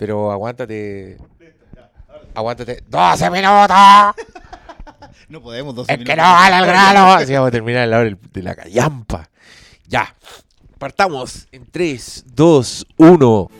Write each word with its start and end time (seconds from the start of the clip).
pero 0.00 0.32
aguántate. 0.32 1.18
Aguántate. 2.34 2.82
¡12 2.88 3.30
minutos! 3.30 4.26
No 5.28 5.40
podemos, 5.40 5.76
12 5.76 5.92
Es 5.92 5.98
minutos. 5.98 6.16
que 6.16 6.20
no 6.20 6.26
vale 6.26 6.56
el 6.56 6.66
grano. 6.66 7.12
Así 7.12 7.32
vamos 7.34 7.48
a 7.48 7.50
terminar 7.52 7.86
la 7.86 8.00
hora 8.00 8.18
de 8.32 8.42
la 8.42 8.54
callampa. 8.56 9.28
Ya. 9.86 10.12
Partamos 10.78 11.46
en 11.52 11.66
3, 11.70 12.24
2, 12.34 12.86
1. 12.96 13.50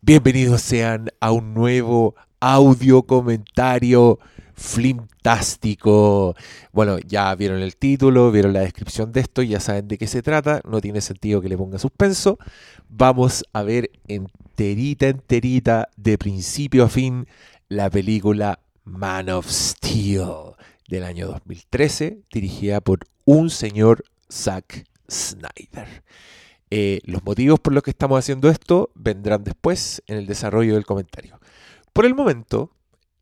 Bienvenidos 0.00 0.62
sean 0.62 1.10
a 1.20 1.32
un 1.32 1.52
nuevo 1.52 2.14
audio 2.40 3.02
comentario 3.02 4.18
flimtástico. 4.56 6.34
Bueno, 6.72 6.98
ya 6.98 7.34
vieron 7.34 7.60
el 7.60 7.76
título, 7.76 8.32
vieron 8.32 8.52
la 8.52 8.60
descripción 8.60 9.12
de 9.12 9.20
esto, 9.20 9.42
ya 9.42 9.60
saben 9.60 9.86
de 9.86 9.98
qué 9.98 10.06
se 10.06 10.22
trata, 10.22 10.62
no 10.68 10.80
tiene 10.80 11.00
sentido 11.00 11.40
que 11.40 11.48
le 11.48 11.58
ponga 11.58 11.78
suspenso. 11.78 12.38
Vamos 12.88 13.44
a 13.52 13.62
ver 13.62 13.90
enterita, 14.08 15.08
enterita, 15.08 15.88
de 15.96 16.18
principio 16.18 16.84
a 16.84 16.88
fin, 16.88 17.26
la 17.68 17.90
película 17.90 18.58
Man 18.84 19.28
of 19.28 19.46
Steel 19.48 20.54
del 20.88 21.04
año 21.04 21.26
2013, 21.26 22.20
dirigida 22.32 22.80
por 22.80 23.00
un 23.24 23.50
señor 23.50 24.04
Zack 24.32 24.86
Snyder. 25.10 26.02
Eh, 26.70 27.00
los 27.04 27.22
motivos 27.24 27.60
por 27.60 27.72
los 27.72 27.82
que 27.82 27.90
estamos 27.90 28.18
haciendo 28.18 28.48
esto 28.48 28.90
vendrán 28.94 29.44
después 29.44 30.02
en 30.06 30.16
el 30.16 30.26
desarrollo 30.26 30.74
del 30.74 30.86
comentario. 30.86 31.38
Por 31.92 32.06
el 32.06 32.14
momento, 32.14 32.75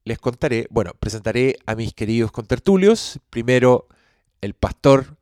les 0.05 0.19
contaré, 0.19 0.67
bueno, 0.71 0.93
presentaré 0.99 1.57
a 1.67 1.75
mis 1.75 1.95
queridos 1.95 2.31
contertulios. 2.31 3.21
Primero, 3.31 3.89
el 4.43 4.55
pastor 4.55 5.17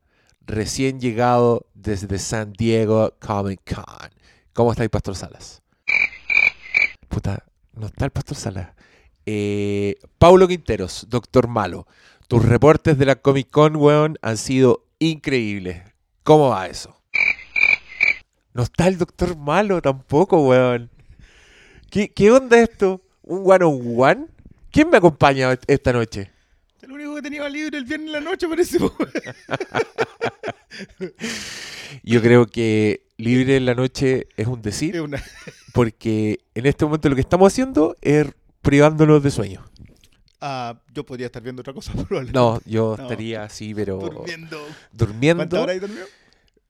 recién 0.44 1.00
llegado 1.00 1.66
desde 1.74 2.18
San 2.18 2.52
Diego 2.52 3.14
Comic 3.20 3.60
Con. 3.74 4.10
¿Cómo 4.52 4.72
estáis, 4.72 4.90
Pastor 4.90 5.14
Salas? 5.14 5.62
Puta, 7.08 7.44
no 7.74 7.86
está 7.86 8.04
el 8.04 8.10
Pastor 8.10 8.36
Salas. 8.36 8.70
Eh, 9.24 9.96
Paulo 10.18 10.48
Quinteros, 10.48 11.06
Doctor 11.08 11.46
Malo. 11.46 11.86
Tus 12.26 12.44
reportes 12.44 12.98
de 12.98 13.06
la 13.06 13.16
Comic 13.16 13.50
Con, 13.50 13.76
weón, 13.76 14.18
han 14.20 14.36
sido 14.36 14.84
increíbles. 14.98 15.82
¿Cómo 16.24 16.48
va 16.48 16.66
eso? 16.66 16.96
No 18.52 18.64
está 18.64 18.88
el 18.88 18.98
Doctor 18.98 19.36
Malo 19.36 19.80
tampoco, 19.80 20.48
weón. 20.48 20.90
¿Qué, 21.88 22.12
qué 22.12 22.32
onda 22.32 22.60
esto? 22.60 23.00
¿Un 23.22 23.42
one 23.44 23.64
on 23.64 23.94
one? 23.96 24.26
¿Quién 24.72 24.90
me 24.90 24.96
acompaña 24.96 25.56
esta 25.66 25.92
noche? 25.92 26.30
El 26.80 26.90
único 26.92 27.14
que 27.14 27.22
tenía 27.22 27.48
libre 27.48 27.78
el 27.78 27.84
viernes 27.84 28.08
en 28.08 28.12
la 28.12 28.20
noche 28.20 28.48
parece. 28.48 28.78
Yo 32.02 32.20
creo 32.22 32.46
que 32.46 33.06
libre 33.18 33.56
en 33.56 33.66
la 33.66 33.74
noche 33.74 34.26
es 34.36 34.46
un 34.46 34.58
Es 34.60 34.64
decir, 34.64 35.00
una- 35.00 35.22
porque 35.74 36.40
en 36.54 36.66
este 36.66 36.84
momento 36.84 37.08
lo 37.08 37.14
que 37.14 37.20
estamos 37.20 37.52
haciendo 37.52 37.96
es 38.00 38.26
privándonos 38.62 39.22
de 39.22 39.30
sueño. 39.30 39.64
Ah, 40.40 40.80
yo 40.92 41.06
podría 41.06 41.26
estar 41.26 41.40
viendo 41.42 41.60
otra 41.60 41.72
cosa, 41.72 41.92
probablemente. 42.08 42.32
No, 42.32 42.60
yo 42.64 42.96
No. 42.96 43.02
estaría 43.04 43.44
así, 43.44 43.74
pero 43.74 43.98
Durmiendo. 43.98 44.58
¿Cuántas 44.58 44.88
durmiendo 44.90 45.62
horas 45.62 45.74
hay 45.74 45.78
dormido? 45.80 46.06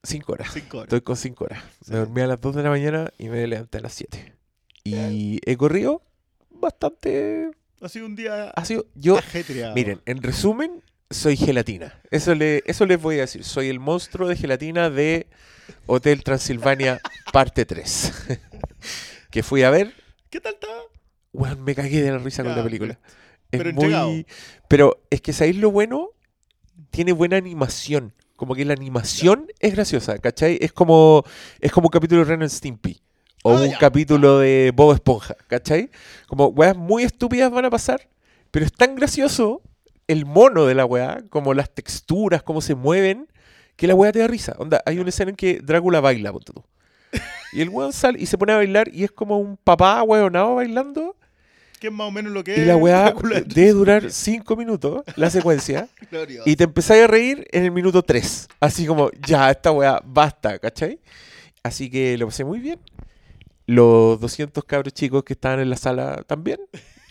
cinco 0.02 0.32
horas. 0.32 0.50
Cinco 0.52 0.76
horas. 0.78 0.86
Estoy 0.88 1.00
con 1.00 1.16
cinco 1.16 1.44
horas. 1.44 1.62
Sí. 1.84 1.92
Me 1.92 1.98
dormí 1.98 2.20
a 2.20 2.26
las 2.26 2.40
2 2.40 2.56
de 2.56 2.62
la 2.64 2.70
mañana 2.70 3.10
y 3.18 3.28
me 3.28 3.46
levanté 3.46 3.78
a 3.78 3.80
las 3.80 3.94
7. 3.94 4.34
Y 4.84 5.38
he 5.48 5.56
corrido 5.56 6.02
bastante. 6.50 7.50
Ha 7.82 7.88
sido 7.88 8.06
un 8.06 8.14
día 8.16 8.50
Ha 8.50 8.64
sido. 8.64 8.86
Yo, 8.94 9.18
ajetreado. 9.18 9.74
miren, 9.74 10.00
en 10.06 10.22
resumen, 10.22 10.82
soy 11.10 11.36
gelatina. 11.36 12.00
Eso, 12.10 12.34
le, 12.34 12.62
eso 12.66 12.86
les 12.86 13.00
voy 13.00 13.16
a 13.18 13.22
decir. 13.22 13.44
Soy 13.44 13.68
el 13.68 13.80
monstruo 13.80 14.28
de 14.28 14.36
gelatina 14.36 14.88
de 14.88 15.26
Hotel 15.86 16.22
Transilvania, 16.22 17.00
parte 17.32 17.64
3. 17.66 18.12
que 19.30 19.42
fui 19.42 19.62
a 19.62 19.70
ver. 19.70 19.94
¿Qué 20.30 20.40
tal? 20.40 20.56
Weón, 21.32 21.62
me 21.64 21.74
cagué 21.74 22.02
de 22.02 22.10
la 22.12 22.18
risa 22.18 22.42
con 22.44 22.54
la 22.56 22.62
película. 22.62 22.98
Es 23.50 23.58
pero 23.58 23.72
muy- 23.72 23.84
entregado. 23.84 24.12
Pero 24.68 25.02
es 25.10 25.20
que, 25.20 25.32
¿sabéis 25.32 25.56
lo 25.56 25.70
bueno? 25.70 26.10
Tiene 26.90 27.12
buena 27.12 27.36
animación. 27.36 28.14
Como 28.36 28.54
que 28.54 28.64
la 28.64 28.72
animación 28.74 29.46
es 29.60 29.72
graciosa, 29.74 30.18
¿cachai? 30.18 30.58
Es 30.60 30.72
como, 30.72 31.24
es 31.60 31.70
como 31.72 31.86
un 31.86 31.90
capítulo 31.90 32.24
de 32.24 32.30
Ren 32.30 32.42
and 32.42 32.50
Stimpy. 32.50 33.00
O 33.42 33.56
Ah, 33.56 33.60
un 33.62 33.70
ya, 33.70 33.78
capítulo 33.78 34.38
de 34.38 34.72
Bob 34.74 34.94
Esponja, 34.94 35.36
¿cachai? 35.48 35.90
Como 36.28 36.46
weas 36.48 36.76
muy 36.76 37.02
estúpidas 37.02 37.50
van 37.50 37.64
a 37.64 37.70
pasar, 37.70 38.08
pero 38.50 38.64
es 38.64 38.72
tan 38.72 38.94
gracioso 38.94 39.62
el 40.06 40.26
mono 40.26 40.66
de 40.66 40.74
la 40.74 40.84
wea, 40.84 41.22
como 41.30 41.54
las 41.54 41.70
texturas, 41.70 42.42
cómo 42.42 42.60
se 42.60 42.74
mueven, 42.74 43.28
que 43.76 43.86
la 43.86 43.94
wea 43.94 44.12
te 44.12 44.18
da 44.20 44.26
risa. 44.28 44.54
Onda, 44.58 44.80
hay 44.86 44.98
una 44.98 45.08
escena 45.08 45.30
en 45.30 45.36
que 45.36 45.60
Drácula 45.60 46.00
baila, 46.00 46.32
ponte 46.32 46.52
tú. 46.52 46.62
Y 47.52 47.60
el 47.60 47.68
weón 47.68 47.92
sale 47.92 48.18
y 48.20 48.26
se 48.26 48.38
pone 48.38 48.52
a 48.52 48.56
bailar 48.56 48.88
y 48.94 49.04
es 49.04 49.10
como 49.12 49.38
un 49.38 49.56
papá 49.56 50.02
weonado 50.02 50.54
bailando. 50.56 51.16
Que 51.80 51.88
es 51.88 51.92
más 51.92 52.06
o 52.08 52.10
menos 52.12 52.32
lo 52.32 52.44
que 52.44 52.56
Y 52.56 52.60
es. 52.60 52.66
la 52.66 52.76
weá 52.76 53.02
Drácula 53.04 53.40
debe 53.40 53.72
durar 53.72 54.10
cinco 54.10 54.56
minutos, 54.56 55.02
la 55.16 55.30
secuencia. 55.30 55.88
Y 56.46 56.56
te 56.56 56.64
empezáis 56.64 57.04
a 57.04 57.06
reír 57.08 57.46
en 57.50 57.64
el 57.64 57.70
minuto 57.72 58.02
3. 58.02 58.48
Así 58.60 58.86
como, 58.86 59.10
ya, 59.26 59.50
esta 59.50 59.72
weá, 59.72 60.00
basta, 60.04 60.58
¿cachai? 60.58 61.00
Así 61.62 61.90
que 61.90 62.16
lo 62.18 62.26
pasé 62.26 62.44
muy 62.44 62.58
bien. 62.60 62.78
Los 63.66 64.20
200 64.20 64.64
cabros 64.64 64.92
chicos 64.92 65.22
que 65.24 65.32
estaban 65.34 65.60
en 65.60 65.70
la 65.70 65.76
sala 65.76 66.22
también. 66.26 66.58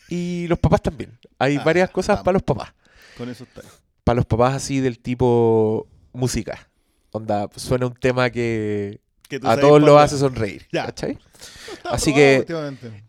Y 0.10 0.48
los 0.48 0.60
papás 0.60 0.82
también. 0.82 1.18
Hay 1.40 1.58
Ah, 1.58 1.64
varias 1.64 1.90
cosas 1.90 2.20
para 2.22 2.34
los 2.34 2.44
papás. 2.44 2.74
Con 3.18 3.30
eso 3.30 3.44
está. 3.46 3.62
Para 4.04 4.18
los 4.18 4.26
papás 4.26 4.56
así 4.56 4.80
del 4.80 5.00
tipo 5.00 5.88
música. 6.14 6.70
Onda, 7.12 7.48
suena 7.56 7.88
un 7.88 7.94
tema 7.94 8.30
que 8.30 9.00
a 9.44 9.58
todos 9.58 9.82
los 9.82 10.00
hace 10.02 10.18
sonreír. 10.18 10.68
Ya. 10.72 10.94
Así 11.86 12.14
que-. 12.14 12.46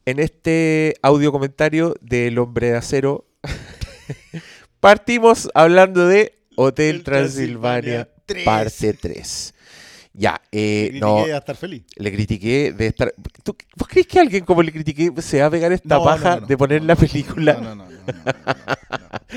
En 0.05 0.19
este 0.21 0.95
audio 1.03 1.33
comentario 1.33 1.95
del 2.01 2.39
hombre 2.39 2.71
de 2.71 2.77
acero, 2.77 3.27
partimos 4.81 5.49
hablando 5.55 6.07
de 6.07 6.39
Hotel 6.57 6.97
El 6.97 7.03
Transilvania, 7.05 8.05
Transilvania 8.05 8.09
3. 8.27 8.45
parte 8.45 8.93
3. 8.95 9.55
Ya, 10.15 10.43
eh, 10.53 10.89
Critiqué 10.91 11.01
no, 11.01 11.25
a 11.25 11.39
estar 11.39 11.57
feliz. 11.57 11.85
le 11.97 12.13
critiqué 12.13 12.73
de 12.73 12.87
estar... 12.89 13.15
¿Tú, 13.43 13.57
¿Vos 13.77 13.89
crees 13.89 14.07
que 14.07 14.21
alguien 14.21 14.45
como 14.45 14.63
le 14.63 14.71
critiqué 14.71 15.11
se 15.23 15.41
va 15.41 15.47
a 15.47 15.51
pegar 15.51 15.73
esta 15.73 15.97
No, 15.97 16.05
paja 16.05 16.35
no, 16.35 16.41
no. 16.43 16.47
de 16.47 16.57
poner 16.59 16.83
la 16.85 16.97
película 16.97 17.55
No, 17.55 17.75
no, 17.75 17.87
no. 17.87 17.93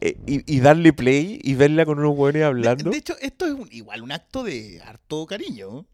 eh, 0.00 0.16
y, 0.26 0.56
y 0.56 0.60
darle 0.60 0.92
play 0.92 1.38
y 1.42 1.54
verla 1.54 1.84
con 1.84 1.98
unos 1.98 2.16
hueones 2.16 2.44
hablando? 2.44 2.84
De, 2.84 2.90
de 2.90 2.96
hecho, 2.98 3.14
esto 3.20 3.46
es 3.46 3.52
un- 3.52 3.68
igual 3.70 4.02
un 4.02 4.12
acto 4.12 4.42
de 4.42 4.80
harto 4.84 5.26
cariño. 5.26 5.84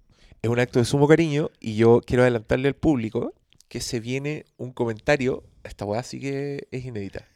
es 0.40 0.50
un 0.50 0.58
acto 0.60 0.78
de 0.78 0.84
sumo 0.84 1.08
cariño 1.08 1.50
y 1.60 1.74
yo 1.76 2.00
quiero 2.06 2.22
adelantarle 2.22 2.68
al 2.68 2.74
público 2.76 3.34
que 3.68 3.80
se 3.80 4.00
viene 4.00 4.44
un 4.56 4.72
comentario. 4.72 5.44
Esta 5.64 5.84
weá 5.84 6.02
sí 6.02 6.20
que 6.20 6.68
es 6.70 6.84
inédita. 6.84 7.26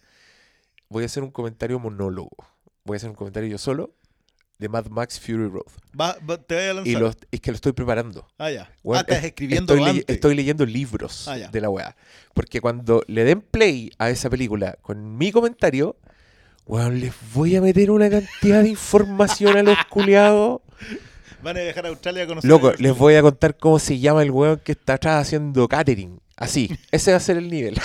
Voy 0.89 1.03
a 1.03 1.07
hacer 1.07 1.23
un 1.23 1.31
comentario 1.31 1.79
monólogo. 1.79 2.31
Voy 2.85 2.95
a 2.95 2.99
hacer 2.99 3.11
un 3.11 3.17
comentario 3.17 3.49
yo 3.49 3.59
solo 3.59 3.95
de 4.59 4.69
Mad 4.69 4.87
Max 4.87 5.21
Fury 5.21 5.49
Road. 5.49 5.67
Va, 5.99 6.17
va- 6.29 6.39
te 6.39 6.55
voy 6.55 6.65
a 6.65 6.75
lanzar. 6.75 6.87
Y 6.87 6.97
lo- 6.97 7.13
es 7.31 7.41
que 7.41 7.51
lo 7.51 7.55
estoy 7.57 7.73
preparando. 7.73 8.27
Ah, 8.39 8.51
ya. 8.51 8.71
Weón, 8.83 8.99
ah, 8.99 9.01
estás 9.03 9.19
es- 9.19 9.25
escribiendo 9.25 9.75
estoy, 10.07 10.35
leyendo 10.35 10.65
libros 10.65 11.29
Ah, 11.29 11.37
de 11.37 11.61
la 11.61 11.69
weá. 11.69 11.97
Porque 12.35 12.61
cuando 12.61 13.03
le 13.07 13.25
den 13.25 13.41
play 13.43 13.91
a 13.99 14.11
esa 14.11 14.31
película 14.31 14.77
con 14.83 15.17
mi 15.19 15.31
comentario, 15.33 15.97
weón, 16.67 17.01
les 17.01 17.13
voy 17.35 17.57
a 17.57 17.61
meter 17.61 17.91
una 17.91 18.09
cantidad 18.09 18.63
de 18.63 18.71
información 18.71 19.57
a 19.57 19.63
los 19.63 19.77
culiados. 19.91 20.61
Van 21.43 21.57
a 21.57 21.61
dejar 21.61 21.87
a 21.87 21.89
Australia 21.91 22.25
a 22.25 22.27
conocer. 22.27 22.49
Loco, 22.51 22.73
les 22.79 22.97
voy 22.97 23.15
a 23.15 23.23
contar 23.23 23.57
cómo 23.57 23.79
se 23.79 23.99
llama 23.99 24.23
el 24.23 24.31
weón 24.31 24.59
que 24.65 24.73
está 24.73 24.95
atrás 24.95 25.23
haciendo 25.27 25.69
catering. 25.69 26.19
Así, 26.37 26.71
ese 26.91 27.13
va 27.13 27.17
a 27.17 27.21
ser 27.21 27.39
el 27.39 27.51
nivel. 27.51 27.79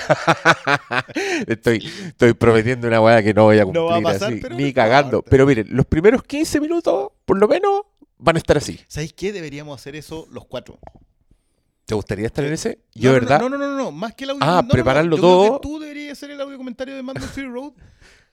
estoy, 1.47 1.89
estoy 2.07 2.33
prometiendo 2.33 2.87
una 2.87 2.99
weá 2.99 3.23
que 3.23 3.33
no 3.33 3.45
voy 3.45 3.59
a 3.59 3.63
cumplir 3.63 3.81
No 3.81 3.87
va 3.87 3.97
a 3.97 4.01
pasar, 4.01 4.33
así, 4.33 4.41
ni 4.55 4.73
cagando. 4.73 5.21
Pero 5.21 5.45
miren, 5.45 5.67
los 5.69 5.85
primeros 5.85 6.21
15 6.23 6.59
minutos, 6.59 7.11
por 7.23 7.39
lo 7.39 7.47
menos, 7.47 7.83
van 8.17 8.35
a 8.35 8.39
estar 8.39 8.57
así. 8.57 8.77
¿Sabéis 8.87 9.13
qué? 9.13 9.31
Deberíamos 9.31 9.79
hacer 9.79 9.95
eso 9.95 10.27
los 10.31 10.45
cuatro. 10.45 10.79
¿Te 11.85 11.95
gustaría 11.95 12.25
estar 12.25 12.43
en 12.43 12.53
ese? 12.53 12.79
Yo, 12.93 13.09
no, 13.09 13.13
¿verdad? 13.13 13.39
No, 13.39 13.49
no, 13.49 13.57
no, 13.57 13.77
no, 13.77 13.91
más 13.91 14.15
que 14.15 14.25
el 14.25 14.31
audio. 14.31 14.43
Ah, 14.43 14.61
no, 14.61 14.69
prepararlo 14.69 15.15
yo 15.15 15.21
creo 15.21 15.31
todo. 15.31 15.59
que 15.61 15.67
tú 15.67 15.79
deberías 15.79 16.11
hacer 16.17 16.31
el 16.31 16.41
audio 16.41 16.57
comentario 16.57 16.95
de 16.95 17.03
Mando 17.03 17.25
Road. 17.35 17.71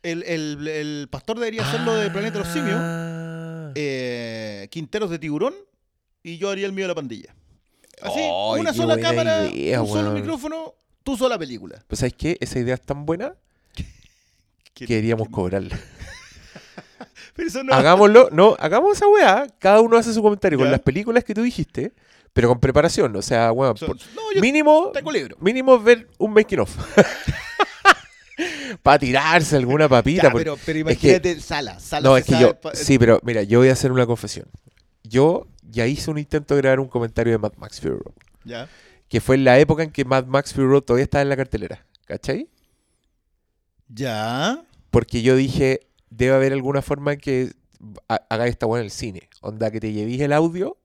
El, 0.03 0.23
el, 0.25 0.67
el 0.69 1.09
pastor 1.11 1.39
debería 1.39 1.63
hacerlo 1.63 1.95
de 1.95 2.11
Planeta 2.11 2.39
de 2.39 2.45
los 2.45 2.53
Simios. 2.53 2.77
Ah. 2.81 3.73
eh, 3.77 4.69
Quinteros 4.71 5.11
de 5.11 5.19
Tiburón. 5.19 5.55
Y 6.25 6.39
yo 6.39 6.51
haría 6.51 6.67
el 6.67 6.73
mío 6.73 6.85
de 6.85 6.89
la 6.89 6.95
pandilla. 6.95 7.35
Así, 8.03 8.21
Ay, 8.21 8.61
una 8.61 8.71
qué 8.73 8.77
sola 8.77 8.95
buena 8.95 9.09
cámara, 9.09 9.47
idea, 9.47 9.83
un 9.83 9.89
solo 9.89 10.01
weón. 10.03 10.15
micrófono, 10.15 10.75
tú 11.03 11.17
sola 11.17 11.39
película. 11.39 11.83
Pues 11.87 12.01
¿sabes 12.01 12.15
qué? 12.17 12.37
Esa 12.41 12.59
idea 12.59 12.75
es 12.75 12.83
tan 12.83 13.07
buena 13.07 13.35
que 14.75 14.87
queríamos 14.87 15.29
cobrarla. 15.29 15.79
Pero 17.35 17.49
eso 17.49 17.63
no. 17.63 17.73
Hagámoslo, 17.73 18.29
no, 18.33 18.57
hagamos 18.59 18.97
esa 18.97 19.07
weá. 19.07 19.47
Cada 19.61 19.81
uno 19.81 19.97
hace 19.97 20.13
su 20.13 20.21
comentario 20.23 20.59
con 20.59 20.67
Ya. 20.67 20.73
las 20.73 20.81
películas 20.81 21.23
que 21.23 21.35
tú 21.35 21.43
dijiste, 21.43 21.93
pero 22.33 22.49
con 22.49 22.59
preparación. 22.59 23.15
O 23.15 23.23
sea, 23.23 23.53
weón, 23.53 23.77
So- 23.77 23.87
por- 23.87 23.97
no, 23.97 24.23
yo 24.35 24.41
mínimo, 24.41 24.91
tengo 24.93 25.13
libro. 25.13 25.37
mínimo 25.41 25.79
ver 25.79 26.09
un 26.19 26.33
making 26.33 26.61
of. 26.61 26.77
Para 28.83 28.99
tirarse 28.99 29.57
alguna 29.57 29.89
papita. 29.89 30.25
Ya, 30.25 30.31
porque- 30.31 30.45
pero, 30.45 30.57
pero 30.65 30.75
que- 30.75 30.81
imagínate 30.81 31.41
Sala. 31.41 31.79
Sala 31.81 32.09
No, 32.09 32.15
se 32.15 32.21
es 32.21 32.27
que 32.27 32.33
sabe 32.33 32.45
yo. 32.45 32.61
pa- 32.61 32.75
Sí, 32.75 32.99
pero 32.99 33.21
mira, 33.25 33.43
yo 33.43 33.59
voy 33.61 33.69
a 33.69 33.73
hacer 33.73 33.91
una 33.93 34.07
confesión. 34.07 34.47
Yo 35.09 35.47
ya 35.71 35.87
hice 35.87 36.11
un 36.11 36.19
intento 36.19 36.55
de 36.55 36.61
grabar 36.63 36.81
un 36.81 36.89
comentario 36.89 37.33
de 37.33 37.39
Mad 37.39 37.53
Max 37.57 37.81
Fury 37.81 37.95
Road. 37.95 38.15
Ya. 38.45 38.69
Que 39.09 39.21
fue 39.21 39.37
en 39.37 39.45
la 39.45 39.59
época 39.59 39.83
en 39.83 39.91
que 39.91 40.05
Mad 40.05 40.27
Max 40.27 40.53
Fury 40.53 40.67
Road 40.67 40.83
todavía 40.83 41.05
estaba 41.05 41.23
en 41.23 41.29
la 41.29 41.37
cartelera. 41.37 41.85
¿Cachai? 42.07 42.49
Ya. 43.89 44.65
Porque 44.91 45.23
yo 45.23 45.37
dije, 45.37 45.81
debe 46.11 46.35
haber 46.35 46.53
alguna 46.53 46.83
forma 46.83 47.13
en 47.15 47.21
que 47.21 47.53
ha- 48.09 48.23
hagáis 48.29 48.53
esta 48.53 48.67
weá 48.67 48.81
en 48.81 48.87
el 48.87 48.91
cine. 48.91 49.29
Onda, 49.41 49.71
que 49.71 49.81
te 49.81 49.93
llevéis 49.93 50.21
el 50.21 50.33
audio 50.33 50.77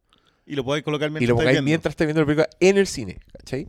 Y 0.46 0.56
lo 0.56 0.64
podéis 0.64 0.84
colocar 0.84 1.10
mientras 1.10 1.24
y 1.24 1.28
lo 1.28 1.34
estáis 1.34 1.38
pongáis 1.44 1.56
viendo. 1.56 1.66
mientras 1.70 1.92
estáis 1.94 2.08
viendo 2.08 2.22
la 2.22 2.26
película 2.26 2.50
en 2.60 2.78
el 2.78 2.88
cine. 2.88 3.20
¿Cachai? 3.38 3.68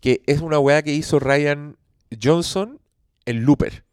Que 0.00 0.22
es 0.26 0.40
una 0.40 0.58
weá 0.58 0.82
que 0.82 0.92
hizo 0.92 1.18
Ryan 1.18 1.76
Johnson 2.22 2.80
en 3.26 3.44
Looper. 3.44 3.84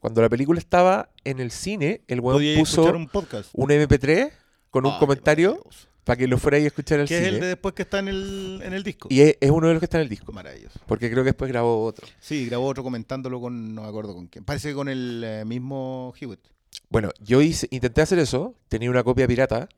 Cuando 0.00 0.22
la 0.22 0.28
película 0.28 0.58
estaba 0.58 1.10
en 1.24 1.40
el 1.40 1.50
cine, 1.50 2.02
el 2.06 2.20
weón 2.20 2.42
puso 2.58 2.84
un... 2.84 2.96
un 2.96 3.08
podcast. 3.08 3.52
MP3 3.54 4.30
con 4.70 4.86
un 4.86 4.98
comentario 4.98 5.62
para 6.04 6.16
que 6.18 6.28
lo 6.28 6.38
fuerais 6.38 6.64
a 6.64 6.66
escuchar 6.68 7.00
al 7.00 7.08
Que 7.08 7.18
es 7.18 7.26
el 7.26 7.40
de 7.40 7.46
después 7.48 7.74
que 7.74 7.82
está 7.82 7.98
en 7.98 8.08
el, 8.08 8.60
en 8.62 8.72
el 8.72 8.82
disco. 8.84 9.08
Y 9.10 9.22
es, 9.22 9.36
es 9.40 9.50
uno 9.50 9.66
de 9.66 9.74
los 9.74 9.80
que 9.80 9.86
está 9.86 9.98
en 9.98 10.02
el 10.04 10.08
disco. 10.08 10.32
Maravilloso. 10.32 10.78
Porque 10.86 11.10
creo 11.10 11.24
que 11.24 11.30
después 11.30 11.50
grabó 11.50 11.84
otro. 11.84 12.06
Sí, 12.20 12.46
grabó 12.46 12.66
otro 12.66 12.82
comentándolo 12.84 13.40
con, 13.40 13.74
no 13.74 13.82
me 13.82 13.88
acuerdo 13.88 14.14
con 14.14 14.26
quién. 14.28 14.44
Parece 14.44 14.68
que 14.68 14.74
con 14.74 14.88
el 14.88 15.22
eh, 15.24 15.44
mismo 15.44 16.12
Hewitt. 16.20 16.40
Bueno, 16.90 17.10
yo 17.20 17.40
hice, 17.40 17.66
intenté 17.70 18.02
hacer 18.02 18.18
eso. 18.20 18.54
Tenía 18.68 18.88
una 18.90 19.02
copia 19.02 19.26
pirata 19.26 19.68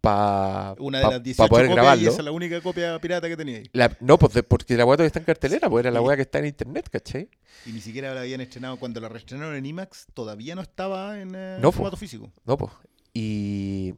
para 0.00 0.74
Una 0.80 0.98
de 0.98 1.04
las 1.04 1.22
18 1.22 1.48
poder 1.48 1.66
copias 1.66 1.70
y 1.70 1.74
grabarlo. 1.76 2.08
esa 2.10 2.18
es 2.18 2.24
la 2.24 2.32
única 2.32 2.60
copia 2.60 2.98
pirata 2.98 3.28
que 3.28 3.36
tenía 3.36 3.58
ahí. 3.58 3.70
La- 3.72 3.96
no, 4.00 4.18
pues 4.18 4.32
de- 4.32 4.42
porque 4.42 4.76
la 4.76 4.84
weá 4.84 4.96
todavía 4.96 5.06
está 5.08 5.20
en 5.20 5.24
cartelera, 5.26 5.70
pues 5.70 5.82
era 5.84 5.90
la 5.92 6.00
weá 6.00 6.16
que 6.16 6.22
está 6.22 6.38
en 6.40 6.46
internet, 6.46 6.88
¿cachai? 6.90 7.28
Y 7.66 7.72
ni 7.72 7.80
siquiera 7.80 8.12
la 8.14 8.22
habían 8.22 8.40
estrenado. 8.40 8.78
Cuando 8.78 9.00
la 9.00 9.08
reestrenaron 9.08 9.54
en 9.54 9.64
IMAX, 9.66 10.06
todavía 10.12 10.54
no 10.56 10.62
estaba 10.62 11.20
en 11.20 11.34
eh, 11.36 11.58
No, 11.60 11.70
po. 11.70 11.76
formato 11.78 11.96
físico. 11.96 12.32
No, 12.44 12.56
pues. 12.56 12.72
Y, 13.14 13.94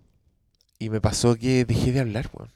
y 0.78 0.90
me 0.90 1.00
pasó 1.00 1.37
que 1.37 1.64
dejé 1.64 1.93
de 1.93 2.00
hablar, 2.00 2.28
weón. 2.32 2.50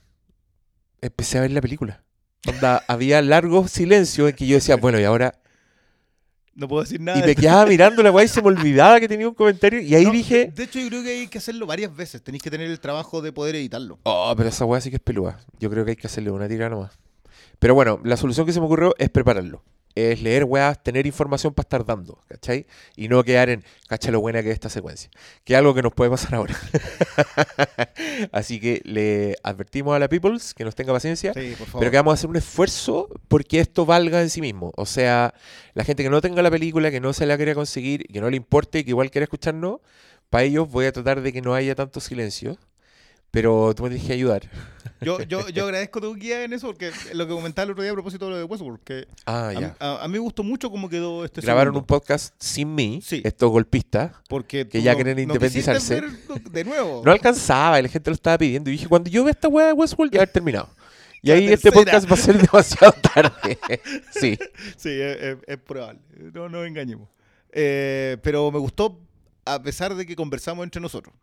Empecé 1.00 1.38
a 1.38 1.42
ver 1.42 1.50
la 1.52 1.60
película. 1.60 2.02
Onda, 2.46 2.82
había 2.88 3.22
largos 3.22 3.70
silencios 3.70 4.28
en 4.30 4.36
que 4.36 4.46
yo 4.46 4.56
decía, 4.56 4.76
bueno, 4.76 4.98
y 4.98 5.04
ahora. 5.04 5.34
No 6.54 6.66
puedo 6.66 6.82
decir 6.82 7.00
nada. 7.00 7.20
Y 7.20 7.22
me 7.22 7.36
quedaba 7.36 7.66
mirando 7.66 8.02
la 8.02 8.10
weá 8.10 8.24
y 8.24 8.28
se 8.28 8.42
me 8.42 8.48
olvidaba 8.48 8.98
que 8.98 9.06
tenía 9.06 9.28
un 9.28 9.34
comentario. 9.34 9.80
Y 9.80 9.94
ahí 9.94 10.04
No, 10.04 10.10
dije, 10.10 10.52
De 10.52 10.64
hecho, 10.64 10.80
yo 10.80 10.88
creo 10.88 11.02
que 11.04 11.10
hay 11.10 11.28
que 11.28 11.38
hacerlo 11.38 11.66
varias 11.66 11.94
veces. 11.94 12.20
Tenéis 12.20 12.42
que 12.42 12.50
tener 12.50 12.68
el 12.68 12.80
trabajo 12.80 13.22
de 13.22 13.30
poder 13.30 13.54
editarlo. 13.54 14.00
oh, 14.02 14.34
pero 14.36 14.48
esa 14.48 14.64
weá 14.64 14.80
sí 14.80 14.90
que 14.90 14.96
es 14.96 15.02
pelúa. 15.02 15.38
Yo 15.60 15.70
creo 15.70 15.84
que 15.84 15.92
hay 15.92 15.96
que 15.96 16.08
hacerle 16.08 16.32
una 16.32 16.48
tirada 16.48 16.70
nomás. 16.70 16.98
Pero 17.60 17.74
bueno, 17.74 18.00
la 18.02 18.16
solución 18.16 18.44
que 18.44 18.52
se 18.52 18.58
me 18.58 18.66
ocurrió 18.66 18.92
es 18.98 19.08
prepararlo. 19.08 19.62
Es 19.98 20.22
leer 20.22 20.44
weas, 20.44 20.82
tener 20.82 21.06
información 21.06 21.52
para 21.52 21.64
estar 21.64 21.84
dando, 21.84 22.22
¿cachai? 22.28 22.66
Y 22.96 23.08
no 23.08 23.24
quedar 23.24 23.48
en, 23.48 23.64
cacha 23.88 24.10
lo 24.10 24.20
buena 24.20 24.42
que 24.42 24.50
es 24.50 24.54
esta 24.54 24.68
secuencia. 24.68 25.10
Que 25.44 25.54
es 25.54 25.58
algo 25.58 25.74
que 25.74 25.82
nos 25.82 25.92
puede 25.92 26.10
pasar 26.10 26.34
ahora. 26.36 26.54
Así 28.32 28.60
que 28.60 28.80
le 28.84 29.36
advertimos 29.42 29.96
a 29.96 29.98
la 29.98 30.08
Peoples 30.08 30.54
que 30.54 30.64
nos 30.64 30.74
tenga 30.74 30.92
paciencia. 30.92 31.32
Sí. 31.34 31.56
Pero 31.78 31.90
que 31.90 31.96
vamos 31.96 32.12
a 32.12 32.14
hacer 32.14 32.30
un 32.30 32.36
esfuerzo 32.36 33.08
porque 33.28 33.60
esto 33.60 33.86
valga 33.86 34.22
en 34.22 34.30
sí 34.30 34.40
mismo. 34.40 34.72
O 34.76 34.86
sea, 34.86 35.34
la 35.74 35.84
gente 35.84 36.02
que 36.02 36.10
no 36.10 36.20
tenga 36.20 36.42
la 36.42 36.50
película, 36.50 36.90
que 36.90 37.00
no 37.00 37.12
se 37.12 37.26
la 37.26 37.36
quiera 37.36 37.54
conseguir, 37.54 38.04
que 38.06 38.20
no 38.20 38.30
le 38.30 38.36
importe 38.36 38.80
y 38.80 38.84
que 38.84 38.90
igual 38.90 39.10
quiera 39.10 39.24
escucharnos, 39.24 39.80
para 40.30 40.44
ellos 40.44 40.70
voy 40.70 40.86
a 40.86 40.92
tratar 40.92 41.22
de 41.22 41.32
que 41.32 41.40
no 41.40 41.54
haya 41.54 41.74
tanto 41.74 42.00
silencio. 42.00 42.58
Pero 43.30 43.74
tú 43.74 43.82
me 43.82 43.90
tienes 43.90 44.06
que 44.06 44.12
ayudar. 44.14 44.42
Yo, 45.00 45.20
yo, 45.22 45.48
yo 45.50 45.64
agradezco 45.66 46.00
tu 46.00 46.12
guía 46.16 46.42
en 46.42 46.52
eso 46.52 46.66
porque 46.66 46.90
lo 47.14 47.24
que 47.28 47.32
comentaba 47.32 47.64
el 47.66 47.70
otro 47.70 47.84
día 47.84 47.92
a 47.92 47.94
propósito 47.94 48.24
de 48.24 48.30
lo 48.32 48.36
de 48.38 48.42
Westworld, 48.42 48.80
que 48.82 49.06
Ah, 49.26 49.48
a, 49.50 49.52
ya. 49.52 49.76
a- 49.78 50.02
a 50.02 50.08
mí 50.08 50.14
me 50.14 50.18
gustó 50.18 50.42
mucho 50.42 50.70
cómo 50.72 50.88
quedó 50.88 51.24
este 51.24 51.40
Grabaron 51.40 51.72
segundo, 51.74 51.80
un 51.80 51.86
podcast 51.86 52.34
sin 52.40 52.74
mí, 52.74 53.00
Sí. 53.00 53.22
estos 53.24 53.48
golpistas. 53.48 54.10
porque 54.28 54.66
que 54.68 54.82
ya 54.82 54.90
no- 54.92 54.96
quieren 54.96 55.16
no 55.16 55.22
independizarse. 55.22 56.00
ver 56.00 56.10
de 56.50 56.64
nuevo. 56.64 57.02
No 57.04 57.12
alcanzaba 57.12 57.78
y 57.78 57.82
la 57.84 57.88
gente 57.88 58.10
lo 58.10 58.14
estaba 58.14 58.38
pidiendo. 58.38 58.70
Y 58.70 58.72
dije, 58.72 58.88
cuando 58.88 59.08
yo 59.08 59.22
vea 59.22 59.30
esta 59.30 59.46
weá 59.46 59.66
de 59.68 59.72
Westworld, 59.74 60.12
ya 60.12 60.18
haber 60.22 60.30
terminado. 60.32 60.68
Y 61.22 61.28
La 61.28 61.34
ahí 61.34 61.46
este 61.52 61.70
podcast 61.70 62.10
va 62.10 62.14
a 62.14 62.16
ser 62.16 62.36
demasiado 62.40 62.92
tarde. 63.00 63.58
sí. 64.10 64.36
Sí, 64.76 64.88
es, 65.00 65.16
es- 65.22 65.38
es 65.46 65.58
probable. 65.58 66.00
No 66.34 66.48
nos 66.48 66.66
engañemos. 66.66 67.08
Eh, 67.52 68.16
pero 68.22 68.50
me 68.50 68.58
gustó 68.58 68.98
a 69.44 69.62
pesar 69.62 69.94
de 69.94 70.04
que 70.06 70.16
conversamos 70.16 70.64
entre 70.64 70.80
nosotros. 70.80 71.14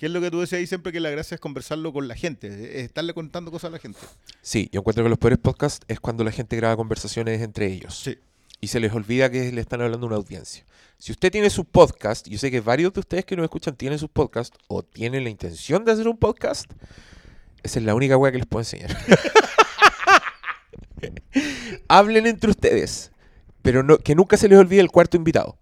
Que 0.00 0.06
es 0.06 0.12
lo 0.12 0.22
que 0.22 0.30
tú 0.30 0.40
decías 0.40 0.60
ahí 0.60 0.66
siempre 0.66 0.92
que 0.92 1.00
la 1.00 1.10
gracia 1.10 1.34
es 1.34 1.42
conversarlo 1.42 1.92
con 1.92 2.08
la 2.08 2.14
gente, 2.14 2.46
es 2.46 2.86
estarle 2.86 3.12
contando 3.12 3.50
cosas 3.50 3.68
a 3.68 3.72
la 3.72 3.78
gente. 3.78 3.98
Sí, 4.40 4.70
yo 4.72 4.80
encuentro 4.80 5.04
que 5.04 5.10
los 5.10 5.18
peores 5.18 5.38
podcasts 5.38 5.84
es 5.88 6.00
cuando 6.00 6.24
la 6.24 6.32
gente 6.32 6.56
graba 6.56 6.74
conversaciones 6.74 7.42
entre 7.42 7.66
ellos. 7.66 8.00
Sí. 8.02 8.16
y 8.62 8.68
se 8.68 8.80
les 8.80 8.94
olvida 8.94 9.30
que 9.30 9.52
le 9.52 9.60
están 9.60 9.82
hablando 9.82 10.06
a 10.06 10.08
una 10.08 10.16
audiencia. 10.16 10.64
Si 10.96 11.12
usted 11.12 11.30
tiene 11.30 11.50
su 11.50 11.66
podcast, 11.66 12.26
yo 12.28 12.38
sé 12.38 12.50
que 12.50 12.62
varios 12.62 12.94
de 12.94 13.00
ustedes 13.00 13.26
que 13.26 13.36
nos 13.36 13.44
escuchan 13.44 13.76
tienen 13.76 13.98
sus 13.98 14.08
podcasts 14.08 14.56
o 14.68 14.82
tienen 14.82 15.22
la 15.22 15.28
intención 15.28 15.84
de 15.84 15.92
hacer 15.92 16.08
un 16.08 16.16
podcast, 16.16 16.64
esa 17.62 17.78
es 17.78 17.84
la 17.84 17.94
única 17.94 18.16
weá 18.16 18.32
que 18.32 18.38
les 18.38 18.46
puedo 18.46 18.62
enseñar. 18.62 18.96
Hablen 21.88 22.26
entre 22.26 22.48
ustedes, 22.48 23.12
pero 23.60 23.82
no, 23.82 23.98
que 23.98 24.14
nunca 24.14 24.38
se 24.38 24.48
les 24.48 24.58
olvide 24.58 24.80
el 24.80 24.90
cuarto 24.90 25.18
invitado, 25.18 25.58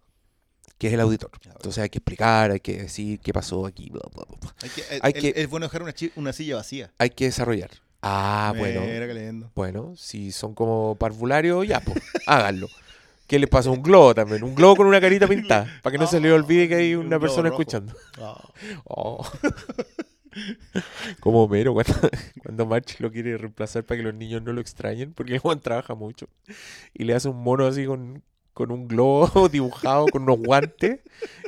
que 0.78 0.86
es 0.88 0.92
el 0.94 1.00
auditor. 1.00 1.30
Entonces 1.44 1.82
hay 1.82 1.88
que 1.90 1.98
explicar, 1.98 2.50
hay 2.52 2.60
que 2.60 2.82
decir 2.82 3.18
qué 3.20 3.32
pasó 3.32 3.66
aquí, 3.66 3.90
bla, 3.90 4.02
bla, 4.14 4.24
bla. 4.40 4.54
Hay 4.62 4.68
que, 4.70 4.80
el- 4.94 5.00
Hay 5.02 5.12
el- 5.16 5.20
que- 5.34 5.42
Es 5.42 5.50
bueno 5.50 5.66
dejar 5.66 5.82
una, 5.82 5.92
una 6.16 6.32
silla 6.32 6.56
vacía. 6.56 6.90
hay 6.98 7.10
que 7.10 7.24
desarrollar. 7.26 7.70
Ah, 8.00 8.54
bueno. 8.56 8.80
Bueno, 9.56 9.94
si 9.96 10.30
son 10.30 10.54
como 10.54 10.94
parvularios, 10.94 11.66
ya, 11.66 11.80
pues, 11.80 11.98
háganlo. 12.26 12.68
¿Qué 13.26 13.38
les 13.38 13.50
pasa? 13.50 13.70
Un 13.70 13.82
globo 13.82 14.14
también, 14.14 14.42
un 14.44 14.54
globo 14.54 14.76
con 14.76 14.86
una 14.86 15.00
carita 15.00 15.26
pintada, 15.28 15.66
para 15.82 15.92
que 15.92 15.98
no 15.98 16.06
se 16.06 16.20
les 16.20 16.32
olvide 16.32 16.68
que 16.68 16.76
hay 16.76 16.94
Un 16.94 17.06
una 17.06 17.18
persona 17.20 17.48
rojo. 17.50 17.60
escuchando. 17.60 17.94
Ah. 18.18 18.40
Oh. 18.84 19.26
Como 21.20 21.42
Homero 21.44 21.74
cuando, 21.74 21.94
cuando 22.42 22.66
March 22.66 23.00
lo 23.00 23.10
quiere 23.10 23.36
reemplazar 23.36 23.84
para 23.84 23.98
que 23.98 24.04
los 24.04 24.14
niños 24.14 24.42
no 24.42 24.52
lo 24.52 24.60
extrañen, 24.60 25.12
porque 25.12 25.38
Juan 25.38 25.58
trabaja 25.60 25.94
mucho. 25.94 26.28
Y 26.94 27.04
le 27.04 27.14
hace 27.14 27.28
un 27.28 27.42
mono 27.42 27.66
así 27.66 27.86
con, 27.86 28.22
con 28.58 28.72
un 28.72 28.88
globo 28.88 29.48
dibujado, 29.48 30.06
con 30.08 30.24
unos 30.24 30.40
guantes, 30.40 30.98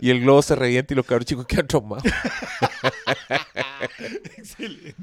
y 0.00 0.10
el 0.10 0.20
globo 0.20 0.42
se 0.42 0.54
revienta 0.54 0.94
y 0.94 0.96
los 0.96 1.04
cabros 1.04 1.26
chicos 1.26 1.44
quedan 1.44 1.66
traumados. 1.66 2.04
Excelente. 4.36 4.94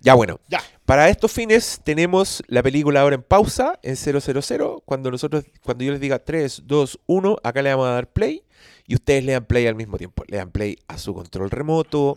Ya 0.00 0.14
bueno, 0.14 0.40
Ya. 0.48 0.62
para 0.86 1.10
estos 1.10 1.30
fines 1.30 1.78
tenemos 1.84 2.42
la 2.46 2.62
película 2.62 3.02
ahora 3.02 3.16
en 3.16 3.22
pausa, 3.22 3.78
en 3.82 3.96
000. 3.96 4.80
Cuando 4.86 5.10
nosotros, 5.10 5.44
cuando 5.62 5.84
yo 5.84 5.92
les 5.92 6.00
diga 6.00 6.18
3, 6.18 6.62
2, 6.64 7.00
1, 7.04 7.36
acá 7.42 7.60
le 7.60 7.68
vamos 7.68 7.88
a 7.88 7.92
dar 7.92 8.10
play 8.10 8.42
y 8.86 8.94
ustedes 8.94 9.22
le 9.22 9.32
dan 9.32 9.44
play 9.44 9.66
al 9.66 9.74
mismo 9.74 9.98
tiempo. 9.98 10.24
Le 10.28 10.38
dan 10.38 10.50
play 10.50 10.78
a 10.88 10.96
su 10.96 11.12
control 11.12 11.50
remoto, 11.50 12.16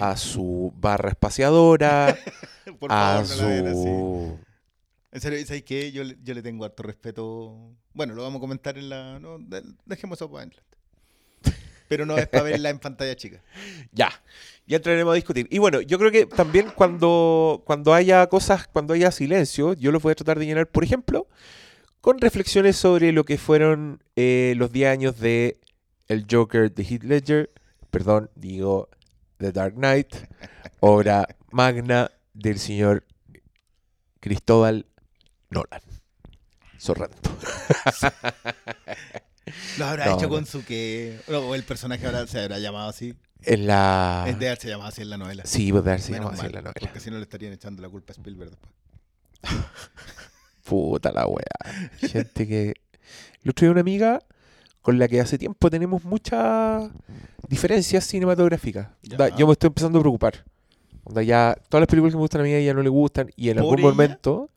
a 0.00 0.18
su 0.18 0.70
barra 0.76 1.08
espaciadora, 1.08 2.14
Por 2.78 2.92
a 2.92 3.24
favor, 3.24 3.42
no 3.42 3.48
vean 3.48 3.66
así. 3.68 3.82
su... 3.84 4.38
En 5.12 5.20
serio, 5.22 5.46
¿sabes 5.46 5.62
qué? 5.62 5.90
Yo, 5.92 6.02
yo 6.04 6.34
le 6.34 6.42
tengo 6.42 6.66
harto 6.66 6.82
respeto. 6.82 7.74
Bueno, 7.94 8.14
lo 8.14 8.22
vamos 8.22 8.38
a 8.38 8.40
comentar 8.40 8.78
en 8.78 8.88
la. 8.88 9.18
No, 9.18 9.38
de- 9.38 9.62
dejemos 9.84 10.18
eso 10.18 10.30
para 10.30 10.44
adelante. 10.44 10.62
Pero 11.88 12.06
no 12.06 12.16
es 12.16 12.28
para 12.28 12.44
verla 12.44 12.70
en 12.70 12.78
pantalla 12.78 13.16
chica. 13.16 13.42
Ya, 13.92 14.10
ya 14.66 14.76
entraremos 14.76 15.10
a 15.10 15.16
discutir. 15.16 15.48
Y 15.50 15.58
bueno, 15.58 15.80
yo 15.80 15.98
creo 15.98 16.12
que 16.12 16.24
también 16.26 16.70
cuando, 16.76 17.62
cuando 17.66 17.92
haya 17.92 18.28
cosas, 18.28 18.68
cuando 18.68 18.94
haya 18.94 19.10
silencio, 19.10 19.72
yo 19.72 19.90
los 19.90 20.00
voy 20.00 20.12
a 20.12 20.14
tratar 20.14 20.38
de 20.38 20.46
llenar, 20.46 20.68
por 20.68 20.84
ejemplo, 20.84 21.26
con 22.00 22.18
reflexiones 22.20 22.76
sobre 22.76 23.10
lo 23.10 23.24
que 23.24 23.36
fueron 23.38 24.00
eh, 24.14 24.54
los 24.56 24.70
10 24.70 24.88
años 24.88 25.18
de 25.18 25.58
el 26.06 26.26
Joker 26.30 26.72
de 26.72 26.84
Heath 26.84 27.02
Ledger, 27.02 27.50
perdón, 27.90 28.30
digo 28.36 28.88
The 29.38 29.50
Dark 29.50 29.74
Knight, 29.74 30.14
obra 30.78 31.26
magna 31.50 32.12
del 32.34 32.60
señor 32.60 33.04
Cristóbal 34.20 34.86
Nolan. 35.50 35.80
Sorrento. 36.80 37.30
Lo 39.78 39.86
habrá 39.86 40.06
No, 40.06 40.12
hecho 40.16 40.22
no. 40.24 40.28
con 40.30 40.46
su 40.46 40.64
que. 40.64 41.20
O 41.28 41.54
el 41.54 41.62
personaje 41.64 42.06
habrá, 42.06 42.26
se 42.26 42.40
habrá 42.40 42.58
llamado 42.58 42.88
así. 42.88 43.14
En 43.42 43.66
la... 43.66 44.24
Es 44.28 44.38
de 44.38 44.46
haberse 44.48 44.68
llamado 44.68 44.88
así 44.90 45.02
en 45.02 45.10
la 45.10 45.16
novela. 45.16 45.42
Sí, 45.46 45.70
pues 45.72 45.82
de 45.84 45.90
haberse 45.90 46.12
Menos 46.12 46.26
llamado 46.26 46.40
así 46.42 46.46
en 46.46 46.52
la 46.54 46.60
novela. 46.62 46.80
Porque 46.80 47.00
si 47.00 47.10
no 47.10 47.16
le 47.16 47.22
estarían 47.22 47.52
echando 47.52 47.82
la 47.82 47.88
culpa 47.88 48.12
a 48.12 48.14
Spielberg 48.16 48.50
después. 48.50 48.72
Puta 50.64 51.10
la 51.12 51.26
weá. 51.26 51.88
Gente 51.98 52.46
que. 52.46 52.74
Otro 53.48 53.64
día 53.66 53.70
una 53.72 53.80
amiga 53.80 54.20
con 54.82 54.98
la 54.98 55.08
que 55.08 55.20
hace 55.20 55.36
tiempo 55.38 55.68
tenemos 55.70 56.04
muchas 56.04 56.90
diferencias 57.48 58.04
cinematográficas. 58.04 58.88
Ya. 59.02 59.28
Yo 59.36 59.46
me 59.46 59.52
estoy 59.52 59.68
empezando 59.68 59.98
a 59.98 60.02
preocupar. 60.02 60.44
Ya, 61.24 61.56
todas 61.68 61.82
las 61.82 61.88
películas 61.88 62.12
que 62.12 62.16
me 62.16 62.20
gustan 62.22 62.42
a 62.42 62.44
mí 62.44 62.52
a 62.52 62.58
ella 62.58 62.72
no 62.74 62.82
le 62.82 62.88
gustan. 62.90 63.30
Y 63.36 63.48
en 63.50 63.56
¿Por 63.56 63.64
algún 63.64 63.78
ella? 63.80 63.88
momento. 63.88 64.50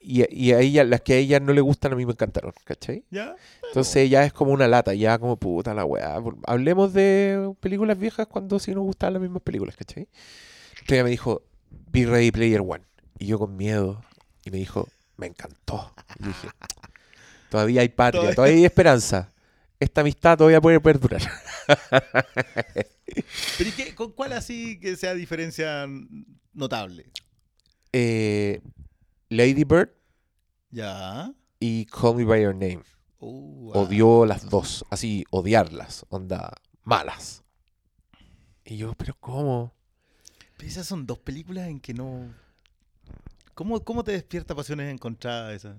Y, 0.00 0.24
y 0.34 0.52
a 0.52 0.60
ella, 0.60 0.84
las 0.84 1.00
que 1.00 1.14
a 1.14 1.16
ella 1.16 1.40
no 1.40 1.52
le 1.52 1.60
gustan, 1.60 1.92
a 1.92 1.96
mí 1.96 2.06
me 2.06 2.12
encantaron, 2.12 2.52
¿cachai? 2.64 3.04
¿Ya? 3.10 3.34
Entonces 3.66 4.08
ya 4.08 4.24
es 4.24 4.32
como 4.32 4.52
una 4.52 4.68
lata, 4.68 4.94
ya 4.94 5.18
como 5.18 5.36
puta 5.36 5.74
la 5.74 5.84
weá. 5.84 6.18
Hablemos 6.46 6.92
de 6.92 7.52
películas 7.60 7.98
viejas 7.98 8.26
cuando 8.28 8.58
sí 8.58 8.72
nos 8.74 8.84
gustaban 8.84 9.14
las 9.14 9.22
mismas 9.22 9.42
películas, 9.42 9.76
¿cachai? 9.76 10.08
Entonces 10.72 10.92
ella 10.92 11.04
me 11.04 11.10
dijo, 11.10 11.42
Be 11.90 12.06
Ready 12.06 12.30
Player 12.30 12.60
One. 12.60 12.84
Y 13.18 13.26
yo 13.26 13.38
con 13.38 13.56
miedo. 13.56 14.02
Y 14.44 14.50
me 14.50 14.58
dijo, 14.58 14.88
me 15.16 15.26
encantó. 15.26 15.92
Y 16.20 16.26
dije, 16.28 16.48
Todavía 17.50 17.80
hay 17.80 17.88
patria, 17.88 18.20
Todavía- 18.20 18.34
todavía 18.36 18.56
hay 18.58 18.64
esperanza. 18.64 19.32
Esta 19.80 20.00
amistad 20.02 20.36
todavía 20.38 20.60
puede 20.60 20.80
perdurar. 20.80 21.22
¿Pero 23.56 23.68
y 23.70 23.72
qué, 23.72 23.94
con 23.94 24.12
cuál 24.12 24.32
así 24.32 24.78
que 24.80 24.96
sea 24.96 25.14
diferencia 25.14 25.86
notable? 26.52 27.06
Eh, 27.92 28.60
Lady 29.30 29.64
Bird 29.64 29.90
Ya. 30.70 31.32
y 31.60 31.84
Call 31.86 32.16
Me 32.16 32.24
By 32.24 32.42
Your 32.42 32.54
Name. 32.54 32.80
Uh, 33.20 33.72
ah. 33.74 33.78
Odió 33.80 34.24
las 34.26 34.48
dos, 34.48 34.84
así, 34.90 35.24
odiarlas, 35.30 36.06
onda, 36.08 36.52
malas. 36.84 37.42
Y 38.64 38.76
yo, 38.76 38.94
pero 38.94 39.14
¿cómo? 39.18 39.72
Pero 40.56 40.68
esas 40.68 40.86
son 40.86 41.06
dos 41.06 41.18
películas 41.18 41.68
en 41.68 41.80
que 41.80 41.94
no. 41.94 42.32
¿Cómo, 43.54 43.80
cómo 43.82 44.04
te 44.04 44.12
despierta 44.12 44.54
pasiones 44.54 44.92
encontradas 44.92 45.54
esa? 45.54 45.76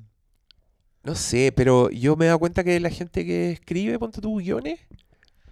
No 1.04 1.16
sé, 1.16 1.54
pero 1.56 1.90
yo 1.92 2.16
me 2.18 2.26
he 2.26 2.28
dado 2.28 2.40
cuenta 2.40 2.64
que 2.64 2.80
la 2.80 2.90
gente 2.90 3.26
que 3.26 3.52
escribe, 3.52 3.98
ponte 3.98 4.20
tus 4.20 4.44
guiones, 4.44 4.80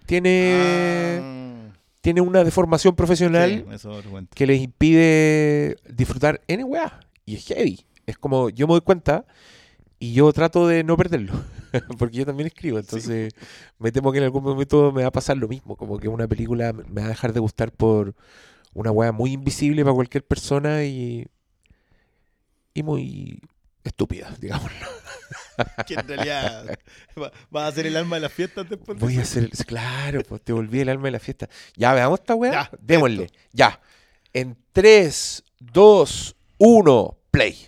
tiene, 0.04 1.18
Ah, 1.22 1.72
tiene 2.02 2.20
una 2.20 2.44
deformación 2.44 2.94
profesional 2.94 3.64
sí, 3.78 4.26
que 4.34 4.46
les 4.46 4.60
impide 4.60 5.76
disfrutar 5.88 6.42
N 6.48 6.64
weá. 6.64 7.00
Y 7.24 7.36
es 7.36 7.46
heavy. 7.46 7.84
Es 8.08 8.16
como, 8.16 8.48
yo 8.48 8.66
me 8.66 8.72
doy 8.72 8.80
cuenta 8.80 9.26
y 9.98 10.14
yo 10.14 10.32
trato 10.32 10.66
de 10.66 10.82
no 10.82 10.96
perderlo. 10.96 11.32
Porque 11.98 12.16
yo 12.16 12.24
también 12.26 12.46
escribo. 12.46 12.78
Entonces 12.78 13.34
me 13.78 13.92
temo 13.92 14.12
que 14.12 14.18
en 14.18 14.24
algún 14.24 14.42
momento 14.42 14.90
me 14.92 15.02
va 15.02 15.08
a 15.08 15.12
pasar 15.12 15.36
lo 15.36 15.46
mismo. 15.46 15.76
Como 15.76 15.98
que 15.98 16.08
una 16.08 16.26
película 16.26 16.72
me 16.72 17.02
va 17.02 17.06
a 17.06 17.10
dejar 17.10 17.32
de 17.34 17.40
gustar 17.40 17.70
por 17.70 18.14
una 18.72 18.90
weá 18.90 19.12
muy 19.12 19.32
invisible 19.32 19.82
para 19.84 19.94
cualquier 19.94 20.24
persona 20.24 20.84
y, 20.84 21.26
y 22.74 22.82
muy 22.82 23.40
estúpida, 23.84 24.34
digamos. 24.40 24.70
Que 25.86 25.94
en 25.94 26.08
realidad 26.08 26.78
va- 27.20 27.32
vas 27.50 27.72
a 27.72 27.74
ser 27.74 27.86
el 27.86 27.96
alma 27.96 28.16
de 28.16 28.20
las 28.22 28.32
fiestas 28.32 28.68
después 28.70 28.98
de 28.98 29.04
Voy 29.04 29.18
a 29.18 29.22
hacer, 29.22 29.50
claro, 29.66 30.22
pues 30.22 30.40
te 30.42 30.52
volví 30.52 30.80
el 30.80 30.88
alma 30.88 31.04
de 31.08 31.10
la 31.10 31.18
fiesta. 31.18 31.48
Ya, 31.76 31.92
veamos 31.92 32.20
esta 32.20 32.34
weá. 32.34 32.52
Ya, 32.52 32.70
Démosle. 32.80 33.24
esto. 33.24 33.38
Ya. 33.52 33.80
En 34.32 34.56
3, 34.72 35.44
2, 35.58 36.36
1, 36.58 37.18
play. 37.30 37.66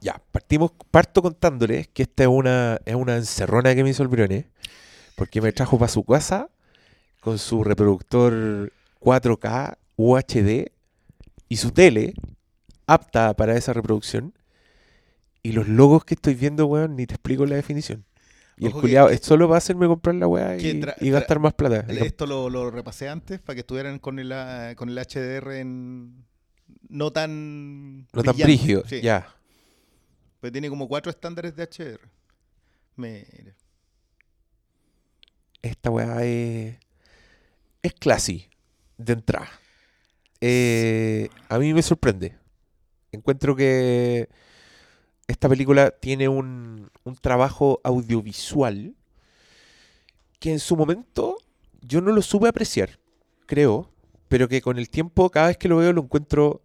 Ya, 0.00 0.22
partimos, 0.32 0.72
parto 0.90 1.22
contándoles 1.22 1.88
que 1.88 2.02
esta 2.02 2.22
es 2.24 2.28
una, 2.28 2.80
es 2.84 2.94
una 2.94 3.16
encerrona 3.16 3.74
que 3.74 3.84
me 3.84 3.90
hizo 3.90 4.02
el 4.02 4.08
Briones, 4.08 4.46
porque 5.14 5.40
me 5.40 5.52
trajo 5.52 5.78
para 5.78 5.90
su 5.90 6.04
casa 6.04 6.48
con 7.20 7.38
su 7.38 7.62
reproductor 7.62 8.72
4K 9.00 9.76
UHD 9.96 10.72
y 11.48 11.56
su 11.56 11.70
tele 11.72 12.14
apta 12.86 13.34
para 13.34 13.56
esa 13.56 13.72
reproducción. 13.72 14.32
Y 15.42 15.52
los 15.52 15.68
logos 15.68 16.04
que 16.04 16.14
estoy 16.14 16.34
viendo, 16.34 16.66
weón, 16.66 16.96
ni 16.96 17.06
te 17.06 17.14
explico 17.14 17.46
la 17.46 17.56
definición. 17.56 18.04
Y 18.56 18.66
el 18.66 18.72
Ojo 18.72 18.82
culiado 18.82 19.08
que- 19.08 19.18
solo 19.18 19.48
va 19.48 19.54
a 19.54 19.58
hacerme 19.58 19.86
comprar 19.86 20.14
la 20.16 20.26
weá 20.26 20.56
y, 20.58 21.10
gastar 21.10 21.38
más 21.38 21.54
plata. 21.54 21.86
Esto 21.88 22.26
lo, 22.26 22.50
lo 22.50 22.70
repasé 22.70 23.08
antes 23.08 23.40
para 23.40 23.54
que 23.54 23.60
estuvieran 23.60 23.98
con 23.98 24.18
el, 24.18 24.32
ah, 24.32 24.74
con 24.76 24.90
el 24.90 24.98
HDR 24.98 25.60
en 25.60 26.26
no 26.90 27.10
tan 27.10 28.06
No 28.12 28.22
tan 28.22 28.36
brígido, 28.36 28.84
Sí, 28.86 29.00
ya. 29.00 29.34
Pues 30.40 30.52
tiene 30.52 30.68
como 30.68 30.88
cuatro 30.88 31.10
estándares 31.10 31.54
de 31.54 31.64
HDR. 31.66 32.00
Mira. 32.96 33.54
Esta 35.62 35.90
weá 35.90 36.24
es. 36.24 36.76
Es 37.82 37.94
classy, 37.94 38.48
de 38.98 39.14
entrada. 39.14 39.48
Eh, 40.40 41.28
a 41.48 41.58
mí 41.58 41.72
me 41.72 41.82
sorprende. 41.82 42.36
Encuentro 43.12 43.56
que 43.56 44.28
esta 45.26 45.48
película 45.48 45.90
tiene 45.90 46.28
un, 46.28 46.90
un 47.04 47.14
trabajo 47.16 47.80
audiovisual 47.84 48.94
que 50.38 50.52
en 50.52 50.58
su 50.58 50.76
momento 50.76 51.38
yo 51.82 52.00
no 52.00 52.12
lo 52.12 52.22
supe 52.22 52.48
apreciar, 52.48 52.98
creo, 53.46 53.90
pero 54.28 54.48
que 54.48 54.60
con 54.60 54.78
el 54.78 54.90
tiempo, 54.90 55.30
cada 55.30 55.48
vez 55.48 55.56
que 55.56 55.68
lo 55.68 55.76
veo, 55.76 55.92
lo 55.92 56.02
encuentro 56.02 56.62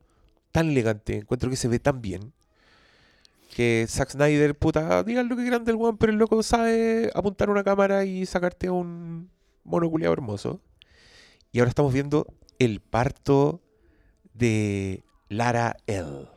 tan 0.51 0.69
elegante, 0.69 1.17
encuentro 1.17 1.49
que 1.49 1.55
se 1.55 1.67
ve 1.67 1.79
tan 1.79 2.01
bien. 2.01 2.33
Que 3.53 3.85
Zack 3.87 4.11
Snyder, 4.11 4.55
puta, 4.57 5.03
digan 5.03 5.29
lo 5.29 5.35
que 5.35 5.43
quieran 5.43 5.63
del 5.63 5.75
weón, 5.75 5.97
pero 5.97 6.11
el 6.11 6.17
loco 6.17 6.43
sabe 6.43 7.09
apuntar 7.15 7.49
una 7.49 7.63
cámara 7.63 8.03
y 8.05 8.25
sacarte 8.25 8.69
un 8.69 9.29
monoculeado 9.63 10.13
hermoso. 10.13 10.59
Y 11.51 11.59
ahora 11.59 11.69
estamos 11.69 11.93
viendo 11.93 12.27
el 12.59 12.81
parto 12.81 13.61
de 14.33 15.03
Lara 15.29 15.77
L, 15.87 16.27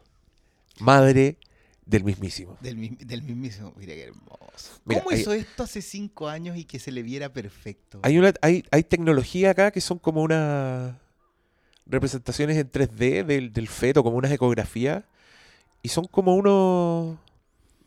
madre 0.78 1.38
del 1.86 2.04
mismísimo. 2.04 2.56
Del, 2.60 2.76
mi- 2.76 2.96
del 3.00 3.22
mismísimo. 3.22 3.72
Mira 3.76 3.94
qué 3.94 4.04
hermoso. 4.04 4.80
Mira, 4.84 5.00
¿Cómo 5.02 5.10
hay- 5.14 5.20
hizo 5.20 5.32
esto 5.32 5.64
hace 5.64 5.82
cinco 5.82 6.28
años 6.28 6.56
y 6.56 6.64
que 6.64 6.78
se 6.78 6.92
le 6.92 7.02
viera 7.02 7.32
perfecto? 7.32 7.98
Hay, 8.04 8.16
una, 8.18 8.32
hay, 8.42 8.62
hay 8.70 8.84
tecnología 8.84 9.50
acá 9.50 9.72
que 9.72 9.80
son 9.80 9.98
como 9.98 10.22
unas 10.22 10.94
representaciones 11.86 12.56
en 12.58 12.70
3D 12.70 13.24
del, 13.24 13.52
del 13.52 13.66
feto, 13.66 14.04
como 14.04 14.16
unas 14.18 14.30
ecografías. 14.30 15.02
Y 15.82 15.88
son 15.88 16.06
como 16.06 16.34
unos 16.34 17.18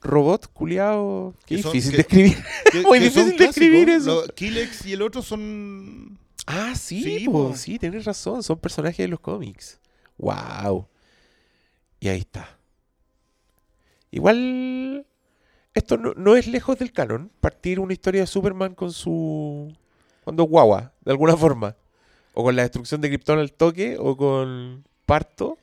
robots 0.02 0.48
culiados. 0.48 1.36
Qué 1.46 1.58
Que 1.58 1.62
son- 1.64 1.72
difícil 1.74 1.92
que- 1.92 1.98
de 1.98 2.02
escribir. 2.02 2.38
Que- 2.72 2.82
muy 2.88 3.00
difícil 3.00 3.38
de 3.38 3.46
escribir 3.46 3.90
eso. 3.90 4.22
Lo- 4.26 4.34
Kilex 4.34 4.86
y 4.86 4.94
el 4.94 5.02
otro 5.02 5.22
son. 5.22 6.18
Ah, 6.48 6.74
sí, 6.76 7.04
Sí, 7.04 7.26
po, 7.30 7.54
sí, 7.56 7.78
tienes 7.78 8.06
razón. 8.06 8.42
Son 8.44 8.58
personajes 8.58 8.98
de 8.98 9.08
los 9.08 9.20
cómics. 9.20 9.80
Wow. 10.18 10.88
Y 12.00 12.08
ahí 12.10 12.20
está. 12.20 12.58
Igual. 14.10 15.06
Esto 15.74 15.98
no, 15.98 16.14
no 16.16 16.36
es 16.36 16.48
lejos 16.48 16.78
del 16.80 16.92
canon. 16.92 17.32
Partir 17.40 17.80
una 17.80 17.94
historia 17.94 18.22
de 18.22 18.28
Superman 18.28 18.76
con 18.76 18.92
su. 18.92 19.74
Cuando 20.24 20.44
guagua, 20.44 20.94
de 21.02 21.12
alguna 21.12 21.38
forma. 21.38 21.76
O 22.34 22.44
con 22.44 22.56
la 22.56 22.62
destrucción 22.64 23.02
de 23.02 23.10
Krypton 23.10 23.40
al 23.40 23.54
toque, 23.54 23.98
o 24.00 24.16
con 24.18 24.84
parto. 25.06 25.58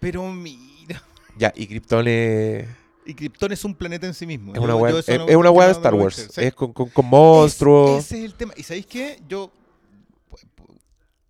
Pero 0.00 0.24
mira. 0.30 0.60
Ya, 1.36 1.52
y 1.56 1.66
Krypton 1.66 2.06
es. 2.08 2.68
Y 3.06 3.14
Krypton 3.14 3.52
es 3.52 3.64
un 3.64 3.74
planeta 3.74 4.06
en 4.06 4.14
sí 4.14 4.26
mismo. 4.26 4.54
Es 4.54 4.58
una 4.60 4.72
yo 4.74 4.76
weá 4.78 4.98
eso 4.98 5.12
es, 5.12 5.18
no- 5.18 5.28
es 5.28 5.36
una 5.36 5.50
weá 5.50 5.66
de 5.66 5.72
Star 5.72 5.94
Wars. 5.94 6.38
Es 6.38 6.54
con, 6.54 6.72
con- 6.72 6.88
con 6.88 7.06
monstruos. 7.06 7.98
Es- 8.00 8.06
ese 8.06 8.18
es 8.20 8.24
el 8.24 8.34
tema. 8.34 8.54
¿Y 8.56 8.62
sabéis 8.62 8.86
qué? 8.86 9.20
Yo. 9.28 9.50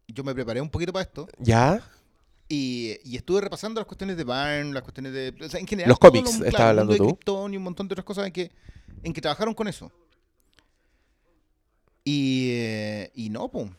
Yo 0.07 0.23
me 0.23 0.33
preparé 0.35 0.61
un 0.61 0.71
poquito 0.71 0.93
para 0.93 1.03
esto. 1.05 1.27
Ya. 1.39 1.83
Y, 2.49 2.99
y 3.05 3.17
estuve 3.17 3.41
repasando 3.41 3.81
las 3.81 3.87
cuestiones 3.87 4.17
de 4.17 4.23
Byrne, 4.23 4.73
las 4.73 4.83
cuestiones 4.83 5.13
de. 5.13 5.35
o 5.45 5.49
sea, 5.49 5.59
en 5.59 5.67
general, 5.67 5.89
Los 5.89 5.99
cómics, 5.99 6.27
lo- 6.39 6.45
estaba 6.45 6.51
claro, 6.51 6.69
hablando 6.71 6.93
de 6.93 6.99
tú. 6.99 7.07
Krypton 7.07 7.55
y 7.55 7.57
un 7.57 7.63
montón 7.65 7.89
de 7.89 7.95
otras 7.95 8.05
cosas 8.05 8.27
en 8.27 8.33
que, 8.33 8.53
en 9.03 9.13
que 9.13 9.21
trabajaron 9.21 9.55
con 9.55 9.67
eso. 9.67 9.91
Y, 12.05 12.49
eh, 12.53 13.11
y 13.15 13.31
no, 13.31 13.49
pum. 13.49 13.71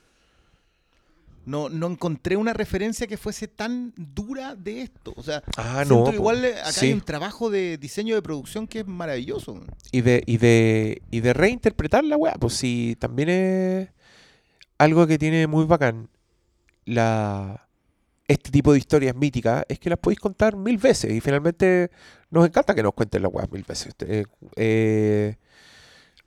No, 1.45 1.69
no 1.69 1.87
encontré 1.87 2.35
una 2.37 2.53
referencia 2.53 3.05
que 3.07 3.17
fuese 3.17 3.47
tan 3.47 3.93
dura 3.95 4.55
de 4.55 4.81
esto. 4.81 5.13
O 5.15 5.23
sea, 5.23 5.43
Ah, 5.57 5.83
siento 5.85 6.05
no. 6.05 6.09
que 6.09 6.15
igual 6.15 6.43
eh, 6.45 6.55
acá 6.59 6.71
Sí. 6.71 6.87
hay 6.87 6.93
un 6.93 7.01
trabajo 7.01 7.49
de 7.49 7.77
diseño 7.77 8.15
de 8.15 8.21
producción 8.21 8.67
que 8.67 8.79
es 8.79 8.87
maravilloso. 8.87 9.61
y 9.91 10.01
de, 10.01 10.23
y 10.25 10.37
de, 10.37 11.01
y 11.11 11.19
de 11.19 11.33
reinterpretar 11.33 12.03
la 12.03 12.17
weá, 12.17 12.33
pues 12.33 12.53
sí, 12.53 12.97
también 12.99 13.29
es 13.29 13.89
algo 14.77 15.05
que 15.07 15.17
tiene 15.17 15.47
muy 15.47 15.65
bacán 15.65 16.09
la, 16.85 17.67
este 18.27 18.51
tipo 18.51 18.73
de 18.73 18.79
historias 18.79 19.15
míticas, 19.15 19.63
es 19.69 19.79
que 19.79 19.89
las 19.89 19.99
podéis 19.99 20.19
contar 20.19 20.55
mil 20.55 20.77
veces 20.77 21.11
y 21.11 21.21
finalmente 21.21 21.91
nos 22.31 22.45
encanta 22.47 22.73
que 22.75 22.83
nos 22.83 22.93
cuenten 22.93 23.21
las 23.21 23.31
weas 23.33 23.51
mil 23.51 23.63
veces. 23.63 23.93
Eh, 23.99 24.25
eh, 24.55 25.35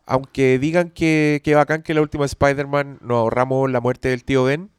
aunque 0.07 0.59
digan 0.59 0.91
que, 0.91 1.41
que 1.45 1.55
bacán 1.55 1.83
que 1.83 1.93
la 1.93 2.01
última 2.01 2.25
Spider-Man 2.25 2.99
nos 3.03 3.17
ahorramos 3.19 3.71
la 3.71 3.81
muerte 3.81 4.09
del 4.09 4.25
tío 4.25 4.45
Ben, 4.45 4.71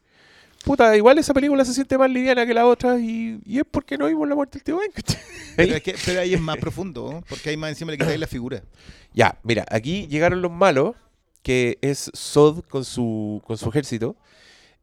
puta, 0.64 0.96
igual 0.96 1.18
esa 1.18 1.32
película 1.34 1.64
se 1.64 1.74
siente 1.74 1.96
más 1.98 2.10
liviana 2.10 2.46
que 2.46 2.54
la 2.54 2.66
otra 2.66 2.98
y, 2.98 3.40
y 3.44 3.58
es 3.58 3.64
porque 3.70 3.96
no 3.98 4.06
vimos 4.06 4.28
la 4.28 4.34
muerte 4.34 4.58
del 4.58 4.64
tío 4.64 4.78
Ben. 4.78 4.90
Pero, 5.56 5.74
es 5.76 5.82
que, 5.82 5.94
pero 6.04 6.20
ahí 6.20 6.34
es 6.34 6.40
más 6.40 6.56
profundo, 6.58 7.10
¿no? 7.12 7.22
porque 7.28 7.50
ahí 7.50 7.56
más 7.56 7.70
encima 7.70 7.90
le 7.92 7.98
quitáis 7.98 8.18
la 8.20 8.26
figura. 8.26 8.62
Ya, 9.12 9.38
mira, 9.42 9.64
aquí 9.70 10.06
llegaron 10.06 10.40
los 10.42 10.50
malos, 10.52 10.94
que 11.42 11.78
es 11.80 12.10
Sod 12.14 12.62
con 12.68 12.84
su, 12.84 13.42
con 13.46 13.56
su 13.58 13.68
ejército. 13.70 14.16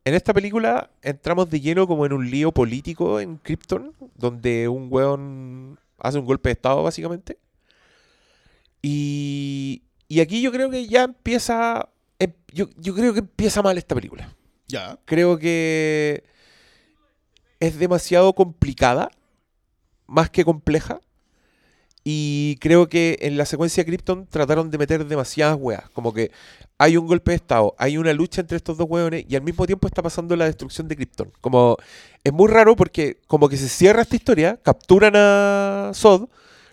En 0.05 0.13
esta 0.13 0.33
película 0.33 0.89
entramos 1.01 1.49
de 1.49 1.59
lleno 1.59 1.85
como 1.87 2.05
en 2.05 2.13
un 2.13 2.29
lío 2.29 2.51
político 2.51 3.19
en 3.19 3.37
Krypton, 3.37 3.93
donde 4.15 4.67
un 4.67 4.87
weón 4.89 5.79
hace 5.99 6.17
un 6.17 6.25
golpe 6.25 6.49
de 6.49 6.53
estado, 6.53 6.81
básicamente. 6.83 7.37
Y, 8.81 9.83
y 10.07 10.19
aquí 10.19 10.41
yo 10.41 10.51
creo 10.51 10.69
que 10.69 10.87
ya 10.87 11.03
empieza... 11.03 11.89
em- 12.19 12.33
Yo, 12.53 12.67
yo 12.77 12.95
creo 12.95 13.13
que 13.13 13.19
empieza 13.19 13.61
mal 13.61 13.77
esta 13.77 13.95
película. 13.95 14.33
Creo 15.05 15.37
que 15.37 16.23
es 17.59 17.79
demasiado 17.79 18.33
complicada, 18.33 19.11
más 20.07 20.29
que 20.29 20.45
compleja. 20.45 20.99
Y 22.09 22.55
creo 22.61 22.87
que 22.87 23.17
en 23.21 23.37
la 23.37 23.45
secuencia 23.45 23.83
de 23.83 23.87
Krypton 23.87 24.27
trataron 24.27 24.71
de 24.71 24.77
meter 24.77 25.05
demasiadas 25.05 25.57
weas. 25.59 25.89
Como 25.89 26.13
que 26.13 26.31
hay 26.77 26.95
un 26.95 27.05
golpe 27.05 27.31
de 27.31 27.35
estado, 27.35 27.75
hay 27.77 27.97
una 27.97 28.13
lucha 28.13 28.39
entre 28.39 28.55
estos 28.55 28.77
dos 28.77 28.87
weones 28.89 29.25
y 29.27 29.35
al 29.35 29.41
mismo 29.41 29.65
tiempo 29.65 29.87
está 29.87 30.01
pasando 30.01 30.33
la 30.37 30.45
destrucción 30.45 30.87
de 30.87 30.95
Krypton. 30.95 31.33
Como 31.41 31.75
es 32.23 32.31
muy 32.31 32.47
raro 32.47 32.77
porque 32.77 33.19
como 33.27 33.49
que 33.49 33.57
se 33.57 33.67
cierra 33.67 34.03
esta 34.03 34.15
historia, 34.15 34.57
capturan 34.63 35.13
a 35.17 35.91
Sod, 35.93 36.29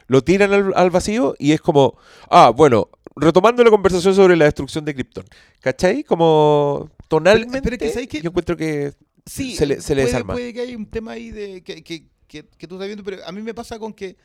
lo 0.07 0.23
tiran 0.23 0.53
al, 0.53 0.73
al 0.77 0.91
vacío 0.91 1.35
y 1.37 1.51
es 1.51 1.61
como, 1.61 1.99
ah, 2.31 2.53
bueno, 2.55 2.89
retomando 3.17 3.65
la 3.65 3.71
conversación 3.71 4.15
sobre 4.15 4.37
la 4.37 4.45
destrucción 4.45 4.85
de 4.85 4.95
Krypton. 4.95 5.25
¿Cachai? 5.61 6.05
Como 6.05 6.91
tonalmente, 7.09 7.79
yo 8.23 8.31
encuentro 8.31 8.57
que 8.57 8.95
Sí, 9.27 9.57
se 9.57 9.67
le, 9.67 9.81
se 9.81 9.95
le 9.95 10.05
desarma. 10.05 10.35
puede 10.35 10.53
que 10.53 10.61
haya 10.61 10.77
un 10.77 10.87
tema 10.87 11.13
ahí 11.13 11.31
de 11.31 11.63
que, 11.63 11.83
que, 11.83 12.09
que, 12.27 12.43
tú 12.43 12.75
estás 12.75 12.87
viendo, 12.87 13.03
pero 13.03 13.25
a 13.25 13.33
mí 13.33 13.41
me 13.41 13.55
pasa 13.55 13.79
con 13.79 13.93
que 13.95 14.17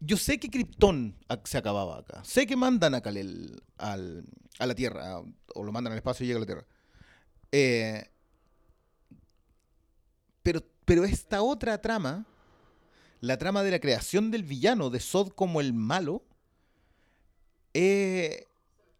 yo 0.00 0.16
sé 0.16 0.38
que 0.38 0.50
Krypton 0.50 1.16
se 1.44 1.58
acababa 1.58 1.98
acá. 1.98 2.22
Sé 2.24 2.46
que 2.46 2.56
mandan 2.56 2.94
a 2.94 3.00
Kal-El 3.00 3.62
al, 3.78 4.24
a 4.58 4.66
la 4.66 4.74
Tierra, 4.74 5.20
o 5.54 5.64
lo 5.64 5.72
mandan 5.72 5.92
al 5.92 5.98
espacio 5.98 6.24
y 6.24 6.26
llega 6.26 6.38
a 6.38 6.40
la 6.40 6.46
Tierra. 6.46 6.66
Eh, 7.50 8.04
pero, 10.42 10.62
pero 10.84 11.04
esta 11.04 11.42
otra 11.42 11.80
trama, 11.80 12.26
la 13.20 13.38
trama 13.38 13.62
de 13.62 13.70
la 13.70 13.78
creación 13.78 14.30
del 14.30 14.42
villano, 14.42 14.90
de 14.90 15.00
Sod 15.00 15.30
como 15.30 15.60
el 15.60 15.72
malo, 15.72 16.24
eh, 17.72 18.48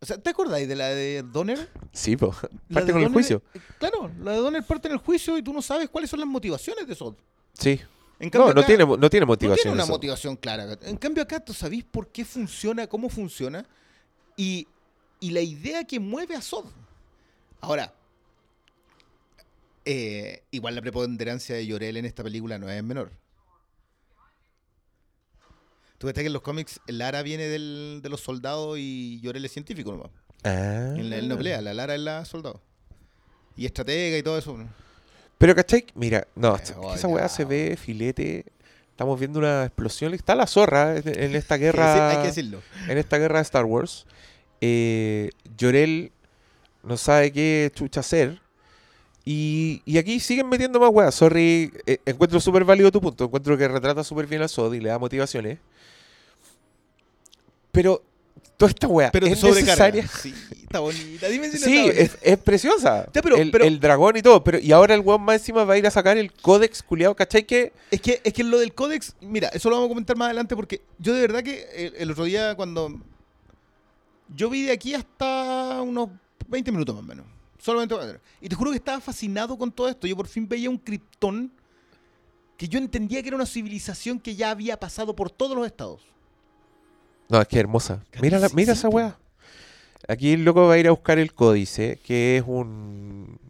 o 0.03 0.05
sea, 0.07 0.19
¿te 0.19 0.31
acordáis 0.31 0.67
de 0.69 0.75
la 0.77 0.89
de 0.89 1.23
Donner? 1.23 1.69
Sí. 1.93 2.17
La 2.19 2.29
parte 2.75 2.93
con 2.93 3.03
el 3.03 3.09
juicio. 3.13 3.41
Claro, 3.79 4.11
la 4.21 4.33
de 4.33 4.39
Donner 4.39 4.65
parte 4.65 4.89
en 4.89 4.95
el 4.95 4.99
juicio 4.99 5.39
y 5.39 5.43
tú 5.43 5.53
no 5.53 5.63
sabes 5.63 5.89
cuáles 5.89 6.11
son 6.11 6.19
las 6.21 6.29
motivaciones 6.29 6.87
de 6.87 6.95
Sod. 6.95 7.15
Sí. 7.55 7.81
En 8.19 8.31
No, 8.35 8.45
no 8.53 8.61
acá- 8.61 8.67
tiene, 8.67 8.85
no 8.85 9.09
tiene 9.11 9.21
no 9.27 9.29
motivación. 9.29 9.63
tiene 9.63 9.75
una 9.75 9.85
eso. 9.85 9.93
motivación 9.93 10.37
clara. 10.37 10.77
En 10.83 10.97
cambio 10.97 11.23
acá 11.23 11.39
tú 11.41 11.55
sabés 11.55 11.85
por 11.85 12.09
qué 12.09 12.25
funciona, 12.25 12.87
cómo 12.87 13.09
funciona 13.09 13.65
y, 14.37 14.67
y 15.21 15.31
la 15.31 15.41
idea 15.41 15.85
que 15.85 15.99
mueve 16.01 16.35
a 16.37 16.43
Sod. 16.43 16.67
Ahora, 17.61 17.95
eh, 19.85 20.43
igual 20.51 20.75
la 20.75 20.83
preponderancia 20.83 21.55
de 21.57 21.67
Llorel 21.67 21.97
en 21.97 22.05
esta 22.07 22.23
película 22.23 22.59
no 22.59 22.69
es 22.69 22.83
menor. 22.83 23.11
Tú 26.03 26.09
ves 26.09 26.15
que 26.17 26.27
en 26.27 26.33
los 26.33 26.43
cómics 26.43 26.81
Lara 26.89 27.23
viene 27.23 27.45
del- 27.47 28.01
de 28.03 28.09
los 28.09 28.21
soldados 28.21 28.77
y 28.77 29.21
Llorel 29.21 29.45
es 29.45 29.53
científico 29.53 29.93
nomás. 29.93 30.11
Ah. 30.43 30.95
Él, 30.99 31.13
él 31.13 31.29
no 31.29 31.37
pelea, 31.37 31.61
la 31.63 31.73
Lara 31.75 31.95
es 31.95 32.01
la 32.01 32.25
soldado. 32.25 32.61
Y 33.57 33.67
estratega 33.67 34.19
y 34.19 34.23
todo 34.25 34.37
eso. 34.37 34.59
Pero, 35.39 35.55
¿cachai? 35.55 35.87
Mira, 35.95 36.27
no, 36.35 36.57
Eh, 36.57 36.61
es 36.61 36.73
que 36.73 36.79
oh, 36.81 36.93
esa 36.93 37.07
weá 37.07 37.29
se 37.29 37.45
ve 37.45 37.77
filete. 37.81 38.47
Estamos 38.91 39.17
viendo 39.21 39.39
una 39.39 39.65
explosión. 39.65 40.13
Está 40.13 40.35
la 40.35 40.49
zorra 40.49 40.97
en, 40.97 41.07
en 41.07 41.37
esta 41.37 41.57
guerra. 41.57 42.11
hay 42.11 42.17
que 42.23 42.27
decirlo. 42.27 42.61
en 42.89 42.99
esta 42.99 43.19
guerra 43.19 43.39
de 43.39 43.43
Star 43.43 43.65
Wars. 43.65 44.05
Eh, 44.61 45.31
Llorel 45.57 46.11
no 46.83 46.97
sabe 46.97 47.31
qué 47.31 47.71
chucha 47.77 48.01
hacer. 48.01 48.41
Y, 49.25 49.83
y 49.85 49.99
aquí 49.99 50.19
siguen 50.19 50.49
metiendo 50.49 50.81
más 50.81 50.91
weas. 50.91 51.15
Sorry, 51.15 51.73
eh, 51.87 51.99
encuentro 52.07 52.41
súper 52.41 52.65
válido 52.65 52.91
tu 52.91 53.01
punto. 53.01 53.27
Encuentro 53.27 53.57
que 53.57 53.69
retrata 53.69 54.03
súper 54.03 54.27
bien 54.27 54.43
a 54.43 54.49
Sod 54.49 54.75
y 54.75 54.81
le 54.81 54.89
da 54.89 54.99
motivaciones. 54.99 55.59
Pero 57.73 58.03
toda 58.57 58.71
esta 58.71 58.87
wea 58.87 59.11
Pero 59.11 59.27
es 59.27 59.43
necesaria. 59.43 60.07
Sí, 60.07 60.33
está 60.63 60.79
bonita. 60.81 61.27
Dime 61.29 61.49
si 61.51 61.59
no 61.59 61.65
Sí, 61.65 61.77
está 61.79 61.83
bonita. 61.87 62.03
es, 62.03 62.19
es 62.23 62.39
preciosa. 62.39 63.09
Ya, 63.13 63.23
pero- 63.23 63.37
el, 63.37 63.51
pero- 63.51 63.65
el 63.65 63.81
dragón 63.81 64.17
y 64.17 64.23
todo. 64.23 64.45
Pero, 64.45 64.59
y 64.59 64.71
ahora 64.73 64.95
el 64.95 65.01
weón 65.01 65.23
más 65.23 65.41
encima 65.41 65.65
va 65.65 65.75
a 65.75 65.79
ir 65.79 65.87
a 65.87 65.91
sacar 65.91 66.17
el 66.17 66.33
códex 66.33 66.83
culiado, 66.83 67.17
¿cachai? 67.17 67.45
Que 67.45 67.73
Es 67.91 68.01
que, 68.01 68.21
es 68.23 68.33
que 68.33 68.45
lo 68.45 68.59
del 68.59 68.73
códex, 68.75 69.15
mira, 69.21 69.49
eso 69.49 69.69
lo 69.71 69.77
vamos 69.77 69.89
a 69.89 69.93
comentar 69.95 70.17
más 70.17 70.27
adelante 70.27 70.55
porque 70.55 70.83
yo 70.99 71.15
de 71.15 71.21
verdad 71.23 71.43
que 71.43 71.67
el, 71.75 71.95
el 71.97 72.11
otro 72.13 72.25
día 72.25 72.55
cuando... 72.55 73.01
Yo 74.35 74.49
vi 74.49 74.63
de 74.63 74.73
aquí 74.73 74.95
hasta 74.95 75.83
unos 75.83 76.09
20 76.49 76.73
minutos 76.73 76.95
más 76.95 77.05
o 77.05 77.07
menos. 77.07 77.27
Solamente. 77.59 77.95
Y 78.41 78.49
te 78.49 78.55
juro 78.55 78.71
que 78.71 78.79
estaba 78.79 79.01
fascinado 79.01 79.57
con 79.59 79.71
todo 79.71 79.89
esto. 79.89 80.07
Yo 80.07 80.17
por 80.17 80.27
fin 80.27 80.49
veía 80.49 80.71
un 80.71 80.79
Krypton 80.79 81.53
que 82.57 82.67
yo 82.69 82.79
entendía 82.79 83.21
que 83.23 83.29
era 83.29 83.37
una 83.37 83.47
civilización 83.47 84.19
que 84.19 84.35
ya 84.35 84.51
había 84.51 84.79
pasado 84.81 85.15
por 85.15 85.31
todos 85.31 85.57
los 85.57 85.67
estados. 85.67 86.01
No, 87.33 87.41
es 87.41 87.49
que 87.49 87.59
hermosa. 87.59 88.05
Mira, 88.21 88.39
la- 88.39 88.51
mira 88.51 88.75
esa 88.75 88.91
weá. 88.91 89.17
Aquí 90.07 90.33
el 90.35 90.45
loco 90.45 90.67
va 90.67 90.75
a 90.75 90.79
ir 90.79 90.87
a 90.87 90.91
buscar 90.91 91.19
el 91.19 91.33
códice, 91.33 91.99
que 92.05 92.37
es 92.37 92.45
un... 92.47 93.41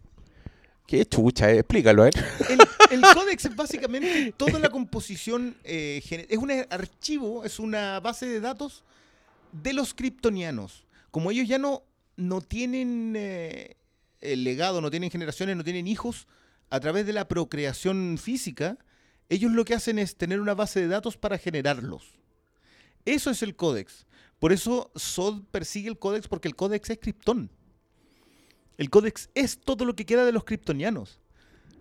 Qué 0.87 1.05
chucha, 1.05 1.51
eh, 1.51 1.59
explícalo, 1.59 2.05
¿eh? 2.05 2.11
El, 2.49 2.59
el 2.91 3.01
códex 3.13 3.45
es 3.45 3.55
básicamente 3.55 4.33
toda 4.37 4.59
la 4.59 4.69
composición. 4.69 5.55
eh, 5.65 6.01
es 6.29 6.37
un 6.37 6.51
archivo, 6.69 7.43
es 7.43 7.59
una 7.59 7.99
base 7.99 8.25
de 8.25 8.39
datos 8.39 8.83
de 9.51 9.73
los 9.73 9.93
kryptonianos. 9.93 10.85
Como 11.11 11.31
ellos 11.31 11.47
ya 11.47 11.57
no, 11.57 11.83
no 12.15 12.39
tienen 12.39 13.13
eh, 13.17 13.75
el 14.21 14.45
legado, 14.45 14.79
no 14.79 14.91
tienen 14.91 15.11
generaciones, 15.11 15.57
no 15.57 15.63
tienen 15.65 15.87
hijos, 15.87 16.27
a 16.69 16.79
través 16.79 17.05
de 17.05 17.11
la 17.13 17.27
procreación 17.27 18.17
física, 18.17 18.77
ellos 19.27 19.51
lo 19.51 19.65
que 19.65 19.73
hacen 19.73 19.99
es 19.99 20.15
tener 20.15 20.39
una 20.39 20.53
base 20.53 20.79
de 20.79 20.87
datos 20.87 21.17
para 21.17 21.37
generarlos. 21.37 22.13
Eso 23.05 23.29
es 23.29 23.43
el 23.43 23.55
códex. 23.55 24.05
Por 24.39 24.51
eso 24.53 24.91
Sod 24.95 25.43
persigue 25.51 25.89
el 25.89 25.97
códex 25.97 26.27
porque 26.27 26.47
el 26.47 26.55
códex 26.55 26.89
es 26.89 26.97
Krypton. 26.99 27.49
El 28.77 28.89
códex 28.89 29.29
es 29.35 29.57
todo 29.59 29.85
lo 29.85 29.95
que 29.95 30.05
queda 30.05 30.25
de 30.25 30.31
los 30.31 30.43
kryptonianos. 30.43 31.19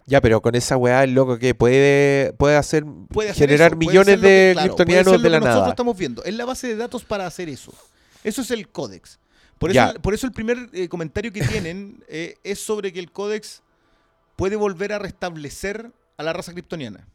Ya, 0.07 0.21
pero 0.21 0.43
con 0.43 0.55
esa 0.55 0.77
weá 0.77 1.05
el 1.05 1.15
loco 1.15 1.39
que 1.39 1.55
puede, 1.55 2.33
puede 2.35 2.57
hacer, 2.57 2.85
puede 3.09 3.31
hacer 3.31 3.49
generar 3.49 3.73
eso, 3.73 3.77
millones 3.79 4.21
que- 4.21 4.27
de 4.27 4.53
puede 4.55 4.67
kryptonianos 4.67 5.05
ser 5.13 5.13
lo 5.13 5.19
de 5.19 5.23
que 5.23 5.31
la 5.31 5.39
nosotros 5.41 5.61
nada. 5.61 5.71
estamos 5.71 5.97
viendo. 5.97 6.25
Es 6.25 6.35
la 6.35 6.45
base 6.45 6.67
de 6.69 6.77
datos 6.77 7.05
para 7.05 7.27
hacer 7.27 7.49
eso. 7.49 7.73
Eso 8.25 8.43
es 8.43 8.51
el 8.51 8.69
códex. 8.69 9.19
Por 9.59 9.73
Ya. 9.73 9.91
eso, 9.91 10.01
por 10.03 10.13
eso 10.13 10.27
el 10.27 10.33
primer 10.33 10.69
eh, 10.73 10.89
comentario 10.89 11.33
que 11.33 11.43
tienen 11.47 12.05
eh, 12.09 12.35
es 12.43 12.59
sobre 12.61 12.93
que 12.93 12.99
el 12.99 13.13
códex 13.13 13.63
puede 14.37 14.57
volver 14.57 14.93
a 14.93 14.99
restablecer 14.99 15.93
a 16.17 16.23
la 16.25 16.33
raza 16.33 16.53
kryptoniana. 16.53 17.07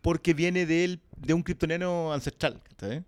Porque 0.00 0.34
viene 0.34 0.66
de, 0.66 0.84
él, 0.84 1.00
de 1.16 1.34
un 1.34 1.42
kryptoniano 1.42 2.12
ancestral. 2.12 2.62
¿cachai? 2.62 3.04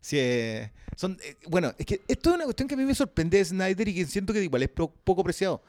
Sí, 0.00 0.18
eh, 0.20 0.70
son, 0.94 1.18
eh, 1.22 1.36
bueno, 1.48 1.74
es 1.78 1.84
que 1.84 2.00
esto 2.06 2.30
es 2.30 2.36
una 2.36 2.44
cuestión 2.44 2.68
que 2.68 2.74
a 2.74 2.78
mí 2.78 2.84
me 2.84 2.94
sorprende 2.94 3.38
de 3.38 3.44
Snyder 3.44 3.88
y 3.88 3.94
que 3.94 4.06
siento 4.06 4.32
que 4.32 4.44
igual 4.44 4.62
es 4.62 4.68
poco 4.68 5.20
apreciado. 5.20 5.62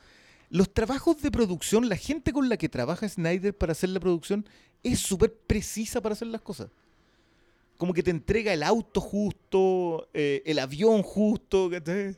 Los 0.49 0.73
trabajos 0.73 1.21
de 1.21 1.32
producción, 1.32 1.89
la 1.89 1.97
gente 1.97 2.32
con 2.32 2.47
la 2.47 2.58
que 2.58 2.69
trabaja 2.69 3.10
Snyder 3.10 3.58
para 3.58 3.71
hacer 3.71 3.89
la 3.89 3.99
producción 3.99 4.47
es 4.84 4.99
súper 4.99 5.34
precisa 5.34 6.01
para 6.01 6.13
hacer 6.13 6.27
las 6.27 6.41
cosas. 6.41 6.69
Como 7.77 7.93
que 7.93 8.03
te 8.03 8.12
entrega 8.12 8.53
el 8.53 8.63
auto 8.63 9.01
justo, 9.01 10.08
eh, 10.13 10.43
el 10.45 10.60
avión 10.60 11.03
justo. 11.03 11.69
¿cachai? 11.69 12.17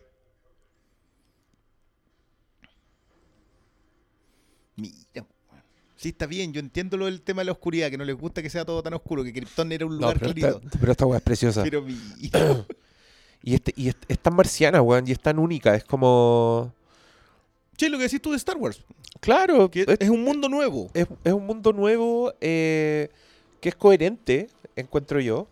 Mira. 4.75 5.25
Sí 6.01 6.09
está 6.09 6.25
bien, 6.25 6.53
yo 6.53 6.59
entiendo 6.61 6.95
lo 6.95 7.05
del 7.05 7.21
tema 7.21 7.41
de 7.41 7.45
la 7.47 7.51
oscuridad, 7.51 7.89
que 7.91 7.97
no 7.97 8.05
les 8.05 8.15
gusta 8.15 8.41
que 8.41 8.49
sea 8.49 8.63
todo 8.63 8.81
tan 8.81 8.93
oscuro, 8.93 9.21
que 9.23 9.33
Krypton 9.33 9.71
era 9.73 9.85
un 9.85 9.91
No, 9.93 9.97
lugar 9.99 10.17
pero, 10.19 10.33
clarito. 10.33 10.61
esta, 10.65 10.79
pero 10.79 10.91
esta 10.93 11.05
weá 11.05 11.17
es 11.17 11.23
preciosa. 11.23 11.63
Pero 11.63 11.81
mira. 11.81 12.65
Y, 13.41 13.53
este, 13.55 13.73
y 13.77 13.87
es, 13.87 13.95
es 14.09 14.19
tan 14.19 14.35
marciana, 14.35 14.81
weón, 14.81 15.07
y 15.07 15.11
es 15.13 15.19
tan 15.21 15.39
única. 15.39 15.73
Es 15.73 15.85
como... 15.85 16.73
Che, 17.77 17.87
lo 17.89 17.97
que 17.97 18.03
decís 18.03 18.21
tú 18.21 18.31
de 18.31 18.35
Star 18.37 18.57
Wars, 18.57 18.83
Claro, 19.21 19.71
que 19.71 19.81
es, 19.83 19.87
es 19.99 20.09
un 20.09 20.23
mundo 20.23 20.49
nuevo. 20.49 20.89
es- 20.93 21.07
es 21.23 21.31
un 21.33 21.45
mundo 21.45 21.71
nuevo 21.71 22.33
eh, 22.41 23.07
que 23.61 23.69
es 23.69 23.75
coherente, 23.75 24.49
encuentro 24.75 25.21
yo. 25.21 25.47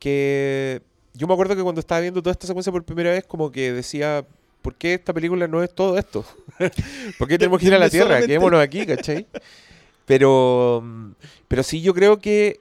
Que 0.00 0.82
yo 1.14 1.26
me 1.26 1.32
acuerdo 1.32 1.56
que 1.56 1.62
cuando 1.62 1.80
estaba 1.80 2.00
viendo 2.00 2.20
toda 2.22 2.32
esta 2.32 2.46
secuencia 2.46 2.72
por 2.72 2.84
primera 2.84 3.10
vez, 3.10 3.24
como 3.24 3.50
que 3.52 3.72
decía, 3.72 4.26
¿por 4.66 4.74
qué 4.74 4.94
esta 4.94 5.12
película 5.12 5.46
no 5.46 5.62
es 5.62 5.72
todo 5.72 5.96
esto? 5.96 6.24
¿Por 7.18 7.28
qué 7.28 7.38
tenemos 7.38 7.60
que 7.60 7.66
ir 7.66 7.74
a 7.74 7.78
la 7.78 7.88
Tierra? 7.88 8.06
solamente- 8.06 8.26
Quedémonos 8.26 8.60
aquí, 8.60 8.84
¿cachai? 8.84 9.24
Pero, 10.06 10.82
mm, 10.84 11.10
pero 11.46 11.62
sí, 11.62 11.80
yo 11.82 11.94
creo 11.94 12.18
que 12.18 12.58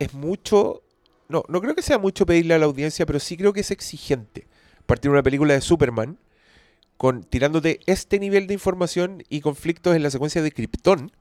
es 0.00 0.12
mucho. 0.14 0.82
No, 1.28 1.44
no 1.48 1.60
creo 1.60 1.74
que 1.76 1.82
sea 1.82 1.98
mucho 1.98 2.26
pedirle 2.26 2.54
a 2.54 2.58
la 2.58 2.66
audiencia, 2.66 3.06
pero 3.06 3.20
sí 3.20 3.36
creo 3.36 3.52
que 3.52 3.60
es 3.60 3.70
exigente 3.70 4.46
partir 4.86 5.10
una 5.12 5.22
película 5.22 5.54
de 5.54 5.60
Superman 5.60 6.18
con 6.96 7.22
tirándote 7.22 7.80
este 7.86 8.18
nivel 8.18 8.46
de 8.48 8.54
información 8.54 9.22
y 9.28 9.40
conflictos 9.40 9.94
en 9.94 10.02
la 10.02 10.10
secuencia 10.10 10.42
de 10.42 10.50
Krypton. 10.52 11.12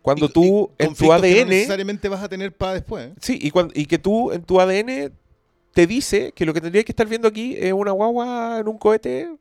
Cuando 0.00 0.26
Y- 0.26 0.32
tú 0.32 0.70
y 0.80 0.84
en 0.84 0.94
tu 0.94 1.04
que 1.04 1.06
no 1.06 1.12
ADN. 1.12 1.48
necesariamente 1.48 2.08
vas 2.08 2.22
a 2.24 2.28
tener 2.28 2.52
para 2.56 2.74
después. 2.74 3.06
¿eh? 3.10 3.14
Sí, 3.20 3.38
y 3.74 3.86
que 3.86 3.98
tú 3.98 4.32
en 4.32 4.42
tu 4.42 4.60
ADN 4.60 5.12
te 5.72 5.86
dice 5.86 6.32
que 6.32 6.44
lo 6.46 6.54
que 6.54 6.60
tendrías 6.60 6.84
que 6.84 6.92
estar 6.92 7.06
viendo 7.06 7.28
aquí 7.28 7.56
es 7.58 7.72
una 7.72 7.92
guagua 7.92 8.58
en 8.60 8.68
un 8.68 8.78
cohete 8.78 9.36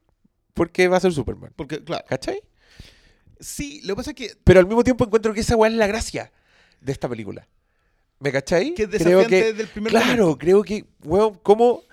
porque 0.54 0.88
va 0.88 0.98
a 0.98 1.02
ser 1.02 1.12
Superman. 1.12 1.52
Porque, 1.56 1.84
claro, 1.84 2.06
¿Cachai? 2.08 2.42
sí, 3.40 3.82
lo 3.84 3.96
que 3.96 3.98
pasa 3.98 4.12
es 4.12 4.16
que, 4.16 4.36
Pero 4.44 4.60
al 4.60 4.68
mismo 4.68 4.84
tiempo 4.84 5.04
encuentro 5.06 5.34
que 5.34 5.42
esa 5.42 5.56
weá 5.56 5.70
es 5.70 5.78
la 5.78 5.88
gracia 5.88 6.32
de 6.80 6.92
esta 6.92 7.10
película. 7.10 7.48
¿Me 8.20 8.32
cachai? 8.32 8.76
que 8.76 8.84
es 8.84 9.04
creo 9.04 9.26
que, 9.26 9.46
desde 9.46 9.64
el 9.64 9.68
primer 9.68 9.92
claro, 9.92 10.24
momento. 10.24 10.38
creo 10.38 10.64
que, 10.64 10.86
weón, 11.04 11.40
¿cómo, 11.42 11.84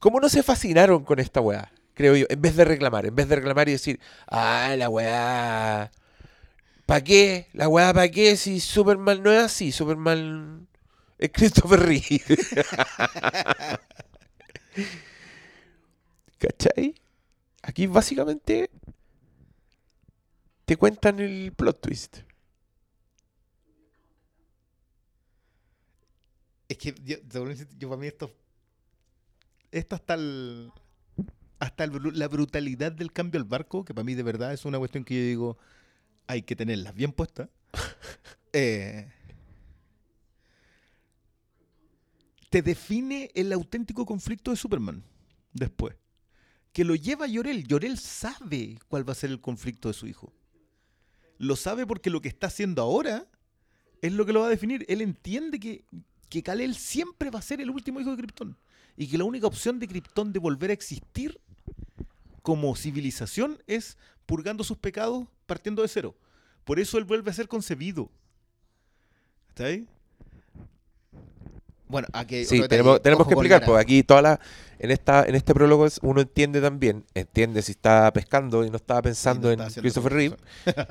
¿cómo 0.00 0.20
no 0.20 0.28
se 0.28 0.42
fascinaron 0.42 1.02
con 1.02 1.18
esta 1.18 1.40
weá? 1.40 1.72
Creo 1.94 2.14
yo, 2.14 2.26
en 2.28 2.40
vez 2.40 2.54
de 2.56 2.64
reclamar, 2.64 3.06
en 3.06 3.14
vez 3.14 3.26
de 3.26 3.36
reclamar 3.36 3.68
y 3.68 3.72
decir, 3.72 3.98
ah, 4.28 4.74
la 4.76 4.90
weá, 4.90 5.90
¿para 6.84 7.02
qué? 7.02 7.48
La 7.54 7.68
weá, 7.68 7.92
¿para 7.94 8.08
qué? 8.10 8.36
Si 8.36 8.60
Superman 8.60 9.22
no 9.22 9.32
es 9.32 9.42
así, 9.42 9.72
Superman 9.72 10.67
es 11.18 11.30
Christopher 11.32 11.80
Reeve. 11.80 12.22
¿Cachai? 16.38 16.94
Aquí 17.62 17.86
básicamente 17.86 18.70
te 20.64 20.76
cuentan 20.76 21.18
el 21.18 21.52
plot 21.52 21.80
twist. 21.80 22.18
Es 26.68 26.76
que 26.76 26.94
yo, 27.02 27.18
para 27.88 27.96
mí 27.96 28.06
esto. 28.06 28.32
Esto 29.72 29.96
hasta 29.96 30.14
el. 30.14 30.70
Hasta 31.58 31.84
el 31.84 31.92
la 32.12 32.28
brutalidad 32.28 32.92
del 32.92 33.12
cambio 33.12 33.40
al 33.40 33.44
barco, 33.44 33.84
que 33.84 33.92
para 33.92 34.04
mí 34.04 34.14
de 34.14 34.22
verdad 34.22 34.52
es 34.52 34.64
una 34.64 34.78
cuestión 34.78 35.04
que 35.04 35.14
yo 35.14 35.20
digo, 35.22 35.58
hay 36.28 36.42
que 36.42 36.54
tenerlas 36.54 36.94
bien 36.94 37.12
puestas. 37.12 37.48
Eh, 38.54 39.06
te 42.50 42.62
define 42.62 43.30
el 43.34 43.52
auténtico 43.52 44.06
conflicto 44.06 44.50
de 44.50 44.56
Superman 44.56 45.04
después. 45.52 45.96
Que 46.72 46.84
lo 46.84 46.94
lleva 46.94 47.26
Llorel. 47.26 47.66
Llorel 47.66 47.98
sabe 47.98 48.78
cuál 48.88 49.08
va 49.08 49.12
a 49.12 49.16
ser 49.16 49.30
el 49.30 49.40
conflicto 49.40 49.88
de 49.88 49.94
su 49.94 50.06
hijo. 50.06 50.32
Lo 51.38 51.56
sabe 51.56 51.86
porque 51.86 52.10
lo 52.10 52.20
que 52.20 52.28
está 52.28 52.48
haciendo 52.48 52.82
ahora 52.82 53.26
es 54.02 54.12
lo 54.12 54.26
que 54.26 54.32
lo 54.32 54.40
va 54.40 54.46
a 54.46 54.50
definir. 54.50 54.84
Él 54.88 55.00
entiende 55.00 55.58
que, 55.60 55.84
que 56.28 56.42
Kal-El 56.42 56.74
siempre 56.74 57.30
va 57.30 57.38
a 57.38 57.42
ser 57.42 57.60
el 57.60 57.70
último 57.70 58.00
hijo 58.00 58.10
de 58.10 58.16
Krypton. 58.16 58.56
Y 58.96 59.08
que 59.08 59.18
la 59.18 59.24
única 59.24 59.46
opción 59.46 59.78
de 59.78 59.88
Krypton 59.88 60.32
de 60.32 60.38
volver 60.38 60.70
a 60.70 60.74
existir 60.74 61.40
como 62.42 62.74
civilización 62.76 63.62
es 63.66 63.98
purgando 64.26 64.64
sus 64.64 64.78
pecados 64.78 65.28
partiendo 65.46 65.82
de 65.82 65.88
cero. 65.88 66.16
Por 66.64 66.80
eso 66.80 66.98
él 66.98 67.04
vuelve 67.04 67.30
a 67.30 67.34
ser 67.34 67.48
concebido. 67.48 68.10
¿Está 69.48 69.66
ahí? 69.66 69.88
Bueno, 71.88 72.08
aquí 72.12 72.44
Sí, 72.44 72.60
tenemos, 72.68 73.00
que 73.00 73.10
explicar, 73.10 73.64
porque 73.64 73.80
aquí 73.80 74.02
toda 74.02 74.22
la, 74.22 74.40
en 74.78 74.90
esta, 74.90 75.24
en 75.24 75.34
este 75.34 75.54
prólogo 75.54 75.86
uno 76.02 76.20
entiende 76.20 76.60
también, 76.60 77.04
entiende 77.14 77.62
si 77.62 77.72
está 77.72 78.12
pescando 78.12 78.64
y 78.64 78.70
no 78.70 78.76
estaba 78.76 79.02
pensando 79.02 79.54
no 79.56 79.64
en 79.64 79.70
Christopher 79.70 80.12
Reeve 80.12 80.36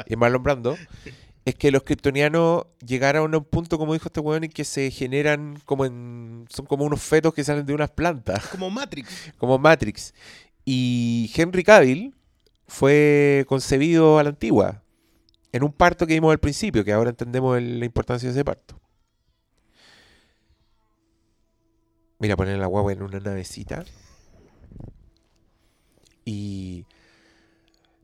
y 0.07 0.15
Marlon 0.15 0.41
Brando, 0.43 0.77
es 1.45 1.55
que 1.55 1.71
los 1.71 1.83
kryptonianos 1.83 2.65
llegaron 2.85 3.33
a 3.33 3.37
un 3.37 3.45
punto, 3.45 3.77
como 3.77 3.93
dijo 3.93 4.07
este 4.09 4.19
weón, 4.19 4.43
en 4.43 4.51
que 4.51 4.65
se 4.65 4.91
generan 4.91 5.59
como 5.65 5.85
en, 5.85 6.45
son 6.49 6.65
como 6.65 6.83
unos 6.83 7.01
fetos 7.01 7.33
que 7.33 7.43
salen 7.43 7.65
de 7.65 7.73
unas 7.73 7.91
plantas, 7.91 8.45
Como 8.47 8.69
Matrix. 8.69 9.31
como 9.37 9.57
Matrix. 9.57 10.13
Y 10.65 11.31
Henry 11.35 11.63
Cavill 11.63 12.13
fue 12.67 13.45
concebido 13.47 14.19
a 14.19 14.23
la 14.23 14.29
antigua, 14.29 14.81
en 15.53 15.63
un 15.63 15.71
parto 15.71 16.05
que 16.05 16.13
vimos 16.15 16.31
al 16.31 16.39
principio, 16.39 16.83
que 16.83 16.91
ahora 16.91 17.11
entendemos 17.11 17.57
el- 17.57 17.79
la 17.79 17.85
importancia 17.85 18.27
de 18.27 18.33
ese 18.33 18.43
parto. 18.43 18.77
Mira, 22.19 22.35
poner 22.35 22.57
la 22.57 22.67
guagua 22.67 22.93
en 22.93 23.03
una 23.03 23.19
navecita. 23.19 23.85
Y 26.25 26.85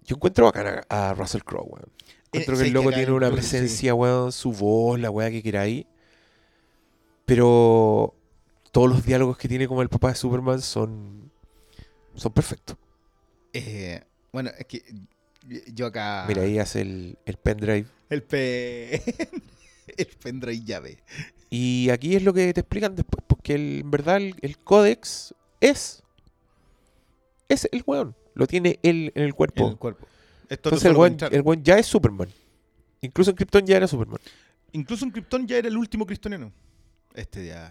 yo 0.06 0.16
encuentro 0.16 0.46
bacán 0.46 0.84
a, 0.90 1.10
a 1.10 1.14
Russell 1.14 1.42
Crowe, 1.44 1.66
weón. 1.68 1.92
Encuentro 2.28 2.56
Eh, 2.56 2.58
que 2.58 2.64
el 2.64 2.72
loco 2.74 2.92
tiene 2.92 3.12
una 3.12 3.30
sí. 3.30 3.32
presencia, 3.32 3.94
weón, 3.96 4.32
su 4.32 4.52
voz, 4.54 5.00
la 5.00 5.12
weá 5.12 5.30
que 5.32 5.42
quiera 5.44 5.62
ahí. 5.62 5.88
Pero 7.26 8.16
todos 8.72 8.90
los 8.90 9.06
diálogos 9.06 9.38
que 9.38 9.48
tiene 9.48 9.68
como 9.68 9.82
el 9.82 9.90
papá 9.90 10.10
de 10.10 10.16
Superman 10.16 10.62
son, 10.62 11.32
son 12.16 12.34
perfectos. 12.34 12.78
Eh, 13.54 14.02
bueno, 14.32 14.52
es 14.58 14.66
que 14.66 14.84
yo 15.74 15.86
acá. 15.88 16.26
Mira, 16.28 16.42
ahí 16.44 16.60
hace 16.60 16.82
el, 16.82 17.18
el 17.26 17.38
pendrive. 17.38 17.88
El 18.10 18.24
pe. 18.24 18.96
el 19.98 20.08
pendrive 20.22 20.64
llave. 20.64 21.04
Y 21.56 21.92
aquí 21.92 22.16
es 22.16 22.24
lo 22.24 22.34
que 22.34 22.52
te 22.52 22.62
explican 22.62 22.96
después, 22.96 23.24
porque 23.28 23.54
el- 23.54 23.82
en 23.82 23.92
verdad 23.92 24.18
el, 24.18 24.36
el 24.42 24.58
códex 24.58 25.36
es. 25.62 26.02
Es 27.48 27.70
el 27.72 27.84
weón. 27.86 28.16
Lo 28.34 28.48
tiene 28.48 28.80
él 28.82 29.12
en 29.14 29.22
el 29.22 29.36
cuerpo. 29.36 29.66
En 29.66 29.72
el 29.74 29.78
cuerpo. 29.78 30.08
Esto 30.50 30.70
Entonces 30.70 30.90
el 30.90 30.98
weón, 30.98 31.16
el 31.30 31.42
weón 31.42 31.64
ya 31.64 31.78
es 31.78 31.86
Superman. 31.86 32.30
Incluso 33.02 33.30
en 33.30 33.36
Krypton 33.36 33.68
ya 33.68 33.78
era 33.78 33.88
Superman. 33.88 34.18
Incluso 34.72 35.06
en 35.06 35.12
Krypton 35.12 35.46
ya 35.46 35.58
era 35.58 35.68
el 35.68 35.78
último 35.78 36.08
kryptoniano. 36.08 36.52
Este 37.14 37.46
ya. 37.46 37.70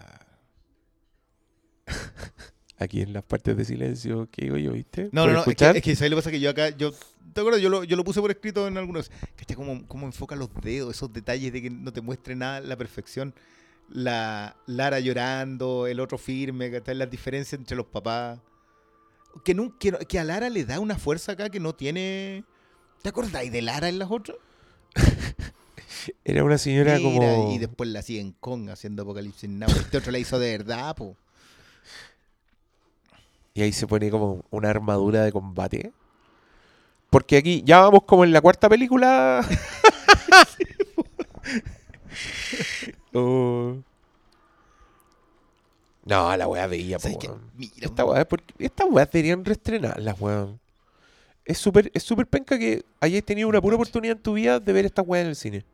Aquí 2.77 3.01
en 3.01 3.11
las 3.11 3.23
partes 3.23 3.57
de 3.57 3.65
silencio 3.65 4.29
que 4.31 4.45
digo 4.45 4.55
yo, 4.55 4.71
¿viste? 4.71 5.09
No, 5.11 5.27
no, 5.27 5.33
no. 5.33 5.39
Es 5.45 5.55
que, 5.57 5.69
es 5.71 5.83
que 5.83 5.95
¿sabes 5.97 6.09
lo 6.09 6.15
que 6.15 6.21
pasa? 6.21 6.31
Que 6.31 6.39
yo 6.39 6.49
acá. 6.49 6.69
Yo, 6.69 6.93
¿Te 7.33 7.41
acuerdas? 7.41 7.61
Yo 7.61 7.67
lo, 7.69 7.83
yo 7.83 7.97
lo 7.97 8.05
puse 8.05 8.21
por 8.21 8.31
escrito 8.31 8.65
en 8.65 8.77
algunos. 8.77 9.11
¿Cachai? 9.35 9.57
Cómo, 9.57 9.85
cómo 9.87 10.05
enfoca 10.05 10.37
los 10.37 10.49
dedos, 10.61 10.95
esos 10.95 11.11
detalles 11.11 11.51
de 11.51 11.61
que 11.61 11.69
no 11.69 11.91
te 11.91 11.99
muestre 11.99 12.33
nada 12.33 12.61
la 12.61 12.77
perfección. 12.77 13.33
La 13.93 14.55
Lara 14.65 14.99
llorando, 14.99 15.85
el 15.85 15.99
otro 15.99 16.17
firme, 16.17 16.71
¿cachai? 16.71 16.95
Las 16.95 17.11
diferencias 17.11 17.59
entre 17.59 17.77
los 17.77 17.85
papás. 17.85 18.39
Que, 19.45 19.55
nun- 19.55 19.77
que, 19.77 19.91
que 20.07 20.19
a 20.19 20.23
Lara 20.23 20.49
le 20.49 20.65
da 20.65 20.79
una 20.79 20.97
fuerza 20.97 21.33
acá 21.33 21.49
que 21.49 21.59
no 21.59 21.75
tiene. 21.75 22.43
¿Te 23.03 23.09
acordáis 23.09 23.51
de 23.51 23.61
Lara 23.61 23.89
en 23.89 23.99
las 23.99 24.09
otras? 24.09 24.37
Era 26.25 26.43
una 26.43 26.57
señora 26.57 26.99
como. 26.99 27.51
Y 27.53 27.59
después 27.59 27.87
la 27.89 27.99
hacía 27.99 28.19
en 28.19 28.31
Kong 28.31 28.69
haciendo 28.71 29.03
Apocalipsis 29.03 29.47
Now. 29.49 29.69
Este 29.69 29.97
otro 29.97 30.11
la 30.11 30.17
hizo 30.17 30.39
de 30.39 30.57
verdad, 30.57 30.95
po. 30.95 31.15
Y 33.53 33.61
ahí 33.61 33.71
se 33.71 33.85
pone 33.85 34.09
como 34.09 34.43
una 34.49 34.71
armadura 34.71 35.23
de 35.23 35.31
combate. 35.31 35.93
Porque 37.11 37.37
aquí 37.37 37.61
ya 37.63 37.81
vamos 37.81 38.05
como 38.05 38.23
en 38.23 38.31
la 38.33 38.41
cuarta 38.41 38.67
película. 38.69 39.47
Oh. 43.13 43.77
No, 46.05 46.35
la 46.35 46.47
weá 46.47 46.67
veía, 46.67 46.99
po. 46.99 47.07
Mira, 47.55 47.73
Esta 47.79 48.03
weá, 48.05 48.27
porque 48.27 48.53
estas 48.59 48.87
weas 48.89 49.09
deberían 49.09 49.45
reestrenarlas, 49.45 50.19
weón. 50.19 50.59
Es 51.45 51.57
súper 51.57 51.91
es 51.93 52.03
súper 52.03 52.25
penca 52.25 52.57
que 52.57 52.83
hayas 52.99 53.23
tenido 53.23 53.47
una 53.49 53.61
pura 53.61 53.75
oportunidad 53.75 54.15
en 54.17 54.23
tu 54.23 54.33
vida 54.33 54.59
de 54.59 54.73
ver 54.73 54.85
estas 54.85 55.05
weas 55.07 55.23
en 55.23 55.29
el 55.29 55.35
cine. 55.35 55.65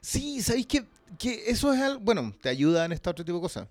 Sí, 0.00 0.42
¿sabéis 0.42 0.66
que, 0.66 0.84
que 1.18 1.44
eso 1.50 1.72
es 1.72 1.80
algo. 1.80 2.00
Bueno, 2.00 2.34
te 2.40 2.48
ayuda 2.48 2.84
en 2.84 2.92
esta 2.92 3.10
otro 3.10 3.24
tipo 3.24 3.36
de 3.36 3.42
cosas. 3.42 3.68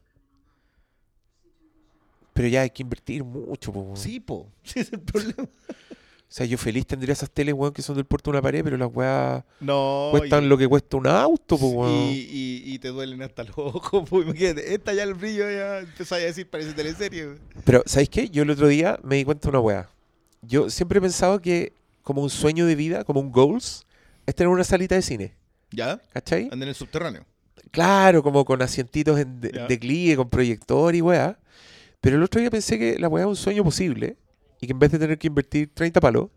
Pero 2.33 2.47
ya 2.47 2.61
hay 2.61 2.69
que 2.69 2.83
invertir 2.83 3.23
mucho, 3.23 3.73
po, 3.73 3.81
weón. 3.81 3.97
Sí, 3.97 4.19
po. 4.19 4.47
Sí, 4.63 4.79
es 4.79 4.93
el 4.93 4.99
problema. 4.99 5.47
O 6.29 6.31
sea, 6.31 6.45
yo 6.45 6.59
feliz 6.59 6.85
tendría 6.85 7.13
esas 7.13 7.31
teles, 7.31 7.55
weón, 7.55 7.73
que 7.73 7.81
son 7.81 7.95
del 7.95 8.05
puerto 8.05 8.29
de 8.29 8.37
una 8.37 8.41
pared, 8.43 8.63
pero 8.63 8.77
las 8.77 8.89
weas 8.93 9.43
No. 9.59 10.09
cuestan 10.11 10.43
y, 10.43 10.47
lo 10.47 10.59
que 10.59 10.67
cuesta 10.67 10.95
un 10.97 11.07
auto, 11.07 11.57
y, 11.59 11.63
weón. 11.63 11.91
y- 12.11 12.61
y 12.65 12.77
te 12.79 12.89
duelen 12.89 13.21
hasta 13.23 13.43
los 13.43 13.57
ojos, 13.57 14.03
po. 14.09 14.21
Imagínate, 14.21 14.73
esta 14.75 14.93
ya 14.93 15.01
el 15.03 15.15
brillo 15.15 15.49
ya 15.49 15.79
empezáis 15.79 16.23
a 16.23 16.27
decir, 16.27 16.47
parece 16.47 16.73
teleserie. 16.73 17.29
Pero, 17.65 17.81
¿sabéis 17.87 18.09
qué? 18.09 18.29
Yo 18.29 18.43
el 18.43 18.49
otro 18.51 18.67
día 18.67 18.99
me 19.03 19.15
di 19.15 19.25
cuenta 19.25 19.47
de 19.47 19.49
una 19.49 19.59
weá. 19.59 19.89
Yo 20.43 20.69
siempre 20.69 20.99
he 20.99 21.01
pensado 21.01 21.41
que 21.41 21.73
como 22.03 22.21
un 22.21 22.29
sueño 22.29 22.67
de 22.67 22.75
vida, 22.75 23.03
como 23.03 23.19
un 23.21 23.31
goals, 23.31 23.85
es 24.27 24.35
tener 24.35 24.49
una 24.49 24.63
salita 24.63 24.93
de 24.93 25.01
cine. 25.01 25.33
¿Ya? 25.71 25.99
¿Cachai? 26.13 26.43
Anda 26.51 26.63
en 26.65 26.69
el 26.69 26.75
subterráneo. 26.75 27.25
Claro, 27.71 28.21
como 28.23 28.45
con 28.45 28.61
asientitos 28.61 29.19
en 29.19 29.41
de- 29.41 29.65
declive, 29.67 30.15
con 30.15 30.29
proyector 30.29 30.93
y 30.95 31.01
weá. 31.01 31.39
Pero 32.01 32.17
el 32.17 32.23
otro 32.23 32.39
día 32.39 32.49
pensé 32.51 32.77
que 32.79 32.97
la 32.99 33.07
weá 33.07 33.23
es 33.23 33.29
un 33.29 33.35
sueño 33.35 33.63
posible 33.63 34.15
y 34.61 34.67
que 34.67 34.73
en 34.73 34.79
vez 34.79 34.91
de 34.91 34.99
tener 34.99 35.17
que 35.17 35.27
invertir 35.27 35.71
30 35.73 35.99
palos, 36.01 36.29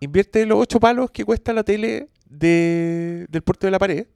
invierte 0.00 0.44
los 0.46 0.58
8 0.58 0.80
palos 0.80 1.10
que 1.10 1.24
cuesta 1.24 1.52
la 1.52 1.62
tele 1.64 2.08
de, 2.28 3.26
del 3.30 3.42
puerto 3.42 3.66
de 3.66 3.70
la 3.70 3.78
pared 3.78 4.06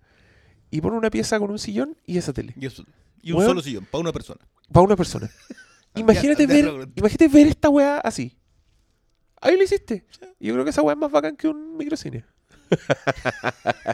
y 0.71 0.81
pone 0.81 0.97
una 0.97 1.11
pieza 1.11 1.39
con 1.39 1.51
un 1.51 1.59
sillón 1.59 1.97
y 2.05 2.19
esa 2.19 2.33
tele. 2.33 2.55
Y, 2.59 2.67
eso- 2.67 2.85
y 3.23 3.33
un 3.33 3.39
Weón. 3.39 3.51
solo 3.51 3.63
sillón, 3.63 3.87
para 3.91 4.01
una 4.01 4.13
persona. 4.13 4.41
Para 4.73 4.85
una 4.85 4.97
persona. 4.97 5.31
Imagínate 5.95 6.47
ver, 6.47 6.89
imagínate 6.95 7.29
ver 7.29 7.47
esta 7.49 7.69
weá 7.71 7.99
así. 7.99 8.37
Ahí 9.41 9.57
lo 9.57 9.65
hiciste. 9.65 10.05
Yo 10.39 10.53
creo 10.53 10.63
que 10.65 10.71
esa 10.71 10.83
weá 10.83 10.93
es 10.93 10.99
más 10.99 11.11
bacán 11.11 11.35
que 11.37 11.49
un 11.49 11.77
microcine. 11.77 12.25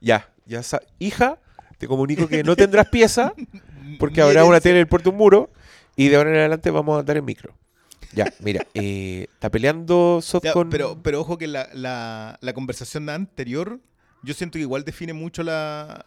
ya, 0.00 0.28
ya 0.46 0.62
sa- 0.62 0.82
hija, 0.98 1.38
te 1.78 1.86
comunico 1.88 2.28
que 2.28 2.42
no 2.44 2.54
tendrás 2.56 2.88
pieza 2.88 3.32
porque 3.98 4.20
habrá 4.22 4.44
una 4.44 4.60
tele 4.60 4.76
en 4.76 4.80
el 4.82 4.88
puerto 4.88 5.10
de 5.10 5.14
un 5.14 5.18
muro 5.18 5.50
y 5.96 6.08
de 6.08 6.16
ahora 6.16 6.30
en 6.30 6.36
adelante 6.36 6.70
vamos 6.70 6.96
a 6.96 7.00
andar 7.00 7.16
en 7.16 7.24
micro. 7.24 7.54
Ya, 8.14 8.32
mira, 8.40 8.66
eh, 8.74 9.26
está 9.32 9.50
peleando 9.50 10.20
Soft 10.22 10.44
Ya, 10.44 10.52
con... 10.52 10.68
pero, 10.70 11.02
pero 11.02 11.20
ojo 11.20 11.38
que 11.38 11.46
la, 11.46 11.68
la, 11.72 12.38
la 12.40 12.52
conversación 12.52 13.08
anterior, 13.08 13.80
yo 14.22 14.34
siento 14.34 14.54
que 14.58 14.60
igual 14.62 14.84
define 14.84 15.12
mucho 15.14 15.42
la, 15.42 16.04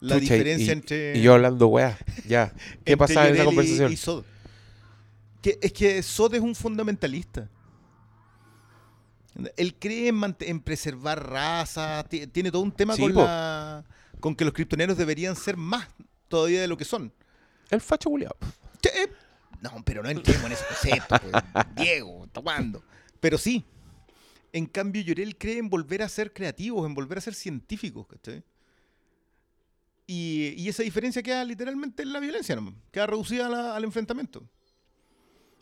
la 0.00 0.14
Chucha, 0.18 0.34
diferencia 0.34 0.66
y, 0.68 0.70
entre. 0.70 1.18
y 1.18 1.22
yo 1.22 1.34
hablando 1.34 1.66
weá, 1.68 1.98
ya. 2.26 2.52
¿Qué 2.84 2.92
entre 2.92 2.96
pasa 2.96 3.28
en 3.28 3.34
esa 3.34 3.42
y- 3.42 3.46
conversación? 3.46 3.92
Y, 3.92 3.96
Sod. 3.96 4.24
Que, 5.42 5.58
es 5.60 5.72
que 5.72 6.02
Sod 6.02 6.34
es 6.36 6.40
un 6.40 6.54
fundamentalista. 6.54 7.48
Él 9.56 9.74
cree 9.78 10.08
en, 10.40 10.60
preservar 10.60 11.28
razas, 11.30 12.06
ti- 12.08 12.26
tiene 12.26 12.50
todo 12.50 12.62
un 12.62 12.72
tema 12.72 12.94
Sí, 12.94 13.02
con, 13.02 13.14
po. 13.14 13.22
la, 13.24 13.82
con 14.20 14.34
que 14.36 14.44
los 14.44 14.52
criptoneros 14.52 14.96
deberían 14.98 15.34
ser 15.36 15.56
más 15.56 15.88
todavía 16.28 16.60
de 16.60 16.68
lo 16.68 16.76
que 16.76 16.84
son. 16.84 17.12
El 17.70 17.80
facho 17.80 18.10
culiao. 18.10 18.36
No, 19.62 19.82
pero 19.84 20.02
no 20.02 20.10
entremos 20.10 20.44
en 20.44 20.52
ese 20.52 20.64
concepto, 20.66 21.16
pues. 21.18 21.32
Diego, 21.76 22.24
¿hasta 22.24 22.40
cuándo? 22.42 22.82
Pero 23.20 23.38
sí. 23.38 23.64
En 24.52 24.66
cambio, 24.66 25.00
Llorel 25.02 25.38
cree 25.38 25.56
en 25.58 25.70
volver 25.70 26.02
a 26.02 26.08
ser 26.08 26.32
creativos, 26.34 26.84
en 26.86 26.94
volver 26.94 27.16
a 27.18 27.20
ser 27.22 27.34
científicos, 27.34 28.06
¿cachai? 28.06 28.42
Y, 30.06 30.54
y 30.58 30.68
esa 30.68 30.82
diferencia 30.82 31.22
queda 31.22 31.44
literalmente 31.44 32.02
en 32.02 32.12
la 32.12 32.20
violencia, 32.20 32.56
¿no? 32.56 32.74
Queda 32.90 33.06
reducida 33.06 33.48
la- 33.48 33.74
al 33.76 33.84
enfrentamiento. 33.84 34.42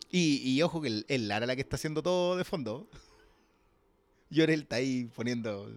Y, 0.09 0.41
y 0.43 0.61
ojo 0.61 0.81
que 0.81 0.89
el, 0.89 1.05
el 1.07 1.27
Lara 1.29 1.45
la 1.45 1.55
que 1.55 1.61
está 1.61 1.77
haciendo 1.77 2.03
todo 2.03 2.35
de 2.35 2.43
fondo. 2.43 2.89
Llorel 4.29 4.61
está 4.63 4.77
ahí 4.77 5.05
poniendo. 5.15 5.71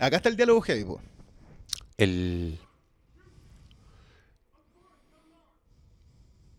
Acá 0.00 0.16
está 0.16 0.28
el 0.28 0.36
diálogo 0.36 0.60
heavy, 0.60 0.84
po. 0.84 1.00
El... 1.96 2.58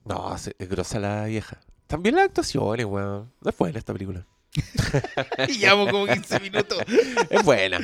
No, 0.06 0.36
es 0.36 0.54
grosa 0.70 1.00
la 1.00 1.26
vieja. 1.26 1.60
También 1.88 2.16
las 2.16 2.26
actuaciones, 2.26 2.86
weón. 2.86 3.32
No 3.42 3.50
es 3.50 3.58
buena 3.58 3.80
esta 3.80 3.94
película. 3.94 4.26
y 5.50 5.58
llevamos 5.58 5.90
como 5.92 6.06
15 6.08 6.40
minutos. 6.40 6.78
Es 7.30 7.44
buena. 7.44 7.80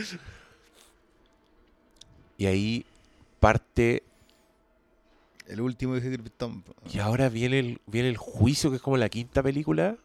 Y 2.37 2.45
ahí 2.45 2.85
parte. 3.39 4.03
El 5.47 5.61
último 5.61 5.95
de 5.95 6.01
Krypton. 6.01 6.63
Y 6.91 6.99
ahora 6.99 7.27
viene 7.29 7.59
el, 7.59 7.81
viene 7.85 8.07
el 8.09 8.17
juicio, 8.17 8.69
que 8.69 8.77
es 8.77 8.81
como 8.81 8.97
la 8.97 9.09
quinta 9.09 9.43
película. 9.43 9.97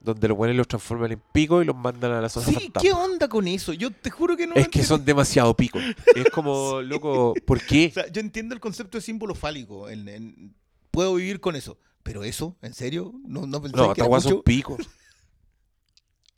Donde 0.00 0.28
los 0.28 0.36
buenos 0.36 0.54
los 0.58 0.68
transforman 0.68 1.12
en 1.12 1.22
pico 1.32 1.62
y 1.62 1.64
los 1.64 1.74
mandan 1.74 2.12
a 2.12 2.20
la 2.20 2.28
zona 2.28 2.44
Sí, 2.46 2.52
fantasma. 2.54 2.82
¿qué 2.82 2.92
onda 2.92 3.26
con 3.26 3.48
eso? 3.48 3.72
Yo 3.72 3.90
te 3.90 4.10
juro 4.10 4.36
que 4.36 4.46
no. 4.46 4.52
Es 4.54 4.64
que 4.68 4.80
entiendo. 4.80 4.88
son 4.88 5.04
demasiado 5.06 5.56
picos. 5.56 5.82
Es 6.14 6.28
como, 6.28 6.82
loco, 6.82 7.32
¿por 7.46 7.62
qué? 7.64 7.86
O 7.90 7.94
sea, 7.94 8.08
yo 8.12 8.20
entiendo 8.20 8.54
el 8.54 8.60
concepto 8.60 8.98
de 8.98 9.02
símbolo 9.02 9.34
fálico. 9.34 9.88
en- 9.88 10.08
en- 10.08 10.54
puedo 10.94 11.14
vivir 11.14 11.40
con 11.40 11.56
eso. 11.56 11.78
Pero 12.02 12.22
eso, 12.24 12.56
¿en 12.62 12.74
serio? 12.74 13.12
No, 13.26 13.46
no 13.46 13.62
pensé 13.62 13.76
No, 13.76 13.94
que 13.94 14.00
era 14.02 14.10
weá 14.10 14.20
son 14.20 14.32
mucho. 14.32 14.44
picos. 14.44 14.88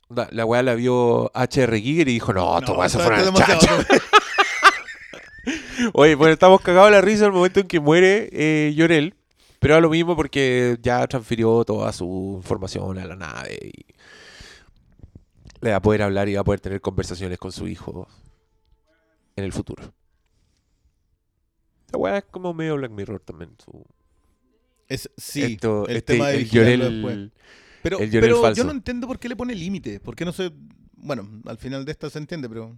La, 0.09 0.29
la 0.31 0.45
weá 0.45 0.63
la 0.63 0.75
vio 0.75 1.29
H.R. 1.35 1.81
Giger 1.81 2.07
y 2.07 2.13
dijo, 2.13 2.31
no, 2.33 2.57
esta 2.57 2.71
No, 2.71 2.79
weá 2.79 2.89
se 2.89 2.97
demasiado. 2.99 3.59
chacho. 3.59 3.83
Oye, 5.93 6.15
bueno, 6.15 6.33
estamos 6.33 6.61
cagados 6.61 6.91
la 6.91 7.01
risa 7.01 7.25
en 7.25 7.31
el 7.31 7.33
momento 7.33 7.59
en 7.59 7.67
que 7.67 7.79
muere 7.79 8.29
eh, 8.31 8.73
Llorel. 8.75 9.15
Pero 9.59 9.75
a 9.75 9.81
lo 9.81 9.89
mismo 9.89 10.15
porque 10.15 10.77
ya 10.81 11.05
transfirió 11.07 11.65
toda 11.65 11.91
su 11.91 12.35
información 12.37 12.97
a 12.99 13.05
la 13.05 13.15
nave 13.15 13.57
y 13.63 13.85
le 15.61 15.71
va 15.71 15.77
a 15.77 15.81
poder 15.81 16.03
hablar 16.03 16.29
y 16.29 16.35
va 16.35 16.41
a 16.41 16.43
poder 16.43 16.59
tener 16.59 16.79
conversaciones 16.79 17.39
con 17.39 17.51
su 17.51 17.67
hijo 17.67 18.07
en 19.35 19.43
el 19.43 19.51
futuro. 19.51 19.91
La 21.91 21.97
weá 21.97 22.17
es 22.19 22.25
como 22.25 22.53
medio 22.53 22.75
Black 22.75 22.91
Mirror 22.91 23.19
también. 23.21 23.55
Su, 23.63 23.83
Es, 24.87 25.09
sí, 25.17 25.43
esto, 25.43 25.87
el 25.87 25.97
este- 25.97 26.13
tema 26.13 26.29
de 26.29 26.37
el 26.37 26.49
Llorel- 26.49 26.91
después. 26.91 27.29
Pero, 27.83 27.99
el 27.99 28.09
Llorel 28.09 28.29
pero 28.29 28.41
falso. 28.41 28.57
yo 28.61 28.63
no 28.65 28.71
entiendo 28.71 29.07
por 29.07 29.19
qué 29.19 29.29
le 29.29 29.35
pone 29.35 29.53
límite. 29.55 29.99
¿Por 29.99 30.15
qué 30.15 30.25
no 30.25 30.31
se...? 30.31 30.51
Bueno, 30.95 31.29
al 31.45 31.57
final 31.57 31.85
de 31.85 31.91
esta 31.91 32.09
se 32.09 32.17
entiende, 32.19 32.49
pero... 32.49 32.77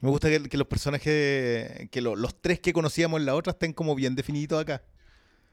Me 0.00 0.10
gusta 0.10 0.28
que, 0.28 0.42
que 0.48 0.58
los 0.58 0.66
personajes, 0.66 1.88
que 1.90 2.00
lo- 2.02 2.16
los 2.16 2.40
tres 2.40 2.60
que 2.60 2.72
conocíamos 2.72 3.20
en 3.20 3.26
la 3.26 3.34
otra 3.34 3.52
estén 3.52 3.72
como 3.72 3.94
bien 3.94 4.14
definidos 4.14 4.60
acá. 4.60 4.82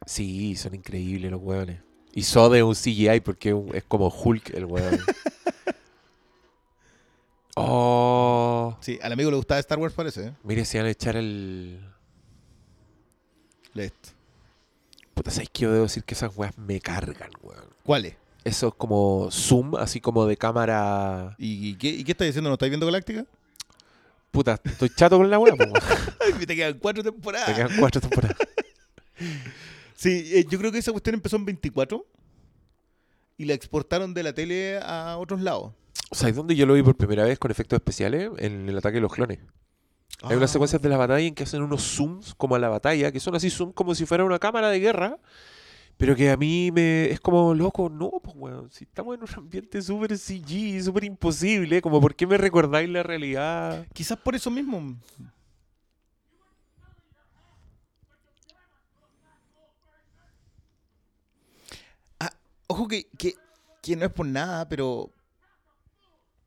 Sí, 0.05 0.55
son 0.55 0.75
increíbles 0.75 1.31
los 1.31 1.41
hueones. 1.41 1.79
Y 2.13 2.23
Sode 2.23 2.57
es 2.57 2.63
un 2.63 2.75
CGI 2.75 3.21
porque 3.21 3.55
es 3.73 3.83
como 3.85 4.09
Hulk 4.09 4.49
el 4.53 4.65
hueón. 4.65 4.99
oh, 7.55 8.77
Sí, 8.81 8.99
al 9.01 9.11
amigo 9.11 9.29
le 9.29 9.37
gustaba 9.37 9.59
Star 9.59 9.79
Wars 9.79 9.93
parece, 9.93 10.27
¿eh? 10.27 10.33
mire, 10.43 10.65
se 10.65 10.77
van 10.77 10.87
a 10.87 10.91
echar 10.91 11.15
el... 11.15 11.79
Lee 13.73 13.83
esto. 13.83 14.09
Puta, 15.13 15.31
¿sabes 15.31 15.49
qué? 15.51 15.63
Yo 15.63 15.71
debo 15.71 15.83
decir 15.83 16.03
que 16.03 16.13
esas 16.13 16.35
weas 16.35 16.57
me 16.57 16.79
cargan, 16.79 17.31
weón. 17.41 17.65
¿Cuál 17.83 18.05
es? 18.05 18.15
Eso 18.43 18.69
es 18.69 18.73
como 18.75 19.29
zoom, 19.31 19.75
así 19.75 20.01
como 20.01 20.25
de 20.25 20.37
cámara... 20.37 21.35
¿Y, 21.37 21.69
y 21.69 21.75
qué, 21.75 21.89
y 21.89 22.03
qué 22.03 22.11
estáis 22.11 22.29
diciendo? 22.29 22.49
¿No 22.49 22.55
estáis 22.55 22.71
viendo 22.71 22.85
Galáctica? 22.85 23.25
Puta, 24.31 24.59
estoy 24.63 24.89
chato 24.89 25.17
con 25.17 25.29
la 25.29 25.37
wea, 25.37 25.53
weón. 25.53 25.73
Te 26.47 26.55
quedan 26.55 26.79
cuatro 26.79 27.03
temporadas. 27.03 27.49
Me 27.49 27.55
quedan 27.55 27.77
cuatro 27.79 28.01
temporadas. 28.01 28.37
Sí, 30.01 30.31
eh, 30.33 30.47
yo 30.49 30.57
creo 30.57 30.71
que 30.71 30.79
esa 30.79 30.91
cuestión 30.91 31.13
empezó 31.13 31.35
en 31.35 31.45
24 31.45 32.03
y 33.37 33.45
la 33.45 33.53
exportaron 33.53 34.15
de 34.15 34.23
la 34.23 34.33
tele 34.33 34.79
a 34.81 35.17
otros 35.19 35.41
lados. 35.41 35.73
¿Sabes 36.12 36.36
dónde 36.36 36.56
yo 36.56 36.65
lo 36.65 36.73
vi 36.73 36.84
por 36.84 36.95
primera 36.95 37.23
vez 37.23 37.39
con 37.39 37.51
efectos 37.51 37.77
especiales? 37.77 38.30
En 38.38 38.67
el 38.67 38.77
ataque 38.77 38.95
de 38.95 39.01
los 39.01 39.13
clones. 39.13 39.39
Hay 40.23 40.36
unas 40.36 40.49
Ah. 40.51 40.54
secuencias 40.54 40.82
de 40.82 40.89
la 40.89 40.97
batalla 40.97 41.25
en 41.25 41.34
que 41.34 41.43
hacen 41.43 41.63
unos 41.63 41.82
zooms 41.84 42.36
como 42.36 42.56
a 42.56 42.60
la 42.60 42.69
batalla, 42.69 43.12
que 43.12 43.19
son 43.19 43.36
así 43.36 43.49
zoom 43.49 43.71
como 43.71 43.95
si 43.95 44.06
fuera 44.06 44.23
una 44.23 44.38
cámara 44.39 44.69
de 44.69 44.80
guerra, 44.80 45.17
pero 45.97 46.15
que 46.15 46.30
a 46.30 46.38
mí 46.38 46.69
me 46.71 47.06
es 47.12 47.19
como 47.19 47.54
loco, 47.56 47.89
no, 47.89 48.12
pues 48.23 48.36
weón, 48.38 48.69
si 48.71 48.84
estamos 48.84 49.15
en 49.15 49.23
un 49.23 49.30
ambiente 49.36 49.82
súper 49.82 50.17
CG, 50.17 50.84
súper 50.84 51.06
imposible, 51.06 51.82
como 51.82 51.99
por 52.01 52.13
qué 52.15 52.27
me 52.27 52.38
recordáis 52.38 52.89
la 52.89 53.04
realidad. 53.04 53.86
Quizás 53.93 54.17
por 54.19 54.36
eso 54.36 54.51
mismo. 54.51 54.95
Ah, 62.19 62.32
ojo 62.67 62.88
que, 62.88 63.08
que, 63.17 63.34
que 63.82 63.95
no 63.95 64.06
es 64.06 64.12
por 64.12 64.25
nada, 64.25 64.67
pero. 64.67 65.10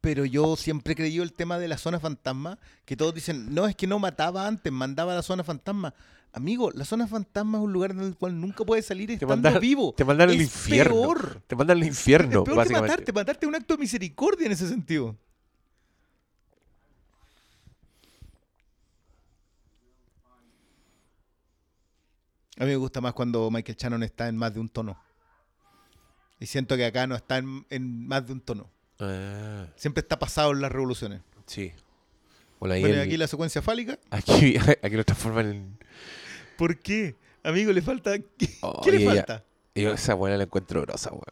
Pero 0.04 0.26
yo 0.26 0.54
siempre 0.56 0.92
he 0.92 0.96
creído 0.96 1.24
el 1.24 1.32
tema 1.32 1.58
de 1.58 1.66
la 1.66 1.78
zona 1.78 1.98
fantasma, 1.98 2.58
que 2.84 2.94
todos 2.94 3.14
dicen, 3.14 3.54
no, 3.54 3.66
es 3.66 3.74
que 3.74 3.86
no 3.86 3.98
mataba 3.98 4.46
antes, 4.46 4.70
mandaba 4.70 5.12
a 5.12 5.16
la 5.16 5.22
zona 5.22 5.42
fantasma. 5.42 5.94
Amigo, 6.34 6.70
la 6.72 6.84
zona 6.84 7.06
fantasma 7.06 7.56
es 7.56 7.64
un 7.64 7.72
lugar 7.72 7.92
en 7.92 8.00
el 8.00 8.14
cual 8.14 8.38
nunca 8.38 8.64
puedes 8.66 8.84
salir 8.84 9.10
estando 9.10 9.34
mandan- 9.34 9.58
vivo. 9.60 9.94
Te 9.96 10.04
mandan 10.04 10.28
al 10.28 10.34
Es 10.34 10.42
infierno. 10.42 10.92
peor. 10.94 11.42
Te 11.46 11.56
mandan 11.56 11.78
al 11.78 11.82
Es 11.84 11.88
infierno, 11.88 12.44
peor 12.44 12.48
que 12.48 12.52
básicamente. 12.54 12.90
matarte, 12.92 13.12
matarte 13.14 13.46
es 13.46 13.48
un 13.48 13.54
acto 13.54 13.74
de 13.76 13.80
misericordia 13.80 14.44
en 14.46 14.52
ese 14.52 14.68
sentido. 14.68 15.16
A 22.58 22.64
mí 22.64 22.70
me 22.70 22.76
gusta 22.76 23.00
más 23.00 23.14
cuando 23.14 23.50
Michael 23.50 23.76
Shannon 23.76 24.02
está 24.02 24.28
en 24.28 24.36
más 24.36 24.54
de 24.54 24.60
un 24.60 24.68
tono. 24.68 24.96
Y 26.38 26.46
siento 26.46 26.76
que 26.76 26.84
acá 26.84 27.06
no 27.06 27.14
está 27.16 27.38
en, 27.38 27.66
en 27.70 28.06
más 28.06 28.26
de 28.26 28.32
un 28.34 28.40
tono. 28.40 28.70
Ah, 29.00 29.66
Siempre 29.76 30.00
está 30.02 30.18
pasado 30.18 30.52
en 30.52 30.60
las 30.60 30.70
revoluciones. 30.72 31.20
sí. 31.46 31.72
Bueno, 32.60 32.76
ahí 32.76 32.80
Bueno, 32.80 32.96
y 32.96 32.98
el- 33.00 33.04
aquí 33.08 33.16
la 33.18 33.26
secuencia 33.26 33.60
fálica. 33.60 33.98
aquí, 34.10 34.56
aquí 34.82 34.96
lo 34.96 35.04
transforman 35.04 35.46
en... 35.50 35.78
¿Por 36.56 36.78
qué? 36.78 37.14
Amigo, 37.42 37.72
le 37.72 37.82
falta. 37.82 38.16
¿Qué, 38.18 38.48
Oh, 38.62 38.80
qué 38.82 38.92
le 38.92 39.02
ella- 39.02 39.14
falta? 39.16 39.44
Yo 39.74 39.92
esa 39.92 40.14
buena 40.14 40.36
la 40.38 40.44
encuentro 40.44 40.80
grosa, 40.80 41.10
weón. 41.10 41.24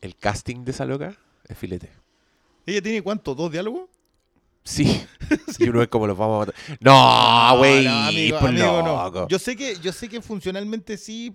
El 0.00 0.16
casting 0.16 0.64
de 0.64 0.70
esa 0.72 0.84
loca 0.84 1.14
es 1.46 1.56
filete. 1.56 1.90
¿Ella 2.66 2.82
tiene 2.82 3.02
cuánto? 3.02 3.34
¿Dos 3.36 3.52
diálogos? 3.52 3.88
Sí. 4.64 5.06
Y 5.60 5.68
uno 5.68 5.82
es 5.82 5.88
como 5.88 6.06
los 6.06 6.16
vamos 6.16 6.36
a 6.36 6.46
matar. 6.46 6.54
No, 6.80 7.58
güey. 7.58 7.84
No, 7.84 7.90
amigo, 8.06 8.38
por 8.40 8.48
amigo, 8.48 8.82
loco. 8.82 9.20
no. 9.20 9.28
Yo 9.28 9.38
sé 9.38 9.54
que, 9.56 9.76
yo 9.80 9.92
sé 9.92 10.08
que 10.08 10.20
funcionalmente 10.22 10.96
sí. 10.96 11.34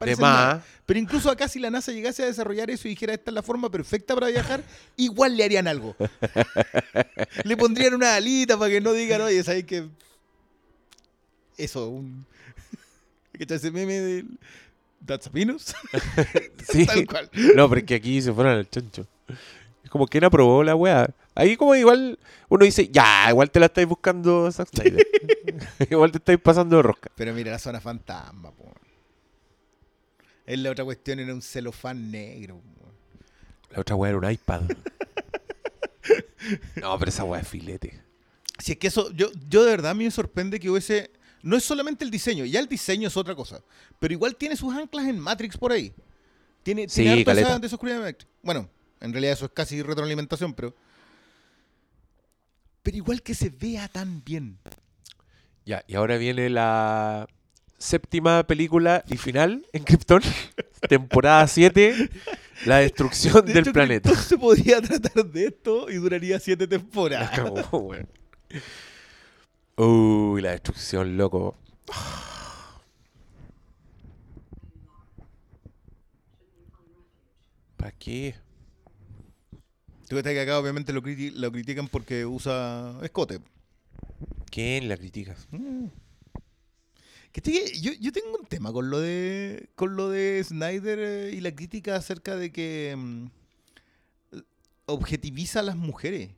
De 0.00 0.16
más. 0.16 0.62
Pero 0.86 0.98
incluso 0.98 1.30
acá, 1.30 1.46
si 1.46 1.60
la 1.60 1.70
NASA 1.70 1.92
llegase 1.92 2.22
a 2.22 2.26
desarrollar 2.26 2.70
eso 2.70 2.88
y 2.88 2.92
dijera 2.92 3.12
esta 3.12 3.30
es 3.30 3.34
la 3.34 3.42
forma 3.42 3.70
perfecta 3.70 4.14
para 4.14 4.28
viajar, 4.28 4.62
igual 4.96 5.36
le 5.36 5.44
harían 5.44 5.68
algo. 5.68 5.94
le 7.44 7.56
pondrían 7.56 7.94
una 7.94 8.16
alita 8.16 8.58
para 8.58 8.70
que 8.70 8.80
no 8.80 8.92
digan, 8.92 9.20
oye, 9.20 9.42
¿sabes 9.44 9.64
qué? 9.64 9.88
Eso, 11.58 11.88
un. 11.90 12.24
¿Qué 13.38 13.46
tal 13.46 13.58
ese 13.58 13.70
meme 13.70 14.00
del. 14.00 14.38
That's? 15.06 15.30
Sí. 16.70 16.86
Tal 16.86 17.06
cual. 17.06 17.30
No, 17.54 17.68
pero 17.68 17.80
es 17.80 17.86
que 17.86 17.94
aquí 17.94 18.20
se 18.20 18.32
fueron 18.32 18.54
al 18.54 18.68
chancho. 18.68 19.06
Es 19.82 19.90
como 19.90 20.06
quién 20.06 20.24
aprobó 20.24 20.62
la 20.62 20.74
weá. 20.74 21.08
Ahí 21.34 21.56
como 21.56 21.74
igual 21.74 22.18
uno 22.48 22.64
dice, 22.64 22.88
ya, 22.88 23.26
igual 23.30 23.50
te 23.50 23.60
la 23.60 23.66
estáis 23.66 23.86
buscando 23.86 24.50
Zack 24.52 24.68
Snyder. 24.68 25.06
igual 25.88 26.12
te 26.12 26.18
estáis 26.18 26.38
pasando 26.38 26.76
de 26.76 26.82
rosca. 26.82 27.10
Pero 27.14 27.32
mira 27.32 27.50
la 27.52 27.58
zona 27.58 27.80
fantasma, 27.80 28.50
po. 28.50 28.74
Es 30.50 30.58
la 30.58 30.72
otra 30.72 30.84
cuestión, 30.84 31.20
era 31.20 31.32
un 31.32 31.42
celofán 31.42 32.10
negro. 32.10 32.60
La 33.70 33.82
otra 33.82 33.94
weá 33.94 34.10
era 34.10 34.18
un 34.18 34.28
iPad. 34.28 34.62
No, 36.80 36.98
pero 36.98 37.10
esa 37.10 37.22
weá 37.22 37.40
es 37.42 37.46
filete. 37.46 38.00
Si 38.58 38.72
es 38.72 38.78
que 38.78 38.88
eso, 38.88 39.12
yo, 39.12 39.30
yo 39.48 39.62
de 39.62 39.70
verdad 39.70 39.92
a 39.92 39.94
mí 39.94 40.04
me 40.04 40.10
sorprende 40.10 40.58
que 40.58 40.68
hubiese. 40.68 41.12
No 41.42 41.56
es 41.56 41.62
solamente 41.62 42.02
el 42.04 42.10
diseño, 42.10 42.44
ya 42.46 42.58
el 42.58 42.66
diseño 42.66 43.06
es 43.06 43.16
otra 43.16 43.36
cosa. 43.36 43.62
Pero 44.00 44.12
igual 44.12 44.34
tiene 44.34 44.56
sus 44.56 44.74
anclas 44.74 45.06
en 45.06 45.20
Matrix 45.20 45.56
por 45.56 45.70
ahí. 45.70 45.92
Tiene, 46.64 46.88
Sí, 46.88 47.02
tiene 47.02 47.20
harto 47.20 47.30
esa, 47.30 47.76
de 47.76 47.98
Matrix. 47.98 48.26
Bueno, 48.42 48.68
en 49.00 49.12
realidad 49.12 49.34
eso 49.34 49.44
es 49.44 49.52
casi 49.52 49.82
retroalimentación, 49.82 50.52
pero. 50.54 50.74
Pero 52.82 52.96
igual 52.96 53.22
que 53.22 53.34
se 53.34 53.50
vea 53.50 53.86
tan 53.86 54.24
bien. 54.24 54.58
Ya, 55.64 55.84
y 55.86 55.94
ahora 55.94 56.16
viene 56.16 56.50
la 56.50 57.28
séptima 57.80 58.44
película 58.46 59.02
y 59.08 59.16
final 59.16 59.66
en 59.72 59.82
Krypton. 59.82 60.22
temporada 60.88 61.46
7, 61.46 62.08
la 62.64 62.78
destrucción 62.78 63.44
De 63.46 63.52
del 63.54 63.62
hecho, 63.64 63.72
planeta. 63.72 64.08
Krypton 64.10 64.28
se 64.28 64.38
podría 64.38 64.80
tratar 64.80 65.24
de 65.26 65.46
esto 65.46 65.90
y 65.90 65.94
duraría 65.96 66.38
siete 66.38 66.66
temporadas. 66.68 67.32
Uy, 69.76 70.40
la 70.42 70.50
destrucción, 70.52 71.16
loco. 71.16 71.56
¿Para 77.76 77.92
qué? 77.92 78.34
Tú 80.08 80.16
ves 80.16 80.24
que 80.24 80.40
acá 80.40 80.58
obviamente 80.58 80.92
lo, 80.92 81.02
criti- 81.02 81.32
lo 81.32 81.50
critican 81.52 81.88
porque 81.88 82.26
usa 82.26 82.98
escote. 83.02 83.40
¿Quién 84.50 84.88
la 84.88 84.96
criticas? 84.96 85.46
Mm. 85.50 85.86
Que 87.32 87.40
te- 87.40 87.80
yo, 87.80 87.92
yo 88.00 88.10
tengo 88.12 88.36
un 88.40 88.46
tema 88.46 88.72
con 88.72 88.90
lo 88.90 88.98
de 88.98 89.68
con 89.76 89.94
lo 89.96 90.08
de 90.10 90.42
Snyder 90.44 90.98
eh, 90.98 91.30
y 91.34 91.40
la 91.40 91.54
crítica 91.54 91.94
acerca 91.96 92.34
de 92.36 92.50
que 92.50 92.94
mm, 92.96 93.26
objetiviza 94.86 95.60
a 95.60 95.62
las 95.62 95.76
mujeres. 95.76 96.30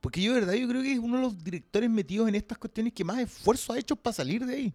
Porque 0.00 0.20
yo 0.22 0.34
de 0.34 0.40
verdad 0.40 0.54
yo 0.54 0.68
creo 0.68 0.82
que 0.82 0.92
es 0.92 0.98
uno 0.98 1.16
de 1.16 1.22
los 1.22 1.42
directores 1.44 1.90
metidos 1.90 2.28
en 2.28 2.34
estas 2.34 2.58
cuestiones 2.58 2.92
que 2.92 3.04
más 3.04 3.18
esfuerzo 3.18 3.72
ha 3.72 3.78
hecho 3.78 3.96
para 3.96 4.14
salir 4.14 4.44
de 4.44 4.54
ahí. 4.54 4.74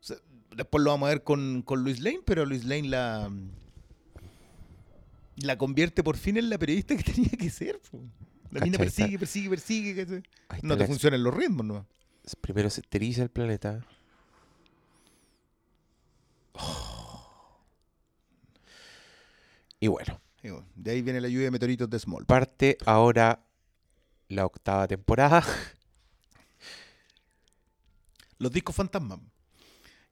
O 0.00 0.04
sea, 0.04 0.16
después 0.54 0.82
lo 0.84 0.90
vamos 0.90 1.06
a 1.06 1.10
ver 1.10 1.22
con, 1.24 1.62
con 1.62 1.82
Luis 1.82 2.00
Lane, 2.00 2.20
pero 2.24 2.44
Luis 2.44 2.64
Lane 2.64 2.88
la, 2.88 3.30
la 5.36 5.58
convierte 5.58 6.02
por 6.04 6.16
fin 6.16 6.36
en 6.36 6.48
la 6.50 6.58
periodista 6.58 6.96
que 6.96 7.02
tenía 7.12 7.30
que 7.30 7.50
ser. 7.50 7.80
po. 7.90 8.00
La 8.50 8.60
mina 8.60 8.78
persigue, 8.78 9.18
persigue, 9.18 9.50
persigue. 9.50 10.22
No 10.62 10.76
te 10.76 10.86
funcionan 10.86 11.22
los 11.22 11.34
ritmos, 11.34 11.66
¿no? 11.66 11.86
Primero 12.34 12.70
se 12.70 12.80
esteriliza 12.80 13.22
el 13.22 13.30
planeta. 13.30 13.84
Y 19.78 19.88
bueno, 19.88 20.20
Y 20.42 20.50
bueno, 20.50 20.66
De 20.74 20.90
ahí 20.92 21.02
viene 21.02 21.20
la 21.20 21.28
lluvia 21.28 21.44
de 21.44 21.50
meteoritos 21.50 21.88
de 21.90 21.98
Small. 21.98 22.24
parte 22.26 22.78
ahora 22.86 23.44
la 24.28 24.46
octava 24.46 24.88
temporada. 24.88 25.44
Los 28.38 28.52
discos 28.52 28.74
fantasmas. 28.74 29.20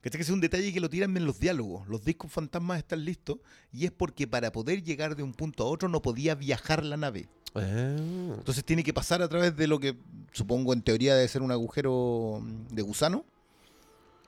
¿Cachai? 0.00 0.18
Que 0.18 0.22
es 0.22 0.30
un 0.30 0.40
detalle 0.40 0.72
que 0.72 0.80
lo 0.80 0.90
tiran 0.90 1.16
en 1.16 1.24
los 1.24 1.40
diálogos. 1.40 1.88
Los 1.88 2.04
discos 2.04 2.30
fantasmas 2.30 2.78
están 2.78 3.04
listos 3.04 3.38
y 3.72 3.86
es 3.86 3.90
porque 3.90 4.26
para 4.26 4.52
poder 4.52 4.82
llegar 4.82 5.16
de 5.16 5.22
un 5.22 5.32
punto 5.32 5.64
a 5.64 5.66
otro 5.66 5.88
no 5.88 6.02
podía 6.02 6.34
viajar 6.34 6.84
la 6.84 6.96
nave. 6.96 7.26
Ah, 7.54 7.94
Entonces 8.38 8.64
tiene 8.64 8.82
que 8.82 8.92
pasar 8.92 9.22
a 9.22 9.28
través 9.28 9.56
de 9.56 9.66
lo 9.66 9.78
que 9.78 9.94
supongo 10.32 10.72
en 10.72 10.82
teoría 10.82 11.14
debe 11.14 11.28
ser 11.28 11.42
un 11.42 11.52
agujero 11.52 12.40
de 12.70 12.82
gusano. 12.82 13.24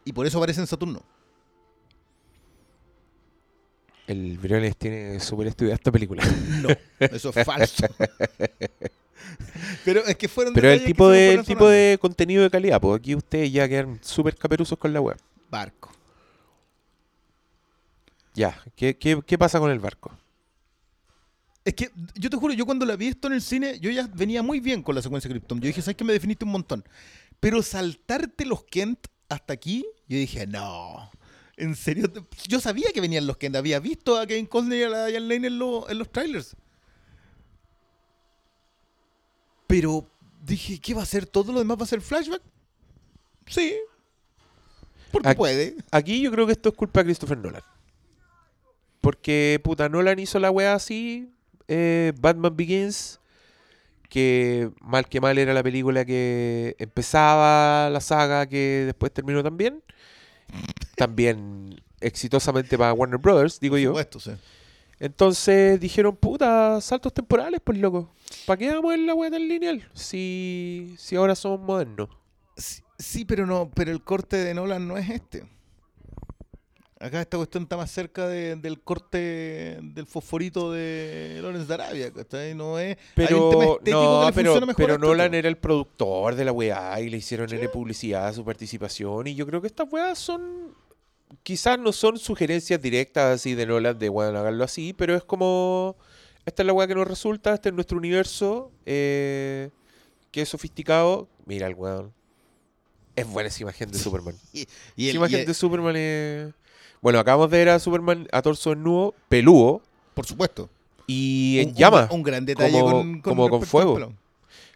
Y 0.05 0.13
por 0.13 0.27
eso 0.27 0.39
aparece 0.39 0.61
en 0.61 0.67
Saturno. 0.67 1.03
el 4.07 4.39
Briones 4.39 4.77
tiene 4.77 5.19
súper 5.19 5.49
estudiada 5.49 5.75
esta 5.75 5.91
película. 5.91 6.23
No, 6.63 6.69
eso 7.01 7.33
es 7.35 7.45
falso. 7.45 7.85
Pero 9.85 10.05
es 10.05 10.15
que 10.17 10.29
fueron 10.29 10.55
Pero 10.55 10.71
el 10.71 10.85
tipo 10.85 11.09
de, 11.09 11.35
el 11.35 11.45
tipo 11.45 11.69
de 11.69 11.99
contenido 12.01 12.45
de 12.45 12.51
calidad, 12.51 12.81
pues 12.81 13.01
aquí 13.01 13.17
ustedes 13.17 13.51
ya 13.53 13.69
quedan 13.69 13.99
súper 14.03 14.37
caperuzos 14.37 14.79
con 14.79 14.93
la 14.93 15.01
web. 15.01 15.17
barco. 15.51 15.91
Ya, 18.35 18.63
¿qué, 18.77 18.97
qué, 18.97 19.21
qué 19.27 19.39
pasa 19.39 19.59
con 19.59 19.71
el 19.73 19.81
barco? 19.81 20.13
Es 21.67 21.75
que 21.75 21.91
yo 22.15 22.31
te 22.31 22.37
juro, 22.37 22.55
yo 22.55 22.65
cuando 22.65 22.87
la 22.87 22.95
vi 22.95 23.09
esto 23.09 23.27
en 23.27 23.35
el 23.35 23.43
cine, 23.43 23.81
yo 23.81 23.91
ya 23.91 24.09
venía 24.15 24.41
muy 24.41 24.61
bien 24.61 24.83
con 24.85 24.95
la 24.95 25.03
secuencia 25.03 25.29
Krypton. 25.29 25.61
Yo 25.61 25.67
dije, 25.67 25.83
¿sabes 25.83 25.97
que 25.97 26.05
me 26.05 26.13
definiste 26.13 26.45
un 26.45 26.53
montón? 26.53 26.85
Pero 27.41 27.61
saltarte 27.61 28.47
los 28.47 28.63
Kent 28.65 29.09
hasta 29.29 29.53
aquí, 29.53 29.85
yo 30.07 30.17
dije, 30.17 30.47
no. 30.47 31.11
En 31.57 31.75
serio, 31.75 32.07
yo 32.47 32.61
sabía 32.61 32.93
que 32.95 33.01
venían 33.01 33.27
los 33.27 33.37
Kent. 33.37 33.57
Había 33.57 33.81
visto 33.81 34.17
a 34.17 34.27
Kevin 34.29 34.47
Costner 34.47 34.79
y 34.79 34.83
a 34.85 34.89
la 34.89 35.07
Diane 35.07 35.27
Lane 35.27 35.47
en, 35.49 35.59
lo- 35.59 35.91
en 35.91 35.99
los 35.99 36.13
trailers. 36.13 36.55
Pero 39.67 40.09
dije, 40.45 40.79
¿qué 40.79 40.95
va 40.95 41.03
a 41.03 41.07
ser? 41.07 41.27
¿Todo 41.27 41.53
lo 41.53 41.59
demás 41.59 41.79
va 41.79 41.83
a 41.83 41.87
ser 41.89 42.01
flashback? 42.01 42.43
Sí. 43.47 43.75
Porque 45.11 45.29
Aquí- 45.31 45.37
puede. 45.39 45.77
Aquí 45.91 46.21
yo 46.23 46.31
creo 46.31 46.47
que 46.47 46.53
esto 46.53 46.69
es 46.69 46.75
culpa 46.77 47.01
de 47.01 47.07
Christopher 47.07 47.39
Nolan. 47.39 47.63
Porque, 49.01 49.61
puta, 49.65 49.89
Nolan 49.89 50.19
hizo 50.19 50.39
la 50.39 50.51
wea 50.51 50.75
así. 50.75 51.33
Eh, 51.69 52.13
Batman 52.19 52.57
Begins. 52.57 53.21
Que 54.09 54.71
mal 54.81 55.09
que 55.09 55.21
mal 55.21 55.37
era 55.37 55.53
la 55.53 55.65
película 55.65 56.05
que 56.05 56.77
empezaba 56.79 57.91
la 57.91 58.01
saga 58.01 58.47
que 58.47 58.85
después 58.87 59.13
terminó 59.13 59.43
también. 59.43 59.83
También 60.97 61.83
exitosamente 62.01 62.79
para 62.79 62.93
Warner 62.93 63.19
Brothers, 63.19 63.59
digo 63.61 63.75
Por 63.75 63.81
yo. 63.81 63.91
supuesto, 63.91 64.21
sí. 64.21 64.31
Entonces 64.99 65.79
dijeron, 65.79 66.17
puta, 66.17 66.81
saltos 66.81 67.13
temporales, 67.13 67.61
pues 67.63 67.79
loco. 67.79 68.15
¿Para 68.47 68.57
qué 68.57 68.73
vamos 68.73 68.95
en 68.95 69.07
la 69.07 69.15
wea 69.15 69.31
tan 69.31 69.47
lineal? 69.47 69.87
Si, 69.93 70.95
si 70.99 71.17
ahora 71.17 71.35
somos 71.35 71.61
modernos. 71.61 72.09
Sí, 72.57 72.83
sí, 72.99 73.25
pero 73.27 73.45
no, 73.45 73.71
pero 73.75 73.91
el 73.93 74.03
corte 74.03 74.37
de 74.37 74.55
Nolan 74.55 74.89
no 74.89 74.97
es 74.97 75.11
este. 75.11 75.45
Acá 76.99 77.21
esta 77.21 77.37
cuestión 77.37 77.65
está 77.65 77.77
más 77.77 77.91
cerca 77.91 78.27
de- 78.27 78.57
del 78.57 78.81
corte 78.81 79.79
del 79.83 80.07
fosforito 80.07 80.73
de 80.73 81.41
Lawrence 81.43 81.67
de 81.69 81.75
Arabia, 81.75 82.11
¿cachai? 82.11 82.55
No 82.55 82.79
es. 82.79 82.97
hay 83.17 83.25
un 83.35 83.51
tema 83.51 83.51
Pero, 83.55 83.73
estético 83.75 84.01
no, 84.01 84.21
pero, 84.21 84.33
funciona 84.53 84.67
mejor 84.67 84.77
pero 84.77 84.93
a 84.93 84.97
esto, 84.97 85.07
Nolan 85.07 85.35
era 85.35 85.49
el 85.49 85.59
productor 85.59 86.35
de 86.35 86.45
la 86.47 86.53
weá 86.53 86.99
y 87.03 87.11
le 87.11 87.19
hicieron 87.19 87.53
N 87.53 87.69
publicidad 87.69 88.29
a 88.29 88.33
su 88.33 88.45
participación. 88.47 89.27
Y 89.27 89.35
yo 89.35 89.47
creo 89.47 89.61
que 89.61 89.67
estas 89.67 89.93
weas 89.93 90.19
son. 90.19 90.75
Quizás 91.43 91.79
no 91.79 91.93
son 91.93 92.19
sugerencias 92.19 92.81
directas 92.81 93.35
así 93.35 93.55
de 93.55 93.67
Nolan 93.67 93.99
de 93.99 94.09
bueno, 94.09 94.39
haganlo 94.39 94.65
así, 94.65 94.95
pero 94.95 95.15
es 95.15 95.23
como. 95.25 95.97
Esta 96.47 96.63
es 96.63 96.67
la 96.67 96.73
weá 96.73 96.87
que 96.87 96.95
nos 96.95 97.07
resulta, 97.07 97.53
este 97.53 97.69
es 97.69 97.75
nuestro 97.75 97.99
universo. 97.99 98.71
eh, 98.87 99.69
que 100.31 100.43
es 100.43 100.49
sofisticado. 100.49 101.29
Mira 101.45 101.67
el 101.67 101.75
weón. 101.75 102.13
Es 103.17 103.27
buena 103.27 103.49
esa 103.49 103.63
imagen 103.63 103.91
de 103.91 103.99
Superman. 103.99 104.35
Y 104.55 104.63
Esa 104.63 104.71
el- 105.11 105.17
imagen 105.17 105.39
y 105.39 105.41
el- 105.43 105.47
de 105.47 105.55
Superman 105.55 105.97
es. 105.97 106.55
Bueno, 107.07 107.21
acabamos 107.21 107.49
de 107.53 107.59
ver 107.59 107.69
a 107.69 107.79
Superman 107.79 108.27
a 108.33 108.43
torso 108.43 108.71
desnudo, 108.71 109.15
peludo 109.29 109.81
por 110.13 110.27
supuesto. 110.27 110.69
y 111.07 111.59
en 111.61 111.69
Un- 111.69 111.75
llamas. 111.77 112.11
Un, 112.11 112.21
gran 112.25 112.45
detalle 112.45 112.81
como- 112.81 112.91
con, 112.97 113.21
como 113.21 113.49
con 113.49 113.61
respecto 113.61 113.79
al 113.79 113.85
fuego. 113.95 114.13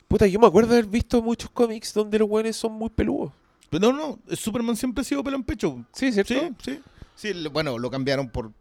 Puta, 0.06 0.28
yo 0.28 0.38
me 0.38 0.46
acuerdo 0.46 0.70
de 0.70 0.78
haber 0.78 0.88
visto 0.88 1.20
muchos 1.22 1.50
cómics 1.50 1.92
donde 1.92 2.20
los 2.20 2.28
weones 2.30 2.54
son 2.56 2.70
muy 2.74 2.88
peludos. 2.88 3.32
Pero 3.68 3.90
no, 3.92 4.16
no, 4.28 4.36
Superman 4.36 4.76
siempre 4.76 5.00
ha 5.00 5.04
sido 5.04 5.24
pelo 5.24 5.38
en 5.38 5.42
pecho. 5.42 5.84
Sí, 5.92 6.12
¿cierto? 6.12 6.34
Sí, 6.34 6.54
sí. 6.62 6.80
Sí, 7.16 7.48
bueno, 7.48 7.76
lo 7.78 7.90
cambiaron 7.90 8.28
por. 8.28 8.52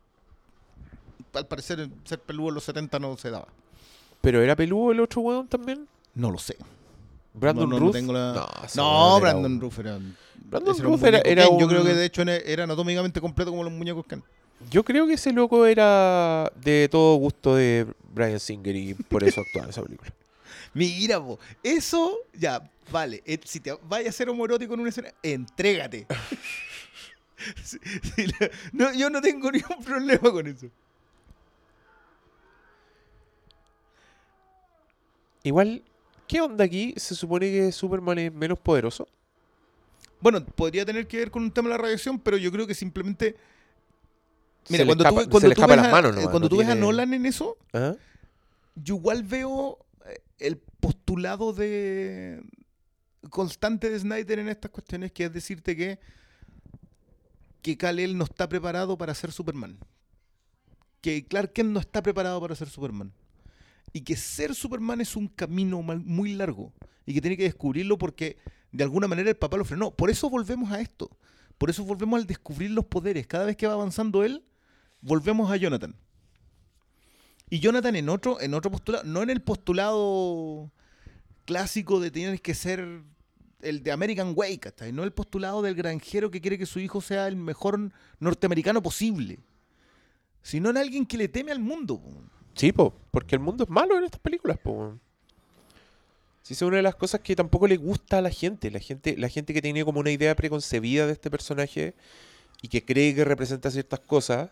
Al 1.35 1.45
parecer, 1.45 1.87
ser 2.05 2.19
peludo 2.21 2.49
en 2.49 2.55
los 2.55 2.63
70 2.63 2.97
no 2.97 3.17
se 3.17 3.29
daba. 3.29 3.49
Pero 4.21 4.41
era 4.41 4.55
peludo 4.55 4.93
el 4.93 4.99
otro 4.99 5.21
weón 5.21 5.47
también. 5.47 5.87
No 6.15 6.31
lo 6.31 6.39
sé. 6.39 6.55
Brandon 7.35 7.69
no, 7.69 7.75
no, 7.75 7.79
no 7.81 7.85
Ruth. 7.85 7.93
tengo 7.93 8.13
la- 8.13 8.33
No, 8.75 9.13
No, 9.13 9.19
Brandon 9.19 9.61
Ruff 9.61 9.77
era. 9.77 9.99
Brandon 10.49 10.73
ese 10.75 10.83
Ruth 10.83 11.03
era-. 11.03 11.21
Yo 11.57 11.67
creo 11.67 11.83
que 11.83 11.93
de 11.93 12.05
hecho 12.05 12.21
era- 12.23 12.63
anatómicamente 12.63 13.21
completo 13.21 13.51
como 13.51 13.63
los 13.63 13.73
muñecos 13.73 14.05
Ken. 14.05 14.23
Yo 14.69 14.83
creo 14.83 15.07
que 15.07 15.13
ese 15.13 15.31
loco 15.31 15.65
era 15.65 16.51
de 16.55 16.89
todo 16.91 17.15
gusto 17.15 17.55
de 17.55 17.87
Brian 18.13 18.39
Singer 18.39 18.75
y 18.75 18.93
por 18.93 19.23
eso 19.23 19.41
actuaba 19.41 19.65
en 19.65 19.69
esa 19.69 19.81
película. 19.83 20.11
Mira, 20.73 21.19
po, 21.23 21.39
eso 21.63 22.17
ya, 22.33 22.69
vale. 22.91 23.23
eh, 23.25 23.39
Si 23.45 23.59
te 23.59 23.73
vayas 23.83 24.09
a 24.13 24.17
ser 24.17 24.29
homoerótico 24.29 24.73
en 24.73 24.81
una 24.81 24.89
escena, 24.89 25.09
entrégate. 25.23 26.05
La- 28.17 28.49
no, 28.73 28.93
yo 28.93 29.09
no 29.09 29.21
tengo 29.21 29.49
ningún 29.49 29.81
problema 29.83 30.29
con 30.31 30.45
eso. 30.45 30.67
Igual, 35.43 35.81
¿qué 36.27 36.41
onda 36.41 36.65
aquí? 36.65 36.93
Se 36.97 37.15
supone 37.15 37.49
que 37.49 37.71
Superman 37.71 38.19
es 38.19 38.33
menos 38.33 38.59
poderoso. 38.59 39.07
Bueno, 40.21 40.43
podría 40.45 40.85
tener 40.85 41.07
que 41.07 41.17
ver 41.17 41.31
con 41.31 41.43
un 41.43 41.51
tema 41.51 41.69
de 41.69 41.75
la 41.75 41.81
radiación, 41.81 42.19
pero 42.19 42.37
yo 42.37 42.51
creo 42.51 42.67
que 42.67 42.75
simplemente. 42.75 43.35
Se 44.65 44.73
Mira, 44.73 44.83
le 44.83 44.87
cuando, 44.89 45.03
escapa- 45.05 45.23
tú, 45.23 45.29
cuando 45.29 45.39
se 45.39 45.47
le 45.49 45.55
tú 45.55 45.61
ves, 45.61 45.77
las 45.77 45.87
a, 45.87 45.91
manos 45.91 46.11
nomás, 46.15 46.29
cuando 46.29 46.45
no 46.45 46.49
tú 46.49 46.57
ves 46.57 46.67
a 46.67 46.71
tiene- 46.71 46.81
Nolan 46.81 47.13
en 47.13 47.25
eso, 47.25 47.57
Ajá. 47.73 47.95
yo 48.75 48.95
igual 48.95 49.23
veo 49.23 49.79
eh, 50.05 50.19
el 50.39 50.57
postulado 50.57 51.53
de 51.53 52.41
constante 53.29 53.89
de 53.89 53.99
Snyder 53.99 54.39
en 54.39 54.49
estas 54.49 54.71
cuestiones, 54.71 55.11
que 55.11 55.25
es 55.25 55.33
decirte 55.33 55.75
que 55.75 55.99
que 57.61 57.77
Kal-El 57.77 58.17
no 58.17 58.23
está 58.23 58.47
preparado 58.47 58.97
para 58.97 59.13
ser 59.13 59.31
Superman. 59.33 59.77
Que 61.01 61.25
Clark 61.25 61.51
Kent 61.53 61.69
no 61.71 61.79
está 61.81 62.01
preparado 62.01 62.39
para 62.39 62.55
ser 62.55 62.69
Superman. 62.69 63.11
Y 63.91 64.01
que 64.01 64.15
ser 64.15 64.55
Superman 64.55 65.01
es 65.01 65.15
un 65.17 65.27
camino 65.27 65.81
mal- 65.81 65.99
muy 65.99 66.33
largo. 66.35 66.71
Y 67.05 67.13
que 67.13 67.21
tiene 67.21 67.35
que 67.35 67.43
descubrirlo 67.43 67.97
porque 67.97 68.37
de 68.71 68.83
alguna 68.83 69.07
manera 69.07 69.29
el 69.29 69.37
papá 69.37 69.57
lo 69.57 69.65
frenó. 69.65 69.91
Por 69.91 70.09
eso 70.09 70.29
volvemos 70.29 70.71
a 70.71 70.81
esto. 70.81 71.09
Por 71.57 71.69
eso 71.69 71.83
volvemos 71.83 72.19
al 72.19 72.27
descubrir 72.27 72.71
los 72.71 72.85
poderes. 72.85 73.27
Cada 73.27 73.45
vez 73.45 73.57
que 73.57 73.67
va 73.67 73.73
avanzando 73.73 74.23
él, 74.23 74.43
volvemos 75.01 75.51
a 75.51 75.57
Jonathan. 75.57 75.95
Y 77.49 77.59
Jonathan 77.59 77.95
en 77.95 78.09
otro, 78.09 78.39
en 78.39 78.53
otro 78.53 78.71
postulado, 78.71 79.03
no 79.05 79.23
en 79.23 79.29
el 79.29 79.41
postulado 79.41 80.71
clásico 81.45 81.99
de 81.99 82.11
tienes 82.11 82.41
que 82.41 82.53
ser 82.53 83.01
el 83.61 83.83
de 83.83 83.91
American 83.91 84.33
Way, 84.35 84.59
¿cachai? 84.59 84.93
No 84.93 85.03
el 85.03 85.11
postulado 85.11 85.61
del 85.61 85.75
granjero 85.75 86.29
que 86.29 86.41
quiere 86.41 86.57
que 86.57 86.67
su 86.67 86.79
hijo 86.79 87.01
sea 87.01 87.27
el 87.27 87.35
mejor 87.35 87.91
norteamericano 88.19 88.81
posible. 88.81 89.39
Sino 90.41 90.69
en 90.69 90.77
alguien 90.77 91.05
que 91.05 91.17
le 91.17 91.27
teme 91.27 91.51
al 91.51 91.59
mundo. 91.59 92.01
Sí, 92.53 92.71
po, 92.71 92.95
porque 93.11 93.35
el 93.35 93.41
mundo 93.41 93.63
es 93.63 93.69
malo 93.69 93.97
en 93.97 94.05
estas 94.05 94.21
películas, 94.21 94.57
po. 94.59 94.99
Sí, 96.41 96.53
es 96.53 96.61
una 96.61 96.77
de 96.77 96.83
las 96.83 96.95
cosas 96.95 97.21
que 97.21 97.35
tampoco 97.35 97.67
le 97.67 97.77
gusta 97.77 98.17
a 98.17 98.21
la 98.21 98.29
gente. 98.31 98.71
La 98.71 98.79
gente, 98.79 99.15
la 99.17 99.29
gente 99.29 99.53
que 99.53 99.61
tiene 99.61 99.85
como 99.85 99.99
una 99.99 100.11
idea 100.11 100.35
preconcebida 100.35 101.05
de 101.05 101.13
este 101.13 101.29
personaje 101.29 101.93
y 102.61 102.67
que 102.69 102.83
cree 102.83 103.13
que 103.13 103.23
representa 103.23 103.69
ciertas 103.71 103.99
cosas. 103.99 104.49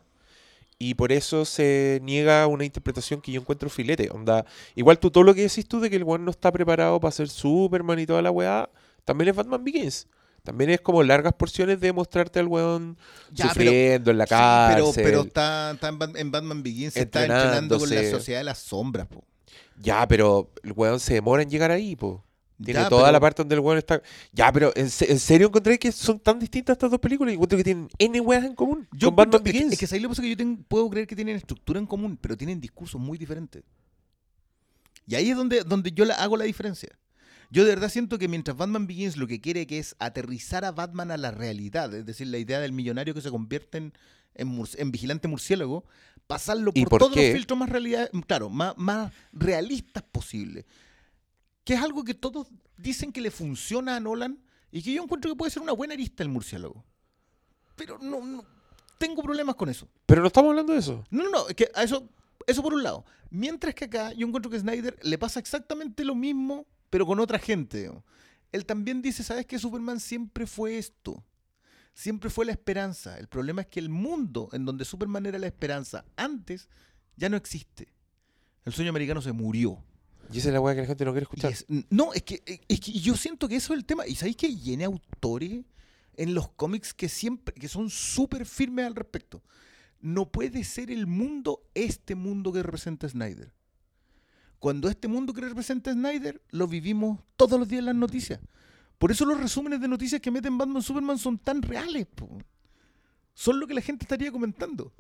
Y 0.79 0.93
por 0.93 1.11
eso 1.11 1.43
se 1.43 1.99
niega 2.03 2.45
una 2.45 2.63
interpretación 2.63 3.19
que 3.19 3.31
yo 3.31 3.41
encuentro 3.41 3.67
filete. 3.67 4.09
Onda, 4.11 4.45
igual 4.75 4.99
tú 4.99 5.09
todo 5.09 5.23
lo 5.23 5.33
que 5.33 5.41
decís 5.41 5.67
tú 5.67 5.79
de 5.79 5.89
que 5.89 5.95
el 5.95 6.03
weón 6.03 6.23
no 6.23 6.29
está 6.29 6.51
preparado 6.51 6.99
para 6.99 7.11
ser 7.11 7.29
Superman 7.29 7.97
y 7.97 8.05
toda 8.05 8.21
la 8.21 8.29
weá, 8.29 8.69
también 9.03 9.29
es 9.29 9.35
Batman 9.35 9.63
Begins. 9.63 10.05
También 10.43 10.69
es 10.69 10.79
como 10.79 11.01
largas 11.01 11.33
porciones 11.33 11.79
de 11.79 11.91
mostrarte 11.93 12.39
al 12.39 12.47
weón 12.47 12.95
Ya, 13.31 13.45
pero- 13.55 13.71
sufriendo 13.71 14.11
en 14.11 14.17
la 14.19 14.25
Sí, 14.27 14.29
pero, 14.35 14.85
cárcel. 14.85 15.03
pero 15.03 15.21
está, 15.21 15.71
está 15.71 15.87
en, 15.89 15.97
Bat- 15.99 16.15
en 16.15 16.31
Batman 16.31 16.61
Begins, 16.63 16.93
se 16.93 17.01
está 17.01 17.21
entrenando 17.23 17.79
con 17.79 17.89
la 17.89 18.09
sociedad 18.11 18.39
de 18.41 18.43
las 18.45 18.59
sombras. 18.59 19.07
po. 19.07 19.23
Ya, 19.77 20.07
pero 20.07 20.51
el 20.63 20.73
weón 20.73 20.99
se 20.99 21.13
demora 21.13 21.43
en 21.43 21.49
llegar 21.49 21.71
ahí, 21.71 21.95
po. 21.95 22.23
Tiene 22.63 22.79
Ya, 22.81 22.89
toda 22.89 23.03
pero- 23.03 23.11
la 23.11 23.19
parte 23.19 23.41
donde 23.43 23.53
el 23.55 23.61
weón 23.61 23.77
está. 23.77 24.01
Ya, 24.33 24.51
pero 24.51 24.71
¿en, 24.75 24.89
se- 24.89 25.11
en 25.11 25.19
serio 25.19 25.47
encontré 25.47 25.77
que 25.77 25.91
son 25.91 26.19
tan 26.19 26.39
distintas 26.39 26.73
estas 26.73 26.89
dos 26.89 26.99
películas? 26.99 27.31
Y 27.31 27.35
encuentro 27.35 27.55
que 27.57 27.63
tienen 27.63 27.87
N 27.99 28.19
weas 28.21 28.43
en 28.43 28.55
común. 28.55 28.87
Yo 28.91 29.09
con 29.09 29.15
Batman 29.17 29.35
encuentro- 29.35 29.37
es 29.37 29.43
que- 29.43 29.51
Begins. 29.59 29.73
Es 29.73 29.79
que, 29.79 29.87
¿sabes 29.87 30.01
lo 30.01 30.09
que 30.09 30.11
pasa? 30.13 30.21
Que 30.23 30.35
yo 30.35 30.57
puedo 30.67 30.89
creer 30.89 31.05
que 31.07 31.15
tienen 31.15 31.35
estructura 31.35 31.79
en 31.79 31.85
común, 31.85 32.17
pero 32.19 32.35
tienen 32.35 32.59
discursos 32.59 32.99
muy 32.99 33.17
diferentes. 33.19 33.63
Y 35.05 35.15
ahí 35.15 35.29
es 35.29 35.37
donde, 35.37 35.63
donde 35.63 35.91
yo 35.91 36.05
la, 36.05 36.15
hago 36.15 36.35
la 36.37 36.45
diferencia. 36.45 36.89
Yo 37.49 37.63
de 37.63 37.69
verdad 37.69 37.89
siento 37.89 38.17
que 38.17 38.27
mientras 38.27 38.57
Batman 38.57 38.87
Begins 38.87 39.15
lo 39.15 39.25
que 39.27 39.39
quiere 39.39 39.67
que 39.67 39.79
es 39.79 39.95
aterrizar 39.99 40.65
a 40.65 40.71
Batman 40.71 41.11
a 41.11 41.17
la 41.17 41.31
realidad, 41.31 41.93
es 41.93 42.05
decir, 42.05 42.27
la 42.27 42.39
idea 42.39 42.59
del 42.59 42.73
millonario 42.73 43.13
que 43.13 43.21
se 43.21 43.29
convierte 43.29 43.77
en, 43.77 43.93
en, 44.35 44.47
mur- 44.49 44.67
en 44.77 44.91
vigilante 44.91 45.29
murciélago, 45.29 45.85
pasarlo 46.27 46.71
¿Y 46.75 46.83
por, 46.83 46.89
por 46.89 46.99
todos 46.99 47.13
qué? 47.13 47.29
los 47.29 47.37
filtros 47.37 47.57
más 47.57 47.69
realidad, 47.69 48.09
claro, 48.27 48.49
más, 48.49 48.77
más 48.77 49.11
realistas 49.31 50.03
posible. 50.03 50.65
Que 51.63 51.73
es 51.73 51.81
algo 51.81 52.03
que 52.03 52.13
todos 52.13 52.47
dicen 52.77 53.11
que 53.11 53.21
le 53.21 53.31
funciona 53.31 53.95
a 53.95 53.99
Nolan 53.99 54.39
y 54.71 54.81
que 54.81 54.93
yo 54.93 55.01
encuentro 55.03 55.31
que 55.31 55.37
puede 55.37 55.51
ser 55.51 55.63
una 55.63 55.71
buena 55.73 55.93
arista 55.93 56.23
el 56.23 56.29
murciélago. 56.29 56.83
Pero 57.75 57.97
no, 57.99 58.23
no 58.25 58.45
tengo 58.97 59.21
problemas 59.23 59.55
con 59.55 59.69
eso. 59.69 59.87
Pero 60.05 60.21
no 60.21 60.27
estamos 60.27 60.49
hablando 60.49 60.73
de 60.73 60.79
eso. 60.79 61.03
No, 61.09 61.23
no, 61.23 61.29
no, 61.29 61.47
es 61.47 61.55
que 61.55 61.69
a 61.73 61.83
eso, 61.83 62.09
eso 62.45 62.63
por 62.63 62.73
un 62.73 62.83
lado. 62.83 63.05
Mientras 63.29 63.75
que 63.75 63.85
acá 63.85 64.13
yo 64.13 64.27
encuentro 64.27 64.49
que 64.51 64.59
Snyder 64.59 64.97
le 65.01 65.17
pasa 65.17 65.39
exactamente 65.39 66.03
lo 66.03 66.15
mismo, 66.15 66.65
pero 66.89 67.05
con 67.05 67.19
otra 67.19 67.39
gente. 67.39 67.77
digamos. 67.79 68.03
Él 68.51 68.65
también 68.65 69.01
dice, 69.01 69.23
¿sabes 69.23 69.45
qué? 69.45 69.59
Superman 69.59 69.99
siempre 69.99 70.47
fue 70.47 70.77
esto. 70.77 71.23
Siempre 71.97 72.29
fue 72.29 72.45
la 72.45 72.51
esperanza. 72.51 73.17
El 73.17 73.27
problema 73.27 73.61
es 73.61 73.67
que 73.67 73.79
el 73.79 73.89
mundo 73.89 74.49
en 74.53 74.65
donde 74.65 74.85
Superman 74.85 75.25
era 75.25 75.39
la 75.39 75.47
esperanza 75.47 76.05
antes 76.15 76.69
ya 77.15 77.27
no 77.27 77.37
existe. 77.37 77.87
El 78.65 78.71
sueño 78.73 78.91
americano 78.91 79.19
se 79.19 79.31
murió. 79.31 79.83
Y 80.31 80.37
esa 80.37 80.49
es 80.49 80.53
la 80.53 80.61
wea 80.61 80.75
que 80.75 80.81
la 80.81 80.87
gente 80.87 81.05
no 81.05 81.11
quiere 81.11 81.23
escuchar. 81.23 81.51
es- 81.51 81.65
no, 81.89 82.13
es 82.13 82.21
que, 82.21 82.43
es 82.67 82.79
que 82.79 82.91
yo 82.91 83.15
siento 83.17 83.47
que 83.47 83.55
eso 83.55 83.73
es 83.73 83.79
el 83.79 83.85
tema. 83.85 84.05
¿Y 84.05 84.13
sabéis 84.13 84.35
que 84.37 84.55
llene 84.55 84.83
autores 84.83 85.65
en 86.17 86.35
los 86.35 86.49
cómics 86.49 86.93
que 86.93 87.09
siempre, 87.09 87.55
que 87.55 87.67
son 87.67 87.89
súper 87.89 88.45
firmes 88.45 88.85
al 88.85 88.93
respecto? 88.93 89.41
No 89.99 90.31
puede 90.31 90.63
ser 90.65 90.91
el 90.91 91.07
mundo 91.07 91.63
este 91.73 92.13
mundo 92.13 92.53
que 92.53 92.61
representa 92.61 93.09
Snyder. 93.09 93.51
Cuando 94.59 94.87
este 94.87 95.07
mundo 95.07 95.33
que 95.33 95.41
representa 95.41 95.91
Snyder 95.93 96.43
lo 96.51 96.67
vivimos 96.67 97.19
todos 97.37 97.57
los 97.57 97.67
días 97.67 97.79
en 97.79 97.85
las 97.85 97.95
noticias. 97.95 98.39
Por 98.97 99.11
eso 99.11 99.25
los 99.25 99.39
resúmenes 99.39 99.79
de 99.81 99.87
noticias 99.87 100.19
que 100.21 100.31
meten 100.31 100.57
Batman 100.57 100.81
Superman 100.81 101.17
son 101.17 101.37
tan 101.37 101.61
reales. 101.61 102.05
po. 102.07 102.27
Son 103.33 103.59
lo 103.59 103.67
que 103.67 103.73
la 103.73 103.81
gente 103.81 104.03
estaría 104.05 104.31
comentando. 104.31 104.91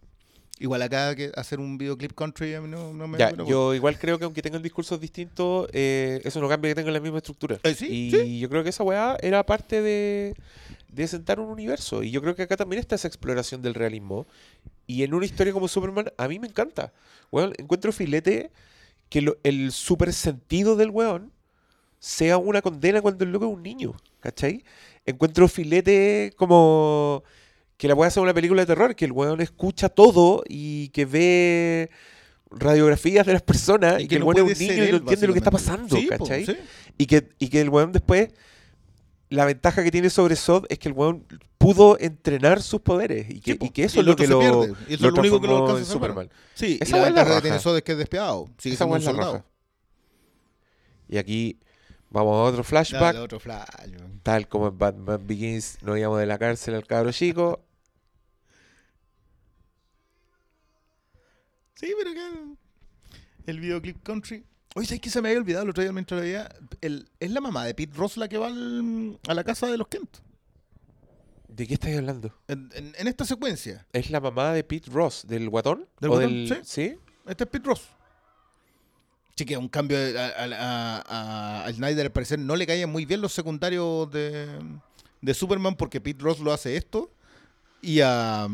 Igual 0.59 0.81
acá 0.81 1.15
que 1.15 1.31
hacer 1.35 1.59
un 1.59 1.77
videoclip 1.77 2.13
country 2.13 2.55
a 2.55 2.61
mí 2.61 2.67
no, 2.67 2.91
no 2.91 3.07
me... 3.07 3.17
Ya, 3.19 3.31
yo 3.31 3.75
igual 3.75 3.97
creo 3.99 4.17
que 4.17 4.25
aunque 4.25 4.41
tengan 4.41 4.63
discursos 4.63 4.99
distintos, 4.99 5.69
eh, 5.71 6.19
eso 6.23 6.41
no 6.41 6.49
cambia 6.49 6.71
que 6.71 6.75
tengan 6.75 6.93
la 6.93 6.99
misma 6.99 7.17
estructura. 7.19 7.59
Eh, 7.63 7.75
sí, 7.75 7.85
y 7.85 8.11
sí. 8.11 8.39
yo 8.39 8.49
creo 8.49 8.63
que 8.63 8.69
esa 8.69 8.83
weá 8.83 9.17
era 9.21 9.45
parte 9.45 9.83
de, 9.83 10.35
de 10.89 11.07
sentar 11.07 11.39
un 11.39 11.49
universo. 11.49 12.01
Y 12.01 12.09
yo 12.09 12.21
creo 12.21 12.35
que 12.35 12.41
acá 12.43 12.57
también 12.57 12.79
está 12.79 12.95
esa 12.95 13.07
exploración 13.07 13.61
del 13.61 13.75
realismo. 13.75 14.25
Y 14.87 15.03
en 15.03 15.13
una 15.13 15.25
historia 15.25 15.53
como 15.53 15.67
Superman, 15.67 16.11
a 16.17 16.27
mí 16.27 16.39
me 16.39 16.47
encanta. 16.47 16.91
Weón, 17.31 17.53
encuentro 17.59 17.91
filete 17.91 18.51
que 19.09 19.21
lo- 19.21 19.37
el 19.43 19.71
super 19.71 20.11
sentido 20.11 20.75
del 20.75 20.89
weón 20.89 21.31
sea 22.07 22.37
una 22.37 22.61
condena 22.61 23.01
cuando 23.01 23.25
el 23.25 23.31
loco 23.31 23.45
es 23.45 23.53
un 23.53 23.61
niño. 23.61 23.93
¿Cachai? 24.21 24.63
Encuentro 25.05 25.47
filete 25.47 26.31
como 26.37 27.23
que 27.75 27.87
la 27.87 27.95
weá 27.95 28.09
sea 28.09 28.23
una 28.23 28.33
película 28.33 28.61
de 28.61 28.65
terror, 28.65 28.95
que 28.95 29.05
el 29.05 29.11
weón 29.11 29.41
escucha 29.41 29.89
todo 29.89 30.43
y 30.47 30.89
que 30.89 31.05
ve 31.05 31.89
radiografías 32.49 33.25
de 33.25 33.33
las 33.33 33.41
personas 33.41 34.01
y, 34.01 34.07
que, 34.07 34.15
el 34.15 34.23
weón 34.23 34.37
es 34.37 34.43
puede 34.43 34.53
un 34.53 34.59
niño 34.59 34.85
y 34.85 34.91
no 34.91 34.97
entiende 34.97 35.27
lo 35.27 35.33
que 35.33 35.39
está 35.39 35.51
pasando, 35.51 35.95
Sí, 35.95 36.07
po, 36.17 36.23
¿cachai? 36.23 36.45
sí. 36.45 36.57
Y 36.97 37.05
que, 37.05 37.29
y 37.39 37.49
que 37.49 37.61
el 37.61 37.69
weón 37.69 37.91
después, 37.91 38.29
la 39.29 39.45
ventaja 39.45 39.83
que 39.83 39.91
tiene 39.91 40.09
sobre 40.09 40.37
Sod 40.37 40.65
es 40.69 40.79
que 40.79 40.87
el 40.87 40.93
weón 40.93 41.25
pudo 41.57 41.99
entrenar 41.99 42.61
sus 42.61 42.79
poderes 42.79 43.29
y 43.29 43.41
que, 43.41 43.53
Sí, 43.53 43.59
y 43.61 43.69
que 43.69 43.83
eso 43.83 43.99
es 43.99 44.05
lo 44.05 44.15
que 44.15 44.27
lo, 44.27 44.39
pierde. 44.39 44.73
Y 44.87 44.93
eso 44.93 45.07
es 45.07 45.13
lo 45.13 45.19
único 45.19 45.41
que 45.41 45.47
lo 45.47 45.57
alcanza 45.57 45.79
en. 45.81 45.85
Superman. 45.85 46.29
Sí, 46.53 46.79
Esa 46.81 46.97
y 46.97 46.99
la 46.99 47.05
ventaja 47.07 47.35
que 47.35 47.41
tiene. 47.41 47.59
Sod 47.59 47.77
es 47.77 47.83
que 47.83 47.91
es 47.91 47.97
despiadado. 47.97 48.47
Sigue 48.57 48.75
Esa 48.75 48.85
siendo 48.85 48.95
un 48.95 49.01
soldado. 49.01 49.45
Y 51.09 51.17
aquí 51.17 51.59
vamos 52.09 52.33
a 52.35 52.43
otro 52.51 52.63
flashback. 52.63 53.01
Dale, 53.13 53.19
otro 53.19 53.39
flash. 53.39 53.67
man. 53.99 54.19
Tal 54.23 54.47
como 54.47 54.67
en 54.67 54.77
Batman 54.77 55.25
Begins 55.27 55.77
nos 55.81 55.97
íbamos 55.97 56.19
de 56.19 56.25
la 56.25 56.37
cárcel 56.37 56.75
al 56.75 56.85
cabro 56.87 57.11
chico. 57.11 57.61
Sí, 61.75 61.93
pero 61.97 62.09
acá 62.11 62.31
el 63.45 63.59
videoclip 63.59 64.01
country. 64.03 64.43
Oye, 64.75 64.87
¿sabes 64.87 65.01
que 65.01 65.09
se 65.09 65.21
me 65.21 65.29
había 65.29 65.39
olvidado 65.41 65.63
el 65.63 65.69
otro 65.69 65.83
día 65.83 65.91
mientras 65.91 66.17
lo 66.19 66.23
veía? 66.25 66.49
El, 66.81 67.07
es 67.19 67.31
la 67.31 67.39
mamá 67.41 67.65
de 67.65 67.73
Pete 67.75 67.95
Ross 67.95 68.17
la 68.17 68.27
que 68.27 68.37
va 68.37 68.47
al- 68.47 69.19
a 69.27 69.33
la 69.33 69.43
casa 69.43 69.67
de 69.67 69.77
los 69.77 69.87
Kent. 69.87 70.17
¿De 71.47 71.65
qué 71.67 71.75
estáis 71.75 71.97
hablando? 71.97 72.33
En, 72.47 72.69
en- 72.73 72.93
en 72.97 73.07
esta 73.07 73.25
secuencia. 73.25 73.85
¿Es 73.93 74.09
la 74.11 74.19
mamá 74.19 74.53
de 74.53 74.63
Pete 74.63 74.89
Ross, 74.91 75.25
del 75.27 75.49
guatón? 75.49 75.87
¿Del 75.99 76.09
¿O 76.11 76.13
guatón? 76.15 76.31
del- 76.47 76.61
¿Sí? 76.65 76.97
Este 77.27 77.43
es 77.43 77.49
Pete 77.49 77.67
Ross. 77.67 77.89
Sí, 79.37 79.45
que 79.45 79.55
un 79.55 79.69
cambio 79.69 79.97
a, 79.97 80.25
a- 80.25 81.03
a- 81.07 81.65
a 81.65 81.71
Snyder 81.73 82.07
al 82.07 82.11
parecer 82.11 82.39
no 82.39 82.55
le 82.55 82.65
caían 82.65 82.89
muy 82.91 83.05
bien 83.05 83.21
los 83.21 83.31
secundarios 83.33 84.11
de, 84.11 84.47
de 85.21 85.33
Superman 85.35 85.75
porque 85.75 86.01
Pete 86.01 86.23
Ross 86.23 86.39
lo 86.39 86.51
hace 86.51 86.75
esto. 86.75 87.11
Y 87.81 88.01
a. 88.01 88.47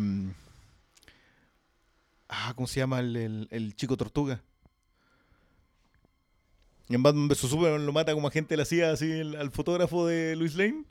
ah, 2.30 2.54
¿cómo 2.56 2.68
se 2.68 2.80
llama 2.82 3.00
el, 3.00 3.16
el- 3.16 3.48
el 3.50 3.76
chico 3.76 3.96
tortuga? 3.98 4.42
En 6.90 7.02
Batman 7.02 7.30
vs 7.30 7.38
Superman 7.40 7.86
lo 7.86 7.94
mata 7.94 8.14
como 8.14 8.28
agente 8.28 8.54
de 8.54 8.58
la 8.58 8.66
CIA 8.66 8.92
así 8.92 9.10
el- 9.10 9.36
al 9.38 9.52
fotógrafo 9.52 10.06
de 10.08 10.36
Luis 10.36 10.56
Lane. 10.56 10.84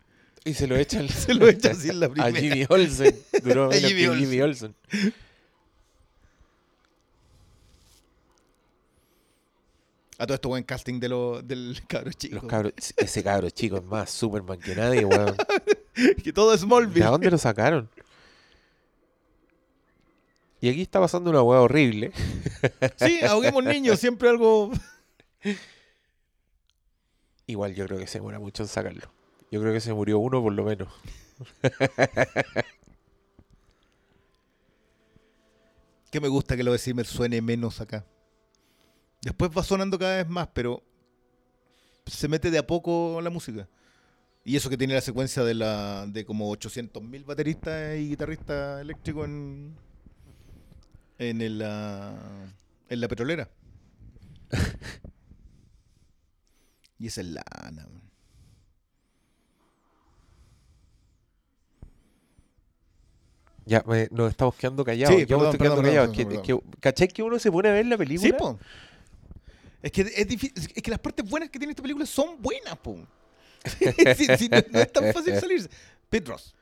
Y 0.44 0.54
se 0.54 0.66
lo 0.66 0.76
echa 0.76 0.98
al- 1.00 1.10
Se 1.10 1.34
lo 1.34 1.48
echa 1.48 1.72
así 1.72 1.90
en 1.90 2.00
la 2.00 2.06
a 2.06 2.10
primera. 2.10 2.40
Jimmy 2.40 2.64
Olsen. 2.68 3.14
Duró 3.44 3.64
A 3.66 3.68
menos 3.68 3.88
Jimmy 3.90 4.00
que 4.02 4.08
Olsen. 4.08 4.24
Jimmy 4.24 4.40
Olsen. 4.40 4.74
A 10.22 10.24
todo 10.24 10.36
esto 10.36 10.50
buen 10.50 10.62
casting 10.62 11.00
de 11.00 11.08
lo, 11.08 11.42
del 11.42 11.82
cabro 11.88 12.12
chico. 12.12 12.36
Los 12.36 12.44
cabros, 12.44 12.72
ese 12.96 13.24
cabro 13.24 13.50
chico 13.50 13.78
es 13.78 13.82
más 13.82 14.08
Superman 14.08 14.60
que 14.60 14.76
nadie, 14.76 15.04
weón. 15.04 15.34
que 16.22 16.32
todo 16.32 16.54
es 16.54 16.60
¿De 16.60 16.66
Smallville. 16.66 17.06
dónde 17.06 17.28
lo 17.28 17.38
sacaron? 17.38 17.90
Y 20.60 20.68
aquí 20.68 20.82
está 20.82 21.00
pasando 21.00 21.28
una 21.28 21.42
weá 21.42 21.60
horrible. 21.60 22.12
Sí, 22.98 23.18
ahoguemos 23.24 23.64
niños, 23.64 23.98
siempre 23.98 24.28
algo. 24.28 24.70
Igual 27.48 27.74
yo 27.74 27.84
creo 27.86 27.98
que 27.98 28.06
se 28.06 28.18
demora 28.18 28.38
mucho 28.38 28.62
en 28.62 28.68
sacarlo. 28.68 29.12
Yo 29.50 29.60
creo 29.60 29.72
que 29.72 29.80
se 29.80 29.92
murió 29.92 30.20
uno 30.20 30.40
por 30.40 30.52
lo 30.52 30.62
menos. 30.62 30.88
Que 36.12 36.20
me 36.20 36.28
gusta 36.28 36.56
que 36.56 36.62
lo 36.62 36.70
de 36.70 36.78
Zimmer 36.78 37.06
suene 37.06 37.42
menos 37.42 37.80
acá. 37.80 38.04
Después 39.22 39.50
va 39.56 39.62
sonando 39.62 39.98
cada 39.98 40.16
vez 40.16 40.28
más, 40.28 40.48
pero 40.52 40.82
se 42.06 42.28
mete 42.28 42.50
de 42.50 42.58
a 42.58 42.66
poco 42.66 43.20
la 43.22 43.30
música. 43.30 43.68
Y 44.44 44.56
eso 44.56 44.68
que 44.68 44.76
tiene 44.76 44.94
la 44.94 45.00
secuencia 45.00 45.44
de 45.44 45.54
la 45.54 46.04
de 46.06 46.24
como 46.24 46.50
800.000 46.50 47.24
bateristas 47.24 47.96
y 47.96 48.08
guitarristas 48.08 48.80
eléctricos 48.80 49.26
en 49.26 49.76
en 51.18 51.40
el, 51.40 51.58
la 51.58 52.52
en 52.88 53.00
la 53.00 53.08
petrolera. 53.08 53.48
y 56.98 57.06
esa 57.06 57.20
es 57.20 57.28
lana. 57.28 57.86
Ya, 63.64 63.82
me- 63.86 64.08
nos 64.10 64.30
estamos 64.30 64.56
quedando 64.56 64.84
callados. 64.84 65.14
Sí, 65.20 65.26
Yo 65.26 65.38
me 65.38 65.44
perdón, 65.44 65.54
estoy 65.54 65.58
quedando 65.66 65.82
perdón, 65.82 66.12
callado. 66.12 66.12
que- 66.12 66.34
es 66.34 66.40
que- 66.42 66.80
¿Cachai 66.80 67.08
que 67.08 67.22
uno 67.22 67.38
se 67.38 67.50
pone 67.52 67.68
a 67.68 67.72
ver 67.72 67.86
la 67.86 67.96
película? 67.96 68.26
Sí, 68.28 68.32
po. 68.36 68.58
Es 69.82 69.90
que 69.90 70.02
es 70.02 70.28
difícil, 70.28 70.70
es 70.74 70.82
que 70.82 70.90
las 70.90 71.00
partes 71.00 71.28
buenas 71.28 71.50
que 71.50 71.58
tiene 71.58 71.72
esta 71.72 71.82
película 71.82 72.06
son 72.06 72.40
buenas. 72.40 72.78
Sí, 74.16 74.26
sí, 74.38 74.48
no, 74.48 74.58
no 74.70 74.80
es 74.80 74.92
tan 74.92 75.12
fácil 75.12 75.38
salirse. 75.38 75.68
Pete 76.08 76.30
Ross. 76.30 76.54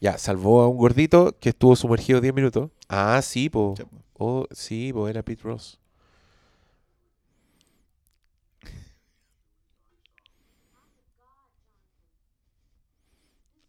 Ya, 0.00 0.16
salvó 0.16 0.62
a 0.62 0.68
un 0.68 0.76
gordito 0.76 1.36
que 1.40 1.48
estuvo 1.48 1.74
sumergido 1.74 2.20
10 2.20 2.34
minutos. 2.34 2.70
Ah, 2.88 3.20
sí, 3.22 3.50
po. 3.50 3.74
Sí, 3.76 3.82
po. 3.84 3.90
Oh, 4.14 4.46
sí, 4.52 4.92
po, 4.92 5.08
era 5.08 5.24
Pete 5.24 5.42
Ross. 5.42 5.78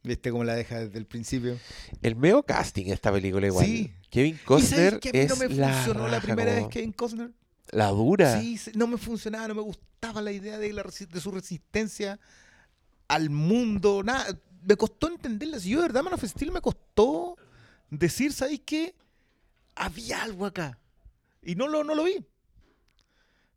¿Viste 0.04 0.32
cómo 0.32 0.44
la 0.44 0.56
deja 0.56 0.80
desde 0.80 0.98
el 0.98 1.06
principio? 1.06 1.58
El 2.02 2.16
medio 2.16 2.42
casting 2.44 2.86
de 2.86 2.94
esta 2.94 3.12
película 3.12 3.46
igual. 3.48 3.66
Sí. 3.66 3.94
Kevin 4.10 4.36
¿Y 4.36 4.38
sabes 4.38 4.46
Costner 4.46 5.00
que 5.00 5.10
a 5.10 5.12
mí 5.14 5.20
es 5.20 5.30
no 5.30 5.36
me 5.36 5.50
la 5.50 5.74
funcionó 5.74 6.04
la 6.08 6.10
raja, 6.16 6.22
primera 6.22 6.52
como 6.54 6.68
vez 6.68 6.74
Kevin 6.74 6.92
Costner? 6.94 7.32
La 7.72 7.88
dura. 7.88 8.40
Sí, 8.40 8.60
no 8.76 8.88
me 8.88 8.98
funcionaba, 8.98 9.48
no 9.48 9.56
me 9.56 9.62
gustaba 9.62 10.22
la 10.22 10.32
idea 10.32 10.58
de, 10.58 10.74
la 10.74 10.84
de 10.84 11.22
su 11.22 11.32
resistencia 11.32 12.20
al 13.08 13.30
mundo, 13.30 14.02
nada. 14.04 14.26
Me 14.64 14.76
costó 14.76 15.08
entenderla. 15.08 15.60
Si 15.60 15.70
yo 15.70 15.78
de 15.78 15.84
verdad 15.88 16.04
Man 16.04 16.14
of 16.14 16.24
me 16.52 16.62
costó 16.62 17.38
decir, 17.90 18.34
¿sabéis 18.34 18.62
qué? 18.66 18.96
Había 19.76 20.24
algo 20.24 20.46
acá. 20.46 20.78
Y 21.42 21.56
no 21.56 21.68
lo, 21.68 21.84
no 21.84 21.96
lo 21.96 22.04
vi. 22.04 22.26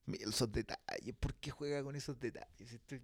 Mira 0.06 0.28
esos 0.28 0.50
detalles. 0.52 1.14
¿Por 1.18 1.34
qué 1.34 1.50
juega 1.50 1.82
con 1.82 1.96
esos 1.96 2.18
detalles? 2.18 2.72
Estoy- 2.72 3.00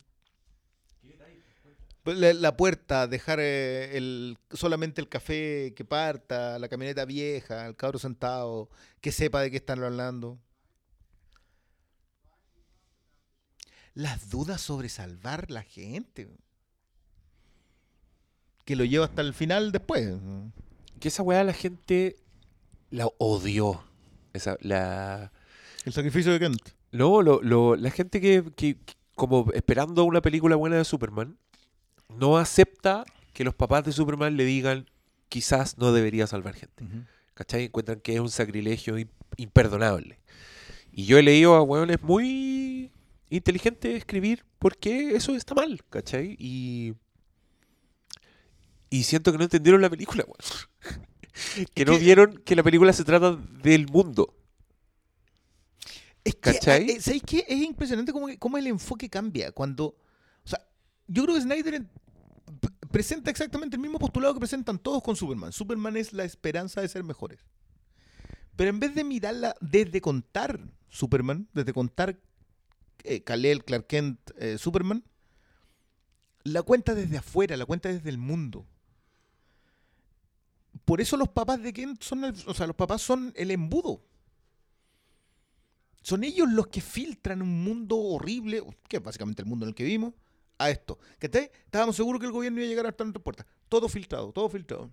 Pues 2.03 2.17
La, 2.19 2.33
la 2.33 2.57
puerta, 2.57 3.07
dejar 3.07 3.39
eh, 3.41 3.97
el, 3.97 4.39
solamente 4.53 5.01
el 5.01 5.09
café 5.09 5.75
que 5.77 5.85
parta, 5.85 6.59
la 6.59 6.69
camioneta 6.69 7.05
vieja, 7.05 7.67
el 7.67 7.77
cabro 7.77 7.99
sentado, 7.99 8.71
que 9.01 9.13
sepa 9.13 9.43
de 9.43 9.51
qué 9.51 9.57
están 9.57 9.83
hablando. 9.83 10.39
Las 13.99 14.31
dudas 14.31 14.61
sobre 14.61 14.89
salvar 14.89 15.51
la 15.51 15.65
gente. 15.65 16.29
Que 18.65 18.77
lo 18.77 18.85
lleva 18.85 19.07
hasta 19.07 19.23
el 19.23 19.35
final 19.35 19.73
después. 19.73 20.15
Que 21.01 21.09
esa 21.09 21.23
weá 21.25 21.43
la 21.43 21.53
gente 21.53 22.17
la 22.91 23.09
odió. 23.19 23.83
Esa, 24.33 24.57
la... 24.61 25.33
El 25.85 25.93
sacrificio 25.93 26.31
de 26.33 26.39
Kent. 26.39 26.61
No, 26.93 27.23
lo, 27.23 27.43
lo- 27.43 27.75
la 27.75 27.91
gente 27.91 28.21
que, 28.21 28.45
que- 28.57 28.77
que 28.79 28.95
como 29.17 29.51
esperando 29.53 30.05
una 30.05 30.23
película 30.23 30.55
buena 30.55 30.77
de 30.77 30.85
Superman, 30.85 31.37
no 32.09 32.39
acepta 32.39 33.05
que 33.33 33.43
los 33.43 33.55
papás 33.55 33.83
de 33.85 33.91
Superman 33.91 34.37
le 34.37 34.45
digan 34.45 34.87
quizás 35.29 35.77
no 35.77 35.93
debería 35.93 36.29
salvar 36.29 36.55
gente. 36.55 36.85
¿Cachai? 37.35 37.65
Encuentran 37.65 37.99
que 38.01 38.15
es 38.15 38.21
un 38.21 38.31
sacrilegio 38.31 38.97
im- 38.97 39.09
imperdonable. 39.39 40.21
Y 40.93 41.05
yo 41.07 41.19
he 41.19 41.23
leído 41.25 41.57
a 41.57 41.63
hueones 41.63 42.01
muy 42.03 42.93
inteligentes 43.31 43.95
escribir 43.97 44.45
por 44.59 44.77
qué 44.77 45.15
eso 45.17 45.35
está 45.35 45.55
mal, 45.55 45.83
¿cachai? 45.91 46.37
Y, 46.39 46.95
y 48.91 49.03
siento 49.05 49.33
que 49.33 49.39
no 49.39 49.45
entendieron 49.45 49.81
la 49.81 49.91
película, 49.91 50.25
weón. 50.25 51.05
que 51.75 51.85
no 51.85 51.93
que- 51.93 51.99
vieron 51.99 52.43
que 52.45 52.57
la 52.57 52.63
película 52.63 52.93
se 52.93 53.05
trata 53.05 53.37
del 53.63 53.87
mundo. 53.89 54.35
Es 56.25 56.35
que, 56.35 56.41
¿Cachai? 56.53 56.91
eh, 56.91 57.01
¿sabéis 57.01 57.23
qué? 57.25 57.45
Es 57.49 57.61
impresionante 57.63 58.13
cómo, 58.13 58.29
cómo 58.39 58.59
el 58.59 58.67
enfoque 58.67 59.09
cambia 59.09 59.53
cuando... 59.53 59.87
O 60.45 60.49
sea, 60.49 60.67
yo 61.07 61.23
creo 61.25 61.35
que 61.37 61.41
Snyder 61.43 61.75
en- 61.75 61.91
presenta 62.91 63.31
exactamente 63.31 63.77
el 63.77 63.83
mismo 63.83 63.99
postulado 63.99 64.35
que 64.35 64.41
presentan 64.41 64.79
todos 64.79 65.03
con 65.03 65.17
Superman. 65.17 65.53
Superman 65.53 65.97
es 65.97 66.13
la 66.13 66.25
esperanza 66.25 66.81
de 66.81 66.89
ser 66.89 67.05
mejores. 67.05 67.41
Pero 68.57 68.71
en 68.71 68.81
vez 68.81 68.95
de 68.95 69.05
mirarla 69.05 69.55
desde 69.61 70.01
contar 70.01 70.61
Superman, 70.89 71.49
desde 71.55 71.73
contar 71.73 72.19
eh, 73.05 73.23
Clark 73.25 73.87
Kent, 73.87 74.19
eh, 74.39 74.59
Superman, 74.59 75.05
la 76.45 76.63
cuenta 76.63 76.95
desde 76.97 77.19
afuera, 77.19 77.57
la 77.57 77.65
cuenta 77.67 77.89
desde 77.91 78.11
el 78.11 78.19
mundo. 78.19 78.67
Por 80.85 81.01
eso 81.01 81.17
los 81.17 81.29
papás 81.29 81.63
de 81.63 81.73
Kent 81.73 82.03
son, 82.03 82.25
el- 82.25 82.35
o 82.47 82.55
sea, 82.55 82.67
los 82.67 82.77
papás 82.77 83.03
son 83.03 83.33
el 83.37 83.51
embudo. 83.51 84.01
Son 86.03 86.25
ellos 86.25 86.49
los 86.51 86.69
que 86.69 86.81
filtran 86.81 87.43
un 87.43 87.63
mundo 87.65 87.97
horrible, 87.99 88.63
que 88.89 88.97
es 88.99 89.03
básicamente 89.03 89.43
el 89.43 89.49
mundo 89.49 89.65
en 89.67 89.71
el 89.71 89.75
que 89.75 89.85
vivimos, 89.85 90.15
a 90.59 90.71
esto. 90.71 90.99
¿Cachai? 91.19 91.51
Estábamos 91.65 91.97
seguros 91.97 92.21
que 92.21 92.27
el 92.27 92.33
gobierno 92.33 92.59
iba 92.61 92.67
a 92.67 92.71
llegar 92.71 92.87
hasta 92.87 93.05
nuestras 93.05 93.23
puertas. 93.23 93.47
Todo 93.69 93.89
filtrado, 93.89 94.33
todo 94.33 94.49
filtrado. 94.49 94.91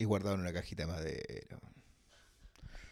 Y 0.00 0.04
guardado 0.06 0.34
en 0.34 0.40
una 0.40 0.52
cajita 0.52 0.84
de 0.84 0.92
madera. 0.92 1.58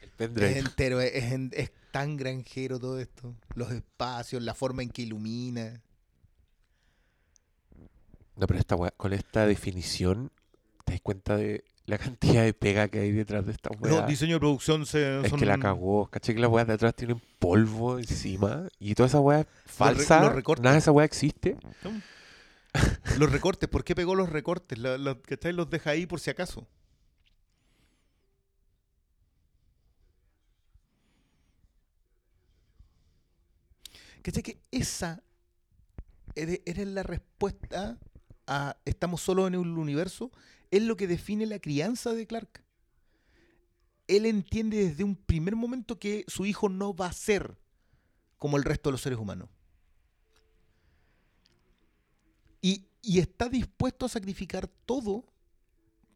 El 0.03 0.09
Es 0.09 0.15
pendrive. 0.17 0.59
entero, 0.59 1.01
es, 1.01 1.15
es 1.15 1.33
en- 1.33 1.51
es 1.55 1.73
tan 1.91 2.17
granjero 2.17 2.79
todo 2.79 3.01
esto. 3.01 3.35
Los 3.55 3.73
espacios, 3.73 4.43
la 4.43 4.55
forma 4.55 4.83
en 4.83 4.91
que 4.91 5.03
ilumina. 5.03 5.81
No, 8.37 8.47
pero 8.47 8.61
esta 8.61 8.77
weá- 8.77 8.93
con 8.97 9.13
esta 9.15 9.47
definición, 9.47 10.31
te 10.85 10.93
das 10.93 11.01
cuenta 11.01 11.37
de 11.37 11.65
la 11.87 11.97
cantidad 11.99 12.45
de 12.45 12.53
pega 12.53 12.89
que 12.89 13.01
hay 13.01 13.11
detrás 13.13 13.47
de 13.47 13.53
esta 13.53 13.71
weá. 13.81 13.91
Los 14.01 14.07
diseños 14.07 14.37
de 14.37 14.41
producción 14.41 14.85
se, 14.87 15.21
Es 15.23 15.31
son- 15.31 15.41
que 15.41 15.47
la 15.47 15.59
cagó. 15.59 16.09
¿Cachai 16.11 16.35
que 16.35 16.41
las 16.43 16.51
weas 16.51 16.67
de 16.67 16.75
atrás 16.75 16.95
tienen 16.95 17.21
polvo 17.39 17.99
encima? 17.99 18.69
Y 18.79 18.95
toda 18.95 19.07
esa 19.09 19.21
weá 19.21 19.39
re- 19.45 19.49
falsa. 19.67 20.21
los. 20.35 20.61
Nada 20.61 20.73
de 20.75 20.79
esa 20.79 20.93
weá 20.93 21.07
existe. 21.07 21.57
Los 23.19 23.33
recortes, 23.33 23.69
¿por 23.69 23.83
qué 23.83 23.95
pegó 23.95 24.15
los 24.15 24.29
recortes? 24.29 24.79
Lo- 24.79 24.99
lo- 24.99 25.23
¿Cachai? 25.23 25.53
Los 25.55 25.71
deja 25.71 25.91
ahí 25.91 26.05
por 26.07 26.21
si 26.21 26.29
acaso. 26.31 26.69
¿Cachai? 34.23 34.43
Que 34.43 34.61
esa 34.71 35.23
eres, 36.35 36.89
la 36.89 37.03
respuesta 37.03 37.99
a 38.47 38.77
estamos 38.85 39.21
solos 39.21 39.49
en 39.49 39.55
el 39.55 39.61
universo, 39.61 40.31
es 40.71 40.83
lo 40.83 40.97
que 40.97 41.07
define 41.07 41.47
la 41.47 41.59
crianza 41.59 42.13
de 42.13 42.27
Clark. 42.27 42.63
Él 44.07 44.25
entiende 44.25 44.89
desde 44.89 45.05
un 45.05 45.17
primer 45.17 45.55
momento 45.55 45.99
que 45.99 46.25
su 46.29 46.47
hijo 46.47 46.69
no 46.69 46.95
va 46.95 47.07
a 47.07 47.13
ser 47.13 47.59
como 48.39 48.57
el 48.57 48.65
resto 48.65 48.89
de 48.89 48.93
los 48.93 49.03
seres 49.03 49.19
humanos. 49.19 49.49
Y, 52.63 52.87
y 53.03 53.19
está 53.19 53.49
dispuesto 53.49 54.07
a 54.07 54.09
sacrificar 54.09 54.67
todo 54.87 55.25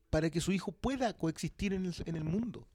para 0.08 0.30
que 0.30 0.40
su 0.40 0.52
hijo 0.52 0.72
pueda 0.72 1.16
coexistir 1.16 1.74
en 1.74 1.86
el, 1.86 1.94
en 2.06 2.16
el 2.16 2.24
mundo. 2.24 2.66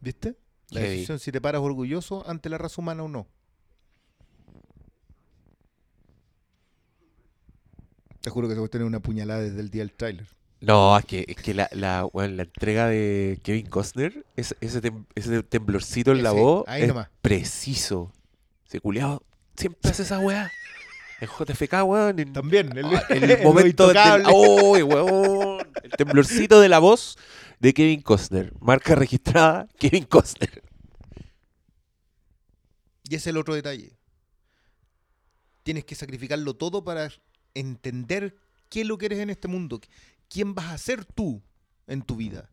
¿Viste? 0.00 0.36
La 0.72 0.80
Heavy. 0.80 0.94
decisión 0.94 1.18
si 1.18 1.30
te 1.32 1.40
paras 1.40 1.60
orgulloso 1.62 2.28
ante 2.28 2.48
la 2.48 2.58
raza 2.58 2.80
humana 2.80 3.02
o 3.02 3.08
no. 3.08 3.26
Te 8.20 8.30
juro 8.30 8.46
que 8.48 8.54
se 8.54 8.58
puede 8.60 8.68
tener 8.70 8.86
una 8.86 9.00
puñalada 9.00 9.40
desde 9.40 9.60
el 9.60 9.70
día 9.70 9.82
del 9.82 9.92
tráiler. 9.92 10.26
No, 10.60 10.96
es 10.96 11.04
que, 11.04 11.24
es 11.26 11.36
que 11.36 11.54
la, 11.54 11.68
la, 11.72 12.08
la 12.14 12.42
entrega 12.44 12.86
de 12.86 13.40
Kevin 13.42 13.66
Costner, 13.66 14.24
ese, 14.36 14.56
ese, 14.60 14.80
tem- 14.80 15.06
ese 15.16 15.42
temblorcito 15.42 16.12
en 16.12 16.22
la 16.22 16.30
Ese, 16.30 16.38
voz, 16.40 16.64
ahí 16.68 16.82
es 16.82 16.88
nomás. 16.88 17.08
preciso. 17.20 18.12
Ese 18.68 18.80
culiado 18.80 19.24
siempre 19.56 19.90
hace 19.90 20.04
esa 20.04 20.20
weá. 20.20 20.48
En 21.22 21.28
JFK, 21.28 21.84
weón. 21.84 22.18
En, 22.18 22.32
También, 22.32 22.76
el, 22.76 22.84
Ah, 22.84 23.04
el 23.10 23.22
el 23.30 23.44
momento 23.44 23.86
del, 23.86 23.96
intocable. 23.96 24.24
¡Oh, 24.26 24.72
weón! 24.72 25.72
El 25.84 25.90
temblorcito 25.92 26.60
de 26.60 26.68
la 26.68 26.80
voz 26.80 27.16
de 27.60 27.72
Kevin 27.72 28.02
Costner. 28.02 28.52
Marca 28.58 28.96
registrada, 28.96 29.68
Kevin 29.78 30.02
Costner. 30.02 30.64
Y 33.04 33.14
ese 33.14 33.16
es 33.16 33.26
el 33.28 33.36
otro 33.36 33.54
detalle. 33.54 33.96
Tienes 35.62 35.84
que 35.84 35.94
sacrificarlo 35.94 36.54
todo 36.54 36.82
para 36.82 37.08
entender 37.54 38.34
qué 38.68 38.80
es 38.80 38.86
lo 38.88 38.98
que 38.98 39.06
eres 39.06 39.20
en 39.20 39.30
este 39.30 39.46
mundo. 39.46 39.80
¿Quién 40.28 40.56
vas 40.56 40.72
a 40.72 40.78
ser 40.78 41.04
tú 41.04 41.40
en 41.86 42.02
tu 42.02 42.16
vida? 42.16 42.50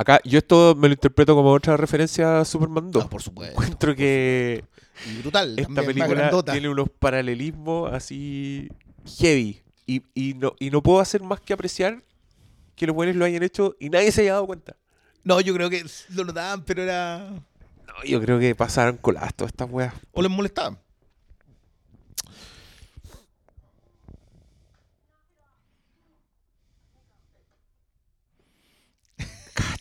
Acá, 0.00 0.18
yo 0.24 0.38
esto 0.38 0.74
me 0.78 0.88
lo 0.88 0.94
interpreto 0.94 1.34
como 1.34 1.52
otra 1.52 1.76
referencia 1.76 2.40
a 2.40 2.44
Superman 2.46 2.90
2. 2.90 3.04
Ah, 3.04 3.10
por 3.10 3.20
supuesto. 3.20 3.52
Encuentro 3.52 3.94
que 3.94 4.64
Y 5.06 5.18
brutal. 5.18 5.58
esta 5.58 5.82
película 5.82 6.42
tiene 6.50 6.70
unos 6.70 6.88
paralelismos 6.88 7.92
así 7.92 8.70
heavy. 9.18 9.60
Y, 9.84 10.02
y 10.14 10.32
no, 10.32 10.54
y 10.58 10.70
no 10.70 10.82
puedo 10.82 11.00
hacer 11.00 11.22
más 11.22 11.42
que 11.42 11.52
apreciar 11.52 12.02
que 12.76 12.86
los 12.86 12.96
buenos 12.96 13.14
lo 13.14 13.26
hayan 13.26 13.42
hecho 13.42 13.76
y 13.78 13.90
nadie 13.90 14.10
se 14.10 14.22
haya 14.22 14.32
dado 14.32 14.46
cuenta. 14.46 14.74
No, 15.22 15.38
yo 15.42 15.52
creo 15.52 15.68
que 15.68 15.84
lo 16.14 16.24
notaban, 16.24 16.64
pero 16.64 16.82
era. 16.82 17.18
No, 17.28 18.04
yo 18.06 18.22
creo 18.22 18.38
que 18.38 18.54
pasaron 18.54 18.96
coladas 18.96 19.34
todas 19.34 19.52
estas 19.52 19.68
weas. 19.70 19.92
O 20.12 20.22
les 20.22 20.30
molestaba. 20.30 20.78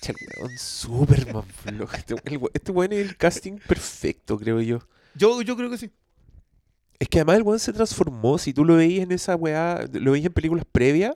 El 0.10 0.16
weón, 0.38 0.58
Superman, 0.58 1.44
flojo. 1.44 1.96
Este, 1.96 2.16
el 2.26 2.40
este 2.54 2.72
weón 2.72 2.94
es 2.94 3.00
el 3.08 3.16
casting 3.18 3.58
perfecto, 3.68 4.38
creo 4.38 4.60
yo. 4.62 4.80
Yo, 5.16 5.42
yo 5.42 5.56
creo 5.56 5.70
que 5.70 5.78
sí. 5.78 5.92
Es 6.98 7.08
que 7.08 7.20
además 7.20 7.38
el 7.38 7.44
weón 7.44 7.60
se 7.60 7.72
transformó. 7.72 8.38
Si 8.38 8.54
tú 8.54 8.66
lo 8.66 8.76
veías 8.76 9.04
en 9.04 9.12
esa 9.12 9.36
weá, 9.36 9.86
lo 9.94 10.12
veías 10.12 10.26
en 10.26 10.34
películas 10.34 10.66
previas, 10.72 11.16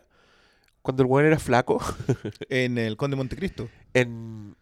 cuando 0.81 1.03
el 1.03 1.09
weón 1.09 1.25
era 1.25 1.39
flaco, 1.39 1.81
En 2.49 2.77
el 2.77 2.97
Conde 2.97 3.15
Montecristo. 3.15 3.69
en. 3.93 4.55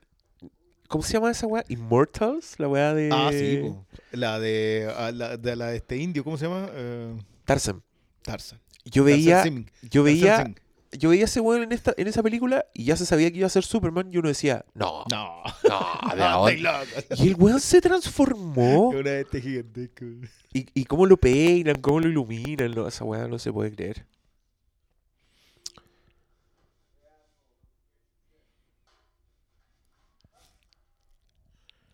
¿Cómo 0.88 1.04
se 1.04 1.14
llama 1.14 1.32
esa 1.32 1.48
weá? 1.48 1.64
Immortals, 1.70 2.60
la 2.60 2.68
weá 2.68 2.94
de. 2.94 3.10
Ah, 3.12 3.30
sí. 3.32 3.60
po. 3.62 3.86
La 4.12 4.40
de, 4.40 4.92
ah, 4.98 5.12
la 5.12 5.38
de 5.38 5.56
la 5.56 5.68
de 5.68 5.78
este 5.78 5.98
indio, 5.98 6.24
¿cómo 6.24 6.38
se 6.38 6.46
llama? 6.46 6.70
Eh, 6.74 7.18
Tarzan. 7.46 7.82
Tarzan. 8.24 8.60
Yo 8.86 9.04
veía, 9.04 9.38
Tarzan 9.44 9.68
yo 9.90 10.04
veía. 10.04 10.54
Yo 10.98 11.10
veía 11.10 11.24
a 11.24 11.26
ese 11.26 11.40
weón 11.40 11.64
en, 11.64 11.72
esta, 11.72 11.94
en 11.98 12.08
esa 12.08 12.22
película 12.22 12.66
y 12.74 12.86
ya 12.86 12.96
se 12.98 13.06
sabía 13.06 13.32
que 13.32 13.38
iba 13.38 13.48
a 13.48 13.50
ser 13.50 13.64
Superman 13.64 14.10
y 14.12 14.18
uno 14.18 14.28
decía, 14.28 14.66
no, 14.74 15.04
No. 15.12 15.44
no, 15.68 16.12
de 16.14 16.18
No, 16.18 16.26
ahora. 16.26 16.84
Y 17.18 17.28
el 17.30 17.36
weón 17.36 17.60
se 17.60 17.82
transformó. 17.82 18.90
Una 18.90 19.10
de 19.12 19.22
este 19.22 19.42
gigantesco. 19.42 20.06
Y, 20.54 20.68
y 20.74 20.86
cómo 20.86 21.06
lo 21.06 21.18
peinan, 21.18 21.82
cómo 21.82 22.00
lo 22.02 22.10
iluminan, 22.10 22.72
no, 22.72 22.88
esa 22.88 23.06
weá 23.06 23.28
no 23.28 23.40
se 23.40 23.52
puede 23.54 23.72
creer. 23.72 24.06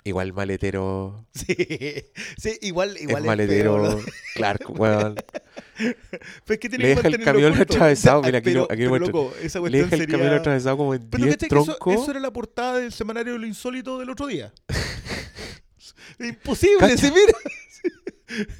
Igual 0.08 0.32
maletero. 0.32 1.26
Sí, 1.34 1.56
sí, 2.38 2.58
igual, 2.62 2.98
igual 2.98 3.24
es 3.24 3.28
maletero. 3.28 3.78
¿no? 3.78 4.00
Clark, 4.36 4.64
weón. 4.70 5.16
Que 6.48 6.58
tiene 6.58 6.78
Le 6.78 6.88
deja 6.96 7.08
el 7.10 7.24
camión 7.24 7.54
atravesado, 7.60 8.22
mira, 8.22 8.38
aquí 8.40 8.50
pero, 8.52 8.64
aquí 8.64 8.84
pero, 8.84 9.00
loco, 9.00 9.34
esa 9.42 9.60
Le 9.60 9.80
deja 9.84 9.96
el 9.96 10.08
camión 10.08 10.34
atravesado 10.34 10.78
como 10.78 10.94
en 10.96 11.10
Pero 11.10 11.26
10 11.26 11.36
¿cachai 11.36 11.50
que 11.50 11.56
eso, 11.56 11.66
troncos. 11.66 11.94
eso 12.02 12.12
era 12.12 12.20
la 12.22 12.32
portada 12.32 12.80
del 12.80 12.94
semanario 12.94 13.34
de 13.34 13.40
lo 13.40 13.48
insólito 13.48 14.00
del 14.00 14.10
otro 14.10 14.28
día. 14.28 14.54
Imposible, 16.20 16.98
se 16.98 17.12
mira. 17.12 17.34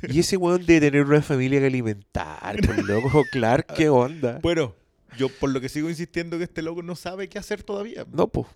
Y 0.10 0.20
ese 0.20 0.36
weón 0.36 0.66
debe 0.66 0.92
tener 0.92 1.06
una 1.06 1.22
familia 1.22 1.62
que 1.62 1.68
alimentar, 1.68 2.58
por 2.66 2.84
loco. 2.84 3.24
Clark, 3.32 3.74
¿qué 3.74 3.88
onda? 3.88 4.40
Bueno, 4.44 4.76
yo 5.18 5.30
por 5.30 5.50
lo 5.50 5.62
que 5.62 5.70
sigo 5.70 5.90
insistiendo 5.90 6.38
que 6.38 6.44
este 6.44 6.62
loco 6.62 6.84
no 6.84 6.96
sabe 6.96 7.30
qué 7.30 7.40
hacer 7.40 7.64
todavía. 7.64 8.06
No, 8.12 8.28
pues. 8.28 8.48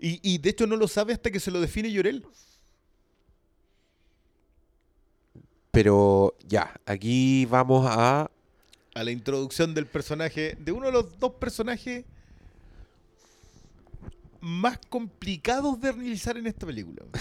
Y, 0.00 0.18
y 0.22 0.38
de 0.38 0.50
hecho 0.50 0.66
no 0.66 0.76
lo 0.76 0.88
sabe 0.88 1.12
hasta 1.12 1.30
que 1.30 1.40
se 1.40 1.50
lo 1.50 1.60
define 1.60 1.92
Llorel. 1.92 2.24
Pero 5.70 6.36
ya, 6.46 6.74
aquí 6.86 7.46
vamos 7.46 7.86
a. 7.88 8.30
A 8.94 9.04
la 9.04 9.10
introducción 9.12 9.72
del 9.72 9.86
personaje, 9.86 10.56
de 10.58 10.72
uno 10.72 10.86
de 10.86 10.92
los 10.92 11.18
dos 11.20 11.34
personajes 11.34 12.04
más 14.40 14.78
complicados 14.88 15.80
de 15.80 15.92
realizar 15.92 16.36
en 16.36 16.46
esta 16.46 16.66
película. 16.66 17.04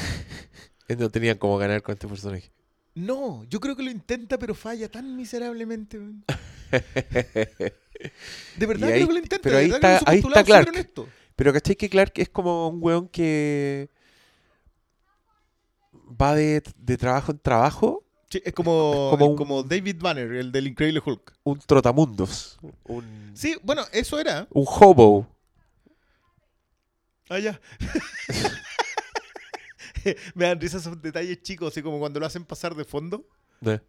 No 0.98 1.08
tenían 1.12 1.38
cómo 1.38 1.56
ganar 1.60 1.84
con 1.84 1.94
este 1.94 2.08
personaje. 2.08 2.50
No, 2.96 3.44
yo 3.44 3.60
creo 3.60 3.76
que 3.76 3.84
lo 3.84 3.92
intenta, 3.92 4.40
pero 4.40 4.56
falla 4.56 4.90
tan 4.90 5.16
miserablemente. 5.16 6.00
De 8.58 8.66
verdad 8.66 8.90
ahí- 8.90 8.96
creo 8.96 9.08
que 9.08 9.14
lo 9.14 9.20
intenta. 9.20 9.40
pero 9.44 9.58
ahí 9.58 9.70
está- 9.70 10.02
ahí 10.08 10.18
está 10.18 10.44
Clark. 10.44 10.72
Pero 11.40 11.54
¿cachai 11.54 11.78
que 11.78 11.90
Clark 11.90 12.12
es 12.18 12.28
como 12.28 12.68
un 12.68 12.80
weón 12.84 13.08
que 13.08 13.90
va 16.22 16.36
de, 16.36 16.62
de 16.76 16.98
trabajo 16.98 17.32
en 17.32 17.40
trabajo, 17.40 18.04
Sí, 18.30 18.42
es 18.44 18.54
como, 18.54 19.08
Como 19.12 19.26
es 19.26 19.32
un- 19.32 19.38
como 19.38 19.64
David 19.64 19.96
Banner, 20.02 20.34
el 20.34 20.52
del 20.52 20.68
Increíble 20.68 21.02
Hulk. 21.04 21.34
un 21.46 21.60
trotamundos, 21.60 22.60
un, 22.84 23.32
Sí, 23.34 23.56
bueno, 23.64 23.84
eso 23.94 24.20
era. 24.20 24.48
un 24.52 24.66
hobo. 24.68 25.26
Ah, 27.30 27.40
ya. 27.40 27.58
Me 30.36 30.46
dan 30.46 30.60
risa 30.60 30.78
esos 30.78 31.02
detalles 31.02 31.42
chicos, 31.42 31.72
así 31.72 31.82
como 31.82 32.00
cuando 32.00 32.20
lo 32.20 32.26
hacen 32.26 32.44
pasar 32.44 32.76
de 32.76 32.84
fondo. 32.84 33.26
¿no? 33.62 33.80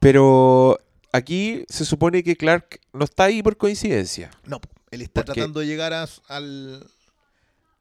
Pero 0.00 0.78
aquí 1.12 1.64
se 1.68 1.84
supone 1.84 2.24
que 2.24 2.36
Clark 2.36 2.80
no 2.92 3.04
está 3.04 3.24
ahí 3.24 3.40
por 3.42 3.56
coincidencia. 3.56 4.30
No, 4.44 4.60
él 4.90 5.02
está 5.02 5.24
Porque- 5.24 5.34
tratando 5.40 5.60
de 5.60 5.66
llegar 5.66 5.92
a, 5.92 6.06
al, 6.28 6.86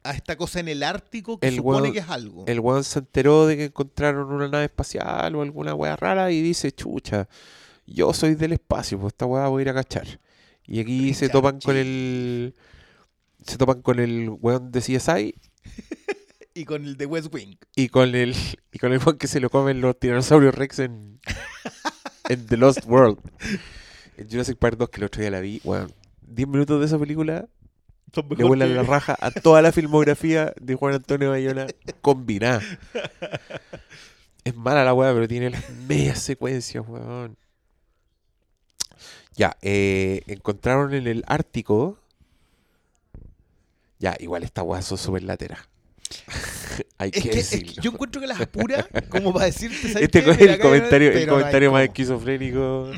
a 0.03 0.12
esta 0.12 0.36
cosa 0.38 0.60
en 0.60 0.68
el 0.68 0.84
Ártico 0.84 1.39
que 1.39 1.47
El 1.47 1.55
supone 1.58 1.91
que 1.91 1.99
es 1.99 2.10
algo. 2.10 2.45
El 2.47 2.60
weón 2.60 2.84
se 2.84 2.99
enteró 2.99 3.45
de 3.47 3.58
que 3.58 3.66
encontraron 3.66 4.32
una 4.32 4.47
nave 4.47 4.66
espacial 4.66 5.36
o 5.36 5.41
alguna 5.41 5.74
weá 5.74 5.95
rara 5.95 6.32
y 6.32 6.41
dice, 6.41 6.72
chucha, 6.72 7.28
yo 7.86 8.14
soy 8.14 8.36
del 8.36 8.53
espacio, 8.53 8.99
pues 8.99 9.14
esta 9.14 9.26
weá 9.26 9.47
voy 9.47 9.62
a 9.62 9.64
ir 9.64 9.70
a 9.70 9.74
cachar. 9.74 10.20
Y 10.66 10.80
aquí 10.82 11.14
se 11.14 11.30
topan 11.30 11.60
con 11.62 11.76
el... 11.78 12.53
Se 13.45 13.58
topan 13.58 13.82
con 13.82 13.99
el 13.99 14.30
weón 14.41 14.72
de 14.72 14.82
CSI 14.82 15.36
Y 16.53 16.66
con 16.66 16.84
el 16.84 16.97
de 16.97 17.05
West 17.05 17.34
Wing. 17.34 17.55
y 17.76 17.88
con 17.89 18.16
el 18.16 18.36
y 18.72 18.80
con 18.80 18.91
el 18.91 18.97
weón 18.97 19.18
que 19.20 19.28
se 19.28 19.39
lo 19.39 19.49
comen 19.49 19.80
los 19.80 19.97
tiranosaurios 19.99 20.55
Rex 20.55 20.80
en, 20.80 21.22
en 22.30 22.45
The 22.47 22.58
Lost 22.58 22.86
World. 22.86 23.20
En 24.18 24.28
Jurassic 24.28 24.58
Park 24.58 24.78
2, 24.80 24.89
que 24.89 24.97
el 24.97 25.03
otro 25.03 25.22
día 25.22 25.30
la 25.30 25.39
vi, 25.39 25.62
weón. 25.64 25.93
10 26.28 26.48
minutos 26.48 26.80
de 26.80 26.86
esa 26.86 27.00
película 27.00 27.48
Son 28.14 28.28
le 28.38 28.44
vuelan 28.44 28.70
que- 28.70 28.76
la 28.76 28.84
raja 28.84 29.18
a 29.20 29.32
toda 29.32 29.62
la 29.62 29.72
filmografía 29.72 30.54
de 30.60 30.76
Juan 30.76 30.94
Antonio 30.96 31.30
Bayona 31.32 31.68
combinada. 32.02 32.62
Es 34.44 34.56
mala 34.56 34.86
la 34.86 34.94
weá, 34.94 35.14
pero 35.14 35.28
tiene 35.28 35.50
las 35.50 35.70
medias 35.90 36.20
secuencias, 36.20 36.82
weón. 36.88 37.36
Ya, 39.36 39.58
eh, 39.62 40.22
encontraron 40.28 40.94
en 40.94 41.06
el 41.06 41.24
Ártico. 41.28 42.00
Ya, 44.00 44.16
igual 44.20 44.44
esta 44.44 44.64
weá 44.64 44.82
son 44.82 44.98
súper 44.98 45.24
lateras. 45.24 45.60
Hay 46.98 47.12
Es 47.14 47.22
que, 47.24 47.30
que, 47.30 47.40
es 47.40 47.50
que 47.50 47.58
decirlo. 47.58 47.82
yo 47.84 47.92
encuentro 47.92 48.22
que 48.22 48.28
las 48.28 48.40
apura 48.40 48.88
como 49.10 49.34
para 49.34 49.46
decirte. 49.48 49.76
¿sabes 49.92 50.04
Este 50.04 50.20
es 50.20 50.40
el 50.40 50.60
comentario, 50.60 51.12
el 51.12 51.28
comentario 51.28 51.72
más 51.72 51.84
esquizofrénico 51.84 52.90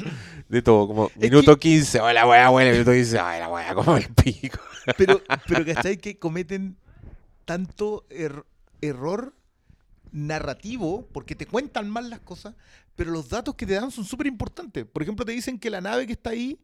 de 0.50 0.62
todo. 0.62 0.88
Como 0.88 1.12
minuto 1.16 1.58
15, 1.58 2.02
oh, 2.02 2.12
la 2.12 2.28
weá, 2.28 2.50
weá, 2.50 2.72
minuto 2.72 2.92
15, 2.92 3.20
ay, 3.20 3.40
la 3.40 3.48
weá, 3.48 3.74
como 3.74 3.96
el 3.96 4.10
pico. 4.10 4.60
Pero, 4.98 5.22
pero 5.46 5.64
¿cachai? 5.66 5.98
Que 5.98 6.18
cometen 6.18 6.76
tanto 7.46 8.06
er- 8.10 8.46
error 8.82 9.36
narrativo, 10.12 11.08
porque 11.14 11.36
te 11.36 11.46
cuentan 11.46 11.90
mal 11.90 12.10
las 12.10 12.22
cosas, 12.22 12.56
pero 12.96 13.12
los 13.12 13.30
datos 13.30 13.54
que 13.54 13.68
te 13.68 13.74
dan 13.74 13.92
son 13.92 14.04
súper 14.04 14.26
importantes. 14.26 14.86
Por 14.86 15.04
ejemplo, 15.04 15.26
te 15.26 15.32
dicen 15.32 15.60
que 15.60 15.70
la 15.70 15.80
nave 15.82 16.08
que 16.08 16.14
está 16.14 16.32
ahí, 16.32 16.60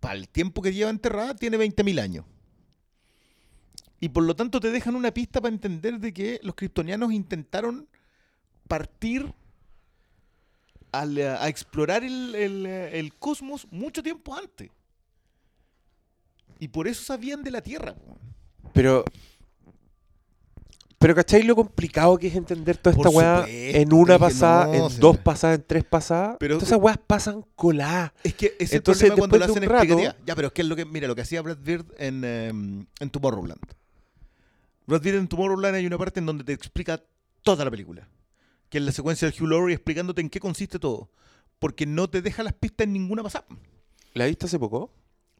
para 0.00 0.14
el 0.14 0.26
tiempo 0.26 0.62
que 0.62 0.72
lleva 0.72 0.88
enterrada, 0.88 1.36
tiene 1.36 1.58
20.000 1.58 2.00
años. 2.00 2.24
Y 4.00 4.08
por 4.08 4.24
lo 4.24 4.34
tanto 4.34 4.58
te 4.60 4.70
dejan 4.70 4.94
una 4.96 5.10
pista 5.12 5.42
para 5.42 5.52
entender 5.54 5.98
de 5.98 6.14
que 6.14 6.40
los 6.42 6.54
kryptonianos 6.54 7.12
intentaron 7.12 7.88
partir 8.68 9.34
eh, 11.04 11.28
a 11.28 11.48
explorar 11.48 12.04
el, 12.04 12.34
el, 12.34 12.66
eh, 12.66 12.98
el 12.98 13.14
cosmos 13.14 13.66
mucho 13.70 14.02
tiempo 14.02 14.34
antes. 14.34 14.70
Y 16.58 16.68
por 16.68 16.88
eso 16.88 17.02
sabían 17.02 17.42
de 17.42 17.50
la 17.50 17.60
Tierra. 17.60 17.94
Pero. 18.72 19.04
Pero 20.98 21.14
¿cachai 21.14 21.42
lo 21.42 21.54
complicado 21.54 22.16
que 22.16 22.26
es 22.28 22.34
entender 22.34 22.78
toda 22.78 22.96
esta 22.96 23.10
weá 23.10 23.44
en 23.46 23.92
una 23.92 24.18
pasada, 24.18 24.66
no, 24.66 24.88
en 24.88 24.98
dos 24.98 25.18
pasadas, 25.18 25.58
en 25.58 25.64
tres 25.66 25.84
pasadas? 25.84 26.36
Pero- 26.40 26.54
Todas 26.54 26.68
esas 26.70 26.80
weas 26.82 26.98
pasan 27.06 27.44
coladas. 27.54 28.12
Es 28.24 28.32
que 28.34 28.56
es 28.58 28.72
Entonces, 28.72 29.02
el 29.02 29.08
problema 29.14 29.28
cuando 29.28 29.38
lo 29.38 29.44
hacen 29.44 29.68
rato-. 29.68 30.14
Ya, 30.24 30.34
pero 30.34 30.48
es 30.48 30.52
que 30.54 30.62
es 30.62 30.68
lo 30.68 30.74
que, 30.74 30.86
mira, 30.86 31.06
lo 31.06 31.14
que 31.14 31.20
hacía 31.20 31.42
Brad 31.42 31.58
Bird 31.58 31.84
en, 31.98 32.24
em, 32.24 32.86
en 32.98 33.10
Tomorrowland. 33.10 33.60
Brad 34.86 35.02
Bird 35.02 35.16
en 35.16 35.28
Tomorrowland 35.28 35.74
hay 35.76 35.86
una 35.86 35.98
parte 35.98 36.20
en 36.20 36.26
donde 36.26 36.44
te 36.44 36.54
explica 36.54 37.02
toda 37.42 37.64
la 37.66 37.70
película. 37.70 38.08
Que 38.68 38.78
es 38.78 38.84
la 38.84 38.92
secuencia 38.92 39.30
del 39.30 39.40
Hugh 39.40 39.48
Laurie 39.48 39.74
explicándote 39.74 40.20
en 40.20 40.30
qué 40.30 40.40
consiste 40.40 40.78
todo. 40.78 41.10
Porque 41.58 41.86
no 41.86 42.08
te 42.08 42.22
deja 42.22 42.42
las 42.42 42.52
pistas 42.52 42.86
en 42.86 42.92
ninguna 42.92 43.22
pasada. 43.22 43.46
¿La 44.14 44.26
viste 44.26 44.46
hace 44.46 44.58
poco? 44.58 44.92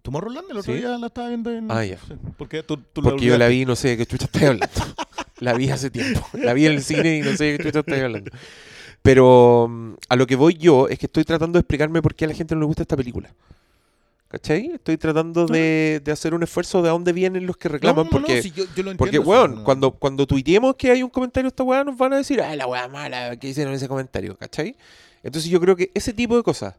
Tomorrowland 0.03 0.51
el 0.51 0.59
otro 0.59 0.73
¿Sí? 0.73 0.79
día 0.79 0.97
la 0.99 1.09
estaba 1.09 1.29
viendo 1.29 1.51
en... 1.51 1.71
Ah, 1.71 1.85
ya. 1.85 1.99
porque 2.37 2.63
tú, 2.63 2.77
tú 2.77 3.03
Porque 3.03 3.25
yo 3.25 3.37
la 3.37 3.49
vi, 3.49 3.65
no 3.65 3.75
sé 3.75 3.89
de 3.89 3.97
qué 3.97 4.07
chucha 4.07 4.27
estoy 4.27 4.45
hablando. 4.45 4.69
la 5.41 5.55
vi 5.55 5.69
hace 5.71 5.91
tiempo. 5.91 6.25
La 6.35 6.53
vi 6.53 6.67
en 6.67 6.73
el 6.73 6.83
cine 6.83 7.19
y 7.19 7.21
no 7.23 7.37
sé 7.37 7.45
de 7.45 7.59
qué 7.59 7.65
chucha 7.65 7.81
estoy 7.81 8.01
hablando. 8.01 8.31
Pero 9.03 9.67
mm, 9.69 9.95
a 10.09 10.17
lo 10.17 10.27
que 10.27 10.37
voy 10.37 10.55
yo 10.55 10.89
es 10.89 10.99
que 10.99 11.07
estoy 11.07 11.25
tratando 11.25 11.59
de 11.59 11.61
explicarme 11.61 12.03
por 12.03 12.15
qué 12.15 12.25
a 12.25 12.29
la 12.29 12.35
gente 12.35 12.55
no 12.55 12.61
le 12.61 12.67
gusta 12.67 12.83
esta 12.83 12.97
película. 12.97 13.35
¿Cachai? 14.29 14.73
Estoy 14.75 14.97
tratando 14.97 15.47
de, 15.47 16.01
de 16.05 16.13
hacer 16.13 16.35
un 16.35 16.43
esfuerzo 16.43 16.83
de 16.83 16.89
a 16.89 16.93
dónde 16.93 17.13
vienen 17.13 17.47
los 17.47 17.57
que 17.57 17.69
No, 17.69 17.73
reclaman. 17.75 17.97
no, 17.97 18.05
no, 18.05 18.11
porque, 18.11 18.43
sí, 18.43 18.51
yo, 18.51 18.65
yo 18.65 18.83
lo 18.83 18.91
entiendo. 18.91 18.97
porque 18.99 19.17
eso, 19.19 19.29
weón, 19.29 19.55
no. 19.57 19.65
cuando, 19.65 19.93
cuando 19.93 20.27
tuiteemos 20.27 20.75
que 20.75 20.91
hay 20.91 21.03
un 21.03 21.11
comentario 21.11 21.45
de 21.47 21.49
esta 21.53 21.63
weá, 21.63 21.85
nos 21.85 21.97
van 21.97 22.13
a 22.13 22.17
decir, 22.17 22.41
ay, 22.43 22.57
la 22.57 22.67
weá 22.67 22.89
mala, 22.89 23.37
que 23.37 23.49
hicieron 23.49 23.73
ese 23.73 23.87
comentario? 23.87 24.37
¿Cachai? 24.37 24.77
Entonces 25.23 25.49
yo 25.51 25.61
creo 25.61 25.77
que 25.77 25.93
ese 25.95 26.13
tipo 26.13 26.37
de 26.37 26.43
cosas, 26.43 26.75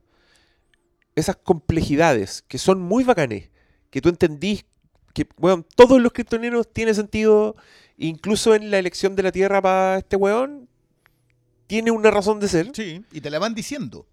esas 1.16 1.38
complejidades 1.38 2.44
que 2.48 2.58
son 2.58 2.82
muy 2.82 3.04
bacanes, 3.06 3.50
que 3.90 4.02
tú 4.02 4.10
entendís 4.10 4.66
que, 5.14 5.26
weón, 5.40 5.66
todos 5.76 6.02
los 6.02 6.12
kryptonianos 6.12 6.72
tiene 6.72 6.94
sentido, 6.94 7.56
incluso 7.98 8.56
en 8.56 8.70
la 8.72 8.78
elección 8.78 9.16
de 9.16 9.24
la 9.24 9.32
Tierra 9.32 9.62
para 9.62 9.98
este 10.00 10.16
weón, 10.18 10.68
tiene 11.66 11.92
una 11.92 12.12
razón 12.12 12.40
de 12.42 12.48
ser, 12.50 12.72
Sí, 12.74 13.04
y 13.12 13.22
te 13.22 13.30
la 13.30 13.40
van 13.40 13.56
diciendo. 13.56 14.06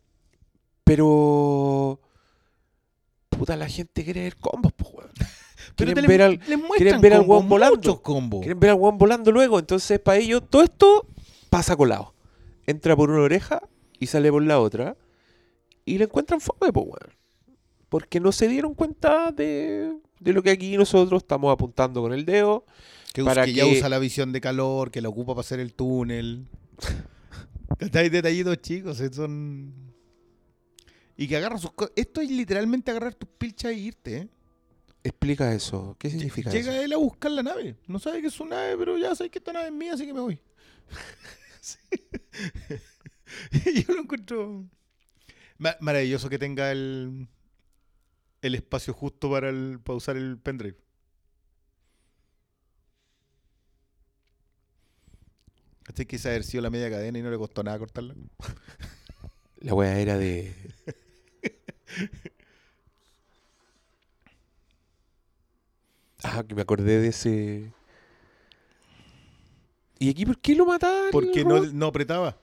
pero... 0.85 2.01
Puta, 3.39 3.57
la 3.57 3.69
gente 3.69 4.05
quiere 4.05 4.23
ver 4.23 4.37
combos, 4.37 4.73
pues, 4.73 4.91
weón. 4.95 5.11
Pero 5.77 5.93
Quieren 5.93 6.07
ver 6.09 6.23
al, 6.23 6.39
quieren 6.39 7.01
ver 7.01 7.15
al 7.15 7.23
weón 7.23 7.49
volando. 7.49 8.03
quieren 8.41 8.61
ver 8.61 8.71
al 8.71 8.77
weón 8.77 8.99
volando 8.99 9.33
luego. 9.33 9.59
Entonces, 9.59 9.99
para 9.99 10.19
ellos, 10.19 10.43
todo 10.49 10.63
esto 10.63 11.09
pasa 11.51 11.75
colado. 11.77 12.15
Entra 12.67 12.95
por 12.95 13.11
una 13.11 13.23
oreja 13.23 13.61
y 13.99 14.07
sale 14.07 14.31
por 14.31 14.43
la 14.43 14.61
otra. 14.61 14.97
Y 15.85 15.99
le 15.99 16.05
encuentran 16.05 16.41
fome, 16.41 16.73
pues, 16.73 16.87
weón. 16.87 17.17
Porque 17.89 18.21
no 18.21 18.31
se 18.31 18.47
dieron 18.49 18.75
cuenta 18.75 19.33
de, 19.33 19.93
de 20.21 20.33
lo 20.33 20.43
que 20.43 20.51
aquí 20.51 20.77
nosotros 20.77 21.23
estamos 21.23 21.53
apuntando 21.53 22.03
con 22.03 22.13
el 22.13 22.25
dedo. 22.25 22.65
Que, 23.13 23.23
para 23.25 23.45
que 23.45 23.53
ya 23.53 23.67
usa 23.67 23.89
la 23.89 23.99
visión 23.99 24.33
de 24.33 24.41
calor, 24.41 24.91
que 24.91 25.01
la 25.01 25.09
ocupa 25.09 25.35
para 25.35 25.41
hacer 25.41 25.61
el 25.61 25.75
túnel. 25.75 26.47
Hay 27.95 28.09
detallitos 28.09 28.57
chicos, 28.59 29.01
eh, 29.01 29.13
son... 29.13 29.94
Y 31.17 31.29
que 31.29 31.37
agarra 31.37 31.59
sus 31.59 31.73
cosas. 31.73 31.93
Esto 31.97 32.21
es 32.21 32.31
literalmente 32.31 32.91
agarrar 32.91 33.15
tus 33.15 33.29
pilchas 33.29 33.73
e 33.73 33.75
irte, 33.75 34.17
¿eh? 34.17 34.29
Explica 35.03 35.53
eso. 35.55 35.97
¿Qué 35.99 36.11
significa 36.11 36.51
Llega 36.51 36.73
eso? 36.73 36.83
él 36.83 36.93
a 36.93 36.97
buscar 36.97 37.31
la 37.31 37.43
nave. 37.43 37.77
No 37.87 37.99
sabe 37.99 38.21
que 38.21 38.29
es 38.29 38.35
su 38.35 38.45
nave, 38.47 38.77
pero 38.79 38.97
ya 38.99 39.15
sabe 39.15 39.31
que 39.31 39.39
esta 39.39 39.53
nave 39.53 39.67
es 39.67 39.73
mía, 39.73 39.93
así 39.95 40.07
que 40.07 40.15
me 40.15 40.21
voy. 40.21 40.41
Sí. 41.61 41.79
Yo 43.87 43.95
lo 43.95 44.03
encuentro 44.03 44.67
ma- 45.57 45.77
maravilloso 45.81 46.29
que 46.29 46.39
tenga 46.39 46.71
el, 46.73 47.27
el 48.43 48.55
espacio 48.55 48.93
justo 48.93 49.31
para, 49.31 49.49
el, 49.49 49.81
para 49.83 49.97
usar 49.97 50.19
el 50.19 50.39
pendrive. 50.39 50.77
Este 55.89 56.07
quise 56.07 56.29
haber 56.29 56.45
sido 56.45 56.63
la 56.63 56.71
media 56.71 56.91
cadena 56.91 57.19
y 57.19 57.23
no 57.23 57.31
le 57.31 57.37
costó 57.39 57.63
nada 57.63 57.79
cortarla. 57.79 58.15
La 59.57 59.75
weá 59.75 59.99
era 59.99 60.17
de. 60.19 60.55
Ah, 66.23 66.43
que 66.43 66.55
me 66.55 66.63
acordé 66.63 67.01
de 67.01 67.09
ese. 67.09 67.73
¿Y 69.99 70.09
aquí 70.11 70.25
por 70.25 70.39
qué 70.39 70.55
lo 70.55 70.65
mataron? 70.67 71.11
Porque 71.13 71.45
no, 71.45 71.61
no 71.67 71.87
apretaba. 71.87 72.37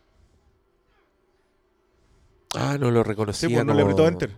Ah, 2.56 2.78
no 2.80 2.92
lo 2.92 3.02
Sí, 3.04 3.10
reconocía. 3.10 3.50
pues 3.50 3.66
no 3.66 3.74
le 3.74 3.82
apretó 3.82 4.08
enter. 4.08 4.32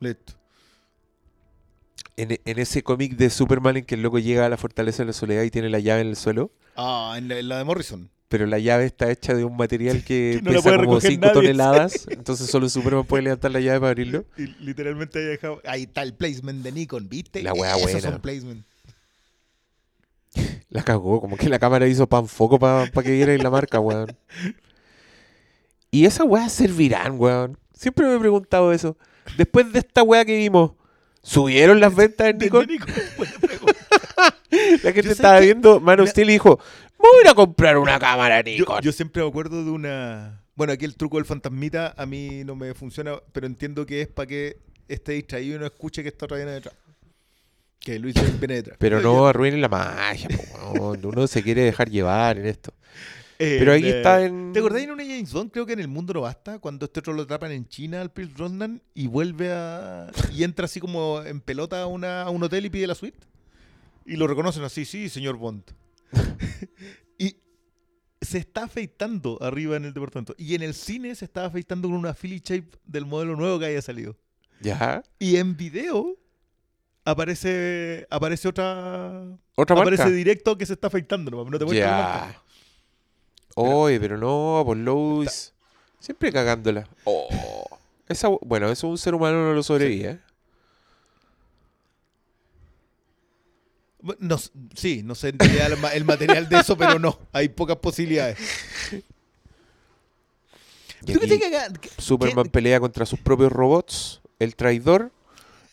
Listo. 0.00 0.32
En, 2.16 2.38
en 2.44 2.58
ese 2.58 2.82
cómic 2.82 3.16
de 3.16 3.28
Superman 3.30 3.78
en 3.78 3.84
que 3.84 3.94
el 3.96 4.02
loco 4.02 4.18
llega 4.18 4.46
a 4.46 4.48
la 4.48 4.56
fortaleza 4.56 5.02
de 5.02 5.08
la 5.08 5.12
soledad 5.12 5.42
y 5.42 5.50
tiene 5.50 5.68
la 5.68 5.78
llave 5.78 6.02
en 6.02 6.08
el 6.08 6.16
suelo, 6.16 6.50
Ah, 6.76 7.14
en 7.18 7.28
la, 7.28 7.38
en 7.38 7.48
la 7.48 7.58
de 7.58 7.64
Morrison. 7.64 8.10
Pero 8.30 8.46
la 8.46 8.58
llave 8.58 8.86
está 8.86 9.10
hecha 9.10 9.34
de 9.34 9.44
un 9.44 9.56
material 9.56 10.02
que 10.04 10.36
Que 10.38 10.42
no 10.42 10.52
pesa 10.52 10.70
como 10.70 10.82
recoger 10.82 11.10
5 11.10 11.20
nadie. 11.20 11.34
toneladas, 11.34 12.06
entonces 12.08 12.48
solo 12.48 12.68
Superman 12.68 13.04
puede 13.04 13.24
levantar 13.24 13.50
la 13.50 13.60
llave 13.60 13.80
para 13.80 13.90
abrirlo. 13.90 14.24
Y 14.38 14.46
literalmente 14.64 15.18
ahí 15.18 15.24
dejado. 15.26 15.60
Ahí 15.66 15.82
está 15.82 16.02
el 16.02 16.14
placement 16.14 16.62
de 16.62 16.72
Nikon, 16.72 17.08
¿viste? 17.08 17.42
La 17.42 17.52
wea 17.52 17.76
buena. 17.76 18.00
son 18.00 18.20
placement. 18.20 18.64
La 20.68 20.84
cagó, 20.84 21.20
como 21.20 21.36
que 21.36 21.48
la 21.48 21.58
cámara 21.58 21.88
hizo 21.88 22.06
pan 22.08 22.28
foco 22.28 22.58
para 22.60 22.88
que 22.90 23.10
viera 23.10 23.36
la 23.36 23.50
marca, 23.50 23.80
weón. 23.80 24.16
Y 25.90 26.04
esas 26.06 26.24
weas 26.26 26.52
servirán, 26.52 27.16
weón. 27.18 27.58
Siempre 27.74 28.06
me 28.06 28.14
he 28.14 28.18
preguntado 28.20 28.72
eso. 28.72 28.96
Después 29.36 29.72
de 29.72 29.80
esta 29.80 30.04
wea 30.04 30.24
que 30.24 30.36
vimos, 30.36 30.72
¿subieron 31.22 31.80
las 31.80 31.94
ventas 31.96 32.28
en 32.28 32.38
De- 32.38 32.44
Nikon? 32.46 32.66
de. 32.68 32.78
La 34.84 34.92
gente 34.92 35.10
estaba 35.12 35.38
que- 35.40 35.46
viendo 35.46 35.80
Man 35.80 35.98
of 36.00 36.08
Steel 36.10 36.30
y 36.30 36.34
dijo, 36.34 36.60
voy 37.00 37.18
a 37.18 37.20
ir 37.22 37.28
a 37.28 37.34
comprar 37.34 37.78
una 37.78 37.98
cámara 37.98 38.42
Nikon. 38.42 38.80
yo 38.82 38.92
siempre 38.92 39.22
me 39.22 39.28
acuerdo 39.28 39.64
de 39.64 39.70
una. 39.70 40.44
Bueno, 40.54 40.72
aquí 40.72 40.84
el 40.84 40.96
truco 40.96 41.16
del 41.16 41.24
fantasmita 41.24 41.94
a 41.96 42.06
mí 42.06 42.44
no 42.44 42.54
me 42.54 42.74
funciona, 42.74 43.14
pero 43.32 43.46
entiendo 43.46 43.86
que 43.86 44.02
es 44.02 44.08
para 44.08 44.26
que 44.26 44.58
esté 44.88 45.12
distraído 45.12 45.56
y 45.56 45.58
no 45.58 45.66
escuche 45.66 46.02
que 46.02 46.08
está 46.08 46.26
otra 46.26 46.36
viene 46.36 46.52
detrás. 46.52 46.74
Que 47.78 47.98
Luis 47.98 48.14
viene 48.38 48.56
detrás. 48.56 48.76
Pero 48.78 49.00
no 49.00 49.26
arruinen 49.26 49.60
la 49.62 49.68
magia, 49.68 50.28
po. 50.28 50.96
Uno 51.02 51.26
se 51.26 51.42
quiere 51.42 51.62
dejar 51.62 51.88
llevar 51.88 52.38
en 52.38 52.46
esto. 52.46 52.74
Eh, 53.42 53.56
Pero 53.58 53.72
ahí 53.72 53.86
eh, 53.86 53.96
está 53.96 54.22
en... 54.22 54.52
¿Te 54.52 54.58
acordás 54.58 54.82
en 54.82 54.90
una 54.90 55.02
James 55.02 55.32
Bond? 55.32 55.50
Creo 55.50 55.64
que 55.64 55.72
en 55.72 55.80
El 55.80 55.88
Mundo 55.88 56.12
No 56.12 56.20
Basta, 56.20 56.58
cuando 56.58 56.84
este 56.84 57.00
otro 57.00 57.14
lo 57.14 57.22
atrapan 57.22 57.52
en 57.52 57.66
China 57.66 58.02
al 58.02 58.10
Pierce 58.12 58.34
Brosnan 58.34 58.82
y 58.92 59.06
vuelve 59.06 59.50
a. 59.50 60.10
y 60.30 60.44
entra 60.44 60.66
así 60.66 60.78
como 60.78 61.22
en 61.22 61.40
pelota 61.40 61.80
a, 61.80 61.86
una, 61.86 62.24
a 62.24 62.28
un 62.28 62.42
hotel 62.42 62.66
y 62.66 62.70
pide 62.70 62.86
la 62.86 62.94
suite. 62.94 63.16
Y 64.04 64.16
lo 64.16 64.26
reconocen 64.26 64.62
así, 64.62 64.84
sí, 64.84 65.08
señor 65.08 65.36
Bond. 65.36 65.62
y 67.18 67.36
se 68.20 68.38
está 68.38 68.64
afeitando 68.64 69.38
arriba 69.40 69.76
en 69.76 69.84
el 69.84 69.94
departamento. 69.94 70.34
Y 70.38 70.54
en 70.54 70.62
el 70.62 70.74
cine 70.74 71.14
se 71.14 71.24
está 71.24 71.44
afeitando 71.46 71.88
con 71.88 71.96
una 71.96 72.14
Philly 72.14 72.40
Shape 72.44 72.78
del 72.84 73.06
modelo 73.06 73.36
nuevo 73.36 73.58
que 73.58 73.66
haya 73.66 73.82
salido. 73.82 74.16
Ya. 74.60 75.02
Y 75.18 75.36
en 75.36 75.56
video 75.56 76.16
aparece 77.04 78.06
aparece 78.10 78.48
otra. 78.48 79.24
Otra 79.54 79.76
aparece 79.76 80.04
marca. 80.04 80.16
directo 80.16 80.58
que 80.58 80.66
se 80.66 80.74
está 80.74 80.88
afeitando, 80.88 81.30
no, 81.30 81.44
no 81.44 81.58
te. 81.58 81.76
Ya. 81.76 82.42
Oye, 83.54 83.98
pero 84.00 84.16
no, 84.16 84.62
por 84.64 84.76
Lois. 84.76 85.52
Siempre 85.98 86.32
cagándola. 86.32 86.88
Oh. 87.04 87.64
Esa, 88.08 88.28
bueno, 88.28 88.70
eso 88.70 88.88
un 88.88 88.98
ser 88.98 89.14
humano 89.14 89.42
no 89.42 89.52
lo 89.52 89.62
sobrevive. 89.62 90.10
¿eh? 90.10 90.18
Bu- 90.18 90.30
No, 94.18 94.36
sí, 94.74 95.02
no 95.04 95.14
sé 95.14 95.28
el, 95.30 95.36
el 95.94 96.04
material 96.04 96.48
de 96.48 96.58
eso, 96.60 96.76
pero 96.76 96.98
no, 96.98 97.18
hay 97.32 97.48
pocas 97.48 97.76
posibilidades. 97.76 98.38
Y 101.06 101.14
¿Tú 101.14 101.20
qué 101.20 101.34
aquí 101.56 101.88
Superman 101.96 102.48
pelea 102.50 102.78
contra 102.78 103.06
sus 103.06 103.18
propios 103.18 103.50
robots, 103.50 104.20
el 104.38 104.54
traidor, 104.54 105.12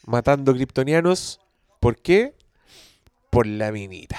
matando 0.05 0.53
kryptonianos. 0.53 1.41
¿Por 1.81 1.97
qué? 2.01 2.33
Por 3.29 3.45
la 3.45 3.73
minita. 3.73 4.17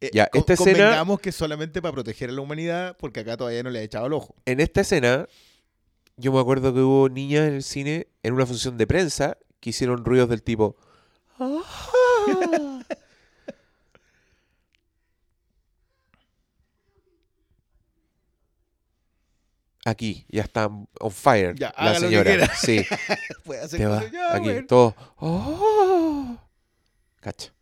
eh, 0.00 0.10
ya, 0.12 0.26
con- 0.28 0.40
esta 0.40 0.54
escena- 0.54 0.78
convengamos 0.78 1.20
que 1.20 1.28
es 1.28 1.36
solamente 1.36 1.82
para 1.82 1.92
proteger 1.92 2.30
a 2.30 2.32
la 2.32 2.40
humanidad, 2.40 2.96
porque 2.98 3.20
acá 3.20 3.36
todavía 3.36 3.62
no 3.62 3.68
le 3.70 3.80
ha 3.80 3.82
echado 3.82 4.06
el 4.06 4.14
ojo. 4.14 4.34
En 4.46 4.60
esta 4.60 4.80
escena, 4.80 5.26
yo 6.16 6.32
me 6.32 6.40
acuerdo 6.40 6.72
que 6.72 6.80
hubo 6.80 7.08
niñas 7.10 7.46
en 7.48 7.54
el 7.56 7.62
cine, 7.62 8.08
en 8.22 8.32
una 8.32 8.46
función 8.46 8.78
de 8.78 8.86
prensa, 8.86 9.36
que 9.60 9.70
hicieron 9.70 10.04
ruidos 10.04 10.28
del 10.28 10.42
tipo... 10.42 10.76
"Ah". 11.38 12.82
Aquí, 19.84 20.26
ya 20.28 20.42
está 20.42 20.66
on 20.66 21.10
fire 21.10 21.54
Ya, 21.54 21.72
la 21.78 21.94
señora. 21.98 22.54
Sí, 22.54 22.84
Puede 23.44 23.62
hacer 23.62 23.80
te 23.80 23.86
va. 23.86 24.10
ya, 24.10 24.34
Aquí, 24.34 24.44
bueno. 24.50 24.66
todo. 24.66 24.94
"Oh". 25.16 26.38
Cacha. 27.20 27.52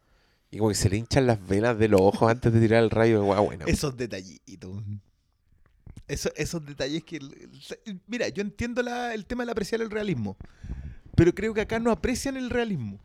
Y 0.51 0.59
como 0.59 0.71
que 0.71 0.75
se 0.75 0.89
le 0.89 0.97
hinchan 0.97 1.27
las 1.27 1.47
venas 1.47 1.79
de 1.79 1.89
los 1.89 2.01
ojos 2.01 2.29
antes 2.31 2.53
de 2.53 2.61
tirar 2.61 2.83
el 2.83 2.91
rayo 2.91 3.23
bueno. 3.23 3.67
Esos 3.67 3.97
detallitos. 3.97 4.83
Eso- 6.09 6.33
esos 6.37 6.65
detalles 6.65 7.05
que... 7.05 7.21
Mira, 8.07 8.29
yo 8.29 8.41
entiendo 8.43 8.83
la- 8.83 9.15
el 9.15 9.27
tema 9.27 9.45
de 9.45 9.53
apreciar 9.53 9.81
el 9.83 9.91
realismo, 9.91 10.37
pero 11.19 11.35
creo 11.35 11.53
que 11.53 11.61
acá 11.61 11.81
no 11.81 11.91
aprecian 11.91 12.37
el 12.37 12.49
realismo. 12.49 12.97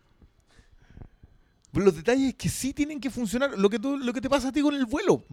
Los 1.73 1.95
detalles 1.95 2.35
que 2.35 2.47
sí 2.47 2.71
tienen 2.71 2.99
que 2.99 3.09
funcionar, 3.09 3.57
lo 3.57 3.67
que, 3.71 3.79
tú, 3.79 3.97
lo 3.97 4.13
que 4.13 4.21
te 4.21 4.29
pasa 4.29 4.49
a 4.49 4.51
ti 4.51 4.61
con 4.61 4.75
el 4.75 4.85
vuelo. 4.85 5.23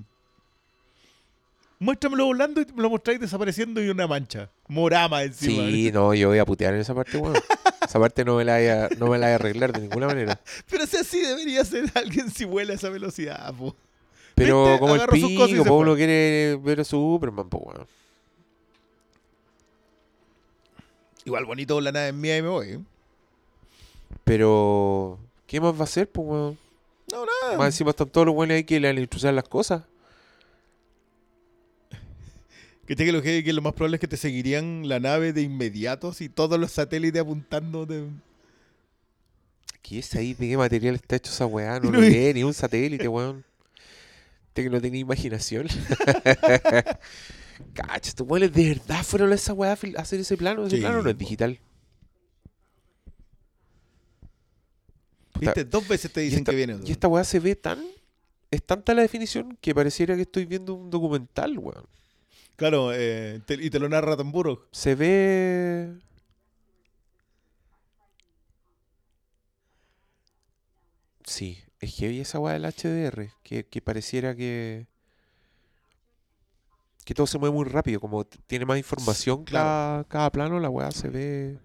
Muéstramelo 1.79 2.25
volando 2.25 2.59
y 2.63 2.67
me 2.75 2.83
lo 2.83 2.89
mostráis 2.89 3.21
desapareciendo 3.21 3.83
y 3.83 3.91
una 3.91 4.07
mancha. 4.07 4.49
Morama 4.67 5.23
encima. 5.23 5.63
Sí, 5.63 5.91
no, 5.93 6.15
yo 6.15 6.29
voy 6.29 6.39
a 6.39 6.47
putear 6.47 6.73
en 6.73 6.81
esa 6.81 6.95
parte, 6.95 7.19
weón. 7.19 7.37
Esa 7.87 7.99
parte 7.99 8.25
no 8.25 8.37
me 8.37 8.45
la 8.45 8.57
voy 8.57 8.67
a, 8.69 8.89
no 8.99 9.09
me 9.09 9.19
la 9.19 9.27
voy 9.27 9.33
a 9.33 9.35
arreglar 9.35 9.73
de 9.73 9.81
ninguna 9.81 10.07
manera. 10.07 10.41
Pero 10.71 10.87
si 10.87 10.97
así 10.97 11.21
debería 11.21 11.63
ser 11.67 11.85
alguien 11.95 12.31
si 12.31 12.47
vuela 12.47 12.73
a 12.73 12.77
esa 12.77 12.89
velocidad, 12.89 13.53
po. 13.55 13.77
Pero 14.37 14.79
como 14.79 14.95
el 14.95 15.07
pico, 15.09 15.65
po, 15.65 15.75
uno 15.75 15.97
quiere 15.97 16.57
ver 16.57 16.81
a 16.81 16.85
Superman, 16.85 17.51
pues 17.51 17.63
weón. 17.63 17.87
Igual 21.25 21.45
bonito 21.45 21.81
la 21.81 21.93
nave 21.93 22.09
es 22.09 22.15
mía 22.15 22.37
y 22.39 22.43
me 22.43 22.49
voy. 22.49 22.69
¿eh? 22.69 22.81
Pero, 24.25 25.19
¿qué 25.47 25.61
más 25.61 25.75
va 25.75 25.81
a 25.81 25.85
hacer, 25.85 26.11
pues 26.11 26.27
weón? 26.27 26.59
No, 27.13 27.25
nada. 27.27 27.59
Más 27.59 27.67
encima 27.67 27.91
están 27.91 28.09
todos 28.09 28.27
los 28.27 28.35
buenos 28.35 28.57
ahí 28.57 28.65
que 28.65 28.81
le 28.81 28.89
han 28.89 29.09
las 29.35 29.49
cosas. 29.49 29.83
Que 32.87 32.97
te 32.97 33.05
que 33.05 33.13
lo 33.13 33.23
que, 33.23 33.53
lo 33.53 33.63
más 33.63 33.73
probable 33.75 33.99
es 33.99 34.01
que 34.01 34.09
te 34.09 34.17
seguirían 34.17 34.89
la 34.89 34.99
nave 34.99 35.33
de 35.33 35.43
inmediato 35.43 36.13
si 36.13 36.29
todos 36.29 36.59
los 36.59 36.73
satélites 36.73 37.23
apuntando 37.23 37.87
de... 37.87 38.09
¿Qué 39.81 40.01
es 40.01 40.13
ahí? 40.17 40.35
¿De 40.35 40.49
qué 40.49 40.57
material 40.57 40.97
está 40.97 41.15
hecho 41.15 41.31
esa 41.31 41.47
weá? 41.47 41.79
No 41.79 41.91
lo 41.93 42.01
ni 42.01 42.43
un 42.43 42.53
satélite, 42.53 43.07
weón. 43.07 43.45
Usted 44.49 44.65
que 44.65 44.71
no 44.71 44.81
tenía 44.81 45.01
imaginación. 45.01 45.69
Cacha, 47.75 48.09
estos 48.11 48.27
weones 48.29 48.53
de 48.53 48.69
verdad 48.71 49.03
fueron 49.05 49.33
a 49.33 49.35
esa 49.35 49.53
weá 49.53 49.71
a 49.73 50.01
hacer 50.01 50.21
ese 50.21 50.37
plano. 50.37 50.67
Ese 50.67 50.77
Sí, 50.77 50.83
plano 50.83 51.03
no 51.03 51.09
es 51.09 51.15
po. 51.15 51.19
digital. 51.19 51.59
Puta, 55.33 55.41
¿Viste? 55.47 55.65
Dos 55.65 55.87
veces 55.89 56.13
te 56.13 56.23
y 56.23 56.25
dicen 56.27 56.41
esta- 56.41 56.51
que 56.53 56.57
viene. 56.57 56.79
Y 56.85 56.91
esta 56.93 57.09
weá 57.09 57.25
se 57.25 57.41
ve 57.41 57.57
tan. 57.57 57.83
Es 58.51 58.63
tanta 58.65 58.95
la 58.95 59.03
definición 59.03 59.57
que 59.61 59.75
pareciera 59.75 60.17
que 60.17 60.23
estoy 60.23 60.45
viendo 60.45 60.75
un 60.75 60.91
documental, 60.91 61.57
weón. 61.59 61.87
Claro, 62.57 62.93
eh, 62.93 63.41
te- 63.47 63.55
y 63.55 63.71
te 63.71 63.79
lo 63.79 63.89
narra 63.89 64.17
Tamburo. 64.17 64.67
Se 64.73 64.95
ve. 64.95 65.95
Sí, 71.25 71.59
es 71.81 71.95
heavy 71.97 72.21
esa 72.21 72.39
weá 72.39 72.55
del 72.55 72.65
HDR. 72.65 73.31
Que, 73.43 73.67
que 73.67 73.81
pareciera 73.81 74.35
que. 74.35 74.87
Que 77.05 77.15
todo 77.15 77.27
se 77.27 77.39
mueve 77.39 77.55
muy 77.55 77.65
rápido. 77.65 78.01
Como 78.01 78.25
tiene 78.25 78.65
más 78.67 78.79
información 78.79 79.45
claro. 79.45 79.65
cada, 79.67 80.05
cada 80.05 80.31
plano, 80.31 80.61
la 80.61 80.69
weá 80.71 80.91
se 80.93 81.09
ve. 81.09 81.59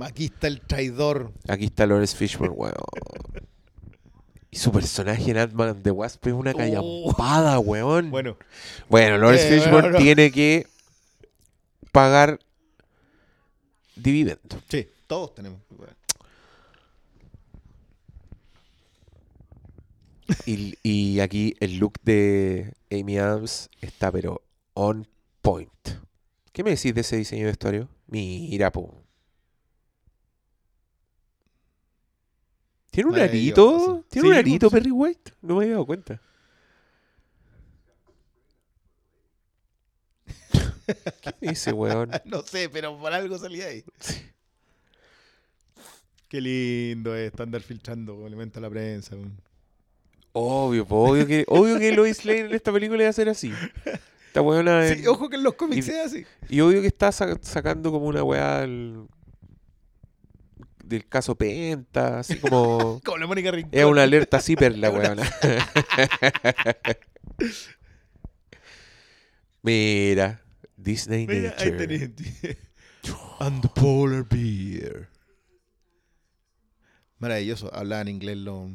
Aquí 0.00 0.26
está 0.26 0.46
el 0.46 0.60
traidor. 0.62 1.32
Aquí 1.48 1.66
está 1.66 1.86
Lawrence 1.86 2.16
Fishburne, 2.16 2.54
weón. 2.54 2.74
Y 4.50 4.56
su 4.56 4.70
personaje 4.72 5.30
en 5.30 5.38
Ant-Man 5.38 5.68
and 5.70 5.82
the 5.82 5.90
Wasp 5.90 6.26
es 6.26 6.32
una 6.32 6.52
Oh. 6.52 6.56
callampada, 6.56 7.58
weón. 7.58 8.10
Bueno, 8.10 8.36
Bueno, 8.88 9.18
Lawrence 9.18 9.46
Eh, 9.48 9.50
Fishburne 9.58 9.72
bueno, 9.82 9.90
no. 9.90 9.98
tiene 9.98 10.30
que 10.30 10.66
pagar 11.90 12.38
dividendo. 13.96 14.60
sí, 14.68 14.88
todos 15.06 15.34
tenemos. 15.34 15.60
Y, 20.46 20.78
y 20.82 21.20
aquí 21.20 21.54
el 21.60 21.76
look 21.78 21.94
de 22.02 22.72
Amy 22.90 23.18
Adams 23.18 23.68
está 23.80 24.10
pero 24.10 24.40
on 24.74 25.08
point. 25.42 25.70
¿Qué 26.52 26.62
me 26.64 26.70
decís 26.70 26.94
de 26.94 27.00
ese 27.02 27.16
diseño 27.16 27.42
de 27.46 27.52
vestuario? 27.52 27.88
Mira, 28.06 28.70
po. 28.72 28.94
¿Tiene 32.90 33.10
un 33.10 33.18
arito? 33.18 34.04
¿Tiene 34.08 34.28
un 34.28 34.34
Sí, 34.34 34.38
arito 34.38 34.68
sí. 34.68 34.76
Perry 34.76 34.90
White? 34.90 35.32
No 35.40 35.56
me 35.56 35.62
había 35.64 35.74
dado 35.74 35.86
cuenta. 35.86 36.20
¿Qué 41.20 41.34
dice, 41.40 41.72
weón? 41.72 42.10
no 42.24 42.42
sé, 42.42 42.68
pero 42.68 42.98
por 42.98 43.12
algo 43.12 43.38
salía 43.38 43.66
ahí. 43.66 43.84
Qué 46.28 46.40
lindo 46.40 47.14
es 47.14 47.32
andar 47.38 47.60
filtrando 47.62 48.26
elementos 48.26 48.58
a 48.58 48.60
la 48.62 48.70
prensa. 48.70 49.14
weón. 49.16 49.40
Obvio, 50.32 50.86
po, 50.86 51.10
obvio 51.10 51.26
que, 51.26 51.44
obvio 51.48 51.78
que 51.78 51.92
Lois 51.92 52.24
Lane 52.24 52.40
en 52.40 52.54
esta 52.54 52.72
película 52.72 53.02
iba 53.02 53.10
a 53.10 53.12
ser 53.12 53.28
así. 53.28 53.60
Esta 54.32 54.40
weona 54.40 54.88
Sí, 54.88 55.00
en- 55.02 55.08
ojo 55.08 55.28
que 55.28 55.36
en 55.36 55.42
los 55.42 55.54
cómics 55.56 55.88
y- 55.88 55.90
es 55.90 56.06
así. 56.06 56.24
Y 56.48 56.60
obvio 56.60 56.80
que 56.80 56.86
está 56.86 57.12
sa- 57.12 57.38
sacando 57.42 57.92
como 57.92 58.06
una 58.06 58.22
weá 58.22 58.60
del, 58.60 59.06
del 60.82 61.06
caso 61.06 61.34
Penta, 61.34 62.20
así 62.20 62.38
como... 62.38 62.98
Como 63.04 63.18
la 63.18 63.26
Mónica 63.26 63.50
Rincón. 63.50 63.70
Es 63.78 63.84
una 63.84 64.04
alerta 64.04 64.40
zipper 64.40 64.78
la 64.78 64.88
weona. 64.94 65.22
Mira, 69.62 70.42
Disney 70.76 71.26
Mira, 71.26 71.54
ahí 71.58 71.70
tenés. 71.76 72.10
And 73.38 73.62
the 73.62 73.68
polar 73.68 74.24
bear. 74.28 75.08
Maravilloso. 77.18 77.72
Hablaban 77.74 78.08
inglés 78.08 78.36
los, 78.38 78.70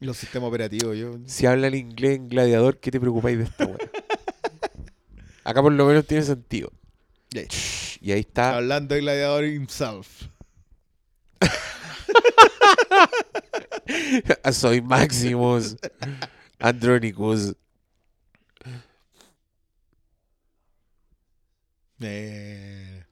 los 0.00 0.16
sistemas 0.16 0.48
operativos. 0.48 0.96
Yo, 0.96 1.18
Si 1.26 1.46
habla 1.46 1.68
el 1.68 1.74
inglés 1.74 2.16
en 2.16 2.28
gladiador, 2.28 2.78
¿qué 2.78 2.90
te 2.90 3.00
preocupáis 3.00 3.38
de 3.38 3.44
esta 3.44 3.66
weá? 3.66 3.78
Acá 5.44 5.62
por 5.62 5.72
lo 5.72 5.86
menos 5.86 6.06
tiene 6.06 6.24
sentido. 6.24 6.72
Y 8.00 8.12
ahí 8.12 8.20
está. 8.20 8.56
Hablando 8.56 8.94
de 8.94 9.00
gladiador 9.00 9.44
himself. 9.44 10.24
Soy 14.52 14.80
Maximus 14.80 15.76
Andronicus. 16.58 17.54
Eh, 22.00 23.04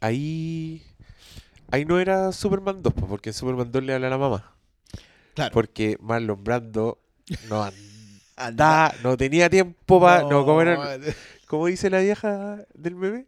Ahí. 0.00 0.82
Ahí 1.70 1.84
no 1.84 1.98
era 2.00 2.32
Superman 2.32 2.82
2, 2.82 2.92
po, 2.92 3.06
porque 3.06 3.30
en 3.30 3.34
Superman 3.34 3.70
2 3.70 3.82
le 3.84 3.94
habla 3.94 4.06
a 4.08 4.10
la 4.10 4.18
mamá. 4.18 4.54
claro. 5.34 5.52
Porque 5.52 5.96
Marlon 6.00 6.42
Brando 6.42 6.98
no 7.48 7.62
Anda. 7.62 7.76
andaba, 8.36 8.94
no 9.02 9.16
tenía 9.16 9.48
tiempo 9.50 10.00
para. 10.00 10.22
No, 10.22 10.44
como 10.44 10.60
era- 10.62 10.98
No, 10.98 11.04
¿Cómo 11.46 11.66
dice 11.66 11.90
la 11.90 11.98
vieja 12.00 12.58
del 12.74 12.94
bebé? 12.94 13.26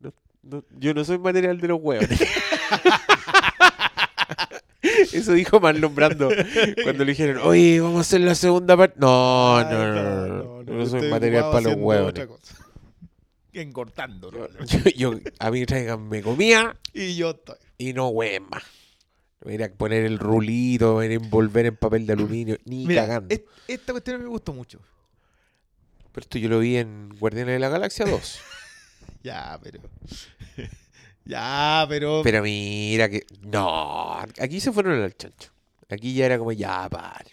No- 0.00 0.12
no- 0.42 0.64
yo 0.78 0.94
no 0.94 1.04
soy 1.04 1.18
material 1.18 1.60
de 1.60 1.68
los 1.68 1.78
huevos. 1.80 2.06
Eso 5.12 5.32
dijo 5.32 5.60
Marlon 5.60 5.94
Brando 5.94 6.28
cuando 6.82 7.04
le 7.04 7.12
dijeron, 7.12 7.38
oye, 7.44 7.80
vamos 7.80 7.98
a 7.98 8.00
hacer 8.02 8.20
la 8.20 8.34
segunda 8.34 8.76
parte. 8.76 8.96
No, 9.00 9.62
no, 9.64 9.94
no, 9.94 10.26
no, 10.26 10.62
no, 10.62 10.62
no, 10.62 10.86
soy 10.86 11.08
material 11.10 11.44
para 11.50 11.60
los 11.62 11.74
huevos. 11.76 12.12
¿No? 14.30 14.48
Yo, 14.64 14.78
yo- 14.96 15.20
a 15.38 15.50
mí 15.50 15.64
tráiganme 15.66 16.22
comida 16.22 16.76
Y 16.92 17.16
yo 17.16 17.30
estoy. 17.30 17.56
y 17.78 17.92
no 17.92 18.08
hueven 18.08 18.48
más. 18.50 18.62
Ir 19.46 19.62
a 19.62 19.68
poner 19.68 20.04
el 20.04 20.18
rulito, 20.18 21.02
ir 21.04 21.10
a 21.10 21.14
envolver 21.14 21.66
en 21.66 21.76
papel 21.76 22.06
de 22.06 22.14
aluminio, 22.14 22.56
ni 22.64 22.86
Mira, 22.86 23.02
cagando. 23.06 23.34
es- 23.34 23.42
esta 23.68 23.92
cuestión 23.92 24.22
me 24.22 24.28
gustó 24.28 24.52
mucho. 24.54 24.80
Pero 26.12 26.22
esto 26.24 26.38
yo 26.38 26.48
lo 26.48 26.60
vi 26.60 26.76
en 26.76 27.10
Guardianes 27.18 27.54
de 27.54 27.58
la 27.58 27.68
Galaxia 27.68 28.06
2. 28.06 28.40
Ya, 29.22 29.58
pero. 29.62 29.80
ya, 31.24 31.86
pero. 31.88 32.20
Pero 32.22 32.42
mira 32.42 33.08
que. 33.08 33.24
No, 33.42 34.18
aquí 34.38 34.60
se 34.60 34.70
fueron 34.72 35.02
al 35.02 35.16
chancho. 35.16 35.50
Aquí 35.88 36.12
ya 36.14 36.26
era 36.26 36.38
como, 36.38 36.52
ya, 36.52 36.88
pare. 36.90 37.30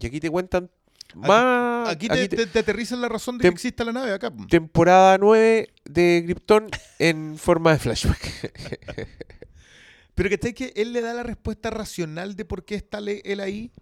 Y 0.00 0.06
aquí 0.06 0.18
te 0.20 0.30
cuentan 0.30 0.68
más. 1.14 1.88
aquí 1.88 2.08
te, 2.08 2.28
te- 2.28 2.36
te- 2.36 2.46
te 2.46 2.58
aterrizan 2.60 3.00
la 3.00 3.08
razón 3.08 3.38
de 3.38 3.42
que 3.42 3.48
exista 3.48 3.84
la 3.84 3.92
nave 3.92 4.12
acá. 4.12 4.32
Temporada 4.48 5.18
9 5.18 5.68
de 5.84 6.22
Krypton 6.24 6.68
en 6.98 7.36
forma 7.38 7.72
de 7.72 7.78
flashback. 7.78 9.08
Pero 10.14 10.28
que 10.28 10.34
está 10.34 10.52
que 10.52 10.72
él 10.76 10.92
le 10.92 11.00
da 11.00 11.14
la 11.14 11.22
respuesta 11.22 11.70
racional 11.70 12.36
de 12.36 12.44
por 12.44 12.64
qué 12.64 12.74
está 12.74 12.98
él 12.98 13.40
ahí, 13.40 13.72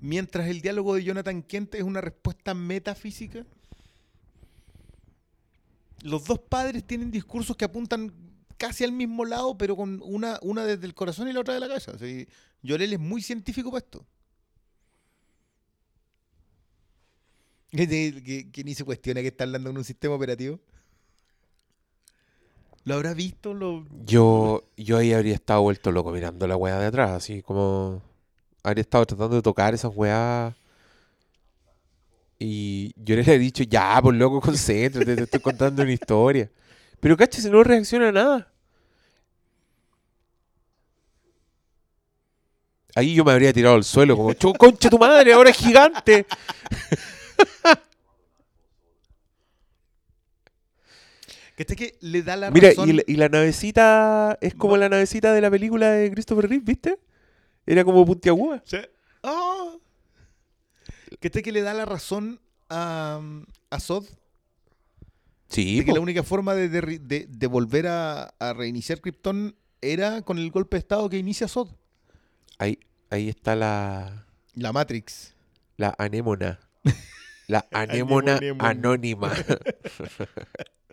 mientras 0.00 0.48
el 0.48 0.62
diálogo 0.62 0.94
de 0.94 1.04
Jonathan 1.04 1.42
Kent 1.42 1.74
es 1.74 1.82
una 1.82 2.00
respuesta 2.00 2.54
metafísica. 2.54 3.44
Los 6.02 6.24
dos 6.24 6.38
padres 6.38 6.84
tienen 6.86 7.10
discursos 7.10 7.56
que 7.56 7.64
apuntan 7.64 8.12
casi 8.56 8.84
al 8.84 8.92
mismo 8.92 9.24
lado, 9.24 9.58
pero 9.58 9.76
con 9.76 10.00
una, 10.02 10.38
una 10.42 10.64
desde 10.64 10.86
el 10.86 10.94
corazón 10.94 11.28
y 11.28 11.32
la 11.32 11.40
otra 11.40 11.54
de 11.54 11.60
la 11.60 11.68
cabeza. 11.68 11.92
Llorel 12.62 12.92
es 12.92 12.98
muy 12.98 13.20
científico 13.22 13.70
para 13.70 13.84
esto. 13.84 14.06
Que, 17.70 18.62
ni 18.64 18.74
se 18.74 18.84
cuestiona 18.84 19.20
que 19.20 19.28
está 19.28 19.44
hablando 19.44 19.70
en 19.70 19.76
un 19.78 19.84
sistema 19.84 20.14
operativo. 20.14 20.58
¿Lo 22.84 22.94
habrá 22.94 23.12
visto? 23.12 23.52
¿Lo, 23.52 23.84
Yo, 24.06 24.64
yo 24.76 24.96
ahí 24.96 25.12
habría 25.12 25.34
estado 25.34 25.60
vuelto 25.62 25.92
loco 25.92 26.10
mirando 26.10 26.46
la 26.46 26.56
weá 26.56 26.78
de 26.78 26.86
atrás, 26.86 27.10
así 27.10 27.42
como. 27.42 28.02
Habría 28.62 28.82
estado 28.82 29.04
tratando 29.06 29.36
de 29.36 29.42
tocar 29.42 29.74
esas 29.74 29.92
weas. 29.94 30.54
Y 32.38 32.92
yo 32.96 33.16
le 33.16 33.22
he 33.22 33.38
dicho, 33.38 33.64
ya, 33.64 34.00
por 34.00 34.14
loco, 34.14 34.40
concéntrate, 34.42 35.16
te 35.16 35.22
estoy 35.24 35.40
contando 35.40 35.82
una 35.82 35.92
historia. 35.92 36.50
Pero 37.00 37.16
cacha, 37.16 37.40
si 37.42 37.50
no 37.50 37.62
reacciona 37.62 38.08
a 38.08 38.12
nada. 38.12 38.52
Ahí 42.94 43.14
yo 43.14 43.24
me 43.24 43.32
habría 43.32 43.52
tirado 43.52 43.76
al 43.76 43.84
suelo, 43.84 44.16
como, 44.16 44.32
"Chu- 44.32 44.54
concha 44.54 44.88
tu 44.90 44.98
madre, 44.98 45.32
ahora 45.32 45.50
es 45.50 45.56
gigante. 45.56 46.26
Que 51.58 51.64
este 51.64 51.74
que 51.74 51.98
le 52.02 52.22
da 52.22 52.36
la 52.36 52.52
Mira, 52.52 52.68
razón. 52.68 52.88
y 52.88 52.92
la, 52.92 53.02
y 53.04 53.16
la 53.16 53.28
navecita 53.28 54.38
es 54.40 54.54
como 54.54 54.76
la 54.76 54.88
navecita 54.88 55.32
de 55.32 55.40
la 55.40 55.50
película 55.50 55.90
de 55.90 56.08
Christopher 56.12 56.48
Reeve, 56.48 56.62
¿viste? 56.64 57.00
Era 57.66 57.82
como 57.84 58.06
puntiaguda. 58.06 58.62
Sí. 58.64 58.76
Que 61.18 61.26
este 61.26 61.42
que 61.42 61.50
le 61.50 61.62
da 61.62 61.74
la 61.74 61.84
razón 61.84 62.40
a, 62.70 63.20
a 63.70 63.80
Sod. 63.80 64.04
Sí, 65.48 65.78
de 65.80 65.84
que 65.86 65.92
la 65.92 65.98
única 65.98 66.22
forma 66.22 66.54
de, 66.54 66.68
de- 66.68 67.26
de 67.28 67.46
volver 67.48 67.88
a, 67.88 68.34
a 68.38 68.52
reiniciar 68.52 69.00
Krypton 69.00 69.56
era 69.80 70.22
con 70.22 70.38
el 70.38 70.52
golpe 70.52 70.76
de 70.76 70.80
estado 70.82 71.08
que 71.10 71.18
inicia 71.18 71.48
Sod. 71.48 71.70
Ahí, 72.58 72.78
ahí 73.10 73.28
está 73.28 73.56
la, 73.56 74.26
La 74.54 74.72
Matrix. 74.72 75.34
la 75.76 75.92
anémona. 75.98 76.60
La 77.48 77.66
Anémona. 77.72 78.38
anónima. 78.60 79.32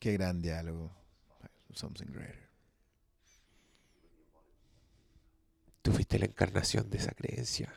Qué 0.00 0.14
gran 0.14 0.42
diálogo. 0.42 0.90
Something 1.72 2.06
greater. 2.06 2.48
Tú 5.82 5.92
fuiste 5.92 6.18
la 6.18 6.24
encarnación 6.26 6.90
de 6.90 6.98
esa 6.98 7.12
creencia. 7.12 7.72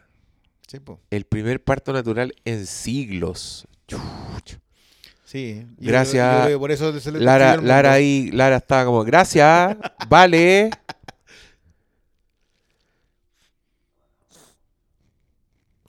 Sí, 0.67 0.79
po. 0.79 0.99
El 1.11 1.25
primer 1.25 1.63
parto 1.63 1.93
natural 1.93 2.33
en 2.45 2.65
siglos. 2.65 3.67
Sí. 5.25 5.65
yo- 5.77 5.87
Gracias, 5.91 6.49
yo 6.49 6.59
por 6.59 6.71
eso 6.71 6.99
se 6.99 7.11
le 7.11 7.19
Lara, 7.19 7.57
Lara 7.57 7.91
ahí, 7.93 8.29
Lara 8.31 8.57
estaba 8.57 8.85
como, 8.85 9.03
gracias, 9.03 9.77
vale. 10.09 10.69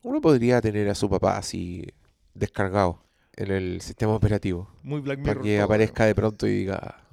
Uno 0.02 0.20
podría 0.20 0.60
tener 0.60 0.88
a 0.88 0.94
su 0.94 1.08
papá 1.08 1.38
así 1.38 1.86
descargado 2.34 3.03
en 3.36 3.50
el 3.50 3.80
sistema 3.80 4.14
operativo. 4.14 4.70
Muy 4.82 5.00
Black 5.00 5.22
Para 5.22 5.40
que 5.40 5.56
todo, 5.56 5.64
aparezca 5.64 6.06
de 6.06 6.14
pronto 6.14 6.46
y 6.46 6.58
diga, 6.58 7.06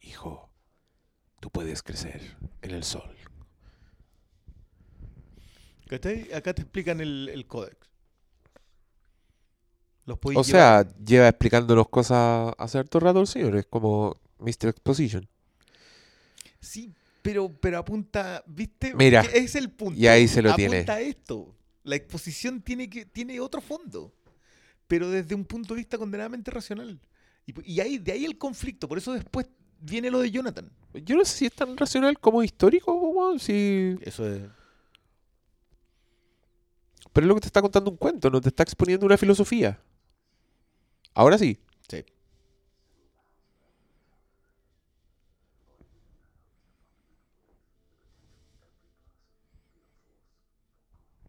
hijo, 0.00 0.50
tú 1.40 1.50
puedes 1.50 1.82
crecer 1.82 2.36
en 2.62 2.70
el 2.70 2.84
sol. 2.84 3.16
¿Cachai? 5.88 6.32
Acá 6.32 6.52
te 6.52 6.62
explican 6.62 7.00
el, 7.00 7.28
el 7.32 7.46
códex. 7.46 7.86
Los 10.04 10.18
O 10.22 10.44
sea, 10.44 10.86
lleva 11.04 11.28
explicándonos 11.28 11.88
cosas 11.88 12.54
hace 12.58 12.78
harto 12.78 13.00
rato 13.00 13.20
el 13.20 13.26
señor, 13.26 13.56
es 13.56 13.66
como 13.66 14.16
Mr. 14.38 14.68
Exposition. 14.68 15.28
Sí, 16.60 16.94
pero, 17.22 17.52
pero 17.60 17.78
apunta, 17.78 18.44
¿viste? 18.46 18.94
Mira, 18.94 19.22
es 19.22 19.56
el 19.56 19.70
punto. 19.70 19.98
y 19.98 20.06
ahí 20.06 20.28
se 20.28 20.42
lo 20.42 20.52
apunta 20.52 20.70
tiene. 20.70 20.92
a 20.92 21.00
esto. 21.00 21.56
La 21.82 21.96
exposición 21.96 22.62
tiene, 22.62 22.88
que, 22.88 23.04
tiene 23.04 23.40
otro 23.40 23.60
fondo, 23.60 24.14
pero 24.86 25.10
desde 25.10 25.34
un 25.34 25.44
punto 25.44 25.74
de 25.74 25.78
vista 25.78 25.98
condenadamente 25.98 26.50
racional. 26.50 27.00
Y, 27.46 27.72
y 27.74 27.80
ahí, 27.80 27.98
de 27.98 28.12
ahí 28.12 28.24
el 28.24 28.38
conflicto, 28.38 28.88
por 28.88 28.98
eso 28.98 29.12
después 29.12 29.46
viene 29.80 30.10
lo 30.10 30.20
de 30.20 30.30
Jonathan. 30.30 30.70
Yo 30.94 31.16
no 31.16 31.24
sé 31.24 31.36
si 31.36 31.46
es 31.46 31.52
tan 31.52 31.76
racional 31.76 32.18
como 32.18 32.42
histórico, 32.42 32.92
weón, 32.92 33.38
si... 33.38 33.96
Eso 34.00 34.26
es... 34.28 34.42
pero 37.12 37.24
es 37.24 37.28
lo 37.28 37.34
que 37.34 37.40
te 37.42 37.46
está 37.46 37.62
contando 37.62 37.90
un 37.90 37.96
cuento, 37.96 38.30
no 38.30 38.40
te 38.40 38.48
está 38.48 38.62
exponiendo 38.62 39.06
una 39.06 39.16
filosofía. 39.16 39.80
Ahora 41.14 41.38
sí. 41.38 41.58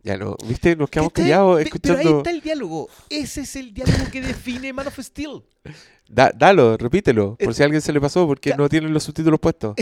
Ya 0.08 0.16
no, 0.18 0.38
¿viste? 0.46 0.74
Nos 0.78 0.90
quedamos 0.90 1.12
callados 1.12 1.60
escuchando. 1.60 1.98
Pero 1.98 2.10
ahí 2.10 2.18
está 2.20 2.32
el 2.32 2.40
diálogo. 2.42 2.90
Ese 3.10 3.42
es 3.42 3.56
el 3.58 3.74
diálogo 3.74 4.10
que 4.10 4.22
define 4.22 4.72
Man 4.72 4.88
of 4.88 4.98
Steel. 5.00 5.44
Da- 6.08 6.32
dalo, 6.34 6.78
repítelo, 6.78 7.36
por 7.36 7.54
si 7.54 7.62
a 7.62 7.66
alguien 7.66 7.82
se 7.82 7.92
le 7.92 8.00
pasó, 8.00 8.26
porque 8.26 8.56
no 8.56 8.70
tienen 8.70 8.94
los 8.94 9.04
subtítulos 9.04 9.38
puestos. 9.38 9.76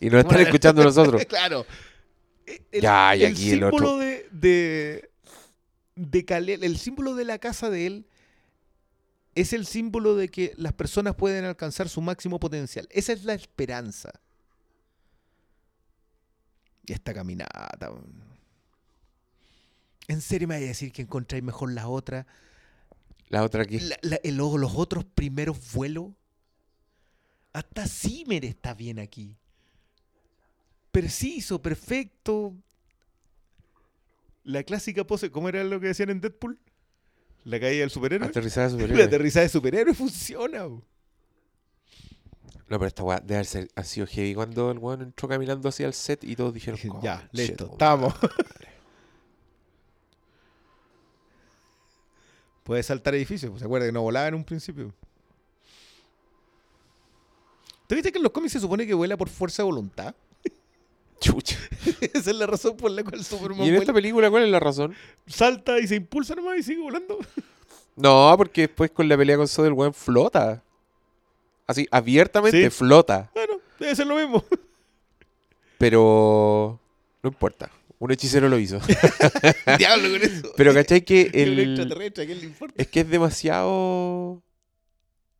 Y 0.00 0.08
nos 0.08 0.20
están 0.24 0.40
escuchando 0.46 0.82
nosotros. 0.82 1.22
claro. 1.28 1.66
El, 2.72 2.80
Ya, 2.80 3.14
y 3.16 3.24
el 3.24 3.32
aquí 3.32 3.50
el 3.50 3.58
símbolo 3.60 3.76
otro. 3.92 3.98
de, 3.98 4.26
de, 4.32 5.10
de 5.96 6.24
Kal-El, 6.24 6.64
el 6.64 6.78
símbolo 6.78 7.14
de 7.14 7.24
la 7.26 7.38
casa 7.38 7.68
de 7.68 7.86
él, 7.86 8.06
es 9.34 9.52
el 9.52 9.66
símbolo 9.66 10.16
de 10.16 10.28
que 10.30 10.54
las 10.56 10.72
personas 10.72 11.14
pueden 11.16 11.44
alcanzar 11.44 11.90
su 11.90 12.00
máximo 12.00 12.40
potencial. 12.40 12.88
Esa 12.90 13.12
es 13.12 13.24
la 13.24 13.34
esperanza. 13.34 14.10
Y 16.86 16.92
esta 16.94 17.12
caminata. 17.12 17.90
¿En 20.08 20.20
serio 20.20 20.48
me 20.48 20.54
vas 20.56 20.62
a 20.64 20.66
decir 20.66 20.92
que 20.92 21.02
encontráis 21.02 21.42
mejor 21.44 21.72
la 21.72 21.88
otra? 21.88 22.26
La 23.28 23.42
otra 23.44 23.62
aquí. 23.62 23.78
La- 23.80 23.98
la- 24.02 24.20
el- 24.24 24.36
los 24.36 24.72
otros 24.74 25.04
primeros 25.04 25.58
vuelos. 25.72 26.08
Hasta 27.52 27.86
Zimmer 27.86 28.44
está 28.44 28.74
bien 28.74 28.98
aquí. 28.98 29.36
Preciso, 30.92 31.60
perfecto. 31.62 32.54
La 34.42 34.62
clásica 34.64 35.04
pose, 35.04 35.30
¿cómo 35.30 35.48
era 35.48 35.62
lo 35.64 35.78
que 35.80 35.88
decían 35.88 36.10
en 36.10 36.20
Deadpool? 36.20 36.58
La 37.44 37.60
caída 37.60 37.80
del 37.80 37.90
superhéroe. 37.90 38.28
Aterrizada 38.28 38.66
de 38.68 38.72
La 38.72 38.78
superhéroe. 38.82 39.04
aterrizada 39.06 39.42
de 39.44 39.48
superhéroe 39.48 39.94
funciona. 39.94 40.62
No, 40.66 40.82
pero 42.78 42.86
esta 42.86 43.02
weá 43.02 43.18
debe 43.20 43.34
haber 43.36 43.46
ser- 43.46 43.68
ha 43.74 43.84
sido 43.84 44.06
heavy 44.06 44.34
cuando 44.34 44.70
el 44.70 44.78
weón 44.78 45.02
entró 45.02 45.28
caminando 45.28 45.68
hacia 45.68 45.86
el 45.86 45.92
set 45.94 46.22
y 46.24 46.36
todos 46.36 46.54
dijeron, 46.54 46.78
Ya, 47.02 47.18
"Conche 47.28 47.28
listo, 47.48 47.68
estamos". 47.72 48.14
Puede 52.70 52.84
saltar 52.84 53.16
edificios. 53.16 53.58
¿Se 53.58 53.64
acuerda 53.64 53.86
que 53.86 53.90
no 53.90 54.00
volaba 54.02 54.28
en 54.28 54.34
un 54.34 54.44
principio? 54.44 54.94
¿Te 57.88 57.96
viste 57.96 58.12
que 58.12 58.18
en 58.18 58.22
los 58.22 58.30
cómics 58.30 58.52
se 58.52 58.60
supone 58.60 58.86
que 58.86 58.94
vuela 58.94 59.16
por 59.16 59.28
fuerza 59.28 59.64
de 59.64 59.64
voluntad? 59.64 60.14
Chucha. 61.20 61.58
Esa 62.00 62.30
es 62.30 62.36
la 62.36 62.46
razón 62.46 62.76
por 62.76 62.92
la 62.92 63.02
cual 63.02 63.24
Superman 63.24 63.58
¿Y 63.58 63.62
en 63.62 63.68
vuela. 63.70 63.78
esta 63.80 63.92
película 63.92 64.30
cuál 64.30 64.44
es 64.44 64.50
la 64.50 64.60
razón? 64.60 64.94
salta 65.26 65.80
y 65.80 65.88
se 65.88 65.96
impulsa 65.96 66.36
nomás 66.36 66.58
y 66.58 66.62
sigue 66.62 66.80
volando. 66.80 67.18
No, 67.96 68.32
porque 68.36 68.68
después 68.68 68.92
con 68.92 69.08
la 69.08 69.16
pelea 69.16 69.36
con 69.36 69.48
Sod 69.48 69.66
el 69.66 69.72
weón 69.72 69.92
flota. 69.92 70.62
Así, 71.66 71.88
abiertamente 71.90 72.62
Sí. 72.62 72.70
flota. 72.70 73.32
Bueno, 73.34 73.54
debe 73.80 73.96
ser 73.96 74.06
lo 74.06 74.14
mismo. 74.14 74.44
Pero 75.76 76.78
no 77.20 77.30
importa. 77.30 77.68
Un 78.00 78.10
hechicero 78.10 78.48
lo 78.48 78.58
hizo. 78.58 78.80
Diablo 79.78 80.08
con 80.10 80.22
eso. 80.22 80.52
Pero 80.56 80.74
¿cachai 80.74 81.04
que 81.04 81.30
El... 81.34 81.52
Un 81.52 81.58
el... 81.58 81.70
extraterrestre, 81.70 82.24
¿a 82.24 82.26
quién 82.26 82.38
le 82.40 82.46
importa? 82.46 82.74
Es 82.82 82.88
que 82.88 83.00
es 83.00 83.08
demasiado... 83.08 84.42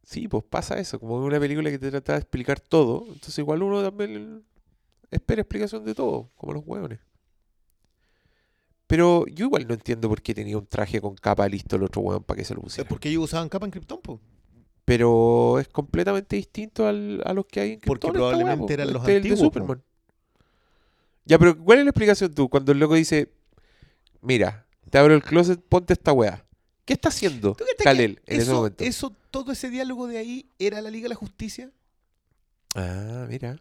Sí, 0.04 0.28
pues 0.28 0.44
pasa 0.44 0.78
eso. 0.78 1.00
Como 1.00 1.16
en 1.18 1.24
una 1.24 1.40
película 1.40 1.70
que 1.70 1.78
te 1.78 1.90
trata 1.90 2.12
de 2.12 2.18
explicar 2.20 2.60
todo. 2.60 3.04
Entonces 3.08 3.38
igual 3.38 3.62
uno 3.62 3.82
también 3.82 4.44
espera 5.10 5.40
explicación 5.42 5.84
de 5.84 5.94
todo. 5.94 6.30
Como 6.36 6.52
los 6.52 6.62
hueones. 6.66 6.98
Pero 8.86 9.24
yo 9.26 9.46
igual 9.46 9.66
no 9.68 9.74
entiendo 9.74 10.08
por 10.08 10.20
qué 10.20 10.34
tenía 10.34 10.58
un 10.58 10.66
traje 10.66 11.00
con 11.00 11.14
capa 11.14 11.48
listo 11.48 11.76
el 11.76 11.84
otro 11.84 12.02
hueón 12.02 12.24
para 12.24 12.38
que 12.38 12.44
se 12.44 12.54
lo 12.54 12.60
Es 12.60 12.64
pusiera. 12.64 12.88
porque 12.88 13.08
ellos 13.08 13.24
usaban 13.24 13.48
capa 13.48 13.64
en 13.66 13.70
Krypton, 13.70 14.00
po. 14.02 14.20
Pero 14.84 15.60
es 15.60 15.68
completamente 15.68 16.34
distinto 16.36 16.86
al- 16.88 17.22
a 17.24 17.32
los 17.32 17.46
que 17.46 17.60
hay 17.60 17.72
en 17.74 17.80
Porque 17.80 18.08
Krypton, 18.08 18.20
weá, 18.20 18.30
probablemente 18.36 18.74
eran 18.74 18.92
los 18.92 19.02
Este 19.02 19.12
es 19.12 19.16
el 19.16 19.22
de 19.22 19.28
antiguos. 19.30 19.46
Superman. 19.54 19.82
Ya, 21.24 21.38
pero 21.38 21.56
¿cuál 21.56 21.78
es 21.78 21.84
la 21.84 21.90
explicación 21.90 22.34
tú? 22.34 22.48
Cuando 22.48 22.72
el 22.72 22.78
loco 22.78 22.94
dice, 22.94 23.30
mira, 24.20 24.66
te 24.90 24.98
abro 24.98 25.14
el 25.14 25.22
closet, 25.22 25.60
ponte 25.60 25.92
esta 25.92 26.12
weá. 26.12 26.44
¿Qué 26.84 26.94
está 26.94 27.10
haciendo 27.10 27.54
¿Tú 27.54 27.64
crees 27.64 27.76
Kal-El 27.84 28.20
en 28.26 28.40
ese 28.40 28.42
eso, 28.42 28.54
momento? 28.54 28.82
eso, 28.82 29.16
todo 29.30 29.52
ese 29.52 29.70
diálogo 29.70 30.08
de 30.08 30.18
ahí 30.18 30.46
era 30.58 30.80
la 30.80 30.90
Liga 30.90 31.04
de 31.04 31.10
la 31.10 31.14
Justicia? 31.14 31.70
Ah, 32.74 33.26
mira. 33.28 33.58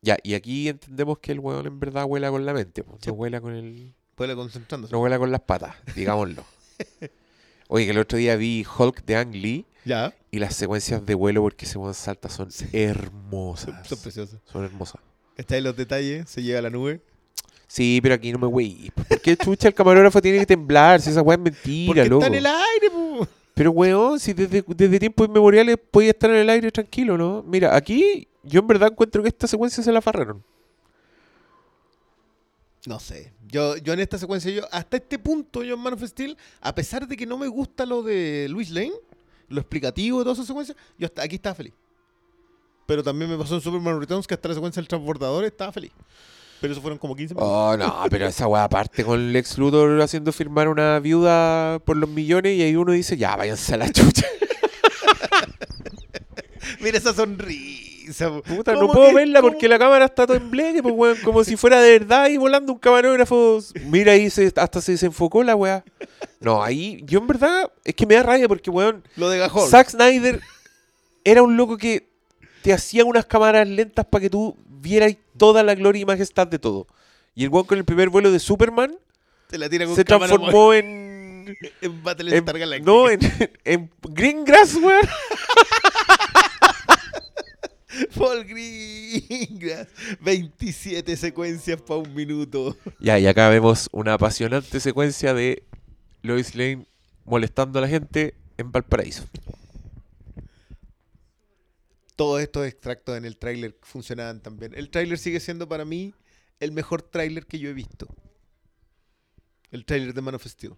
Ya, 0.00 0.16
y 0.22 0.34
aquí 0.34 0.68
entendemos 0.68 1.18
que 1.18 1.32
el 1.32 1.40
weón 1.40 1.66
en 1.66 1.80
verdad 1.80 2.06
vuela 2.06 2.30
con 2.30 2.46
la 2.46 2.54
mente, 2.54 2.84
po. 2.84 2.98
Sí. 3.02 3.08
no 3.10 3.16
vuela 3.16 3.40
con 3.40 3.52
el. 3.54 3.94
Puede 4.14 4.34
concentrándose. 4.34 4.92
No 4.92 5.00
vuela 5.00 5.18
con 5.18 5.30
las 5.30 5.40
patas, 5.40 5.76
digámoslo. 5.94 6.44
Oye, 7.68 7.84
que 7.84 7.90
el 7.90 7.98
otro 7.98 8.16
día 8.16 8.36
vi 8.36 8.64
Hulk 8.78 9.04
de 9.04 9.16
Ang 9.16 9.34
Lee 9.34 9.66
Ya. 9.84 10.14
y 10.30 10.38
las 10.38 10.54
secuencias 10.54 11.04
de 11.06 11.14
vuelo 11.14 11.42
porque 11.42 11.64
ese 11.64 11.78
weón 11.78 11.94
salta 11.94 12.28
son 12.28 12.48
hermosas. 12.72 13.74
Son 13.88 13.98
preciosas. 13.98 14.40
Son 14.44 14.64
hermosas. 14.64 15.00
Está 15.36 15.56
en 15.56 15.64
los 15.64 15.76
detalles, 15.76 16.28
se 16.28 16.42
llega 16.42 16.58
a 16.58 16.62
la 16.62 16.70
nube. 16.70 17.00
Sí, 17.66 18.00
pero 18.02 18.14
aquí 18.14 18.32
no 18.32 18.38
me 18.38 18.46
wey. 18.46 18.90
¿Por 18.94 19.20
qué 19.20 19.36
chucha 19.36 19.68
el 19.68 19.74
camarógrafo 19.74 20.20
tiene 20.20 20.38
que 20.38 20.46
temblar? 20.46 21.00
Si 21.00 21.10
esa 21.10 21.22
weá 21.22 21.36
es 21.36 21.42
mentira, 21.42 21.86
Porque 21.88 22.08
loco. 22.08 22.24
está 22.24 22.26
en 22.28 22.38
el 22.38 22.46
aire, 22.46 22.90
po. 22.90 23.28
Pero 23.54 23.70
weón, 23.72 24.18
si 24.20 24.32
desde, 24.32 24.64
desde 24.66 24.98
tiempos 24.98 25.28
inmemoriales 25.28 25.76
podía 25.90 26.10
estar 26.10 26.30
en 26.30 26.36
el 26.36 26.50
aire 26.50 26.70
tranquilo, 26.72 27.16
¿no? 27.18 27.42
Mira, 27.46 27.74
aquí 27.76 28.26
yo 28.42 28.60
en 28.60 28.66
verdad 28.66 28.90
encuentro 28.92 29.22
que 29.22 29.28
esta 29.28 29.46
secuencia 29.46 29.82
se 29.82 29.92
la 29.92 30.00
farraron. 30.00 30.42
No 32.86 32.98
sé. 33.00 33.32
Yo, 33.48 33.76
yo 33.76 33.92
en 33.92 34.00
esta 34.00 34.18
secuencia, 34.18 34.50
yo 34.50 34.62
hasta 34.70 34.96
este 34.98 35.18
punto, 35.18 35.62
yo 35.62 35.74
en 35.74 35.80
Man 35.80 35.94
of 35.94 36.02
Steel, 36.04 36.36
a 36.60 36.74
pesar 36.74 37.06
de 37.06 37.16
que 37.16 37.26
no 37.26 37.36
me 37.38 37.48
gusta 37.48 37.84
lo 37.86 38.02
de 38.02 38.46
Luis 38.48 38.70
Lane, 38.70 38.92
lo 39.48 39.60
explicativo 39.60 40.18
de 40.18 40.24
toda 40.24 40.34
esa 40.34 40.44
secuencia, 40.44 40.74
yo 40.98 41.06
hasta 41.06 41.22
aquí 41.22 41.36
estaba 41.36 41.54
feliz. 41.54 41.72
Pero 42.86 43.02
también 43.02 43.30
me 43.30 43.36
pasó 43.36 43.54
en 43.56 43.60
Superman 43.60 44.00
Returns 44.00 44.26
que 44.26 44.34
hasta 44.34 44.48
la 44.48 44.54
secuencia 44.54 44.80
del 44.80 44.88
transbordador 44.88 45.44
estaba 45.44 45.72
feliz. 45.72 45.92
Pero 46.60 46.72
eso 46.72 46.80
fueron 46.82 46.98
como 46.98 47.14
15 47.14 47.34
minutos. 47.34 47.52
Oh, 47.54 47.76
no, 47.76 48.04
pero 48.10 48.26
esa 48.26 48.46
weá 48.48 48.64
aparte 48.64 49.04
con 49.04 49.32
Lex 49.32 49.58
Luthor 49.58 50.00
haciendo 50.00 50.32
firmar 50.32 50.68
una 50.68 50.98
viuda 50.98 51.78
por 51.84 51.96
los 51.96 52.08
millones 52.08 52.56
y 52.56 52.62
ahí 52.62 52.74
uno 52.76 52.92
dice, 52.92 53.16
ya, 53.16 53.36
váyanse 53.36 53.74
a 53.74 53.76
la 53.76 53.92
chucha. 53.92 54.26
Mira 56.80 56.98
esa 56.98 57.14
sonrisa. 57.14 58.40
Puta, 58.42 58.72
no 58.72 58.80
¿Cómo 58.80 58.92
puedo 58.94 59.08
que- 59.10 59.14
verla 59.14 59.40
cómo- 59.40 59.52
porque 59.52 59.68
la 59.68 59.78
cámara 59.78 60.06
está 60.06 60.26
todo 60.26 60.36
en 60.36 60.50
bleque, 60.50 60.82
pues 60.82 60.94
weón, 60.96 61.16
como 61.24 61.44
si 61.44 61.56
fuera 61.56 61.80
de 61.80 61.98
verdad 61.98 62.28
y 62.28 62.36
volando 62.36 62.72
un 62.72 62.78
camarógrafo. 62.78 63.58
Mira 63.86 64.12
ahí, 64.12 64.30
se, 64.30 64.52
hasta 64.56 64.80
se 64.80 64.92
desenfocó 64.92 65.42
la 65.44 65.54
weá. 65.56 65.84
No, 66.40 66.62
ahí, 66.62 67.00
yo 67.04 67.18
en 67.18 67.26
verdad, 67.26 67.70
es 67.84 67.94
que 67.94 68.06
me 68.06 68.14
da 68.14 68.22
rabia 68.22 68.46
porque, 68.48 68.70
weón, 68.70 69.02
Lo 69.16 69.28
de 69.28 69.38
Gajol. 69.38 69.68
Zack 69.68 69.90
Snyder 69.90 70.40
era 71.24 71.42
un 71.42 71.56
loco 71.56 71.76
que 71.76 72.08
te 72.62 72.72
hacía 72.72 73.04
unas 73.04 73.26
cámaras 73.26 73.68
lentas 73.68 74.06
para 74.06 74.22
que 74.22 74.30
tú 74.30 74.56
vieras 74.68 75.16
toda 75.36 75.62
la 75.62 75.74
gloria 75.74 76.02
y 76.02 76.04
majestad 76.04 76.46
de 76.46 76.58
todo. 76.58 76.86
Y 77.34 77.44
el 77.44 77.50
weón 77.50 77.66
con 77.66 77.78
el 77.78 77.84
primer 77.84 78.08
vuelo 78.08 78.30
de 78.32 78.38
Superman 78.38 78.96
Te 79.48 79.58
la 79.58 79.68
tira 79.68 79.86
con 79.86 79.94
se 79.96 80.04
cámara 80.04 80.28
transformó 80.32 80.72
en... 80.74 81.56
en 81.80 82.02
Battlestar 82.04 82.54
en- 82.56 82.60
Galactica. 82.60 82.90
no, 82.90 83.08
en, 83.10 83.20
en 83.64 83.90
Greengrass, 84.02 84.74
weón. 84.76 85.00
Paul 88.16 88.44
Greengrass. 88.44 89.88
27 90.20 91.16
secuencias 91.16 91.80
para 91.80 92.00
un 92.00 92.14
minuto. 92.14 92.76
Ya, 93.00 93.18
y 93.18 93.26
acá 93.26 93.48
vemos 93.48 93.88
una 93.92 94.14
apasionante 94.14 94.78
secuencia 94.78 95.34
de 95.34 95.64
Lois 96.28 96.54
Lane 96.54 96.86
molestando 97.24 97.78
a 97.78 97.82
la 97.82 97.88
gente 97.88 98.34
en 98.56 98.70
Valparaíso. 98.70 99.24
Todos 102.16 102.40
estos 102.40 102.66
extractos 102.66 103.16
en 103.16 103.24
el 103.24 103.38
tráiler 103.38 103.76
funcionaban 103.82 104.40
también. 104.40 104.74
El 104.74 104.90
tráiler 104.90 105.18
sigue 105.18 105.40
siendo 105.40 105.68
para 105.68 105.84
mí 105.84 106.14
el 106.60 106.72
mejor 106.72 107.02
tráiler 107.02 107.46
que 107.46 107.58
yo 107.58 107.70
he 107.70 107.72
visto. 107.72 108.08
El 109.70 109.84
tráiler 109.84 110.14
de 110.14 110.20
Man 110.20 110.34
of 110.34 110.44
Steel. 110.46 110.74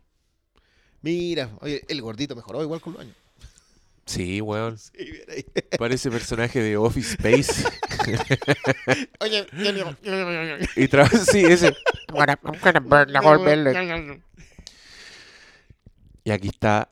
Mira, 1.03 1.51
oye, 1.61 1.83
el 1.89 2.03
gordito 2.03 2.37
mejoró 2.37 2.63
igual 2.63 2.81
con 2.81 2.93
los 2.93 3.03
años. 3.03 3.17
Sí, 4.05 4.41
weón. 4.41 4.77
Sí, 4.93 4.93
mira 4.99 5.33
ahí. 5.35 5.45
Parece 5.79 6.11
personaje 6.11 6.61
de 6.61 6.77
Office 6.77 7.13
Space. 7.15 7.65
Oye, 9.21 9.47
y 10.77 10.89
tra- 10.89 11.09
sí, 11.31 11.45
ese. 11.45 11.75
Y 16.25 16.31
aquí 16.31 16.49
está 16.49 16.91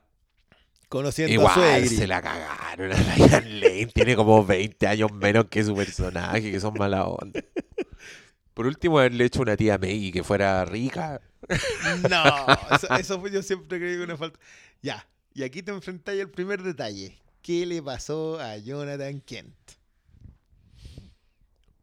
conociendo 0.87 1.47
a 1.47 1.53
su 1.53 1.59
Igual 1.59 1.83
Egri. 1.83 1.95
se 1.95 2.07
la 2.07 2.21
cagaron 2.21 2.91
a 2.91 2.95
Ryan 2.95 3.59
Lane. 3.59 3.85
Tiene 3.87 4.15
como 4.15 4.45
20 4.45 4.87
años 4.87 5.11
menos 5.11 5.45
que 5.45 5.63
su 5.63 5.75
personaje, 5.75 6.51
que 6.51 6.59
son 6.59 6.73
mala 6.73 7.05
onda. 7.05 7.41
Por 8.53 8.65
último, 8.65 8.99
haberle 8.99 9.25
hecho 9.25 9.41
una 9.41 9.55
tía 9.55 9.77
Maggie 9.77 10.11
que 10.11 10.23
fuera 10.23 10.65
rica. 10.65 11.21
No, 12.09 12.23
eso, 12.75 12.93
eso 12.97 13.19
fue 13.21 13.31
yo 13.31 13.41
siempre 13.41 13.79
creí 13.79 13.95
que 13.97 14.03
una 14.03 14.17
falta. 14.17 14.37
Ya, 14.81 15.07
y 15.33 15.43
aquí 15.43 15.63
te 15.63 15.71
enfrentáis 15.71 16.21
al 16.21 16.29
primer 16.29 16.61
detalle. 16.61 17.17
¿Qué 17.41 17.65
le 17.65 17.81
pasó 17.81 18.39
a 18.39 18.57
Jonathan 18.57 19.21
Kent? 19.21 19.55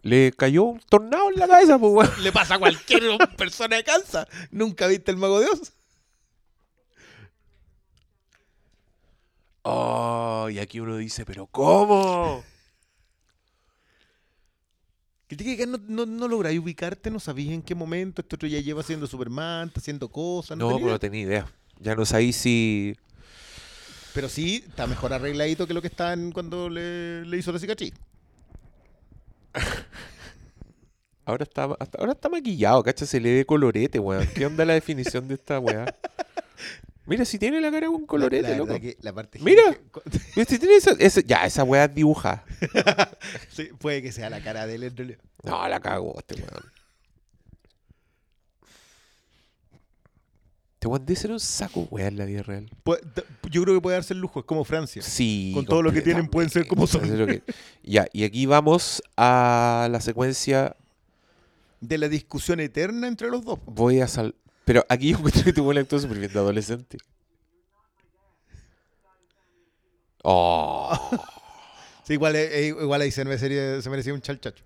Le 0.02 0.32
cayó 0.32 0.64
un 0.64 0.80
tornado 0.80 1.30
en 1.32 1.40
la 1.40 1.48
cabeza, 1.48 1.78
pues. 1.78 2.18
Le 2.18 2.30
pasa 2.30 2.56
a 2.56 2.58
cualquier 2.58 3.02
persona 3.36 3.76
de 3.76 3.84
Kansas. 3.84 4.28
¿Nunca 4.50 4.86
viste 4.86 5.10
el 5.10 5.16
Mago 5.16 5.40
de 5.40 5.46
Oh, 9.68 10.48
y 10.48 10.60
aquí 10.60 10.78
uno 10.78 10.96
dice, 10.96 11.24
¿pero 11.24 11.48
cómo? 11.48 12.44
Que 15.26 15.66
no, 15.66 15.76
no, 15.88 16.06
no 16.06 16.28
lográis 16.28 16.60
ubicarte, 16.60 17.10
no 17.10 17.18
sabías 17.18 17.52
en 17.52 17.62
qué 17.62 17.74
momento. 17.74 18.22
Este 18.22 18.36
otro 18.36 18.46
ya 18.46 18.60
lleva 18.60 18.84
siendo 18.84 19.08
Superman, 19.08 19.66
está 19.66 19.80
haciendo 19.80 20.08
cosas. 20.08 20.56
No, 20.56 20.70
No, 20.70 20.76
pero 20.76 20.90
no 20.90 21.00
tenía 21.00 21.22
idea. 21.22 21.52
Ya 21.80 21.96
no 21.96 22.06
sabéis 22.06 22.36
si. 22.36 22.96
Pero 24.14 24.28
sí, 24.28 24.62
está 24.68 24.86
mejor 24.86 25.12
arregladito 25.12 25.66
que 25.66 25.74
lo 25.74 25.82
que 25.82 25.88
está 25.88 26.12
en 26.12 26.30
cuando 26.30 26.70
le, 26.70 27.24
le 27.26 27.36
hizo 27.36 27.50
la 27.50 27.58
cicatriz. 27.58 27.92
Ahora 31.24 31.42
está, 31.42 31.64
hasta 31.80 31.98
ahora 31.98 32.12
está 32.12 32.28
maquillado, 32.28 32.84
cacha, 32.84 33.04
se 33.04 33.18
le 33.18 33.34
ve 33.34 33.44
colorete, 33.44 33.98
weón. 33.98 34.28
¿Qué 34.32 34.46
onda 34.46 34.64
la 34.64 34.74
definición 34.74 35.26
de 35.26 35.34
esta 35.34 35.58
weá? 35.58 35.86
Mira, 37.06 37.24
si 37.24 37.38
tiene 37.38 37.60
la 37.60 37.70
cara 37.70 37.86
con 37.86 38.04
colorete, 38.06 38.42
la, 38.42 38.48
la 38.50 38.56
loco. 38.56 38.80
que 38.80 38.96
la 39.00 39.12
parte 39.12 39.38
Mira. 39.40 39.62
que- 40.34 40.44
si 40.46 40.58
tiene 40.58 40.74
esa, 40.76 40.90
esa- 40.98 41.20
ya, 41.20 41.46
esa 41.46 41.62
weá 41.64 41.86
dibuja. 41.88 42.44
sí, 43.50 43.70
puede 43.78 44.02
que 44.02 44.10
sea 44.12 44.28
la 44.30 44.42
cara 44.42 44.66
de 44.66 44.74
él 44.74 44.82
en 44.84 44.96
realidad. 44.96 45.18
No, 45.44 45.68
la 45.68 45.78
cagó 45.80 46.14
este 46.18 46.34
weón. 46.34 46.72
Este 50.74 50.88
weón 50.88 51.06
debe 51.06 51.18
ser 51.18 51.30
un 51.32 51.40
saco 51.40 51.86
weá 51.90 52.08
en 52.08 52.18
la 52.18 52.24
vida 52.26 52.42
real. 52.42 52.68
Yo 53.50 53.62
creo 53.62 53.74
que 53.76 53.80
puede 53.80 53.96
darse 53.96 54.12
el 54.14 54.20
lujo, 54.20 54.40
es 54.40 54.46
como 54.46 54.64
Francia. 54.64 55.00
Sí. 55.02 55.52
Con 55.54 55.64
todo 55.64 55.82
lo 55.82 55.92
que 55.92 56.02
tienen 56.02 56.28
pueden 56.28 56.50
ser 56.50 56.66
como 56.66 56.86
son. 56.86 57.16
lo 57.18 57.26
que- 57.26 57.42
Ya, 57.82 58.06
y 58.12 58.24
aquí 58.24 58.46
vamos 58.46 59.02
a 59.16 59.88
la 59.90 60.00
secuencia. 60.00 60.76
De 61.80 61.98
la 61.98 62.08
discusión 62.08 62.58
eterna 62.60 63.06
entre 63.06 63.28
los 63.30 63.44
dos. 63.44 63.58
Voy 63.66 64.00
a 64.00 64.08
sal. 64.08 64.34
Pero 64.66 64.84
aquí 64.88 65.10
yo 65.12 65.16
encuentro 65.18 65.44
que 65.44 65.52
tu 65.52 65.62
buen 65.64 65.78
actor 65.78 66.00
súper 66.00 66.18
bien 66.18 66.32
de 66.32 66.38
adolescente. 66.38 66.98
Oh. 70.22 70.92
Sí, 72.04 72.14
igual, 72.14 72.36
eh, 72.36 72.48
eh, 72.52 72.66
igual 72.68 73.00
ahí 73.00 73.10
se 73.12 73.24
merecía, 73.24 73.80
se 73.80 73.88
merecía 73.90 74.12
un 74.12 74.20
chalchacho. 74.20 74.64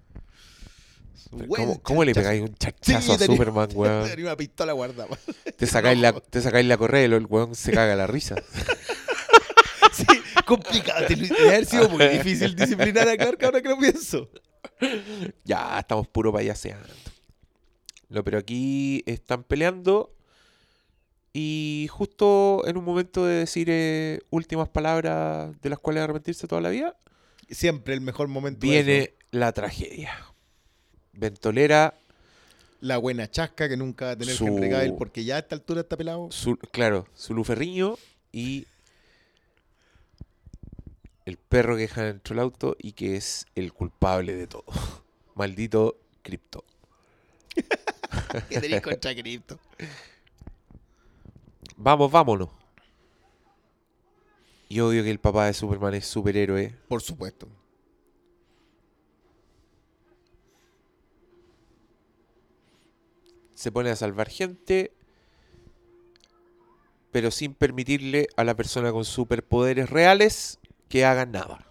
¿Cómo, 1.48 1.80
cómo 1.82 2.02
le 2.02 2.12
pegáis 2.12 2.40
un 2.42 2.48
Sí, 2.48 2.54
chachazo 2.58 3.12
a 3.12 3.18
tenía- 3.18 3.36
Superman, 3.36 3.68
weón? 3.74 4.08
Tenía 4.08 4.24
una 4.24 4.36
pistola 4.36 4.72
guardada. 4.72 5.16
Te 5.56 5.66
sacáis, 5.66 6.00
la, 6.00 6.12
te 6.12 6.40
sacáis 6.40 6.66
la 6.66 6.76
correa 6.76 7.02
y 7.02 7.04
el 7.04 7.26
weón 7.26 7.54
se 7.54 7.70
caga 7.72 7.94
la 7.94 8.06
risa. 8.06 8.34
Sí, 9.92 10.06
complicado. 10.46 11.04
Debe 11.08 11.48
haber 11.48 11.66
sido 11.66 11.88
muy 11.90 12.06
difícil 12.08 12.54
disciplinar 12.56 13.06
a 13.08 13.16
Clark 13.18 13.44
ahora 13.44 13.60
que 13.60 13.68
lo 13.68 13.76
pienso. 13.76 14.30
Ya, 15.44 15.78
estamos 15.80 16.06
puro 16.08 16.32
payaseando. 16.32 16.88
No, 18.10 18.22
pero 18.24 18.38
aquí 18.38 19.02
están 19.06 19.42
peleando. 19.44 20.12
Y 21.32 21.86
justo 21.90 22.64
en 22.66 22.76
un 22.76 22.84
momento 22.84 23.24
de 23.24 23.34
decir 23.36 23.68
eh, 23.70 24.18
últimas 24.30 24.68
palabras 24.68 25.58
de 25.62 25.68
las 25.70 25.78
cuales 25.78 26.02
arrepentirse 26.02 26.46
toda 26.48 26.60
la 26.60 26.70
vida, 26.70 26.96
Siempre 27.48 27.94
el 27.94 28.00
mejor 28.00 28.28
momento. 28.28 28.60
viene 28.60 29.14
la 29.30 29.52
tragedia. 29.52 30.12
Ventolera, 31.12 31.94
La 32.80 32.96
buena 32.98 33.30
chasca 33.30 33.68
que 33.68 33.76
nunca 33.76 34.06
va 34.06 34.10
a 34.12 34.16
tener 34.16 34.34
Su- 34.34 34.46
Henry 34.46 34.70
Cavill 34.70 34.94
porque 34.94 35.24
ya 35.24 35.36
a 35.36 35.38
esta 35.40 35.54
altura 35.54 35.82
está 35.82 35.96
pelado. 35.96 36.30
su, 36.32 36.56
claro, 36.56 37.06
su 37.14 37.32
luferriño 37.34 37.96
y 38.32 38.66
el 41.26 41.36
perro 41.36 41.76
que 41.76 41.82
deja 41.82 42.02
dentro 42.04 42.34
del 42.34 42.42
auto 42.42 42.76
y 42.80 42.92
que 42.92 43.16
es 43.16 43.46
el 43.54 43.72
culpable 43.72 44.34
de 44.34 44.46
todo. 44.46 44.64
Maldito 45.36 45.96
Crypto. 46.22 46.64
Que 48.48 48.60
tenéis 48.60 48.82
contra 48.82 49.14
Crypto. 49.14 49.58
Vamos, 51.76 52.10
vámonos. 52.10 52.48
Y 54.68 54.80
obvio 54.80 55.02
que 55.02 55.10
el 55.10 55.18
papá 55.18 55.46
de 55.46 55.54
Superman 55.54 55.94
es 55.94 56.06
superhéroe. 56.06 56.76
Por 56.88 57.02
supuesto. 57.02 57.48
Se 63.54 63.72
pone 63.72 63.90
a 63.90 63.96
salvar 63.96 64.28
gente. 64.28 64.92
Pero 67.10 67.30
sin 67.30 67.54
permitirle 67.54 68.28
a 68.36 68.44
la 68.44 68.54
persona 68.54 68.92
con 68.92 69.04
superpoderes 69.04 69.90
reales 69.90 70.60
que 70.88 71.04
haga 71.04 71.26
nada. 71.26 71.69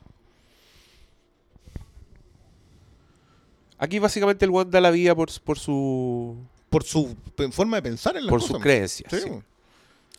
Aquí 3.79 3.97
básicamente 3.99 4.45
el 4.45 4.51
one 4.51 4.69
da 4.69 4.79
la 4.81 4.91
vida 4.91 5.15
por, 5.15 5.29
por 5.41 5.57
su 5.57 6.35
Por 6.69 6.83
su 6.83 7.15
forma 7.51 7.77
de 7.77 7.81
pensar 7.83 8.15
en 8.17 8.25
las 8.25 8.29
por 8.29 8.39
cosas. 8.41 8.53
sus 8.55 8.61
creencias. 8.61 9.11
Sí. 9.11 9.19
sí. 9.21 9.29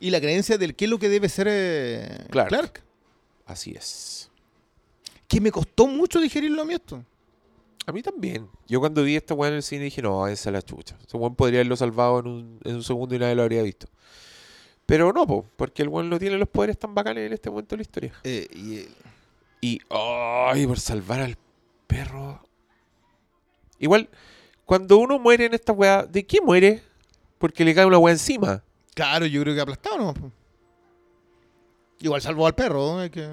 Y 0.00 0.10
la 0.10 0.20
creencia 0.20 0.56
del 0.58 0.74
qué 0.74 0.86
es 0.86 0.90
lo 0.90 0.98
que 0.98 1.08
debe 1.10 1.28
ser 1.28 1.46
eh, 1.50 2.26
Clark. 2.30 2.48
Clark. 2.48 2.82
Así 3.46 3.72
es. 3.72 4.30
Que 5.28 5.40
me 5.40 5.52
costó 5.52 5.86
mucho 5.86 6.18
digerirlo 6.20 6.62
a 6.62 6.64
mí 6.64 6.74
esto. 6.74 7.04
A 7.86 7.92
mí 7.92 8.02
también. 8.02 8.48
Yo 8.66 8.80
cuando 8.80 9.02
vi 9.02 9.16
este 9.16 9.34
weón 9.34 9.52
en 9.52 9.56
el 9.58 9.62
cine 9.62 9.84
dije, 9.84 10.00
no, 10.02 10.26
esa 10.26 10.48
es 10.48 10.52
la 10.52 10.62
chucha. 10.62 10.96
Ese 11.06 11.16
weón 11.16 11.34
podría 11.34 11.58
haberlo 11.60 11.76
salvado 11.76 12.20
en 12.20 12.26
un, 12.26 12.60
en 12.64 12.74
un 12.76 12.82
segundo 12.82 13.14
y 13.14 13.18
nadie 13.18 13.34
lo 13.34 13.42
habría 13.42 13.62
visto. 13.62 13.86
Pero 14.86 15.12
no, 15.12 15.26
po, 15.26 15.44
porque 15.56 15.82
el 15.82 15.88
weón 15.88 16.08
no 16.08 16.18
tiene 16.18 16.36
los 16.36 16.48
poderes 16.48 16.78
tan 16.78 16.94
bacanes 16.94 17.26
en 17.26 17.32
este 17.32 17.50
momento 17.50 17.74
de 17.74 17.78
la 17.78 17.82
historia. 17.82 18.12
Eh, 18.24 18.48
y, 18.54 18.86
Y, 19.66 19.80
ay, 19.90 20.66
por 20.66 20.80
salvar 20.80 21.20
al 21.20 21.36
perro. 21.86 22.42
Igual, 23.80 24.08
cuando 24.64 24.98
uno 24.98 25.18
muere 25.18 25.46
en 25.46 25.54
esta 25.54 25.72
weá, 25.72 26.04
¿de 26.04 26.24
qué 26.24 26.40
muere? 26.40 26.82
Porque 27.38 27.64
le 27.64 27.74
cae 27.74 27.86
una 27.86 27.98
weá 27.98 28.12
encima. 28.12 28.62
claro, 28.94 29.26
yo 29.26 29.40
creo 29.40 29.54
que 29.54 29.60
aplastado 29.60 29.98
no. 29.98 30.14
Igual 31.98 32.22
salvó 32.22 32.46
al 32.46 32.54
perro. 32.54 33.00
¿no? 33.00 33.10
Que... 33.10 33.28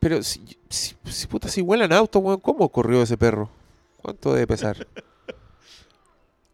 Pero 0.00 0.22
si, 0.22 0.44
si, 0.68 0.96
si 1.04 1.26
puta, 1.26 1.48
si 1.48 1.60
vuelan 1.60 1.92
autos, 1.92 2.22
weón, 2.22 2.40
¿cómo 2.40 2.68
corrió 2.70 3.02
ese 3.02 3.16
perro? 3.16 3.50
¿Cuánto 4.02 4.32
debe 4.32 4.48
pesar? 4.48 4.86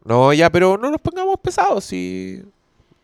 No, 0.02 0.32
ya, 0.32 0.48
pero 0.50 0.78
no 0.78 0.90
nos 0.90 1.00
pongamos 1.00 1.38
pesados, 1.40 1.84
si... 1.84 2.42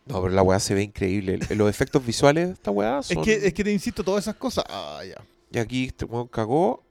No, 0.07 0.19
pero 0.19 0.33
la 0.33 0.41
weá 0.41 0.59
se 0.59 0.73
ve 0.73 0.81
increíble. 0.81 1.37
Los 1.51 1.69
efectos 1.69 2.03
visuales 2.03 2.47
de 2.47 2.53
esta 2.53 2.71
weá 2.71 3.03
son... 3.03 3.19
Es, 3.19 3.23
que, 3.23 3.47
es 3.47 3.53
que 3.53 3.63
te 3.63 3.71
insisto, 3.71 4.03
todas 4.03 4.23
esas 4.23 4.35
cosas. 4.35 4.63
Ah, 4.67 5.01
ya. 5.07 5.23
Y 5.51 5.59
aquí 5.59 5.85
este 5.85 6.05
weón 6.05 6.27
cagó. 6.27 6.83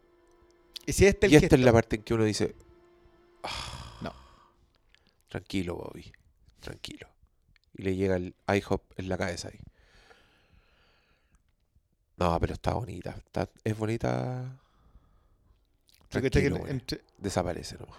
Y 0.86 0.92
si 0.92 1.06
este 1.06 1.26
el 1.26 1.32
y 1.32 1.36
esta 1.36 1.56
es 1.56 1.62
la 1.62 1.72
parte 1.72 1.96
en 1.96 2.02
que 2.02 2.14
uno 2.14 2.24
dice... 2.24 2.54
"Ah, 3.42 3.98
No. 4.02 4.14
Tranquilo, 5.28 5.74
Bobby. 5.76 6.12
Tranquilo. 6.60 7.08
Y 7.74 7.82
le 7.82 7.96
llega 7.96 8.16
el 8.16 8.34
IHOP 8.48 8.82
en 8.98 9.08
la 9.08 9.18
cabeza 9.18 9.48
ahí. 9.48 9.58
No, 12.16 12.38
pero 12.40 12.54
está 12.54 12.72
bonita. 12.74 13.10
Está, 13.10 13.50
es 13.64 13.76
bonita... 13.76 14.58
¿Tú 16.08 16.20
cachai 16.22 16.30
que 16.42 16.50
Tranquilo, 16.50 16.68
entre- 16.68 17.02
Desaparece 17.18 17.76
nomás. 17.78 17.98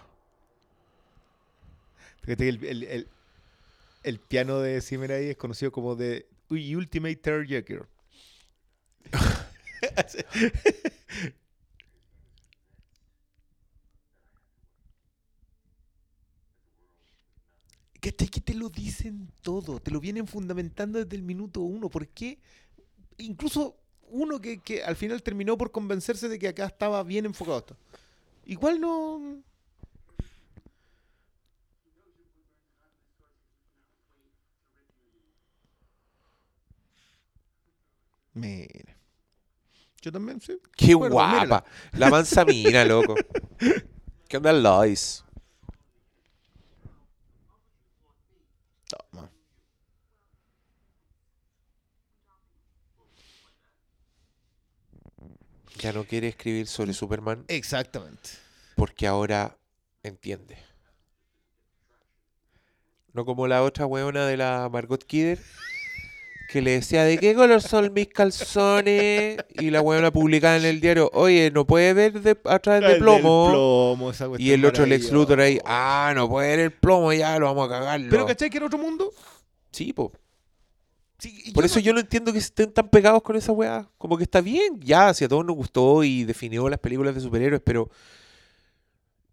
Fíjate 2.22 2.44
que 2.44 2.48
el, 2.48 2.64
el- 2.64 2.82
el- 2.84 3.08
el 4.02 4.18
piano 4.18 4.60
de 4.60 4.80
Zimmer 4.80 5.12
ahí 5.12 5.28
es 5.28 5.36
conocido 5.36 5.70
como 5.72 5.94
de 5.94 6.26
Ultimate 6.48 7.16
Tearjerker. 7.16 7.86
¿Cachai 18.10 18.28
que 18.28 18.40
te 18.40 18.54
lo 18.54 18.68
dicen 18.70 19.30
todo? 19.42 19.80
Te 19.80 19.90
lo 19.90 20.00
vienen 20.00 20.26
fundamentando 20.26 21.02
desde 21.02 21.16
el 21.16 21.22
minuto 21.22 21.60
uno. 21.60 21.88
¿Por 21.90 22.08
qué? 22.08 22.38
Incluso 23.18 23.76
uno 24.10 24.40
que, 24.40 24.60
que 24.60 24.82
al 24.82 24.96
final 24.96 25.22
terminó 25.22 25.58
por 25.58 25.70
convencerse 25.70 26.28
de 26.28 26.38
que 26.38 26.48
acá 26.48 26.66
estaba 26.66 27.02
bien 27.02 27.26
enfocado 27.26 27.58
esto. 27.58 27.76
Igual 28.46 28.80
no... 28.80 29.42
Mira. 38.32 38.96
Yo 40.00 40.12
también, 40.12 40.40
sí. 40.40 40.58
¡Qué 40.76 40.94
guapa! 40.94 41.32
mírala. 41.32 41.64
La 41.92 42.08
manzamina, 42.08 42.84
loco. 42.84 43.14
¿Qué 44.28 44.36
onda, 44.36 44.52
Lois? 44.52 45.24
Toma. 48.88 49.30
Ya 55.78 55.92
no 55.92 56.04
quiere 56.04 56.28
escribir 56.28 56.66
sobre 56.66 56.92
Superman 56.92 57.44
Exactamente. 57.48 58.30
porque 58.76 59.06
ahora 59.06 59.56
entiende. 60.02 60.58
No 63.12 63.24
como 63.24 63.46
la 63.46 63.62
otra 63.62 63.86
weona 63.86 64.26
de 64.26 64.36
la 64.36 64.68
Margot 64.70 65.02
Kidder 65.04 65.38
que 66.48 66.62
le 66.62 66.70
decía 66.72 67.04
de 67.04 67.18
qué 67.18 67.34
color 67.34 67.60
son 67.60 67.92
mis 67.92 68.08
calzones 68.08 69.36
y 69.60 69.70
la 69.70 69.82
weona 69.82 70.10
publicaba 70.10 70.56
en 70.56 70.64
el 70.64 70.80
diario, 70.80 71.10
oye, 71.12 71.50
no 71.50 71.66
puede 71.66 71.92
ver 71.92 72.20
de, 72.22 72.38
a 72.44 72.58
través 72.58 72.88
de 72.90 72.96
plomo. 72.96 73.50
plomo, 73.50 74.10
esa 74.10 74.28
Y 74.38 74.52
el 74.52 74.64
otro 74.64 74.86
Lex. 74.86 75.12
Luthor 75.12 75.42
ahí, 75.42 75.60
ah, 75.66 76.12
no 76.16 76.26
puede 76.26 76.48
ver 76.48 76.60
el 76.60 76.72
plomo, 76.72 77.12
ya 77.12 77.38
lo 77.38 77.46
vamos 77.46 77.66
a 77.66 77.70
cagarlo. 77.70 78.08
Pero 78.08 78.24
¿cachai 78.24 78.48
que 78.48 78.56
era 78.56 78.66
otro 78.66 78.78
mundo? 78.78 79.12
Sí, 79.70 79.92
po. 79.92 80.10
Sí, 81.18 81.50
Por 81.52 81.64
yo 81.64 81.66
eso 81.66 81.76
no- 81.76 81.84
yo 81.84 81.92
no 81.94 82.00
entiendo 82.00 82.32
que 82.32 82.38
estén 82.38 82.72
tan 82.72 82.88
pegados 82.88 83.22
con 83.22 83.34
esa 83.36 83.50
weá. 83.52 83.88
Como 83.98 84.16
que 84.16 84.22
está 84.22 84.40
bien, 84.40 84.78
ya, 84.80 85.12
si 85.14 85.24
a 85.24 85.28
todos 85.28 85.44
nos 85.44 85.56
gustó 85.56 86.04
y 86.04 86.22
definió 86.24 86.68
las 86.68 86.78
películas 86.78 87.14
de 87.14 87.20
superhéroes, 87.20 87.60
pero. 87.64 87.90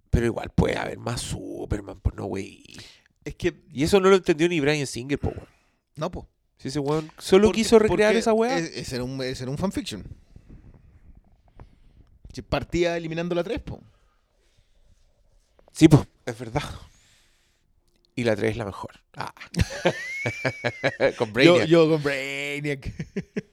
Pero 0.09 0.25
igual 0.25 0.49
puede 0.49 0.77
haber 0.77 0.97
más 0.97 1.21
Superman, 1.21 1.99
pues 2.01 2.15
no, 2.15 2.25
güey. 2.25 2.63
Es 3.23 3.35
que, 3.35 3.61
Y 3.71 3.83
eso 3.83 3.99
no 3.99 4.09
lo 4.09 4.15
entendió 4.15 4.47
ni 4.49 4.59
Brian 4.59 4.87
Singer, 4.87 5.19
po, 5.19 5.27
weón. 5.29 5.47
no, 5.95 6.09
po. 6.09 6.27
Si 6.57 6.69
ese 6.69 6.79
weón 6.79 7.11
solo 7.19 7.47
Porque- 7.49 7.61
quiso 7.61 7.77
recrear 7.79 8.15
esa 8.15 8.33
weá. 8.33 8.57
es- 8.57 8.75
Ese 8.77 8.95
era 8.95 9.03
un, 9.03 9.21
ese 9.21 9.43
era 9.43 9.51
un 9.51 9.57
fanfiction. 9.57 10.03
Partía 12.49 12.97
eliminando 12.97 13.33
la 13.35 13.43
3, 13.43 13.59
po. 13.61 13.81
Sí, 15.71 15.87
pues, 15.87 16.05
es 16.25 16.37
verdad. 16.39 16.63
Y 18.15 18.23
la 18.23 18.35
3 18.35 18.51
es 18.51 18.57
la 18.57 18.65
mejor. 18.65 18.91
Ah. 19.15 19.33
Con 21.17 21.33
Brainiac. 21.33 21.67
yo 21.67 21.89
con 21.89 22.01
Brainiac. 22.01 22.93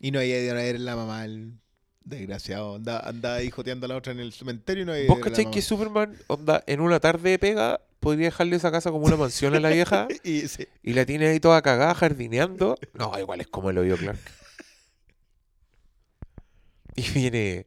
y 0.00 0.10
no 0.10 0.18
había 0.18 0.42
ido 0.42 0.52
a 0.52 0.56
ver 0.56 0.80
la 0.80 0.96
mamá, 0.96 1.24
el 1.24 1.54
desgraciado. 2.02 2.74
Andaba, 2.76 3.08
andaba 3.08 3.36
ahí 3.36 3.50
joteando 3.50 3.86
a 3.86 3.88
la 3.88 3.96
otra 3.96 4.12
en 4.12 4.20
el 4.20 4.32
cementerio 4.32 4.82
y 4.82 4.86
no 4.86 4.92
había 4.92 5.06
¿Vos 5.06 5.20
cachai 5.20 5.50
que 5.50 5.62
Superman, 5.62 6.16
onda, 6.26 6.62
en 6.66 6.80
una 6.80 6.98
tarde 6.98 7.30
de 7.30 7.38
pega, 7.38 7.80
podría 8.00 8.26
dejarle 8.26 8.56
esa 8.56 8.72
casa 8.72 8.90
como 8.90 9.06
una 9.06 9.16
mansión 9.16 9.54
a 9.54 9.60
la 9.60 9.70
vieja. 9.70 10.08
Y, 10.24 10.48
sí. 10.48 10.66
y 10.82 10.92
la 10.92 11.06
tiene 11.06 11.28
ahí 11.28 11.40
toda 11.40 11.62
cagada, 11.62 11.94
jardineando? 11.94 12.76
No, 12.94 13.16
igual 13.18 13.40
es 13.40 13.46
como 13.46 13.70
el 13.70 13.78
odio 13.78 13.96
Clark. 13.96 14.18
Y 16.96 17.10
viene 17.10 17.66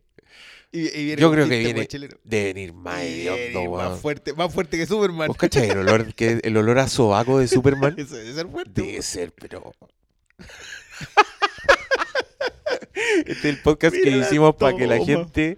Y- 0.72 0.88
y 1.00 1.06
viene 1.06 1.22
Yo 1.22 1.32
creo 1.32 1.50
que 1.50 1.58
viene 1.60 1.88
de 2.24 2.44
venir 2.44 2.74
más 2.74 3.02
hediondo, 3.02 3.62
weón. 3.64 3.98
fuerte, 4.00 4.34
más 4.34 4.54
fuerte 4.54 4.78
que 4.78 4.86
Superman. 4.86 5.28
¿Vos 5.28 5.38
cachai 5.38 5.70
el 5.70 5.80
olor, 5.80 6.14
que, 6.14 6.40
el 6.44 6.58
olor 6.58 6.78
a 6.78 6.88
sobaco 6.88 7.40
de 7.40 7.48
Superman? 7.48 7.96
Eso 7.98 8.16
debe 8.16 8.34
ser 8.34 8.48
fuerte. 8.48 8.82
Debe 8.82 9.02
ser, 9.02 9.32
pero. 9.34 9.74
Este 13.26 13.32
es 13.32 13.46
el 13.46 13.62
podcast 13.62 13.96
Mira 13.96 14.12
que 14.12 14.18
hicimos 14.18 14.56
para 14.56 14.76
que 14.76 14.86
la 14.86 15.04
gente 15.04 15.58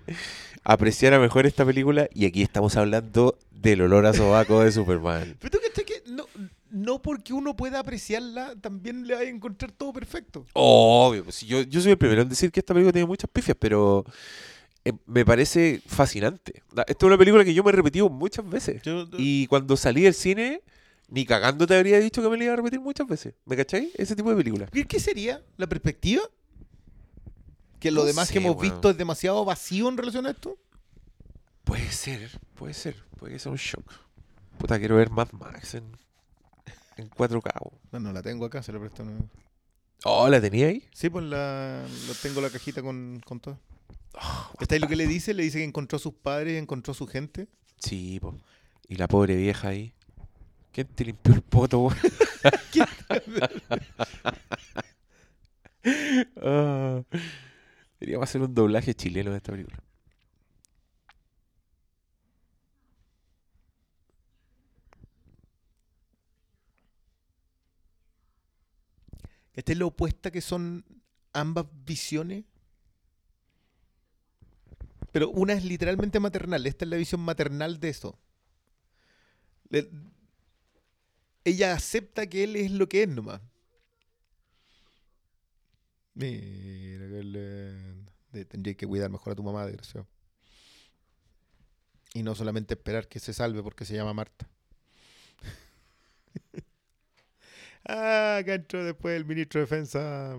apreciara 0.64 1.20
mejor 1.20 1.46
esta 1.46 1.66
película. 1.66 2.08
Y 2.14 2.26
aquí 2.26 2.42
estamos 2.42 2.76
hablando 2.76 3.38
del 3.52 3.82
olor 3.82 4.06
a 4.06 4.14
sobaco 4.14 4.62
de 4.62 4.72
Superman. 4.72 5.38
Pero 5.40 5.52
tú 5.52 5.58
cachai 5.66 5.86
que 5.86 6.04
no, 6.08 6.28
no 6.70 7.02
porque 7.02 7.34
uno 7.34 7.56
pueda 7.56 7.80
apreciarla, 7.80 8.56
también 8.62 9.08
le 9.08 9.16
va 9.16 9.22
a 9.22 9.24
encontrar 9.24 9.72
todo 9.72 9.92
perfecto. 9.94 10.46
Obvio, 10.54 11.24
pues, 11.24 11.42
yo, 11.42 11.62
yo 11.64 11.82
soy 11.82 11.92
el 11.92 11.98
primero 11.98 12.22
en 12.22 12.30
decir 12.30 12.52
que 12.52 12.60
esta 12.60 12.74
película 12.74 12.94
tiene 12.94 13.08
muchas 13.08 13.30
pifias, 13.30 13.58
pero 13.60 14.06
eh, 14.86 14.94
me 15.06 15.24
parece 15.26 15.82
fascinante. 15.86 16.64
Esta 16.70 16.84
es 16.88 17.04
una 17.04 17.18
película 17.18 17.44
que 17.44 17.54
yo 17.54 17.64
me 17.64 17.70
he 17.70 17.74
repetido 17.74 18.10
muchas 18.10 18.48
veces. 18.50 18.82
Yo- 18.84 19.08
Y 19.18 19.48
cuando 19.48 19.78
salí 19.78 20.02
del 20.04 20.14
cine, 20.14 20.62
ni 21.08 21.26
cagando 21.26 21.68
te 21.68 21.76
habría 21.76 22.00
dicho 22.00 22.22
que 22.22 22.30
me 22.30 22.38
la 22.38 22.44
iba 22.46 22.54
a 22.54 22.58
repetir 22.58 22.80
muchas 22.80 23.08
veces. 23.08 23.34
¿Me 23.46 23.56
cachai? 23.58 23.92
Ese 23.96 24.16
tipo 24.16 24.30
de 24.30 24.36
película. 24.38 24.68
¿Qué 24.68 24.86
qué 24.88 25.00
sería 25.00 25.44
la 25.58 25.68
perspectiva? 25.68 26.24
¿Que 27.80 27.92
lo 27.92 28.02
No 28.02 28.08
demás 28.08 28.28
sé, 28.28 28.34
que 28.34 28.40
hemos 28.40 28.62
visto 28.62 28.90
es 28.92 28.98
demasiado 28.98 29.44
vacío 29.44 29.90
en 29.90 29.98
relación 29.98 30.26
a 30.28 30.32
esto? 30.32 30.58
Puede 31.64 31.92
ser, 31.92 32.40
puede 32.56 32.74
ser, 32.74 32.96
puede 33.18 33.40
ser 33.40 33.52
un 33.52 33.58
shock. 33.58 33.92
Puta, 34.58 34.78
quiero 34.80 34.96
ver 34.98 35.10
Mad 35.10 35.32
Max 35.32 35.76
en, 35.76 35.84
en 36.98 37.10
4K. 37.10 37.52
weón. 37.62 37.80
No, 37.92 38.00
no 38.00 38.12
la 38.14 38.22
tengo 38.22 38.46
acá, 38.46 38.62
se 38.62 38.72
la 38.72 38.80
presto. 38.80 39.04
no. 39.04 39.28
Oh, 40.04 40.28
¿la 40.30 40.42
tenía 40.42 40.68
ahí? 40.68 40.84
Sí, 40.94 41.10
pues 41.10 41.26
la, 41.26 41.84
la 42.08 42.14
tengo 42.22 42.42
la 42.42 42.50
cajita 42.50 42.82
con, 42.82 43.22
con 43.26 43.40
todo. 43.40 43.60
Oh, 44.14 44.52
¿Está 44.60 44.76
ahí 44.76 44.82
lo 44.82 44.88
que 44.88 44.96
le 44.96 45.08
dice? 45.08 45.34
Le 45.34 45.44
dice 45.44 45.60
que 45.60 45.64
encontró 45.64 45.96
a 45.98 46.00
sus 46.00 46.14
padres, 46.14 46.62
encontró 46.62 46.92
a 46.92 46.96
su 46.96 47.08
gente. 47.08 47.48
sí, 47.78 48.20
po. 48.20 48.36
Y 48.88 48.96
la 48.96 49.08
pobre 49.08 49.38
vieja 49.38 49.70
ahí. 49.70 49.94
¿Quién 50.74 50.88
te 50.88 51.06
limpió 51.06 51.34
el 51.34 51.42
poto? 51.42 51.90
Ah, 56.38 57.04
Deberíamos 58.00 58.30
hacer 58.30 58.42
un 58.42 58.54
doblaje 58.54 58.94
chileno 58.96 59.32
de 59.32 59.38
esta 59.38 59.52
película. 59.52 59.78
Esta 69.54 69.72
es 69.74 69.78
la 69.78 69.86
opuesta 69.86 70.32
que 70.32 70.42
son 70.42 70.86
ambas 71.34 71.66
visiones. 71.86 72.46
Pero 75.12 75.30
una 75.32 75.54
es 75.54 75.64
literalmente 75.66 76.20
maternal. 76.20 76.66
Esta 76.68 76.86
es 76.86 76.92
la 76.92 76.98
visión 76.98 77.22
maternal 77.22 77.80
de 77.80 77.90
eso. 77.90 78.20
Ella 81.44 81.74
acepta 81.74 82.26
que 82.28 82.44
él 82.44 82.56
es 82.56 82.72
lo 82.72 82.90
que 82.90 83.04
es 83.04 83.10
nomás. 83.10 83.42
Mira 86.14 87.08
que 87.10 87.24
le... 87.24 87.40
de- 88.32 88.46
Tendría 88.46 88.76
que 88.76 88.88
cuidar 88.88 89.10
mejor 89.10 89.34
a 89.34 89.36
tu 89.36 89.44
mamá, 89.44 89.66
desgraciado. 89.66 90.08
Y 92.14 92.24
no 92.24 92.36
solamente 92.36 92.76
esperar 92.76 93.10
que 93.10 93.20
se 93.20 93.34
salve 93.34 93.62
porque 93.62 93.84
se 93.86 93.96
llama 93.96 94.14
Marta. 94.14 94.50
ah, 97.88 98.42
entró 98.46 98.84
después 98.84 99.16
el 99.16 99.26
ministro 99.26 99.60
de 99.60 99.66
Defensa. 99.66 100.38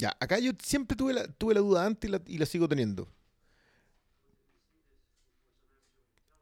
Ya, 0.00 0.16
acá 0.20 0.38
yo 0.38 0.52
siempre 0.62 0.96
tuve 0.96 1.12
la, 1.14 1.26
tuve 1.26 1.54
la 1.54 1.60
duda 1.60 1.84
antes 1.86 2.10
y 2.26 2.38
la, 2.38 2.46
sigo 2.46 2.68
teniendo. 2.68 3.08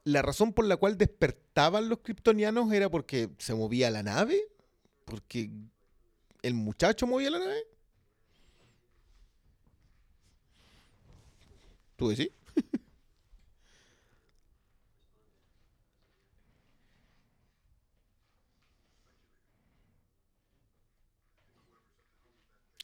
La 0.04 0.22
razón 0.22 0.52
por 0.52 0.64
la 0.66 0.76
cual 0.76 0.96
despertaban 0.98 1.88
los 1.88 1.98
kryptonianos 1.98 2.72
era 2.72 2.88
porque 2.88 3.30
se 3.38 3.54
movía 3.54 3.90
la 3.90 4.02
nave, 4.04 4.40
porque 5.04 5.50
el 6.42 6.54
muchacho 6.54 7.06
movía 7.06 7.30
la 7.30 7.40
nave. 7.40 7.58
¿Tú 11.96 12.08
decís? 12.08 12.30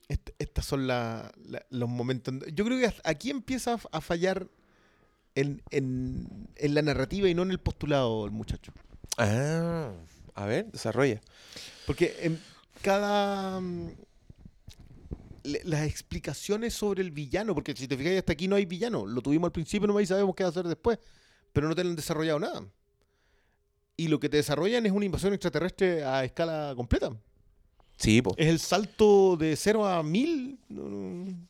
Est- 0.08 0.30
Estas 0.38 0.60
son 0.72 0.86
la- 0.86 1.30
la- 1.46 1.64
los 1.70 1.88
momentos. 1.88 2.32
en- 2.34 2.54
Yo 2.54 2.64
creo 2.64 2.78
que 2.78 2.94
aquí 3.04 3.30
empieza 3.30 3.78
a 3.92 4.00
fallar 4.00 4.48
en, 5.34 5.62
en- 5.70 6.48
en 6.56 6.74
la 6.74 6.82
narrativa 6.82 7.28
y 7.28 7.34
no 7.34 7.42
en 7.42 7.50
el 7.50 7.58
postulado 7.60 8.24
el 8.24 8.30
muchacho. 8.32 8.72
Ah, 9.18 9.92
a 10.34 10.46
ver, 10.46 10.66
desarrolla. 10.72 11.20
Porque 11.86 12.16
en 12.22 12.40
cada. 12.82 13.60
mm, 13.60 13.88
le- 15.44 15.60
las 15.64 15.82
explicaciones 15.86 16.72
sobre 16.74 17.02
el 17.02 17.10
villano, 17.10 17.54
porque 17.54 17.74
si 17.76 17.86
te 17.88 17.96
fijas, 17.96 18.16
hasta 18.18 18.32
aquí 18.32 18.48
no 18.48 18.56
hay 18.56 18.64
villano. 18.64 19.04
Lo 19.06 19.20
tuvimos 19.20 19.48
al 19.48 19.52
principio 19.52 19.86
nomás 19.88 20.04
y 20.04 20.06
sabemos 20.06 20.34
qué 20.34 20.44
hacer 20.44 20.66
después. 20.66 20.98
Pero 21.52 21.68
no 21.68 21.74
te 21.74 21.82
han 21.82 21.94
desarrollado 21.96 22.38
nada. 22.38 22.64
Y 23.96 24.08
lo 24.08 24.18
que 24.18 24.28
te 24.30 24.38
desarrollan 24.38 24.86
es 24.86 24.92
una 24.92 25.04
invasión 25.04 25.34
extraterrestre 25.34 26.02
a 26.04 26.24
escala 26.24 26.72
completa. 26.76 27.10
Sí, 27.97 28.23
po. 28.23 28.35
Es 28.36 28.48
el 28.48 28.59
salto 28.59 29.36
de 29.36 29.56
0 29.56 29.86
a 29.86 30.02
1000. 30.02 30.59
No, 30.69 30.82
no. 30.89 31.48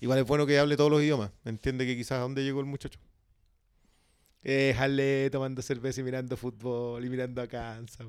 Igual 0.00 0.18
es 0.18 0.26
bueno 0.26 0.46
que 0.46 0.58
hable 0.58 0.76
todos 0.76 0.90
los 0.90 1.02
idiomas. 1.02 1.30
Entiende 1.44 1.86
que 1.86 1.96
quizás 1.96 2.18
a 2.18 2.22
dónde 2.22 2.44
llegó 2.44 2.60
el 2.60 2.66
muchacho. 2.66 2.98
Déjale 4.42 5.30
tomando 5.30 5.62
cerveza 5.62 6.02
y 6.02 6.04
mirando 6.04 6.36
fútbol 6.36 7.02
y 7.02 7.08
mirando 7.08 7.40
a 7.40 7.46
Kansas. 7.46 8.06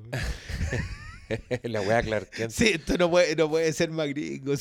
la 1.62 1.80
wea 1.80 2.02
Clark 2.02 2.30
Kent. 2.30 2.50
Sí, 2.50 2.72
esto 2.74 2.98
no 2.98 3.10
puede, 3.10 3.34
no 3.34 3.48
puede 3.48 3.72
ser 3.72 3.90
más 3.90 4.08
gringo. 4.08 4.52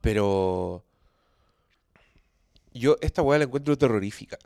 Pero. 0.00 0.84
Yo 2.72 2.96
esta 3.00 3.22
weá 3.22 3.38
la 3.38 3.44
encuentro 3.44 3.76
terrorífica. 3.76 4.38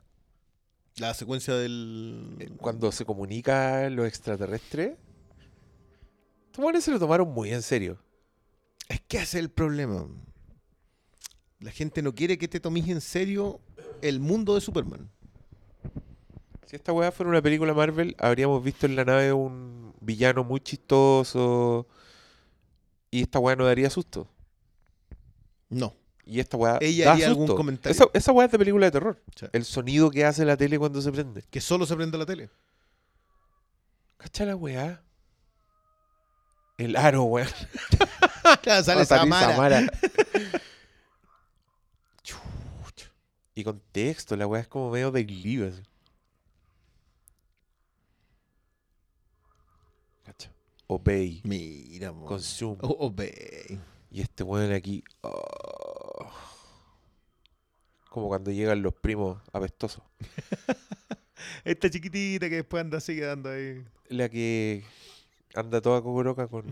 La 0.97 1.13
secuencia 1.13 1.55
del. 1.55 2.37
Eh, 2.41 2.51
Cuando 2.57 2.91
se 2.93 3.05
comunica 3.05 3.91
los 3.91 4.07
extraterrestres. 4.07 4.97
Weones 6.59 6.85
se 6.85 6.91
lo 6.91 6.99
tomaron 6.99 7.29
muy 7.29 7.53
en 7.53 7.63
serio. 7.63 7.99
Es 8.89 9.01
que 9.01 9.19
ese 9.19 9.39
es 9.39 9.45
el 9.45 9.51
problema. 9.51 10.07
La 11.61 11.71
gente 11.71 12.03
no 12.03 12.15
quiere 12.15 12.39
que 12.39 12.49
te 12.49 12.61
tomes 12.61 12.89
en 12.89 13.01
serio 13.01 13.61
el 14.03 14.21
mundo 14.21 14.55
de 14.55 14.61
Superman. 14.61 15.11
Si 16.67 16.77
esta 16.77 16.93
weá 16.93 17.13
fuera 17.13 17.31
una 17.31 17.41
película 17.41 17.73
Marvel, 17.75 18.15
habríamos 18.19 18.63
visto 18.63 18.87
en 18.87 18.97
la 18.97 19.05
nave 19.05 19.33
un 19.33 19.95
villano 20.01 20.45
muy 20.45 20.61
chistoso. 20.61 21.87
Y 23.11 23.23
esta 23.23 23.39
weá 23.39 23.57
no 23.57 23.65
daría 23.65 23.89
susto. 23.89 24.29
No. 25.69 25.95
Y 26.25 26.41
esta 26.41 26.57
weá. 26.57 26.79
Ella 26.81 27.07
da 27.07 27.13
haría 27.13 27.29
algún 27.29 27.47
susto. 27.47 27.57
comentario. 27.57 27.95
Esa, 27.95 28.07
esa 28.13 28.33
weá 28.33 28.47
es 28.47 28.53
de 28.53 28.59
película 28.59 28.87
de 28.87 28.93
terror. 28.93 29.23
Sí. 29.35 29.47
El 29.53 29.65
sonido 29.65 30.11
que 30.11 30.25
hace 30.25 30.45
la 30.45 30.57
tele 30.57 30.79
cuando 30.79 31.01
se 31.01 31.13
prende. 31.13 31.45
Que 31.51 31.61
solo 31.61 31.87
se 31.87 31.95
prende 31.95 32.19
la 32.19 32.27
tele. 32.27 32.51
¿Cacha 34.17 34.45
la 34.45 34.57
weá? 34.57 35.06
El 36.79 36.97
aro, 36.97 37.25
weón. 37.25 37.49
Claro, 38.63 38.85
sale 38.85 39.05
Samara. 39.05 39.51
Samara. 39.53 39.87
Y 43.57 43.65
con 43.65 43.81
texto, 43.91 44.37
la 44.37 44.47
weá 44.47 44.61
es 44.61 44.69
como 44.69 44.91
medio 44.91 45.11
de. 45.11 45.25
Cacha. 50.25 50.53
obey, 50.87 51.41
Mira, 51.43 52.13
mo. 52.13 52.27
consume. 52.27 52.77
Obey. 52.83 53.81
Y 54.11 54.21
este 54.21 54.43
weón 54.43 54.73
aquí. 54.73 55.03
oh. 55.23 56.31
Como 58.11 58.29
cuando 58.29 58.51
llegan 58.51 58.83
los 58.83 58.95
primos 58.95 59.43
apestosos. 59.53 60.03
Esta 61.65 61.91
chiquitita 61.91 62.49
que 62.49 62.57
después 62.57 62.81
anda 62.83 62.99
así 62.99 63.15
quedando 63.17 63.51
ahí. 63.51 63.85
La 64.09 64.29
que 64.29 64.85
anda 65.57 65.81
toda 65.81 66.03
cocoroca 66.03 66.47
con. 66.49 66.65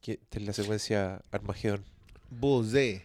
Que 0.00 0.12
esta 0.12 0.38
es 0.38 0.46
la 0.46 0.52
secuencia 0.52 1.22
Armagedón. 1.30 1.84
Bozé. 2.30 3.04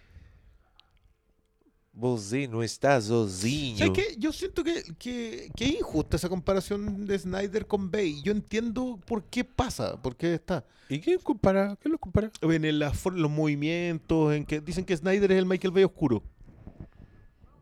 Vos 1.93 2.21
sí, 2.23 2.47
no 2.47 2.65
sozinho. 3.01 3.77
¿Sabes 3.77 3.91
qué? 3.93 4.15
Yo 4.17 4.31
siento 4.31 4.63
que, 4.63 4.83
que, 4.97 5.51
que 5.53 5.65
es 5.65 5.71
injusta 5.79 6.15
esa 6.15 6.29
comparación 6.29 7.05
de 7.05 7.19
Snyder 7.19 7.67
con 7.67 7.91
Bay. 7.91 8.21
Yo 8.21 8.31
entiendo 8.31 8.97
por 9.05 9.23
qué 9.25 9.43
pasa, 9.43 10.01
por 10.01 10.15
qué 10.15 10.35
está. 10.35 10.63
¿Y 10.87 11.01
quién 11.01 11.19
compara? 11.19 11.77
¿Qué 11.81 11.89
lo 11.89 11.97
compara? 11.97 12.31
En 12.41 12.63
el- 12.63 12.79
los 12.79 13.29
movimientos, 13.31 14.33
en 14.33 14.45
que 14.45 14.61
dicen 14.61 14.85
que 14.85 14.95
Snyder 14.95 15.31
es 15.33 15.39
el 15.39 15.45
Michael 15.45 15.71
Bay 15.73 15.83
oscuro. 15.83 16.23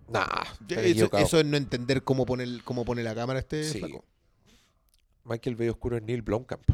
Nah, 0.10 0.44
Eso, 0.70 1.40
es 1.40 1.46
no 1.46 1.58
entender 1.58 2.04
cómo 2.04 2.26
pone, 2.26 2.44
el- 2.44 2.64
cómo 2.64 2.86
pone 2.86 3.02
la 3.04 3.16
cámara 3.16 3.40
este 3.40 3.64
Sí. 3.64 3.80
flaco. 3.80 4.06
Michael 5.28 5.56
Bay 5.56 5.70
oscuro 5.70 5.98
es 5.98 6.04
Neil 6.04 6.22
Blomkamp. 6.22 6.70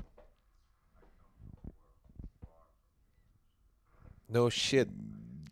No 4.28 4.50
shit. 4.50 4.88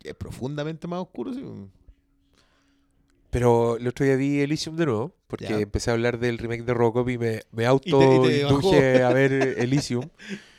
Es 0.02 0.14
profundamente 0.14 0.86
más 0.88 1.00
oscuro, 1.00 1.32
sí. 1.32 1.42
Pero 3.30 3.76
el 3.76 3.86
otro 3.88 4.04
día 4.04 4.16
vi 4.16 4.40
Elysium 4.40 4.76
de 4.76 4.86
nuevo, 4.86 5.14
porque 5.26 5.46
Ya. 5.48 5.58
empecé 5.58 5.90
a 5.90 5.94
hablar 5.94 6.18
del 6.18 6.38
remake 6.38 6.64
de 6.64 6.74
Robocop 6.74 7.08
y 7.08 7.18
me, 7.18 7.40
me 7.50 7.62
te 7.62 7.66
auto-induje 7.66 8.44
bajó. 8.98 9.06
a 9.10 9.12
ver 9.12 9.32
Elysium. 9.58 10.08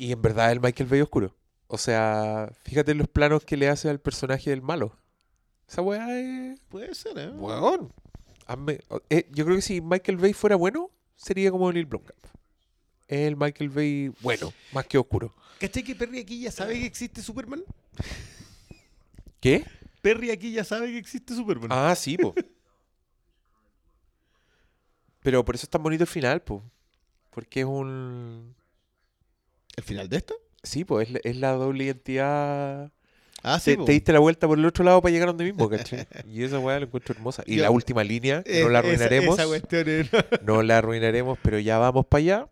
Y 0.00 0.12
en 0.12 0.22
verdad 0.22 0.52
el 0.52 0.60
Michael 0.60 0.88
Bay 0.88 1.00
oscuro. 1.00 1.34
O 1.66 1.76
sea, 1.76 2.52
fíjate 2.62 2.92
en 2.92 2.98
los 2.98 3.08
planos 3.08 3.44
que 3.44 3.56
le 3.56 3.68
hace 3.68 3.90
al 3.90 3.98
personaje 3.98 4.50
del 4.50 4.62
malo. 4.62 4.96
Esa 5.68 5.82
weá 5.82 6.16
es... 6.20 6.60
Puede 6.68 6.94
ser, 6.94 7.18
¿eh? 7.18 7.30
Weón. 7.30 7.92
Eh, 9.10 9.26
yo 9.32 9.44
creo 9.44 9.56
que 9.56 9.62
si 9.62 9.80
Michael 9.80 10.18
Bay 10.18 10.34
fuera 10.34 10.54
bueno, 10.54 10.90
sería 11.18 11.50
como 11.50 11.70
Neil 11.72 11.84
Blomkamp. 11.84 12.24
El 13.08 13.36
Michael 13.36 13.70
Bay 13.70 14.08
bueno, 14.20 14.52
más 14.72 14.86
que 14.86 14.96
oscuro. 14.98 15.34
¿Cachai 15.58 15.82
que 15.82 15.94
Perry 15.94 16.20
aquí 16.20 16.40
ya 16.40 16.52
sabe 16.52 16.78
que 16.78 16.86
existe 16.86 17.20
Superman? 17.22 17.62
¿Qué? 19.40 19.64
Perry 20.02 20.30
aquí 20.30 20.52
ya 20.52 20.62
sabe 20.64 20.86
que 20.92 20.98
existe 20.98 21.34
Superman. 21.34 21.70
Ah, 21.72 21.94
sí, 21.96 22.16
po. 22.16 22.34
Pero 25.20 25.44
por 25.44 25.54
eso 25.54 25.64
es 25.64 25.70
tan 25.70 25.82
bonito 25.82 26.04
el 26.04 26.08
final, 26.08 26.42
po. 26.42 26.62
Porque 27.30 27.60
es 27.60 27.66
un... 27.66 28.54
¿El 29.76 29.84
final 29.84 30.08
de 30.08 30.16
esta? 30.18 30.34
Sí, 30.62 30.84
pues 30.84 31.08
es, 31.08 31.14
la- 31.14 31.20
es 31.24 31.36
la 31.36 31.52
doble 31.52 31.84
identidad. 31.84 32.92
Ah, 33.42 33.60
te, 33.64 33.76
diste 33.76 34.12
la 34.12 34.18
vuelta 34.18 34.46
por 34.48 34.58
el 34.58 34.66
otro 34.66 34.84
lado 34.84 35.00
para 35.00 35.12
llegar 35.12 35.28
a 35.28 35.32
donde 35.32 35.44
mismo, 35.44 35.68
¿cachai? 35.70 36.06
Y 36.26 36.42
esa 36.42 36.58
weá 36.58 36.78
la 36.80 36.86
encuentro 36.86 37.14
hermosa. 37.14 37.42
Y 37.46 37.56
Yo- 37.56 37.62
la 37.62 37.70
última 37.70 38.02
línea, 38.04 38.42
Eh, 38.44 38.62
no 38.62 38.68
la 38.68 38.80
esa- 38.80 38.88
arruinaremos. 38.88 39.38
Esa, 39.38 39.46
cuestión 39.48 39.88
es- 39.88 40.08
no 40.44 40.62
la 40.62 40.78
arruinaremos, 40.78 41.38
pero 41.42 41.58
ya 41.58 41.78
vamos 41.78 42.06
para 42.06 42.18
allá. 42.20 42.48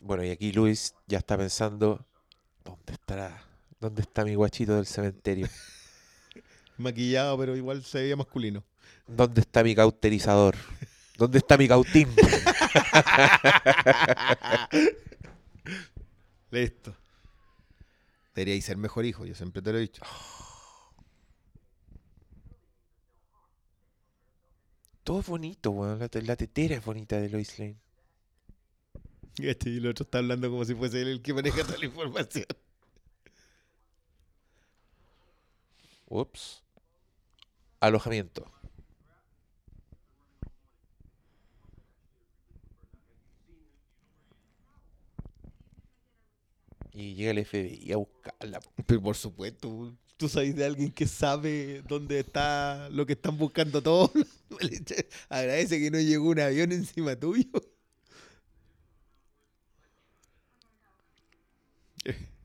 Bueno, 0.00 0.22
y 0.24 0.30
aquí 0.30 0.52
Luis 0.52 0.94
ya 1.06 1.18
está 1.18 1.36
pensando, 1.36 2.04
¿dónde 2.64 2.92
estará? 2.92 3.42
¿Dónde 3.80 4.02
está 4.02 4.24
mi 4.24 4.34
guachito 4.34 4.76
del 4.76 4.86
cementerio? 4.86 5.48
maquillado, 6.78 7.38
pero 7.38 7.56
igual 7.56 7.82
se 7.82 8.02
veía 8.02 8.16
masculino. 8.16 8.62
¿Dónde 9.06 9.40
está 9.40 9.62
mi 9.64 9.74
cauterizador? 9.74 10.54
¿Dónde 11.16 11.38
está 11.38 11.56
mi 11.56 11.66
cautín? 11.66 12.08
Listo. 16.50 16.94
Deberíais 18.36 18.66
ser 18.66 18.76
mejor 18.76 19.06
hijo, 19.06 19.24
yo 19.24 19.34
siempre 19.34 19.62
te 19.62 19.72
lo 19.72 19.78
he 19.78 19.80
dicho. 19.80 20.02
Todo 25.04 25.20
es 25.20 25.26
bonito, 25.26 25.70
weón. 25.70 25.98
La, 25.98 26.10
la 26.12 26.36
tetera 26.36 26.76
es 26.76 26.84
bonita 26.84 27.18
de 27.18 27.30
Lois 27.30 27.58
Lane. 27.58 27.80
Este, 29.38 29.70
Y 29.70 29.78
el 29.78 29.86
otro 29.86 30.04
está 30.04 30.18
hablando 30.18 30.50
como 30.50 30.66
si 30.66 30.74
fuese 30.74 31.00
él 31.00 31.08
el 31.08 31.22
que 31.22 31.32
maneja 31.32 31.64
toda 31.64 31.78
la 31.78 31.86
información. 31.86 32.44
Ups. 36.06 36.62
Alojamiento. 37.80 38.52
Y 46.96 47.14
llega 47.14 47.32
el 47.32 47.44
FBI 47.44 47.92
a 47.92 47.98
buscarla. 47.98 48.58
Pero 48.86 49.02
por 49.02 49.16
supuesto, 49.16 49.94
tú 50.16 50.28
sabes 50.30 50.56
de 50.56 50.64
alguien 50.64 50.90
que 50.90 51.06
sabe 51.06 51.82
dónde 51.86 52.20
está 52.20 52.88
lo 52.88 53.04
que 53.04 53.12
están 53.12 53.36
buscando 53.36 53.82
todos. 53.82 54.10
Agradece 55.28 55.78
que 55.78 55.90
no 55.90 56.00
llegó 56.00 56.30
un 56.30 56.40
avión 56.40 56.72
encima 56.72 57.14
tuyo. 57.14 57.50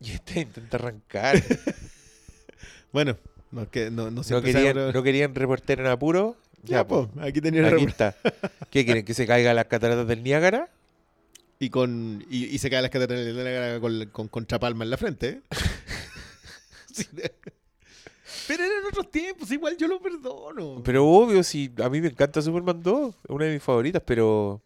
Y 0.00 0.12
este 0.12 0.40
intenta 0.40 0.76
arrancar. 0.76 1.42
Bueno, 2.92 3.16
no, 3.50 3.68
que, 3.68 3.90
no, 3.90 4.10
no 4.12 4.22
No 4.28 4.42
querían, 4.42 4.92
no 4.92 5.02
querían 5.02 5.34
reportero 5.34 5.82
en 5.82 5.90
apuro. 5.90 6.36
Ya, 6.62 6.76
Ya, 6.76 6.86
pues, 6.86 7.08
aquí 7.20 7.40
tenía 7.40 7.66
el 7.66 7.74
Aquí 7.74 7.84
está. 7.86 8.14
¿Qué 8.70 8.84
quieren? 8.84 9.04
¿Que 9.04 9.14
se 9.14 9.26
caiga 9.26 9.52
las 9.52 9.64
cataratas 9.64 10.06
del 10.06 10.22
Niágara? 10.22 10.70
Y, 11.64 11.70
con, 11.70 12.24
y, 12.30 12.44
y 12.44 12.58
se 12.58 12.68
cae 12.68 12.82
la 12.82 12.90
cara 12.90 13.80
con, 13.80 14.06
con 14.10 14.28
contrapalma 14.28 14.84
en 14.84 14.90
la 14.90 14.96
frente. 14.96 15.42
Sí. 16.94 17.08
Pero 18.46 18.62
eran 18.62 18.86
otros 18.86 19.10
tiempos, 19.10 19.50
igual 19.50 19.76
yo 19.76 19.88
lo 19.88 20.00
perdono. 20.00 20.80
Pero 20.84 21.04
obvio, 21.04 21.42
si 21.42 21.72
a 21.82 21.88
mí 21.88 22.00
me 22.00 22.06
encanta 22.06 22.40
Superman 22.40 22.80
2, 22.84 23.14
es 23.24 23.30
una 23.30 23.46
de 23.46 23.54
mis 23.54 23.62
favoritas, 23.62 24.00
pero 24.06 24.62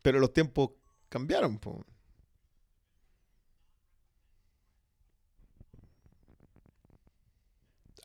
Pero 0.00 0.20
los 0.20 0.32
tiempos 0.32 0.70
cambiaron. 1.10 1.58
po. 1.58 1.84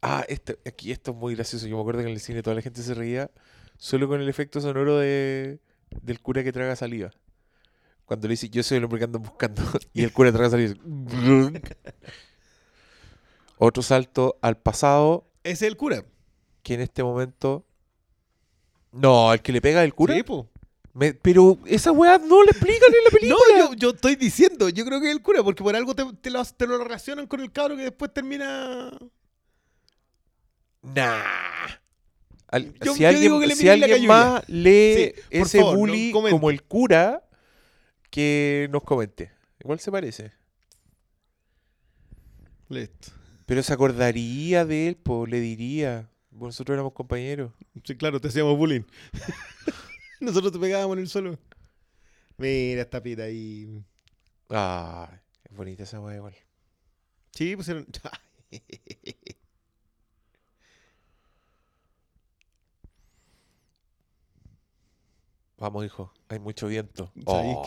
Ah, 0.01 0.25
esto, 0.29 0.53
aquí 0.65 0.91
esto 0.91 1.11
es 1.11 1.17
muy 1.17 1.35
gracioso. 1.35 1.67
Yo 1.67 1.75
me 1.75 1.81
acuerdo 1.81 2.01
que 2.01 2.07
en 2.07 2.13
el 2.13 2.19
cine 2.21 2.41
toda 2.41 2.55
la 2.55 2.61
gente 2.61 2.81
se 2.81 2.93
reía 2.93 3.29
solo 3.77 4.07
con 4.07 4.21
el 4.21 4.29
efecto 4.29 4.61
sonoro 4.61 4.97
de, 4.97 5.59
del 6.01 6.19
cura 6.21 6.43
que 6.43 6.51
traga 6.51 6.75
saliva. 6.75 7.11
Cuando 8.05 8.27
le 8.27 8.33
dice, 8.33 8.49
yo 8.49 8.63
soy 8.63 8.77
el 8.77 8.83
hombre 8.85 8.99
que 8.99 9.05
andan 9.05 9.21
buscando, 9.21 9.61
y 9.93 10.03
el 10.03 10.11
cura 10.11 10.31
traga 10.31 10.49
saliva. 10.49 10.75
Otro 13.57 13.83
salto 13.83 14.37
al 14.41 14.57
pasado, 14.57 15.27
Ese 15.43 15.65
es 15.65 15.71
el 15.71 15.77
cura. 15.77 16.03
que 16.63 16.73
en 16.75 16.81
este 16.81 17.03
momento... 17.03 17.65
No, 18.91 19.31
el 19.33 19.41
que 19.41 19.51
le 19.51 19.61
pega 19.61 19.83
el 19.83 19.93
cura. 19.93 20.15
Sí, 20.15 20.23
po. 20.23 20.49
Me- 20.93 21.13
pero 21.13 21.59
esa 21.65 21.91
weá 21.91 22.17
no 22.17 22.41
le 22.43 22.49
explican 22.51 22.89
en 22.91 23.03
la 23.03 23.09
película. 23.11 23.39
No, 23.59 23.69
yo, 23.69 23.73
yo 23.75 23.89
estoy 23.91 24.15
diciendo, 24.15 24.67
yo 24.69 24.83
creo 24.85 24.99
que 24.99 25.07
es 25.09 25.15
el 25.15 25.21
cura, 25.21 25.43
porque 25.43 25.61
por 25.63 25.75
algo 25.75 25.93
te, 25.93 26.03
te 26.21 26.29
lo, 26.31 26.43
te 26.43 26.65
lo 26.65 26.77
relacionan 26.83 27.27
con 27.27 27.41
el 27.41 27.51
cabro 27.51 27.75
que 27.75 27.83
después 27.83 28.11
termina. 28.13 28.89
Nah. 30.81 31.21
Al- 32.51 32.73
Yo- 32.79 32.93
si 32.95 33.01
yo 33.01 33.07
alguien, 33.07 33.23
digo 33.23 33.39
que 33.39 33.47
le 33.47 33.55
si 33.55 33.69
alguien 33.69 34.07
más 34.07 34.43
lee 34.49 35.13
Sí, 35.15 35.21
ese 35.29 35.59
favor, 35.59 35.77
bully 35.77 36.11
como 36.11 36.49
el 36.49 36.63
cura, 36.63 37.23
que 38.09 38.67
nos 38.71 38.83
comente. 38.83 39.31
Igual 39.59 39.79
se 39.79 39.91
parece. 39.91 40.31
Listo. 42.69 43.11
Pero 43.45 43.63
se 43.63 43.73
acordaría 43.73 44.65
de 44.65 44.87
él, 44.89 44.95
pues 44.95 45.29
le 45.29 45.39
diría. 45.39 46.09
Nosotros 46.31 46.73
éramos 46.75 46.93
compañeros. 46.93 47.51
Sí, 47.83 47.95
claro, 47.97 48.21
te 48.21 48.27
hacíamos 48.29 48.57
bullying. 48.57 48.83
Nosotros 50.19 50.51
te 50.53 50.59
pegábamos 50.59 50.97
en 50.97 51.01
el 51.03 51.09
suelo. 51.09 51.37
Mira 52.37 52.81
esta 52.81 53.01
pita 53.03 53.23
ahí. 53.23 53.83
Ah, 54.49 55.09
es 55.49 55.55
bonita 55.55 55.83
esa 55.83 55.99
weá 55.99 56.15
igual. 56.17 56.35
Sí, 57.31 57.55
pues. 57.55 57.69
Vamos, 65.59 65.85
hijo. 65.85 66.11
Hay 66.29 66.39
mucho 66.39 66.67
viento. 66.67 67.11
¿Sabéis 67.25 67.57
Oh, 67.57 67.63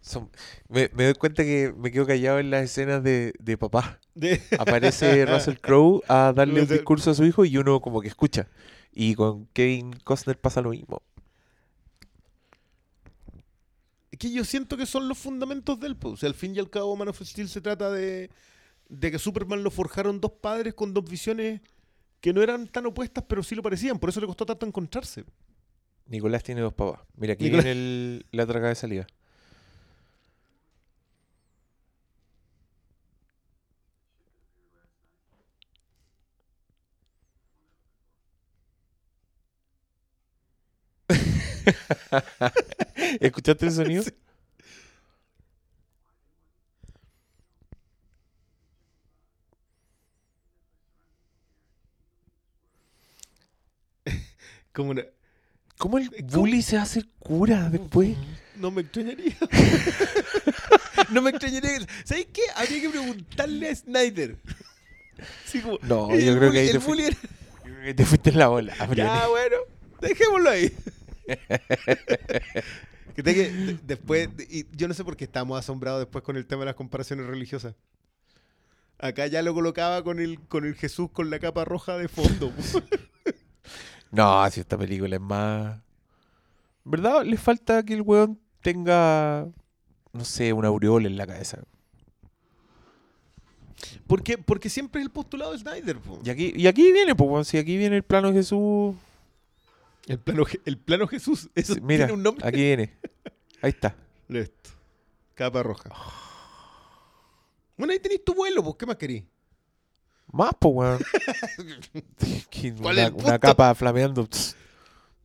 son- 0.00 0.30
me, 0.68 0.90
me 0.94 1.04
doy 1.04 1.14
cuenta 1.14 1.42
que 1.42 1.72
me 1.76 1.90
quedo 1.90 2.06
callado 2.06 2.38
en 2.38 2.50
las 2.50 2.64
escenas 2.64 3.02
de, 3.02 3.34
de 3.38 3.58
papá. 3.58 4.00
de- 4.14 4.40
Aparece 4.58 5.26
Russell 5.26 5.56
Crowe 5.60 6.02
a 6.08 6.32
darle 6.34 6.62
un 6.62 6.68
discurso 6.68 7.10
a 7.10 7.14
su 7.14 7.24
hijo 7.24 7.44
y 7.44 7.56
uno 7.58 7.80
como 7.80 8.00
que 8.00 8.08
escucha. 8.08 8.48
Y 8.92 9.14
con 9.14 9.46
Kevin 9.52 9.92
Costner 10.04 10.38
pasa 10.40 10.62
lo 10.62 10.70
mismo. 10.70 11.02
Que 14.18 14.30
yo 14.32 14.44
siento 14.44 14.76
que 14.76 14.86
son 14.86 15.08
los 15.08 15.18
fundamentos 15.18 15.78
del 15.80 15.96
pues. 15.96 16.14
O 16.14 16.16
sea, 16.16 16.28
al 16.28 16.34
fin 16.34 16.54
y 16.54 16.58
al 16.58 16.70
cabo, 16.70 16.96
Man 16.96 17.08
of 17.08 17.20
Steel 17.22 17.48
se 17.48 17.60
trata 17.60 17.90
de, 17.90 18.30
de 18.88 19.10
que 19.10 19.18
Superman 19.18 19.62
lo 19.62 19.70
forjaron 19.70 20.20
dos 20.20 20.32
padres 20.32 20.74
con 20.74 20.92
dos 20.94 21.08
visiones 21.08 21.60
que 22.20 22.32
no 22.32 22.42
eran 22.42 22.66
tan 22.68 22.86
opuestas, 22.86 23.24
pero 23.28 23.42
sí 23.42 23.54
lo 23.54 23.62
parecían. 23.62 23.98
Por 23.98 24.10
eso 24.10 24.20
le 24.20 24.26
costó 24.26 24.44
tanto 24.44 24.66
encontrarse. 24.66 25.24
Nicolás 26.06 26.42
tiene 26.42 26.60
dos 26.62 26.74
papás. 26.74 27.00
Mira, 27.16 27.34
aquí 27.34 27.44
Nicolás- 27.44 27.64
viene 27.64 27.80
el- 27.80 28.26
la 28.32 28.44
otra 28.44 28.60
de 28.60 28.74
salida. 28.74 29.06
¿Escuchaste 43.20 43.66
el 43.66 43.72
sonido? 43.72 44.02
Sí. 44.02 44.10
Como 54.72 54.90
una- 54.90 55.04
¿Cómo 55.76 55.98
el 55.98 56.08
¿Cómo? 56.10 56.28
bully 56.28 56.62
se 56.62 56.76
va 56.76 56.82
a 56.82 56.84
hacer 56.84 57.06
cura 57.18 57.68
después? 57.70 58.16
No 58.56 58.70
me 58.72 58.80
extrañaría. 58.82 59.36
no 61.10 61.22
me 61.22 61.30
extrañaría. 61.30 61.86
¿Sabes 62.04 62.26
qué? 62.32 62.42
Habría 62.56 62.80
que 62.80 62.88
preguntarle 62.90 63.68
a 63.70 63.74
Snyder. 63.76 64.36
Sí, 65.46 65.60
como, 65.60 65.78
No, 65.82 66.16
yo 66.18 66.36
creo 66.36 66.50
que 66.50 66.58
ahí 66.58 66.68
bully- 66.68 66.72
te, 66.72 66.80
fui- 66.80 67.00
era- 67.02 67.16
yo 67.64 67.72
creo 67.74 67.82
que 67.84 67.94
te 67.94 68.04
fuiste 68.04 68.30
en 68.30 68.38
la 68.38 68.48
bola. 68.48 68.74
Briones. 68.88 69.14
Ya, 69.14 69.28
bueno, 69.28 69.56
dejémoslo 70.00 70.50
ahí. 70.50 70.72
Que 73.22 73.32
de- 73.50 73.78
después, 73.84 74.36
de- 74.36 74.44
y 74.50 74.66
yo 74.76 74.88
no 74.88 74.94
sé 74.94 75.04
por 75.04 75.16
qué 75.16 75.24
estamos 75.24 75.58
asombrados 75.58 76.00
después 76.00 76.22
con 76.24 76.36
el 76.36 76.46
tema 76.46 76.60
de 76.60 76.66
las 76.66 76.74
comparaciones 76.74 77.26
religiosas. 77.26 77.74
Acá 78.98 79.26
ya 79.28 79.42
lo 79.42 79.54
colocaba 79.54 80.02
con 80.02 80.18
el, 80.18 80.40
con 80.40 80.64
el 80.64 80.74
Jesús 80.74 81.10
con 81.12 81.30
la 81.30 81.38
capa 81.38 81.64
roja 81.64 81.96
de 81.96 82.08
fondo. 82.08 82.52
No, 84.10 84.50
si 84.50 84.60
esta 84.60 84.78
película 84.78 85.16
es 85.16 85.20
más. 85.20 85.78
¿Verdad? 86.82 87.24
Le 87.26 87.36
falta 87.36 87.82
que 87.82 87.92
el 87.92 88.00
weón 88.00 88.40
tenga. 88.62 89.46
No 90.14 90.24
sé, 90.24 90.54
una 90.54 90.68
aureola 90.68 91.06
en 91.08 91.18
la 91.18 91.26
cabeza. 91.26 91.58
porque, 94.06 94.38
porque 94.38 94.70
siempre 94.70 95.02
es 95.02 95.06
el 95.06 95.12
postulado 95.12 95.52
de 95.52 95.58
Snyder. 95.58 95.98
po. 95.98 96.18
Y 96.24 96.30
aquí, 96.30 96.52
y 96.56 96.66
aquí 96.66 96.90
viene, 96.90 97.14
pues, 97.14 97.48
si 97.48 97.58
aquí 97.58 97.76
viene 97.76 97.96
el 97.96 98.02
plano 98.02 98.28
de 98.28 98.34
Jesús. 98.38 98.94
El, 100.08 100.18
plano, 100.18 100.44
el 100.64 100.78
plano 100.78 101.06
Jesús. 101.06 101.50
Eso 101.54 101.74
Sí, 101.74 101.80
Mira, 101.82 102.06
tiene 102.06 102.14
un 102.14 102.22
nombre. 102.22 102.46
aquí 102.46 102.56
viene. 102.56 102.98
Ahí 103.62 103.70
está. 103.70 103.94
Listo. 104.28 104.70
Capa 105.34 105.62
roja. 105.62 105.90
Bueno, 107.76 107.92
ahí 107.92 108.00
tenéis 108.00 108.24
tu 108.24 108.34
vuelo, 108.34 108.62
pues, 108.64 108.76
¿qué 108.76 108.86
más 108.86 108.96
querís? 108.96 109.24
Más, 110.32 110.50
pues, 110.58 110.74
weón. 110.74 110.98
Que 112.50 112.74
¿Cuál 112.74 113.14
una, 113.14 113.38
capa 113.38 113.74
flameando. 113.74 114.28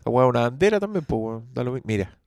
Weá, 0.05 0.25
una 0.27 0.41
bandera 0.41 0.79
también, 0.79 1.03
pues, 1.05 1.19
weón. 1.19 1.81
Mira. 1.85 2.17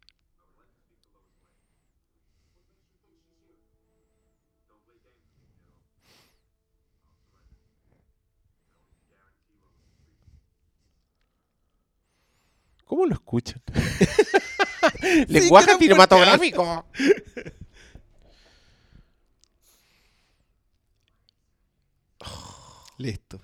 ¿Cómo 12.96 13.08
lo 13.08 13.14
escuchan? 13.14 13.60
Lenguaje 15.28 15.76
cinematográfico. 15.76 16.86
Listo. 22.96 23.42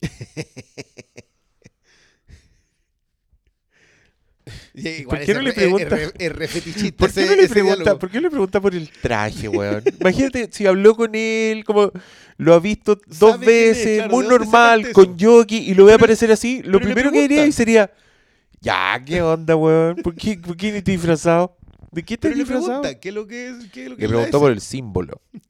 Igual 4.74 5.18
¿Por 5.18 5.26
qué 5.26 5.34
no 5.34 5.40
le 5.42 5.50
re- 5.50 5.54
pregunta? 5.54 5.96
Es, 5.96 6.12
¿Por 6.92 7.12
qué, 7.12 7.26
no 7.26 7.36
le 7.36 7.48
pregunta. 7.48 7.98
¿Por 7.98 8.10
qué 8.10 8.16
no 8.18 8.22
le 8.22 8.30
pregunta 8.30 8.60
por 8.60 8.74
el 8.74 8.88
traje, 8.88 9.48
weón? 9.48 9.82
Imagínate 10.00 10.48
si 10.50 10.66
habló 10.66 10.96
con 10.96 11.14
él, 11.14 11.64
como 11.64 11.92
lo 12.38 12.54
ha 12.54 12.58
visto 12.60 12.98
dos 13.18 13.34
es, 13.34 13.46
veces, 13.46 13.96
claro, 13.98 14.14
muy 14.14 14.22
¿de 14.24 14.28
dónde 14.30 14.44
normal, 14.44 14.92
con? 14.92 15.18
Yoki, 15.18 15.58
y 15.58 15.74
lo 15.74 15.84
ve 15.84 15.94
aparecer 15.94 16.32
así. 16.32 16.62
Lo 16.62 16.80
primero 16.80 17.12
que 17.12 17.20
diría 17.28 17.52
sería: 17.52 17.90
Ya, 18.60 19.02
¿qué 19.04 19.20
onda, 19.20 19.56
weón? 19.56 19.96
¿Por 19.96 20.14
qué, 20.14 20.38
por 20.38 20.56
qué 20.56 20.68
estás 20.68 20.84
disfrazado? 20.84 21.56
¿De 21.90 22.02
qué 22.02 22.14
estás 22.14 22.30
Pero 22.30 22.36
le 22.36 22.44
disfrazado? 22.44 22.80
pregunta, 22.80 23.00
¿qué 23.00 23.08
es 23.10 23.14
lo 23.14 23.26
que 23.26 23.48
es? 23.48 23.54
¿Qué 23.70 23.84
es 23.84 23.90
lo 23.90 23.96
que 23.96 24.02
Le 24.02 24.08
preguntó 24.08 24.40
por 24.40 24.52
el 24.52 24.60
símbolo. 24.60 25.20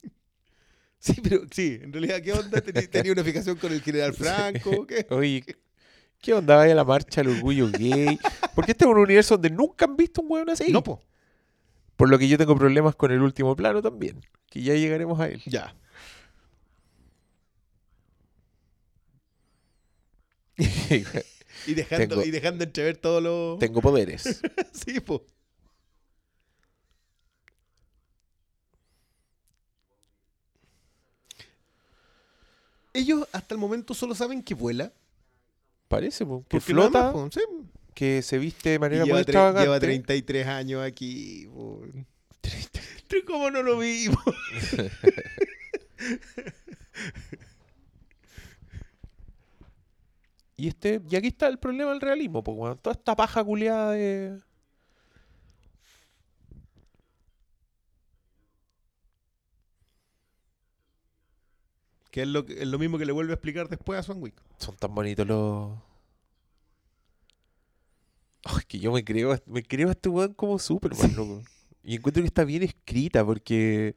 Sí, 0.99 1.15
pero 1.21 1.41
sí, 1.51 1.79
en 1.81 1.91
realidad, 1.91 2.21
¿qué 2.21 2.31
onda? 2.31 2.63
¿Teni- 2.63 2.87
¿Tenía 2.89 3.11
una 3.11 3.23
fijación 3.25 3.57
con 3.57 3.73
el 3.73 3.81
general 3.81 4.13
Franco? 4.13 4.87
¿Qué? 4.87 5.05
Oye, 5.09 5.43
¿qué 6.21 6.33
onda? 6.33 6.55
Vaya 6.55 6.73
la 6.75 6.85
marcha 6.85 7.19
del 7.21 7.31
orgullo 7.31 7.69
gay. 7.69 8.17
Porque 8.55 8.71
este 8.73 8.85
es 8.85 8.91
un 8.91 8.97
universo 8.97 9.35
donde 9.35 9.49
nunca 9.49 9.85
han 9.85 9.95
visto 9.97 10.21
un 10.21 10.31
weón 10.31 10.49
así. 10.49 10.71
No, 10.71 10.83
po. 10.83 11.01
Por 11.95 12.09
lo 12.09 12.17
que 12.19 12.27
yo 12.27 12.37
tengo 12.37 12.55
problemas 12.55 12.95
con 12.95 13.11
el 13.11 13.21
último 13.21 13.55
plano 13.55 13.81
también. 13.81 14.21
Que 14.49 14.61
ya 14.61 14.73
llegaremos 14.75 15.19
a 15.19 15.27
él. 15.27 15.41
Ya. 15.45 15.75
Y 21.65 21.75
dejando, 21.75 22.15
Tengo- 22.15 22.25
y 22.27 22.31
dejando 22.31 22.63
entrever 22.65 22.97
todo 22.97 23.21
lo... 23.21 23.57
tengo 23.59 23.79
poderes. 23.81 24.41
Sí, 24.73 24.99
po. 24.99 25.23
Ellos 32.93 33.27
hasta 33.31 33.55
el 33.55 33.59
momento 33.59 33.93
solo 33.93 34.13
saben 34.15 34.43
que 34.43 34.53
vuela. 34.53 34.93
Parece, 35.87 36.25
po, 36.25 36.41
que 36.43 36.57
porque 36.57 36.73
flota, 36.73 37.03
más, 37.05 37.13
po, 37.13 37.29
sí. 37.31 37.41
Que 37.93 38.21
se 38.21 38.37
viste 38.37 38.69
de 38.71 38.79
manera 38.79 39.05
muy 39.05 39.19
extravagante. 39.19 39.61
lleva 39.63 39.79
33 39.79 40.47
años 40.47 40.83
aquí. 40.83 41.47
¿Cómo 43.27 43.51
no 43.51 43.61
lo 43.63 43.77
vimos? 43.77 44.17
Y 50.55 50.67
este, 50.67 51.01
y 51.09 51.15
aquí 51.15 51.27
está 51.27 51.47
el 51.47 51.57
problema 51.59 51.91
del 51.91 52.01
realismo, 52.01 52.43
pues 52.43 52.57
weón. 52.57 52.77
Toda 52.77 52.93
esta 52.95 53.15
paja 53.15 53.43
culiada 53.43 53.91
de. 53.91 54.39
Que 62.11 62.21
es 62.23 62.27
lo, 62.27 62.45
que- 62.45 62.61
es 62.61 62.67
lo 62.67 62.77
mismo 62.77 62.97
que 62.97 63.05
le 63.05 63.11
vuelve 63.11 63.31
a 63.33 63.35
explicar 63.35 63.67
después 63.69 63.99
a 63.99 64.03
Swanwick. 64.03 64.35
Son 64.57 64.75
tan 64.75 64.93
bonitos 64.93 65.25
los. 65.25 65.71
Ay, 68.43 68.63
que 68.67 68.79
yo 68.79 68.91
me 68.91 69.03
creo, 69.03 69.39
me 69.45 69.63
creo 69.63 69.89
a 69.89 69.91
este 69.91 70.09
weón 70.09 70.33
como 70.33 70.59
Superman, 70.59 71.15
loco. 71.15 71.43
Y 71.83 71.95
encuentro 71.95 72.23
que 72.23 72.27
está 72.27 72.43
bien 72.43 72.63
escrita 72.63 73.25
porque. 73.25 73.95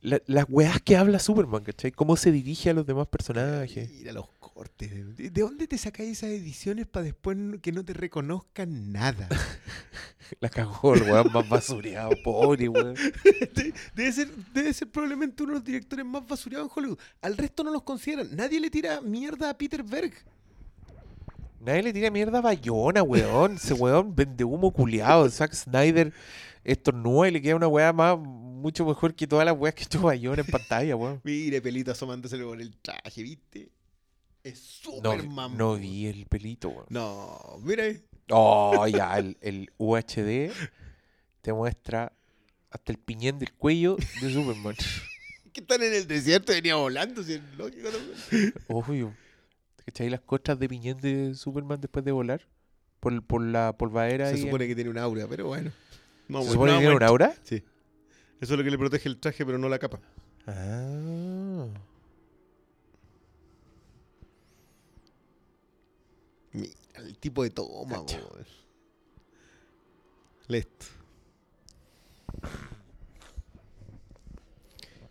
la- 0.00 0.22
las 0.26 0.46
weas 0.48 0.80
que 0.82 0.96
habla 0.96 1.18
Superman, 1.18 1.62
¿cachai? 1.64 1.90
Cómo 1.92 2.16
se 2.16 2.30
dirige 2.32 2.70
a 2.70 2.74
los 2.74 2.86
demás 2.86 3.06
personajes. 3.08 3.90
Mira 3.90 4.12
los 4.12 4.28
cortes. 4.40 5.16
¿De, 5.16 5.30
de 5.30 5.40
dónde 5.40 5.66
te 5.66 5.76
sacáis 5.78 6.10
esas 6.18 6.30
ediciones 6.30 6.86
para 6.86 7.04
después 7.04 7.36
que 7.62 7.72
no 7.72 7.84
te 7.84 7.92
reconozcan 7.92 8.92
nada? 8.92 9.28
La 10.40 10.48
cagó 10.48 10.94
el 10.94 11.02
weón 11.02 11.32
más 11.32 11.48
basureado, 11.48 12.10
pobre 12.24 12.68
weón. 12.68 12.94
De- 13.54 13.72
debe, 13.94 14.12
ser, 14.12 14.28
debe 14.54 14.72
ser 14.74 14.90
probablemente 14.90 15.42
uno 15.42 15.52
de 15.52 15.58
los 15.58 15.64
directores 15.64 16.04
más 16.04 16.26
basurados 16.26 16.66
en 16.68 16.72
Hollywood. 16.74 16.98
Al 17.22 17.36
resto 17.36 17.62
no 17.64 17.70
los 17.70 17.82
consideran. 17.82 18.34
Nadie 18.34 18.58
le 18.60 18.70
tira 18.70 19.00
mierda 19.00 19.50
a 19.50 19.56
Peter 19.58 19.82
Berg. 19.82 20.12
Nadie 21.60 21.82
le 21.82 21.92
tira 21.92 22.10
mierda 22.10 22.38
a 22.38 22.42
Bayona, 22.42 23.02
weón. 23.02 23.54
Ese 23.56 23.74
weón 23.74 24.14
vende 24.14 24.44
humo 24.44 24.72
culiado. 24.72 25.28
Zack 25.30 25.52
Snyder 25.54 26.12
estornuda 26.64 27.28
y 27.28 27.32
le 27.32 27.42
queda 27.42 27.56
una 27.56 27.68
weá 27.68 27.92
más, 27.92 28.18
mucho 28.18 28.84
mejor 28.84 29.14
que 29.14 29.26
todas 29.26 29.44
las 29.46 29.56
weas 29.56 29.74
que 29.74 29.84
hecho 29.84 30.00
Bayona 30.00 30.42
en 30.42 30.48
pantalla, 30.48 30.96
weón. 30.96 31.20
Mire, 31.24 31.60
pelito 31.60 31.92
asomándose 31.92 32.36
por 32.38 32.60
el 32.60 32.76
traje, 32.78 33.22
¿viste? 33.22 33.70
Es 34.42 34.80
No, 35.02 35.12
Superman. 35.12 35.56
no 35.56 35.68
po. 35.70 35.76
vi 35.76 36.06
el 36.06 36.26
pelito, 36.26 36.68
weón. 36.68 36.86
No, 36.88 37.58
mira. 37.62 37.84
ahí. 37.84 38.02
Oh, 38.30 38.86
ya, 38.86 39.14
el, 39.18 39.36
el 39.40 39.70
UHD 39.78 40.50
te 41.40 41.52
muestra 41.52 42.12
hasta 42.70 42.92
el 42.92 42.98
piñén 42.98 43.38
del 43.38 43.52
cuello 43.54 43.96
de 44.20 44.32
Superman. 44.32 44.76
Que 45.52 45.60
están 45.62 45.82
en 45.82 45.94
el 45.94 46.06
desierto 46.06 46.52
y 46.52 46.56
venía 46.56 46.76
volando, 46.76 47.22
si 47.22 47.32
es 47.32 47.40
lógico. 47.56 47.88
¿no? 47.90 48.76
Obvio. 48.76 49.14
¿Cachai 49.86 50.10
las 50.10 50.20
costras 50.20 50.58
de 50.58 50.68
piñén 50.68 50.98
de 50.98 51.34
Superman 51.36 51.80
después 51.80 52.04
de 52.04 52.10
volar? 52.10 52.42
Por, 52.98 53.22
por 53.24 53.40
la 53.40 53.76
polvadera. 53.78 54.28
Se 54.30 54.38
supone 54.38 54.66
que 54.66 54.74
tiene 54.74 54.90
un 54.90 54.98
aura, 54.98 55.28
pero 55.28 55.46
bueno. 55.46 55.70
No, 56.28 56.42
¿Se 56.42 56.48
bueno, 56.48 56.52
supone 56.52 56.72
no, 56.72 56.78
que 56.78 56.82
tiene 56.82 56.96
un 56.96 57.02
aura? 57.04 57.34
Sí. 57.44 57.62
Eso 58.40 58.54
es 58.54 58.58
lo 58.58 58.64
que 58.64 58.70
le 58.72 58.78
protege 58.78 59.08
el 59.08 59.18
traje, 59.18 59.46
pero 59.46 59.58
no 59.58 59.68
la 59.68 59.78
capa. 59.78 60.00
Ah. 60.48 61.68
Mira, 66.52 66.74
el 66.96 67.16
tipo 67.18 67.44
de 67.44 67.50
toma. 67.50 68.04
Listo. 70.48 70.86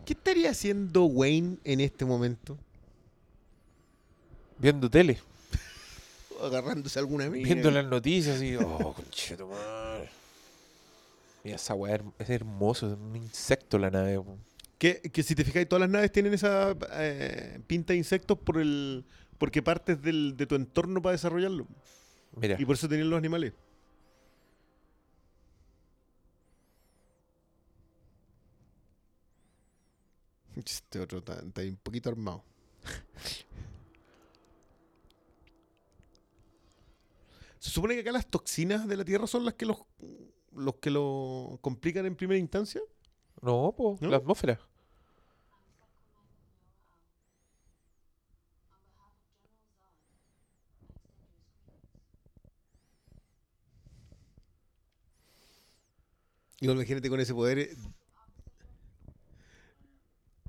¿Qué 0.04 0.12
estaría 0.12 0.50
haciendo 0.50 1.06
Wayne 1.06 1.56
en 1.64 1.80
este 1.80 2.04
momento? 2.04 2.58
Viendo 4.58 4.90
tele, 4.90 5.18
Agarrándose 6.42 6.98
alguna 6.98 7.28
mina. 7.30 7.44
viendo 7.44 7.70
las 7.70 7.84
noticias 7.86 8.42
y. 8.42 8.56
Oh, 8.56 8.92
conchetumadre. 8.94 10.10
Mira, 11.44 11.56
esa 11.56 11.74
weá 11.74 12.00
es 12.18 12.30
hermoso, 12.30 12.88
es 12.88 12.98
un 12.98 13.16
insecto 13.16 13.78
la 13.78 13.90
nave. 13.90 14.20
Que, 14.78 15.00
que 15.00 15.22
si 15.22 15.34
te 15.34 15.44
fijáis, 15.44 15.68
todas 15.68 15.80
las 15.80 15.90
naves 15.90 16.12
tienen 16.12 16.34
esa 16.34 16.76
eh, 16.92 17.60
pinta 17.66 17.92
de 17.94 17.98
insectos 17.98 18.38
por 18.38 18.58
el 18.58 19.04
porque 19.38 19.62
partes 19.62 20.00
del, 20.02 20.36
de 20.36 20.46
tu 20.46 20.54
entorno 20.54 21.00
para 21.00 21.12
desarrollarlo. 21.12 21.66
Mira, 22.36 22.56
Y 22.58 22.64
por 22.64 22.74
eso 22.74 22.88
tenían 22.88 23.08
los 23.08 23.16
animales. 23.18 23.52
Este 30.56 31.00
otro 31.00 31.18
está, 31.18 31.34
está 31.34 31.60
un 31.62 31.76
poquito 31.82 32.08
armado. 32.10 32.42
Se 37.66 37.72
supone 37.72 37.94
que 37.96 38.02
acá 38.02 38.12
las 38.12 38.28
toxinas 38.30 38.86
de 38.86 38.96
la 38.96 39.04
Tierra 39.04 39.26
son 39.26 39.44
las 39.44 39.54
que 39.54 39.66
los, 39.66 39.78
los 40.52 40.76
que 40.76 40.88
lo 40.88 41.58
complican 41.62 42.06
en 42.06 42.14
primera 42.14 42.38
instancia. 42.38 42.80
no, 43.42 43.74
¿No? 44.00 44.08
la 44.08 44.18
atmósfera. 44.18 44.60
Igual 56.60 56.76
imagínate 56.78 57.08
con 57.08 57.20
ese 57.20 57.34
poder. 57.34 57.58
eh, 57.58 57.76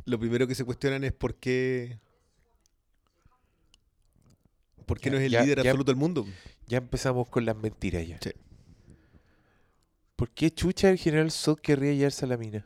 Lo 0.06 0.18
primero 0.20 0.48
que 0.48 0.56
se 0.56 0.64
cuestionan 0.64 1.04
es 1.04 1.12
por 1.12 1.36
qué. 1.36 2.00
¿Por 4.86 5.00
qué 5.00 5.10
Ya- 5.10 5.12
no 5.12 5.18
es 5.18 5.26
el 5.26 5.32
ya- 5.32 5.42
líder 5.44 5.58
ya- 5.64 5.70
absoluto 5.72 5.92
del 5.92 6.00
mundo? 6.00 6.26
Ya 6.68 6.78
empezamos 6.80 7.28
con 7.30 7.46
las 7.46 7.56
mentiras 7.56 8.06
ya. 8.08 8.18
Sí. 8.22 8.32
¿Por 10.16 10.30
qué 10.32 10.52
chucha 10.52 10.90
el 10.90 10.98
general 10.98 11.32
Zod 11.32 11.60
querría 11.60 11.94
llevarse 11.94 12.26
a 12.26 12.28
la 12.28 12.38
mina? 12.38 12.66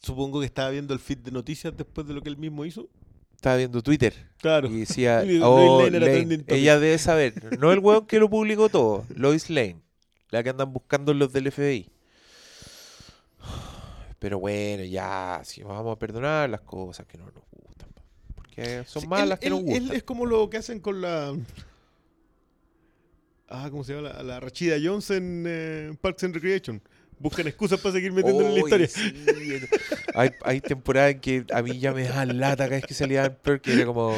Supongo 0.00 0.40
que 0.40 0.46
estaba 0.46 0.70
viendo 0.70 0.92
el 0.94 1.00
feed 1.00 1.18
de 1.18 1.30
noticias 1.32 1.76
después 1.76 2.06
de 2.06 2.14
lo 2.14 2.22
que 2.22 2.28
él 2.28 2.36
mismo 2.36 2.64
hizo. 2.64 2.88
Estaba 3.34 3.56
viendo 3.56 3.82
Twitter 3.82 4.14
Claro. 4.38 4.68
y 4.68 4.80
decía, 4.80 5.22
oh, 5.42 5.82
Lane 5.82 5.96
era 5.96 6.06
Lane, 6.06 6.12
trending 6.18 6.40
topic. 6.40 6.54
ella 6.54 6.78
debe 6.78 6.98
saber, 6.98 7.58
no 7.58 7.72
el 7.72 7.80
weón 7.80 8.06
que 8.06 8.18
lo 8.18 8.30
publicó 8.30 8.68
todo, 8.68 9.04
Lois 9.14 9.50
Lane, 9.50 9.76
la 10.30 10.42
que 10.42 10.50
andan 10.50 10.72
buscando 10.72 11.12
los 11.12 11.32
del 11.32 11.50
FBI. 11.50 11.90
Pero 14.18 14.38
bueno, 14.38 14.84
ya, 14.84 15.40
si 15.44 15.62
vamos 15.62 15.94
a 15.94 15.98
perdonar 15.98 16.48
las 16.48 16.62
cosas 16.62 17.06
que 17.06 17.18
no 17.18 17.24
nos 17.26 17.44
gustan, 17.50 17.88
po, 17.94 18.02
porque 18.34 18.84
son 18.86 19.02
Sí, 19.02 19.08
más 19.08 19.22
él- 19.22 19.28
las 19.28 19.38
que 19.38 19.46
él- 19.48 19.52
nos 19.52 19.60
él 19.62 19.80
gustan. 19.80 19.96
es 19.96 20.02
como 20.02 20.26
lo 20.26 20.48
que 20.48 20.56
hacen 20.56 20.80
con 20.80 21.00
la. 21.02 21.34
Ah, 23.48 23.68
¿cómo 23.70 23.84
se 23.84 23.94
llama? 23.94 24.08
La, 24.08 24.22
la 24.22 24.40
Rachida 24.40 24.76
Jones 24.82 25.10
en 25.10 25.44
eh, 25.46 25.96
Parks 26.00 26.24
and 26.24 26.34
Recreation. 26.34 26.82
Buscan 27.18 27.46
excusas 27.46 27.80
para 27.80 27.94
seguir 27.94 28.12
metiendo 28.12 28.42
en 28.46 28.54
la 28.54 28.60
historia. 28.60 28.88
sí, 28.88 29.14
hay, 30.14 30.30
hay 30.44 30.60
temporadas 30.60 31.12
en 31.12 31.20
que 31.20 31.46
a 31.52 31.62
mí 31.62 31.78
ya 31.78 31.92
me 31.92 32.04
da 32.04 32.26
lata 32.26 32.64
cada 32.64 32.76
vez 32.76 32.84
que 32.84 32.94
salía 32.94 33.24
en 33.24 33.34
Perk 33.36 33.66
y 33.68 33.72
era 33.72 33.86
como, 33.86 34.14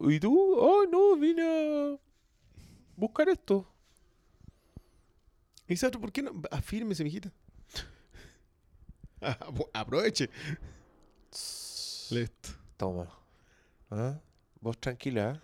¿y 0.00 0.20
tú? 0.20 0.54
Oh, 0.58 0.84
no, 0.90 1.16
vine 1.16 1.42
a 1.42 1.96
buscar 2.96 3.28
esto. 3.28 3.66
Y 5.66 5.84
otro, 5.84 6.00
¿por 6.00 6.12
qué 6.12 6.22
no? 6.22 6.40
Afírmese, 6.50 7.04
mijita. 7.04 7.32
Ah, 9.20 9.36
Aproveche. 9.72 10.30
Listo. 12.10 12.50
Toma. 12.76 13.08
¿Ah? 13.90 14.20
Vos 14.60 14.78
tranquila. 14.78 15.42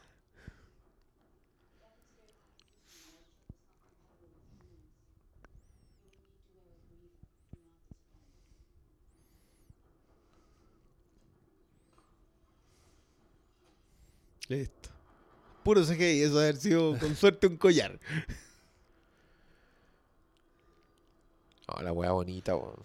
Listo. 14.49 14.91
Puro 15.63 15.83
CGI, 15.85 16.23
eso 16.23 16.39
haber 16.39 16.57
sido 16.57 16.99
con 16.99 17.15
suerte 17.17 17.47
un 17.47 17.57
collar. 17.57 17.99
No, 21.69 21.83
la 21.83 21.93
weá 21.93 22.11
bonita, 22.13 22.55
weón. 22.57 22.77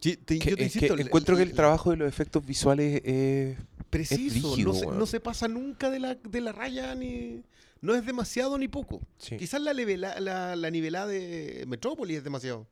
Sí, 0.00 0.16
te- 0.16 0.38
Que- 0.38 0.50
yo 0.50 0.56
te 0.56 0.64
es 0.64 0.72
que 0.72 0.78
insisto, 0.78 0.98
encuentro 0.98 1.36
que 1.36 1.42
el 1.42 1.52
trabajo 1.54 1.90
de 1.90 1.96
los 1.96 2.08
efectos 2.08 2.44
visuales 2.44 3.00
es... 3.04 3.56
preciso, 3.90 4.50
brígido, 4.52 4.72
no, 4.72 4.78
se, 4.78 4.86
weón. 4.86 4.98
no 4.98 5.06
se 5.06 5.20
pasa 5.20 5.48
nunca 5.48 5.90
de 5.90 5.98
la, 6.00 6.14
de 6.14 6.40
la 6.40 6.52
raya 6.52 6.94
ni. 6.94 7.42
No 7.80 7.94
es 7.94 8.04
demasiado 8.06 8.56
ni 8.56 8.68
poco. 8.68 9.00
sí. 9.18 9.36
Quizás 9.36 9.60
la, 9.60 9.74
la 9.74 10.70
nivelada 10.70 11.06
de 11.06 11.64
Metrópolis 11.68 12.18
es 12.18 12.24
demasiado. 12.24 12.66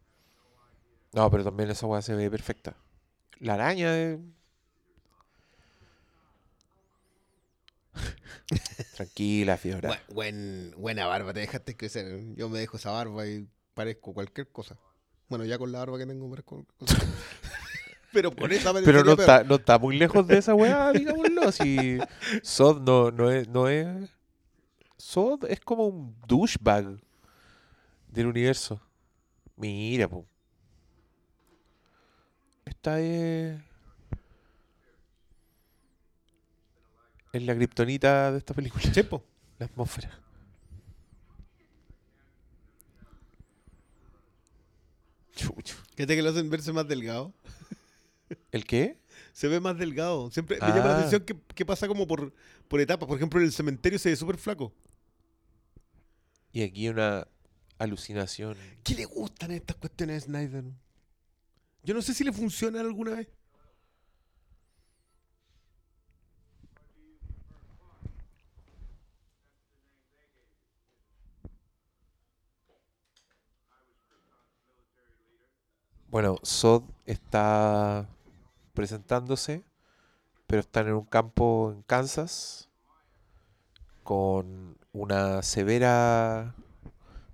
No, 1.13 1.31
pero 1.31 1.45
también 1.45 1.71
esa 1.71 1.87
weá 1.87 2.01
se 2.01 2.15
ve 2.15 2.31
perfecta. 2.31 2.75
La 3.39 3.55
araña 3.55 3.99
es... 3.99 4.19
Tranquila, 8.97 9.57
Fiora. 9.57 9.89
Buen- 9.89 10.01
buen- 10.15 10.75
buena 10.77 11.07
barba, 11.07 11.33
te 11.33 11.41
dejaste 11.41 11.77
crecer. 11.77 12.35
Yo 12.37 12.49
me 12.49 12.59
dejo 12.59 12.77
esa 12.77 12.91
barba 12.91 13.27
y 13.27 13.47
parezco 13.75 14.13
cualquier 14.15 14.49
cosa. 14.51 14.77
Bueno, 15.29 15.45
ya 15.45 15.59
con 15.59 15.73
la 15.73 15.79
barba 15.81 15.99
que 15.99 16.07
tengo 16.07 16.29
parezco 16.29 16.65
cualquier 16.65 16.77
cosa. 16.79 16.97
Pero 18.13 18.31
con 18.37 18.53
esa 18.53 18.75
Pero 18.75 19.03
no 19.05 19.13
está, 19.13 19.43
no 19.43 19.55
está 19.55 19.79
muy 19.79 19.97
lejos 19.97 20.27
de 20.27 20.37
esa 20.37 20.55
weá, 20.55 20.93
digámoslo. 20.93 21.51
Si 21.51 21.99
Sod 22.43 22.83
no, 22.83 23.11
no, 23.11 23.31
es, 23.31 23.49
no 23.49 23.69
es. 23.69 24.11
Sod 24.99 25.47
es 25.49 25.61
como 25.61 25.87
un 25.87 26.15
douchebag 26.27 26.99
del 28.09 28.27
universo. 28.27 28.83
Mira, 29.57 30.09
po. 30.09 30.27
Esta 32.67 33.01
es. 33.01 33.59
Es 37.33 37.43
la 37.43 37.55
kriptonita 37.55 38.31
de 38.33 38.39
esta 38.39 38.55
película. 38.55 38.83
Sí, 38.93 39.03
po. 39.03 39.25
La 39.59 39.67
atmósfera. 39.67 40.19
Chucho. 45.35 45.77
Fíjate 45.97 46.17
que 46.17 46.23
lo 46.23 46.31
hacen 46.31 46.51
verse 46.51 46.73
más 46.73 46.87
delgado. 46.87 47.33
¿El 48.53 48.65
qué? 48.67 48.99
Se 49.33 49.49
ve 49.49 49.61
más 49.61 49.79
delgado. 49.79 50.31
Siempre 50.31 50.59
me 50.61 50.67
llama 50.69 50.85
la 50.85 50.95
Ah. 50.95 50.99
atención 50.99 51.23
que, 51.25 51.37
que 51.55 51.65
pasa 51.65 51.89
como 51.89 52.07
por, 52.07 52.33
por 52.69 52.81
etapas. 52.81 53.07
Por 53.09 53.17
ejemplo, 53.17 53.41
en 53.41 53.47
el 53.47 53.53
cementerio 53.53 53.99
se 53.99 54.11
ve 54.11 54.17
súper 54.17 54.37
flaco. 54.37 54.73
Y 56.53 56.63
aquí 56.63 56.89
una 56.89 57.27
alucinación. 57.79 58.57
¿Qué 58.85 58.95
le 58.95 59.07
gustan 59.07 59.53
estas 59.53 59.77
cuestiones 59.77 60.25
a 60.25 60.27
Snyder? 60.27 60.65
Yo 61.83 61.95
no 61.95 62.03
sé 62.03 62.13
si 62.15 62.25
le 62.25 62.33
funciona 62.33 62.81
alguna 62.81 63.13
vez. 63.13 63.29
Bueno, 76.13 76.39
Sod 76.43 76.85
está 77.07 78.07
presentándose, 78.75 79.65
pero 80.47 80.61
están 80.61 80.87
en 80.89 80.93
un 80.93 81.07
campo 81.07 81.73
en 81.75 81.81
Kansas 81.85 82.69
con 84.03 84.77
una 84.93 85.41
severa 85.41 86.55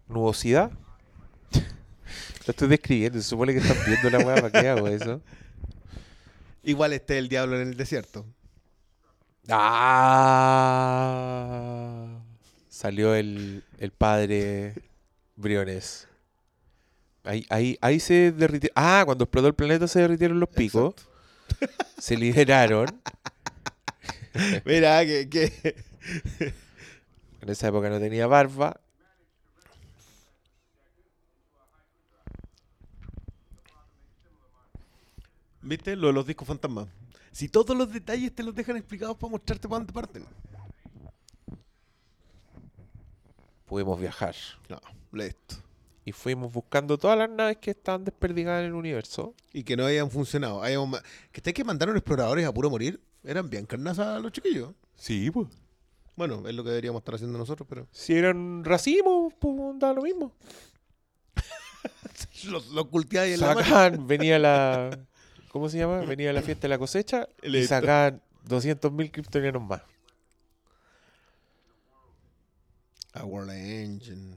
nubosidad. 0.06 0.70
Lo 2.46 2.52
estoy 2.52 2.68
describiendo, 2.68 3.18
se 3.20 3.28
supone 3.28 3.52
que 3.52 3.58
están 3.58 3.78
viendo 3.84 4.10
la 4.10 4.24
weá, 4.24 4.36
¿para 4.36 4.52
qué 4.52 4.68
hago 4.68 4.86
eso? 4.86 5.20
Igual 6.62 6.92
esté 6.92 7.18
el 7.18 7.28
diablo 7.28 7.60
en 7.60 7.66
el 7.66 7.76
desierto. 7.76 8.26
¡Ah! 9.48 10.38
Salió 12.68 13.16
el, 13.16 13.64
el 13.80 13.90
padre 13.90 14.74
Briones. 15.34 16.07
Ahí, 17.24 17.46
ahí, 17.50 17.78
ahí 17.80 18.00
se 18.00 18.32
derritió. 18.32 18.70
Ah, 18.74 19.02
cuando 19.04 19.24
explotó 19.24 19.48
el 19.48 19.54
planeta 19.54 19.86
se 19.88 20.00
derritieron 20.00 20.40
los 20.40 20.48
picos. 20.48 20.94
Se 21.98 22.16
liberaron. 22.16 22.86
Mira, 24.64 25.04
que, 25.04 25.28
que 25.28 25.74
En 27.40 27.48
esa 27.48 27.68
época 27.68 27.88
no 27.90 27.98
tenía 27.98 28.26
barba. 28.26 28.80
¿Viste? 35.62 35.96
Lo 35.96 36.08
de 36.08 36.12
los 36.12 36.26
discos 36.26 36.46
fantasmas. 36.46 36.88
Si 37.32 37.48
todos 37.48 37.76
los 37.76 37.92
detalles 37.92 38.34
te 38.34 38.42
los 38.42 38.54
dejan 38.54 38.76
explicados 38.76 39.16
para 39.16 39.30
mostrarte 39.30 39.68
para 39.68 39.78
dónde 39.80 39.92
parten. 39.92 40.24
pudimos 43.68 44.00
viajar. 44.00 44.34
No, 44.68 44.80
listo. 45.12 45.56
Y 46.08 46.12
fuimos 46.12 46.50
buscando 46.50 46.96
todas 46.96 47.18
las 47.18 47.28
naves 47.28 47.58
que 47.58 47.72
estaban 47.72 48.02
desperdigadas 48.02 48.60
en 48.60 48.68
el 48.68 48.72
universo. 48.72 49.34
Y 49.52 49.62
que 49.62 49.76
no 49.76 49.84
hayan 49.84 50.10
funcionado. 50.10 50.62
Hayamos 50.62 50.88
ma- 50.88 51.02
que 51.30 51.40
esté 51.40 51.52
que 51.52 51.64
mandaron 51.64 51.96
exploradores 51.98 52.46
a 52.46 52.52
puro 52.54 52.70
morir. 52.70 52.98
Eran 53.22 53.50
bien 53.50 53.66
carnazas 53.66 54.22
los 54.22 54.32
chiquillos. 54.32 54.70
Sí, 54.96 55.30
pues. 55.30 55.48
Bueno, 56.16 56.48
es 56.48 56.54
lo 56.54 56.64
que 56.64 56.70
deberíamos 56.70 57.00
estar 57.00 57.16
haciendo 57.16 57.36
nosotros, 57.36 57.66
pero. 57.68 57.86
Si 57.92 58.14
eran 58.14 58.64
racimos, 58.64 59.34
pues 59.38 59.54
da 59.78 59.92
lo 59.92 60.00
mismo. 60.00 60.32
Los, 62.48 62.68
los 62.68 62.86
cultiváis 62.86 63.34
en 63.34 63.40
la 63.40 63.48
mano. 63.48 63.60
Sacaban, 63.60 64.06
venía 64.06 64.38
la. 64.38 64.98
¿Cómo 65.50 65.68
se 65.68 65.76
llama? 65.76 65.98
Venía 66.00 66.32
la 66.32 66.40
fiesta 66.40 66.62
de 66.62 66.68
la 66.68 66.78
cosecha 66.78 67.28
y 67.42 67.50
Listo. 67.50 67.68
sacaban 67.74 68.22
200.000 68.46 69.10
kryptonianos 69.10 69.62
más. 69.62 69.82
A 73.12 73.24
World 73.24 73.50
Engine. 73.52 74.36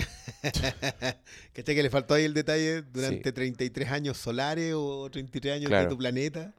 que 1.52 1.60
este 1.60 1.74
que 1.74 1.82
le 1.82 1.90
faltó 1.90 2.14
ahí 2.14 2.24
el 2.24 2.34
detalle 2.34 2.82
durante 2.82 3.28
Sí. 3.28 3.32
33 3.32 3.90
años 3.90 4.16
solares 4.18 4.74
o 4.76 5.08
33 5.10 5.54
años 5.56 5.68
Claro. 5.68 5.84
de 5.84 5.90
tu 5.90 5.98
planeta. 5.98 6.54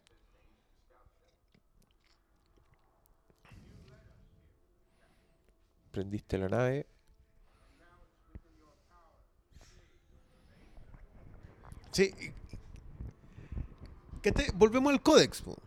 Prendiste 5.91 6.38
la 6.38 6.49
nave. 6.49 6.86
Sí. 11.91 12.14
Que 14.22 14.32
te- 14.32 14.52
volvemos 14.53 14.94
al 14.94 15.02
códex. 15.02 15.41
po. 15.41 15.57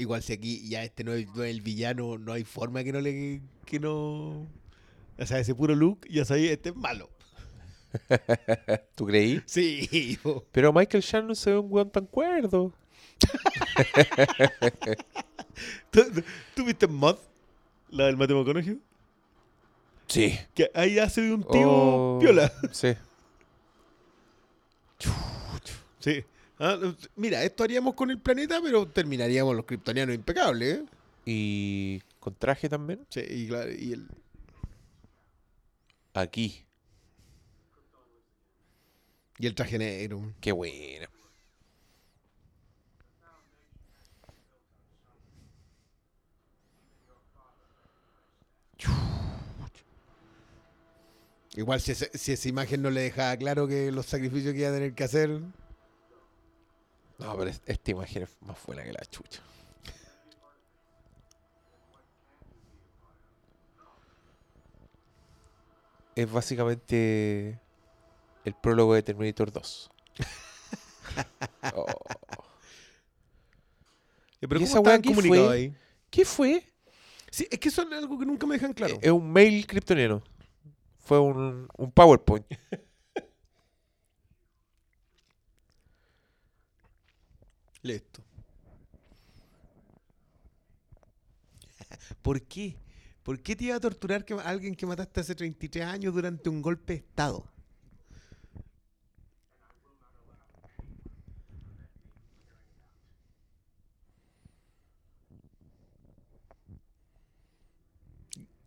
Igual 0.00 0.22
si 0.22 0.32
aquí 0.32 0.68
ya 0.68 0.84
este 0.84 1.02
no 1.02 1.12
es, 1.12 1.26
no 1.34 1.42
es 1.42 1.50
el 1.50 1.60
villano, 1.60 2.18
no 2.18 2.32
hay 2.32 2.44
forma 2.44 2.84
que 2.84 2.92
no 2.92 3.00
le 3.00 3.40
que 3.64 3.80
no. 3.80 4.46
O 5.18 5.26
sea, 5.26 5.40
ese 5.40 5.56
puro 5.56 5.74
look, 5.74 6.06
ya 6.08 6.24
sabía, 6.24 6.52
este 6.52 6.68
es 6.68 6.76
malo. 6.76 7.10
¿Tú 8.94 9.06
creí? 9.06 9.42
Sí, 9.46 10.16
po. 10.22 10.44
Pero 10.52 10.72
Michael 10.72 11.02
Shannon 11.02 11.34
se 11.34 11.50
ve 11.50 11.58
un 11.58 11.66
weón 11.68 11.90
tan 11.90 12.06
cuerdo. 12.06 12.72
¿Tú, 15.90 16.02
tú- 16.54 16.64
viste 16.64 16.86
Mod? 16.86 17.16
La 17.90 18.06
del 18.06 18.16
Mateo 18.16 18.38
McConaughey. 18.38 18.78
Sí. 20.06 20.38
Que 20.54 20.70
ahí 20.74 20.98
hace 20.98 21.22
de 21.22 21.32
un 21.34 21.42
tío 21.42 21.70
Oh, 21.70 22.18
piola. 22.20 22.52
Sí. 22.70 22.94
Sí. 26.00 26.24
Ah, 26.60 26.76
mira, 27.16 27.44
esto 27.44 27.62
haríamos 27.64 27.94
con 27.94 28.10
el 28.10 28.18
planeta, 28.20 28.60
pero 28.62 28.86
terminaríamos 28.88 29.54
los 29.54 29.64
kryptonianos 29.64 30.14
impecables. 30.14 30.78
¿eh? 30.80 30.84
Y 31.24 32.00
con 32.20 32.34
traje 32.34 32.68
también. 32.68 33.06
Sí, 33.10 33.20
y 33.28 33.48
claro, 33.48 33.70
y 33.72 33.92
el. 33.92 34.08
Aquí. 36.14 36.66
Y 39.38 39.46
el 39.46 39.54
traje 39.54 39.78
negro. 39.78 40.34
Qué 40.40 40.52
buena. 40.52 41.08
Igual 51.56 51.80
si, 51.80 51.92
ese- 51.92 52.10
si 52.16 52.32
esa 52.32 52.48
imagen 52.48 52.80
no 52.82 52.90
le 52.90 53.00
dejaba 53.02 53.36
claro 53.36 53.66
que 53.66 53.90
los 53.92 54.06
sacrificios 54.06 54.52
que 54.54 54.60
iba 54.60 54.68
a 54.70 54.72
tener 54.74 54.94
que 54.94 55.04
hacer. 55.04 55.40
No, 57.18 57.36
pero 57.36 57.50
es- 57.50 57.62
esta 57.66 57.90
imagen 57.90 58.22
es 58.24 58.36
más 58.42 58.64
buena 58.64 58.82
que 58.84 58.92
la 58.92 59.04
chucha. 59.04 59.42
Es 66.14 66.30
básicamente 66.30 67.60
el 68.44 68.54
prólogo 68.54 68.94
de 68.94 69.02
Terminator 69.02 69.52
2. 69.52 69.90
Oh. 71.74 71.84
Eh, 74.40 74.46
Pero 74.46 74.60
¿Y 74.60 74.64
¿cómo 74.64 74.64
esa 74.66 74.78
estaban 74.78 74.84
weá 74.84 75.02
qué 75.02 75.14
fue? 75.28 75.48
ahí? 75.52 75.74
¿Qué 76.10 76.24
fue? 76.24 76.72
Sí, 77.30 77.48
es 77.50 77.58
que 77.58 77.68
eso 77.68 77.82
es 77.82 77.92
algo 77.92 78.16
que 78.18 78.24
nunca 78.24 78.46
me 78.46 78.54
dejan 78.54 78.72
claro. 78.72 78.96
Es 79.02 79.10
un 79.10 79.32
mail 79.32 79.66
kryptoniano. 79.66 80.22
Fue 80.98 81.18
un, 81.18 81.68
un 81.76 81.90
PowerPoint. 81.90 82.46
Listo. 87.82 88.22
¿Por 92.22 92.42
qué? 92.42 92.76
¿Por 93.22 93.40
qué 93.40 93.56
te 93.56 93.64
iba 93.64 93.76
a 93.76 93.80
torturar 93.80 94.24
que 94.24 94.34
alguien 94.34 94.74
que 94.74 94.86
mataste 94.86 95.20
hace 95.20 95.34
33 95.34 95.84
años 95.84 96.14
durante 96.14 96.48
un 96.48 96.62
golpe 96.62 96.94
de 96.94 96.98
Estado? 97.00 97.44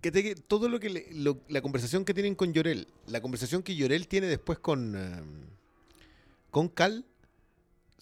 Que 0.01 0.11
todo 0.35 0.67
lo 0.67 0.79
que 0.79 0.89
le- 0.89 1.05
la 1.47 1.61
conversación 1.61 2.05
que 2.05 2.13
tienen 2.15 2.33
con 2.33 2.53
Llorel, 2.53 2.88
la 3.05 3.21
conversación 3.21 3.61
que 3.61 3.75
Llorel 3.75 4.07
tiene 4.07 4.25
después 4.27 4.57
con 4.57 4.95
eh, 4.95 5.21
con 6.49 6.67
Cal 6.69 7.05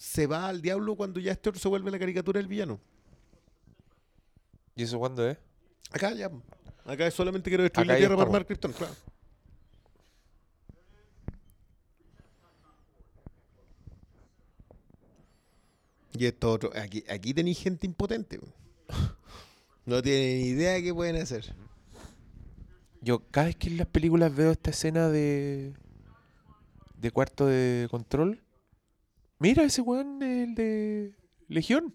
se 0.00 0.26
va 0.26 0.48
al 0.48 0.62
diablo 0.62 0.96
cuando 0.96 1.20
ya 1.20 1.30
este 1.30 1.50
otro 1.50 1.60
se 1.60 1.68
vuelve 1.68 1.90
la 1.90 1.98
caricatura 1.98 2.38
del 2.38 2.48
villano. 2.48 2.80
¿Y 4.74 4.84
eso 4.84 4.98
cuándo 4.98 5.28
es? 5.28 5.36
Acá 5.90 6.14
ya. 6.14 6.30
Acá 6.86 7.10
solamente 7.10 7.50
quiero 7.50 7.64
destruir 7.64 7.84
Acá 7.84 7.92
la 7.92 7.98
tierra 7.98 8.16
para 8.16 8.26
armar 8.26 8.46
Krypton, 8.46 8.72
claro. 8.72 8.94
Y 16.14 16.24
esto 16.24 16.50
otro. 16.50 16.70
Aquí, 16.74 17.04
aquí 17.06 17.34
tenéis 17.34 17.58
gente 17.58 17.86
impotente. 17.86 18.38
po. 18.38 18.46
No 19.84 20.00
tienen 20.00 20.38
ni 20.38 20.48
idea 20.48 20.72
de 20.72 20.82
qué 20.82 20.94
pueden 20.94 21.16
hacer. 21.16 21.54
Yo 23.02 23.22
cada 23.30 23.48
vez 23.48 23.56
que 23.56 23.68
en 23.68 23.76
las 23.76 23.86
películas 23.86 24.34
veo 24.34 24.52
esta 24.52 24.70
escena 24.70 25.10
de 25.10 25.74
de 26.96 27.10
cuarto 27.10 27.44
de 27.46 27.86
control, 27.90 28.42
mira 29.40 29.64
ese 29.64 29.80
weón 29.80 30.22
el 30.22 30.54
de 30.54 31.12
Legión. 31.48 31.92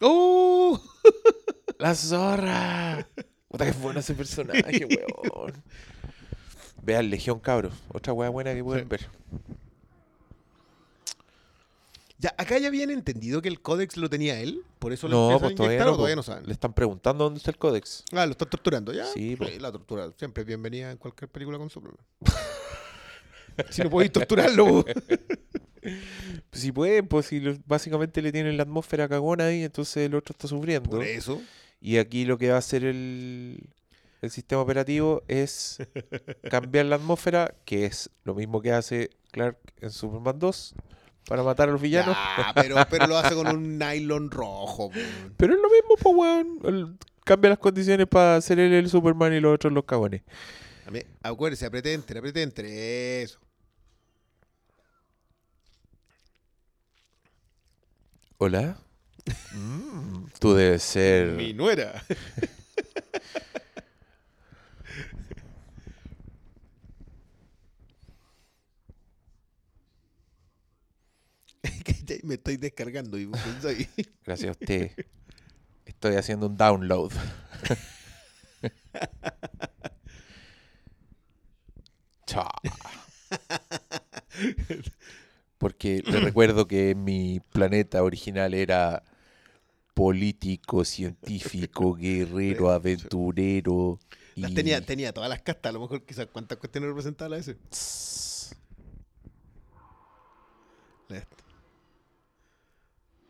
¡Oh! 0.00 0.80
La 1.78 1.94
zorra. 1.94 3.08
Puta 3.48 3.64
que 3.66 3.72
bueno 3.78 4.00
ese 4.00 4.14
personaje, 4.14 4.86
weón. 5.34 5.52
Vean 6.82 7.10
Legión, 7.10 7.40
cabros. 7.40 7.74
Otra 7.92 8.12
weá 8.12 8.28
buena 8.30 8.54
que 8.54 8.62
pueden 8.62 8.84
Sí. 8.84 8.88
ver. 8.88 9.08
Ya, 12.18 12.34
acá 12.38 12.56
ya 12.58 12.68
habían 12.68 12.90
entendido 12.90 13.42
que 13.42 13.48
el 13.48 13.60
códex 13.60 13.96
lo 13.98 14.08
tenía 14.08 14.40
él. 14.40 14.62
Por 14.78 14.92
eso 14.92 15.06
lo 15.06 15.32
No, 15.32 15.38
pues 15.40 15.54
todavía 15.54 15.76
inyectar, 15.76 15.90
no, 15.92 15.96
todavía 15.98 16.22
saben. 16.22 16.46
Le 16.46 16.52
están 16.52 16.72
preguntando 16.72 17.24
dónde 17.24 17.38
está 17.38 17.50
el 17.50 17.58
códex. 17.58 18.04
Ah, 18.12 18.24
lo 18.24 18.32
están 18.32 18.48
torturando, 18.48 18.92
¿ya? 18.92 19.04
Sí, 19.06 19.36
po. 19.36 19.44
la 19.60 19.70
tortura 19.70 20.10
siempre 20.16 20.42
es 20.42 20.46
bienvenida 20.46 20.90
en 20.90 20.96
cualquier 20.96 21.28
película 21.30 21.58
con 21.58 21.68
Superman. 21.68 22.00
si 23.70 23.82
no 23.82 23.90
podéis 23.90 24.12
torturarlo. 24.12 24.84
Si 26.52 26.72
pueden, 26.72 27.06
pues 27.06 27.26
si 27.26 27.40
básicamente 27.66 28.20
le 28.22 28.32
tienen 28.32 28.56
la 28.56 28.62
atmósfera 28.64 29.08
cagona 29.08 29.46
ahí, 29.46 29.62
entonces 29.62 29.98
el 30.06 30.14
otro 30.14 30.32
está 30.32 30.48
sufriendo. 30.48 30.90
Por 30.90 31.04
eso. 31.04 31.40
Y 31.80 31.98
aquí 31.98 32.24
lo 32.24 32.38
que 32.38 32.48
va 32.48 32.56
a 32.56 32.58
hacer 32.58 32.82
el, 32.84 33.60
el 34.22 34.30
sistema 34.30 34.62
operativo 34.62 35.22
es 35.28 35.78
cambiar 36.50 36.86
la 36.86 36.96
atmósfera, 36.96 37.54
que 37.64 37.84
es 37.84 38.10
lo 38.24 38.34
mismo 38.34 38.60
que 38.62 38.72
hace 38.72 39.10
Clark 39.30 39.58
en 39.80 39.90
Superman 39.90 40.38
2 40.38 40.74
para 41.28 41.42
matar 41.42 41.68
a 41.68 41.72
los 41.72 41.80
villanos. 41.80 42.16
Ya, 42.38 42.52
pero, 42.54 42.76
pero 42.90 43.06
lo 43.06 43.18
hace 43.18 43.34
con 43.34 43.46
un 43.48 43.78
nylon 43.78 44.30
rojo. 44.30 44.90
Pero 45.36 45.54
es 45.54 45.60
lo 45.60 45.68
mismo, 45.70 45.94
pues, 46.00 46.16
weón. 46.16 46.98
Cambia 47.24 47.50
las 47.50 47.58
condiciones 47.58 48.06
para 48.08 48.38
él 48.38 48.58
el 48.58 48.88
Superman 48.88 49.34
y 49.34 49.40
los 49.40 49.54
otros 49.54 49.72
los 49.72 49.84
cagones. 49.84 50.22
A 50.86 50.90
mí- 50.90 51.02
Acuérdese, 51.22 51.66
apriete 51.66 51.92
enter, 51.92 52.18
apriete 52.18 52.42
enter. 52.42 52.64
Eso. 52.64 53.38
¿Hola? 58.38 58.78
Mm, 59.52 60.26
tú 60.38 60.54
debes 60.54 60.82
ser... 60.82 61.32
Mi 61.32 61.52
nuera. 61.52 62.02
Me 72.22 72.34
estoy 72.34 72.56
descargando 72.56 73.18
y 73.18 73.28
soy- 73.60 73.88
Gracias 74.24 74.48
a 74.48 74.52
usted. 74.52 74.92
Estoy 75.84 76.14
haciendo 76.16 76.46
un 76.46 76.56
download. 76.56 77.12
Chao. 82.26 82.50
Porque 85.58 86.02
le 86.06 86.20
recuerdo 86.20 86.66
que 86.66 86.94
mi 86.94 87.40
planeta 87.52 88.02
original 88.02 88.52
era 88.54 89.02
político, 89.94 90.84
científico, 90.84 91.94
guerrero, 91.98 92.70
aventurero. 92.70 93.98
Las 94.34 94.50
y- 94.50 94.54
tenía, 94.54 94.80
tenía 94.84 95.12
todas 95.14 95.30
las 95.30 95.40
castas, 95.42 95.70
a 95.70 95.72
lo 95.72 95.80
mejor 95.80 96.02
quizás 96.04 96.26
cuántas 96.26 96.58
cuestiones 96.58 96.88
representaba 96.88 97.30
la 97.30 97.38
S. 97.38 97.56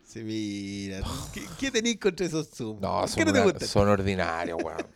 Sí, 0.03 0.23
mira. 0.23 1.03
¿Qué, 1.33 1.43
qué 1.59 1.71
tenéis 1.71 1.99
contra 1.99 2.27
esos 2.27 2.49
Zoom? 2.51 2.81
No, 2.81 3.01
¿Por 3.01 3.09
son, 3.09 3.25
no 3.27 3.33
te 3.33 3.39
una- 3.39 3.45
gustan? 3.45 3.69
son 3.69 3.89
ordinarios, 3.89 4.59
weón. 4.63 4.87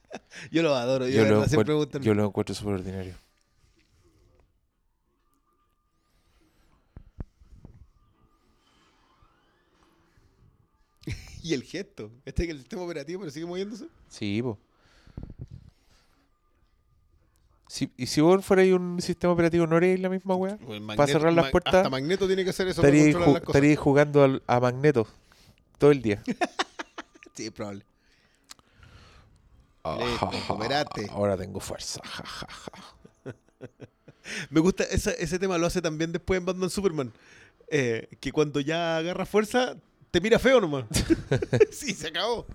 Yo 0.50 0.62
los 0.62 0.76
adoro. 0.76 1.06
Yo, 1.08 1.24
Yo, 1.24 1.24
lo 1.26 1.46
siempre 1.46 1.72
encuentro, 1.74 2.00
yo 2.00 2.14
lo 2.14 2.24
encuentro 2.26 2.54
súper 2.54 2.74
ordinario. 2.74 3.14
Y 11.44 11.54
el 11.54 11.62
gesto. 11.62 12.10
Este 12.24 12.44
es 12.44 12.50
el 12.50 12.58
sistema 12.58 12.82
operativo, 12.82 13.20
pero 13.20 13.30
sigue 13.30 13.46
moviéndose. 13.46 13.86
Sí, 14.08 14.42
po. 14.42 14.58
Si, 17.68 17.88
y 17.96 18.06
si 18.06 18.20
vos 18.20 18.44
fuerais 18.44 18.72
un 18.72 19.00
sistema 19.00 19.32
operativo, 19.32 19.64
¿no 19.66 19.76
haríais 19.76 20.00
la 20.00 20.08
misma 20.08 20.34
weá? 20.34 20.56
Pues 20.58 20.80
Para 20.96 21.06
cerrar 21.06 21.32
las 21.32 21.50
puertas, 21.52 21.74
Hasta 21.74 21.88
Magneto 21.90 22.26
tiene 22.26 22.42
que 22.42 22.50
hacer 22.50 22.66
eso 22.66 22.82
para 22.82 22.92
ju- 22.92 23.06
las 23.14 23.24
cosas. 23.24 23.42
estaríais 23.46 23.78
jugando 23.78 24.24
al- 24.24 24.42
a 24.48 24.58
Magneto 24.60 25.06
todo 25.78 25.90
el 25.92 26.02
día. 26.02 26.22
Sí, 27.32 27.48
probable. 27.50 27.86
Ah, 29.82 29.96
Listo. 29.98 30.30
Ahora 31.12 31.38
tengo 31.38 31.58
fuerza. 31.60 32.02
Me 34.50 34.60
gusta 34.60 34.84
esa- 34.84 35.12
ese 35.12 35.38
tema, 35.38 35.56
lo 35.56 35.66
hace 35.66 35.80
también 35.80 36.12
después 36.12 36.36
en 36.38 36.44
Batman 36.44 36.68
Superman. 36.68 37.12
Eh, 37.68 38.08
que 38.20 38.30
cuando 38.32 38.60
ya 38.60 38.98
agarra 38.98 39.24
fuerza, 39.24 39.76
te 40.10 40.20
mira 40.20 40.38
feo 40.38 40.60
nomás. 40.60 40.84
sí, 41.70 41.92
se 41.94 42.08
acabó. 42.08 42.46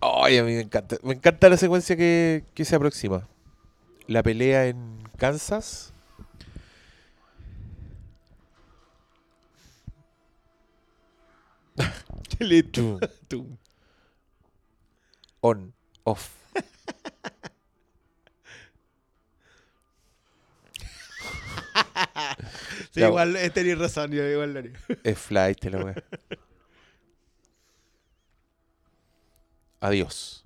Ay, 0.00 0.38
a 0.38 0.44
mí 0.44 0.54
me 0.54 0.60
encanta. 0.60 0.96
Me 1.02 1.14
encanta 1.14 1.48
la 1.48 1.56
secuencia 1.56 1.96
que, 1.96 2.44
que 2.54 2.64
se 2.64 2.74
aproxima. 2.76 3.28
La 4.06 4.22
pelea 4.22 4.66
en 4.66 5.02
Kansas. 5.18 5.92
Tum. 13.28 13.56
on, 15.42 15.72
off. 16.04 16.39
Sí, 22.92 23.00
igual 23.00 23.36
eh, 23.36 23.50
tenéis 23.50 23.78
razón, 23.78 24.10
yo 24.12 24.24
igual 24.26 24.52
lo 24.52 24.58
haría. 24.60 24.72
Es 25.04 25.18
flight 25.18 25.64
la 25.64 25.84
wea. 25.84 25.94
Adiós. 29.80 30.42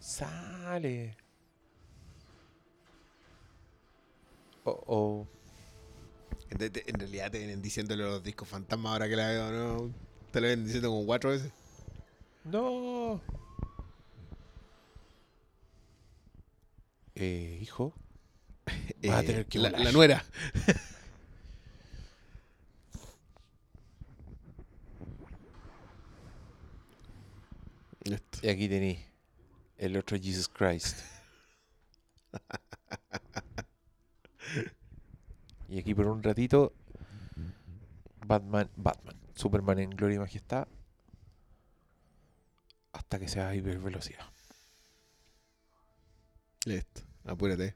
Sale. 0.00 1.16
Oh, 4.64 4.82
oh. 4.86 5.26
En, 6.50 6.58
de- 6.58 6.84
en 6.86 6.98
realidad 6.98 7.30
te 7.30 7.38
vienen 7.38 7.62
diciéndole 7.62 8.04
los 8.04 8.22
discos 8.22 8.48
fantasma 8.48 8.92
ahora 8.92 9.08
que 9.08 9.16
la 9.16 9.28
veo, 9.28 9.50
¿no? 9.50 10.05
Te 10.36 10.42
lo 10.42 10.48
vienen 10.48 10.66
diciendo 10.66 10.90
como 10.90 11.06
cuatro 11.06 11.30
veces. 11.30 11.50
No. 12.44 13.22
Eh, 17.14 17.58
hijo. 17.62 17.94
Vas 18.66 19.14
a 19.14 19.22
Eh, 19.22 19.24
tener 19.24 19.46
que 19.46 19.58
la, 19.58 19.70
volar. 19.70 19.84
la 19.86 19.92
nuera. 19.92 20.24
Listo. 28.04 28.38
Y 28.42 28.48
aquí 28.48 28.68
tení 28.68 28.98
el 29.78 29.96
otro 29.96 30.16
Jesus 30.18 30.48
Christ. 30.48 30.98
y 35.68 35.78
aquí 35.78 35.94
por 35.94 36.06
un 36.06 36.22
ratito, 36.22 36.72
Batman, 38.26 38.68
Batman, 38.76 39.16
Superman 39.36 39.78
en 39.78 39.90
gloria 39.90 40.16
y 40.16 40.18
majestad, 40.18 40.66
hasta 42.92 43.18
que 43.20 43.28
sea 43.28 43.54
hipervelocidad. 43.54 44.24
Listo. 46.64 47.02
Apúrate. 47.24 47.74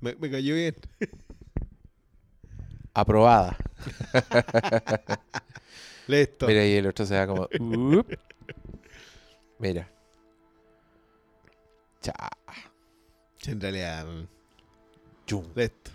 Me, 0.00 0.14
me 0.16 0.30
cayó 0.30 0.54
bien. 0.54 0.74
Aprobada. 2.94 3.56
Listo. 6.08 6.46
Mira, 6.46 6.66
y 6.66 6.72
el 6.74 6.86
otro 6.86 7.06
se 7.06 7.14
da 7.14 7.26
como. 7.26 7.42
"Up". 7.44 8.18
Mira. 9.58 9.88
Cha. 12.02 12.14
En 13.46 13.60
realidad. 13.60 14.06
mm, 14.06 14.26
Chum. 15.26 15.44
Listo. 15.54 15.90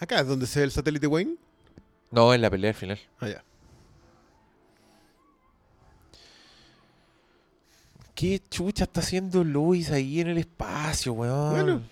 Acá 0.00 0.20
es 0.20 0.26
donde 0.26 0.46
se 0.46 0.60
ve 0.60 0.64
el 0.64 0.72
satélite 0.72 1.06
Wayne. 1.06 1.36
No, 2.10 2.34
en 2.34 2.40
la 2.40 2.50
pelea 2.50 2.70
al 2.70 2.74
final. 2.74 2.98
Allá. 3.18 3.44
¿Qué 8.14 8.40
chucha 8.50 8.84
está 8.84 9.00
haciendo 9.00 9.44
Lois 9.44 9.90
ahí 9.90 10.20
en 10.20 10.28
el 10.28 10.38
espacio, 10.38 11.12
weón? 11.12 11.52
Bueno. 11.52 11.82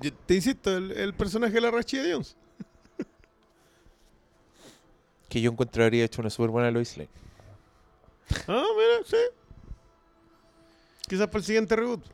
Yo 0.00 0.12
te 0.12 0.34
insisto, 0.34 0.76
el, 0.76 0.92
el 0.92 1.14
personaje 1.14 1.54
de 1.54 1.60
la 1.60 1.70
Rachida 1.70 2.04
Jones. 2.12 2.36
Que 5.28 5.40
yo 5.40 5.50
encontraría 5.50 6.04
hecho 6.04 6.20
una 6.20 6.28
súper 6.28 6.50
buena 6.50 6.70
Lois 6.70 6.96
Lane. 6.96 7.08
Ah, 8.46 8.64
mira, 8.76 9.04
sí. 9.06 9.16
Quizás 11.08 11.26
para 11.28 11.38
el 11.38 11.44
siguiente 11.44 11.74
reboot. 11.74 12.04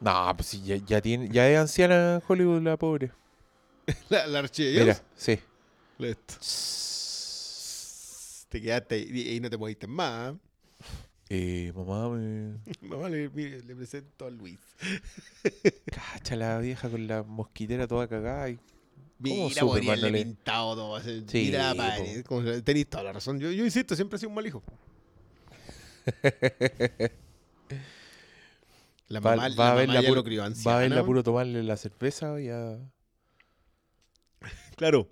No, 0.00 0.32
pues 0.36 0.46
sí, 0.48 0.62
ya, 0.62 0.76
ya 0.76 1.00
tiene, 1.00 1.28
ya 1.28 1.48
es 1.48 1.58
anciana 1.58 2.16
en 2.16 2.22
Hollywood 2.26 2.62
la 2.62 2.76
pobre. 2.76 3.10
La, 4.10 4.26
la 4.26 4.42
Mira, 4.42 5.00
sí. 5.16 5.38
Listo. 5.98 6.34
Te 8.50 8.60
quedaste 8.60 8.98
y, 8.98 9.36
y 9.36 9.40
no 9.40 9.48
te 9.48 9.56
moviste 9.56 9.86
más. 9.86 10.34
¿eh? 11.28 11.72
Mamá, 11.74 12.10
me... 12.10 12.58
Mamá, 12.88 13.08
le, 13.08 13.28
mire, 13.30 13.62
le 13.62 13.74
presento 13.74 14.26
a 14.26 14.30
Luis. 14.30 14.58
cacha 15.90 16.36
la 16.36 16.58
vieja 16.58 16.88
con 16.88 17.06
la 17.06 17.22
mosquitera 17.22 17.86
toda 17.86 18.06
cagada. 18.08 18.50
Y... 18.50 18.58
Mira, 19.18 19.62
podría 19.62 19.96
pintado 20.12 20.76
todo. 20.76 21.00
Sí, 21.00 21.24
mira, 21.32 21.74
padre. 21.74 22.22
como 22.24 22.42
Tenéis 22.62 22.88
toda 22.88 23.04
la 23.04 23.12
razón. 23.12 23.40
Yo, 23.40 23.50
yo 23.50 23.64
insisto, 23.64 23.96
siempre 23.96 24.16
he 24.16 24.20
sido 24.20 24.28
un 24.28 24.36
mal 24.36 24.46
hijo. 24.46 24.62
La 29.08 29.20
Va, 29.20 29.36
mamá, 29.36 29.42
va 29.42 29.48
la 29.48 29.72
a 29.82 29.86
la 29.86 30.00
ya 30.02 30.08
puro, 30.08 30.22
va 30.22 30.76
a 30.76 30.80
verla 30.80 31.04
puro 31.04 31.22
tomarle 31.22 31.62
la 31.62 31.76
cerveza 31.76 32.40
y 32.40 32.48
a... 32.50 32.78
Claro. 34.76 35.08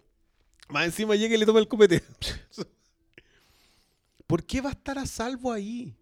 Más 0.69 0.85
encima 0.87 1.15
llega 1.17 1.35
y 1.35 1.39
le 1.39 1.47
toma 1.47 1.61
el 1.61 1.69
copete. 1.69 2.03
¿Por 4.27 4.45
qué 4.45 4.61
va 4.61 4.71
a 4.71 4.73
estar 4.73 4.99
a 4.99 5.07
salvo 5.07 5.53
ahí? 5.53 5.97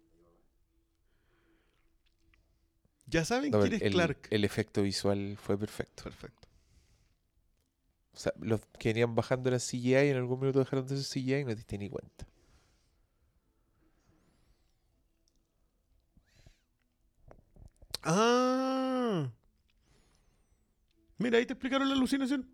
Ya 3.07 3.23
saben 3.23 3.51
No, 3.51 3.61
quién 3.61 3.73
el, 3.73 3.81
es 3.83 3.91
Clark. 3.91 4.27
el 4.31 4.43
efecto 4.43 4.81
visual 4.81 5.37
fue 5.37 5.57
perfecto. 5.57 6.03
Perfecto. 6.03 6.47
O 8.13 8.17
sea, 8.17 8.33
los 8.39 8.61
que 8.79 8.89
venían 8.89 9.13
bajando 9.13 9.51
la 9.51 9.59
CGI 9.59 9.89
y 9.89 9.93
en 10.09 10.17
algún 10.17 10.39
minuto 10.39 10.59
dejaron 10.59 10.87
de 10.87 10.97
ser 10.97 11.05
CGI 11.23 11.35
y 11.35 11.43
no 11.43 11.49
te 11.51 11.55
diste 11.57 11.77
ni 11.77 11.89
cuenta. 11.89 12.25
Ah. 18.05 19.29
Mira, 21.17 21.37
ahí 21.37 21.45
te 21.45 21.53
explicaron 21.53 21.89
la 21.89 21.95
alucinación. 21.95 22.47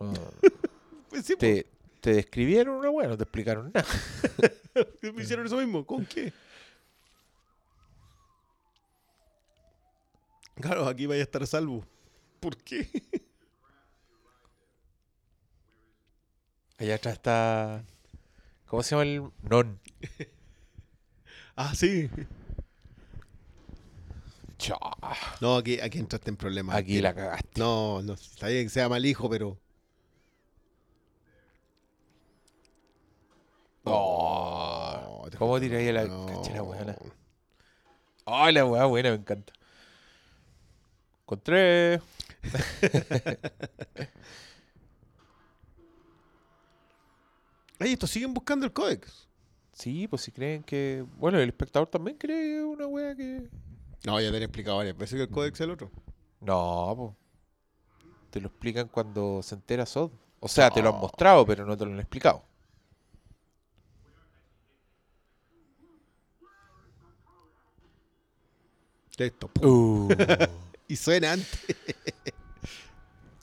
No, 0.00 0.12
Pues 1.10 1.26
sí, 1.26 1.36
te, 1.36 1.66
te 2.00 2.14
describieron 2.14 2.76
una 2.76 2.90
weá, 2.90 3.08
no 3.08 3.16
te 3.16 3.24
explicaron 3.24 3.72
nada. 3.72 3.86
me 5.14 5.22
hicieron 5.22 5.46
eso 5.46 5.56
mismo. 5.56 5.84
¿Con 5.84 6.06
qué? 6.06 6.32
Claro, 10.56 10.86
aquí 10.86 11.06
vaya 11.06 11.20
a 11.20 11.24
estar 11.24 11.46
salvo. 11.46 11.84
¿Por 12.40 12.56
qué? 12.56 12.88
Allá 16.78 16.94
atrás 16.94 17.14
está. 17.14 17.84
¿Cómo 18.66 18.82
se 18.82 18.90
llama 18.90 19.02
el 19.02 19.30
non? 19.42 19.80
Ah, 21.56 21.74
sí. 21.74 22.08
No, 25.40 25.56
aquí, 25.56 25.80
aquí 25.80 25.98
entraste 25.98 26.30
en 26.30 26.36
problemas. 26.36 26.76
aquí 26.76 27.00
la 27.00 27.14
cagaste. 27.14 27.58
No, 27.60 28.02
no, 28.02 28.12
está 28.14 28.48
bien 28.48 28.64
que 28.64 28.70
sea 28.70 28.88
mal 28.88 29.04
hijo, 29.06 29.28
pero. 29.30 29.58
Oh, 33.84 35.26
te 35.30 35.38
¿Cómo 35.38 35.58
tiré 35.60 35.78
ahí 35.78 35.92
la 35.92 36.04
no. 36.04 36.26
canchera 36.26 36.62
buena? 36.62 36.96
Ay, 38.26 38.52
la 38.52 38.64
weá 38.66 38.84
buena, 38.84 39.10
me 39.10 39.16
encanta. 39.16 39.52
Encontré. 41.22 42.00
Ay, 47.78 47.92
estos 47.94 48.10
siguen 48.10 48.34
buscando 48.34 48.66
el 48.66 48.72
códex. 48.72 49.26
Sí, 49.72 50.06
pues 50.08 50.22
si 50.22 50.32
creen 50.32 50.62
que. 50.62 51.04
Bueno, 51.16 51.38
el 51.38 51.48
espectador 51.48 51.88
también 51.88 52.16
cree 52.18 52.36
que 52.36 52.58
es 52.58 52.64
una 52.64 52.86
weá 52.86 53.14
que. 53.14 53.48
No, 54.04 54.20
ya 54.20 54.30
te 54.30 54.38
he 54.38 54.42
explicado 54.42 54.78
varias 54.78 54.96
veces 54.96 55.16
que 55.16 55.22
el 55.22 55.30
códex 55.30 55.60
es 55.60 55.64
el 55.64 55.70
otro. 55.70 55.90
No. 56.40 57.16
Te 58.30 58.40
lo 58.40 58.48
explican 58.48 58.88
cuando 58.88 59.42
se 59.42 59.54
entera 59.54 59.84
Sod. 59.84 60.10
O 60.40 60.48
sea, 60.48 60.70
te 60.70 60.82
lo 60.82 60.94
han 60.94 61.00
mostrado, 61.00 61.44
pero 61.44 61.66
no 61.66 61.76
te 61.76 61.84
lo 61.84 61.92
han 61.92 62.00
explicado. 62.00 62.42
Esto. 69.18 69.50
Uh. 69.60 70.08
Y 70.88 70.96
suena 70.96 71.34
antes. 71.34 71.60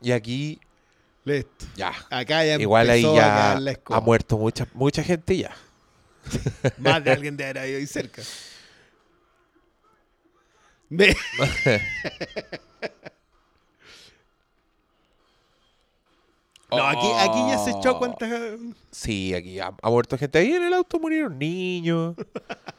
y 0.02 0.12
aquí, 0.12 0.60
Listo. 1.24 1.66
ya. 1.78 1.94
Acá 2.10 2.44
ya 2.44 2.56
Igual 2.56 2.90
ahí 2.90 3.04
ya 3.04 3.56
ha 3.56 4.02
muerto 4.02 4.38
mucha, 4.38 4.68
mucha 4.74 5.02
gente 5.02 5.38
ya. 5.38 5.56
Más 6.78 7.02
de 7.06 7.12
alguien 7.12 7.38
de 7.38 7.46
ahí 7.58 7.88
cerca. 7.88 8.22
No, 16.70 16.86
aquí, 16.86 17.08
aquí 17.18 17.40
ya 17.50 17.58
se 17.60 17.72
echó 17.72 17.98
cuántas. 17.98 18.30
Sí, 18.92 19.34
aquí 19.34 19.58
ha, 19.60 19.74
ha 19.82 19.90
muerto 19.90 20.18
gente. 20.18 20.38
Ahí 20.40 20.52
en 20.52 20.64
el 20.64 20.74
auto 20.74 21.00
murieron 21.00 21.40
niños. 21.40 22.16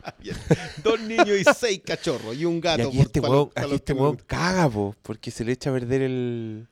Dos 0.85 1.01
niños 1.01 1.31
y 1.31 1.45
seis 1.57 1.81
cachorros 1.85 2.37
y 2.37 2.45
un 2.45 2.57
y 2.57 2.61
gato. 2.61 2.89
aquí 2.89 3.01
este 3.01 3.23
pa' 3.23 3.29
aquí 3.57 3.63
los 3.63 3.73
este 3.73 3.95
me- 3.95 4.17
caga, 4.27 4.69
po, 4.69 4.95
porque 5.03 5.31
se 5.31 5.43
le 5.43 5.53
echa 5.53 5.71
a 5.71 5.73
perder 5.73 6.03
el. 6.03 6.69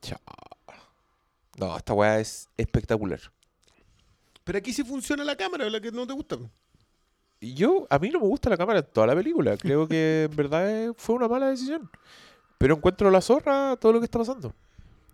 Chao. 0.00 0.20
No, 1.58 1.76
esta 1.76 1.92
weá 1.92 2.20
es 2.20 2.48
espectacular. 2.56 3.20
Pero 4.44 4.58
aquí 4.58 4.72
sí 4.72 4.84
funciona 4.84 5.24
la 5.24 5.34
cámara, 5.34 5.68
la 5.68 5.80
que 5.80 5.90
no 5.90 6.06
te 6.06 6.12
gusta. 6.12 6.36
Y 7.40 7.54
yo, 7.54 7.86
a 7.90 7.98
mí 7.98 8.08
no 8.10 8.20
me 8.20 8.26
gusta 8.26 8.48
la 8.50 8.56
cámara 8.56 8.78
en 8.80 8.86
toda 8.92 9.06
la 9.06 9.14
película. 9.14 9.56
Creo 9.56 9.86
que 9.86 10.24
en 10.30 10.36
verdad 10.36 10.70
eh, 10.70 10.92
fue 10.96 11.14
una 11.16 11.28
mala 11.28 11.48
decisión. 11.48 11.90
Pero 12.58 12.74
encuentro 12.76 13.10
la 13.10 13.20
zorra 13.20 13.76
todo 13.76 13.92
lo 13.92 14.00
que 14.00 14.06
está 14.06 14.18
pasando. 14.18 14.54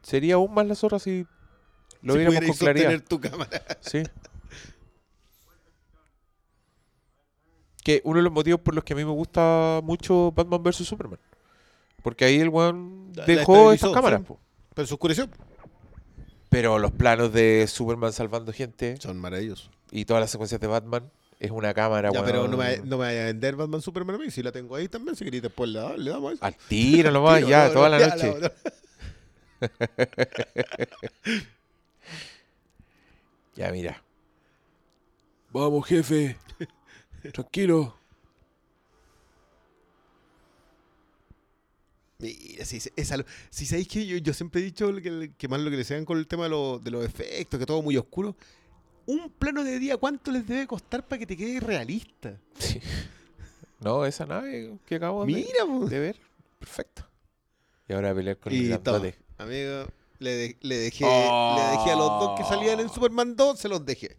Sería 0.02 0.34
aún 0.34 0.52
más 0.54 0.66
la 0.66 0.74
zorra 0.74 0.98
si 0.98 1.26
lo 2.02 2.12
si 2.14 2.18
viéramos 2.20 2.46
con 2.46 2.56
claridad. 2.56 3.02
tu 3.08 3.20
cámara. 3.20 3.62
Sí. 3.80 4.02
Que 7.82 8.00
uno 8.04 8.18
de 8.18 8.22
los 8.22 8.32
motivos 8.32 8.60
por 8.60 8.74
los 8.74 8.84
que 8.84 8.92
a 8.92 8.96
mí 8.96 9.04
me 9.04 9.10
gusta 9.10 9.80
mucho 9.82 10.30
Batman 10.32 10.62
vs 10.62 10.76
Superman. 10.86 11.18
Porque 12.02 12.24
ahí 12.24 12.38
el 12.38 12.48
weón 12.48 13.12
dejó 13.26 13.72
esas 13.72 13.92
cámaras. 13.92 14.22
sí. 14.26 14.34
Pero 14.74 14.86
se 14.86 14.94
oscureció. 14.94 15.28
Pero 16.48 16.78
los 16.78 16.92
planos 16.92 17.32
de 17.32 17.66
Superman 17.66 18.12
salvando 18.12 18.52
gente 18.52 18.96
Son 19.00 19.18
maravillosos. 19.18 19.70
y 19.90 20.04
todas 20.04 20.20
las 20.20 20.30
secuencias 20.30 20.60
de 20.60 20.66
Batman 20.66 21.10
es 21.44 21.51
una 21.51 21.74
cámara, 21.74 22.10
Ya, 22.12 22.20
weón. 22.20 22.24
pero 22.24 22.47
no 22.48 22.56
me, 22.56 22.77
no 22.78 22.98
me 22.98 23.05
vaya 23.06 23.23
a 23.23 23.27
vender 23.27 23.56
Batman 23.56 23.82
Superman 23.82 24.16
a 24.16 24.19
mí. 24.20 24.31
Si 24.31 24.43
la 24.43 24.52
tengo 24.52 24.77
ahí 24.77 24.89
también, 24.89 25.16
si 25.16 25.24
queréis 25.24 25.43
después 25.43 25.69
le, 25.70 25.81
da- 25.81 25.97
le 25.97 26.10
damos 26.10 26.35
eso. 26.35 26.44
Al 26.44 26.55
tiro 26.69 27.10
nomás, 27.12 27.39
Tiro, 27.39 27.48
ya, 27.51 27.66
no, 27.66 27.73
toda 27.73 27.89
no, 27.89 27.98
la 27.98 28.09
noche. 28.09 28.27
no, 28.28 28.39
no. 28.39 28.51
Ya, 33.56 33.70
mira. 33.73 34.02
Vamos, 35.52 35.86
jefe. 35.86 36.36
Tranquilo. 37.32 37.97
Mira, 42.19 42.64
si, 42.64 42.78
esa, 42.97 43.16
si 43.51 43.66
sabéis 43.66 43.89
que 43.89 44.06
yo, 44.06 44.16
yo 44.19 44.32
siempre 44.32 44.60
he 44.60 44.64
dicho 44.64 44.94
que, 45.02 45.32
que 45.36 45.48
más 45.48 45.60
lo 45.60 45.70
que 45.70 45.77
les 45.77 45.90
hagan 45.90 46.05
con 46.05 46.19
el 46.19 46.27
tema 46.28 46.44
de, 46.44 46.51
lo- 46.51 46.78
de 46.78 46.90
los 46.93 47.05
efectos, 47.05 47.59
que 47.59 47.66
todo 47.66 47.82
muy 47.82 47.97
oscuro. 47.97 48.36
Un 49.06 49.30
plano 49.30 49.64
de 49.64 49.78
día, 49.78 49.96
¿cuánto 49.96 50.30
les 50.30 50.46
debe 50.46 50.66
costar 50.66 51.04
para 51.06 51.18
que 51.18 51.26
te 51.26 51.36
quede 51.36 51.60
realista? 51.60 52.36
Sí. 52.58 52.80
No, 53.80 54.04
esa 54.06 54.24
nave 54.26 54.78
que 54.86 54.94
acabamos 54.94 55.26
de- 55.26 55.32
Mira, 55.32 55.66
po. 55.66 55.86
de, 55.86 55.98
ver. 55.98 56.16
Perfecto. 56.60 57.04
Y 57.88 57.92
ahora 57.94 58.10
a 58.10 58.14
pelear 58.14 58.36
con 58.38 58.52
Y 58.52 58.58
el 58.58 58.68
grandote. 58.68 59.16
Amigo, 59.38 59.86
le, 60.20 60.30
de- 60.36 60.56
le 60.60 60.76
dejé, 60.76 61.04
Oh. 61.04 61.56
le 61.58 61.76
dejé 61.78 61.90
a 61.90 61.96
los 61.96 62.08
dos 62.20 62.38
que 62.38 62.44
salían 62.44 62.78
en 62.78 62.88
Superman 62.88 63.34
2, 63.34 63.58
se 63.58 63.68
los 63.68 63.84
dejé. 63.84 64.16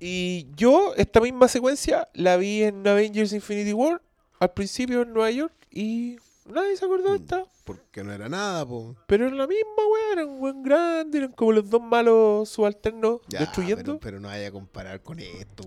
Y 0.00 0.46
yo, 0.56 0.94
esta 0.96 1.20
misma 1.20 1.46
secuencia, 1.48 2.08
la 2.14 2.38
vi 2.38 2.62
en 2.62 2.86
Avengers 2.88 3.34
Infinity 3.34 3.74
War, 3.74 4.00
al 4.40 4.52
principio 4.52 5.02
en 5.02 5.12
Nueva 5.12 5.30
York, 5.30 5.52
y 5.70 6.16
nadie 6.52 6.76
se 6.76 6.84
acordó 6.84 7.12
de 7.12 7.18
Mm. 7.18 7.22
esta. 7.22 7.44
Porque 7.64 8.02
no 8.04 8.12
era 8.12 8.28
nada, 8.28 8.66
po. 8.66 8.96
Pero 9.06 9.26
era 9.26 9.36
la 9.36 9.46
misma, 9.46 9.66
weón, 9.76 10.12
era 10.18 10.26
un 10.26 10.40
buen 10.40 10.62
grande, 10.62 11.18
eran 11.18 11.32
como 11.32 11.52
los 11.52 11.68
dos 11.68 11.82
malos 11.82 12.48
subalternos 12.48 13.20
Ya, 13.28 13.40
destruyendo. 13.40 13.82
Pero, 13.84 14.00
pero 14.00 14.20
no 14.20 14.28
vaya 14.28 14.48
a 14.48 14.50
comparar 14.50 15.02
con 15.02 15.18
esto. 15.20 15.64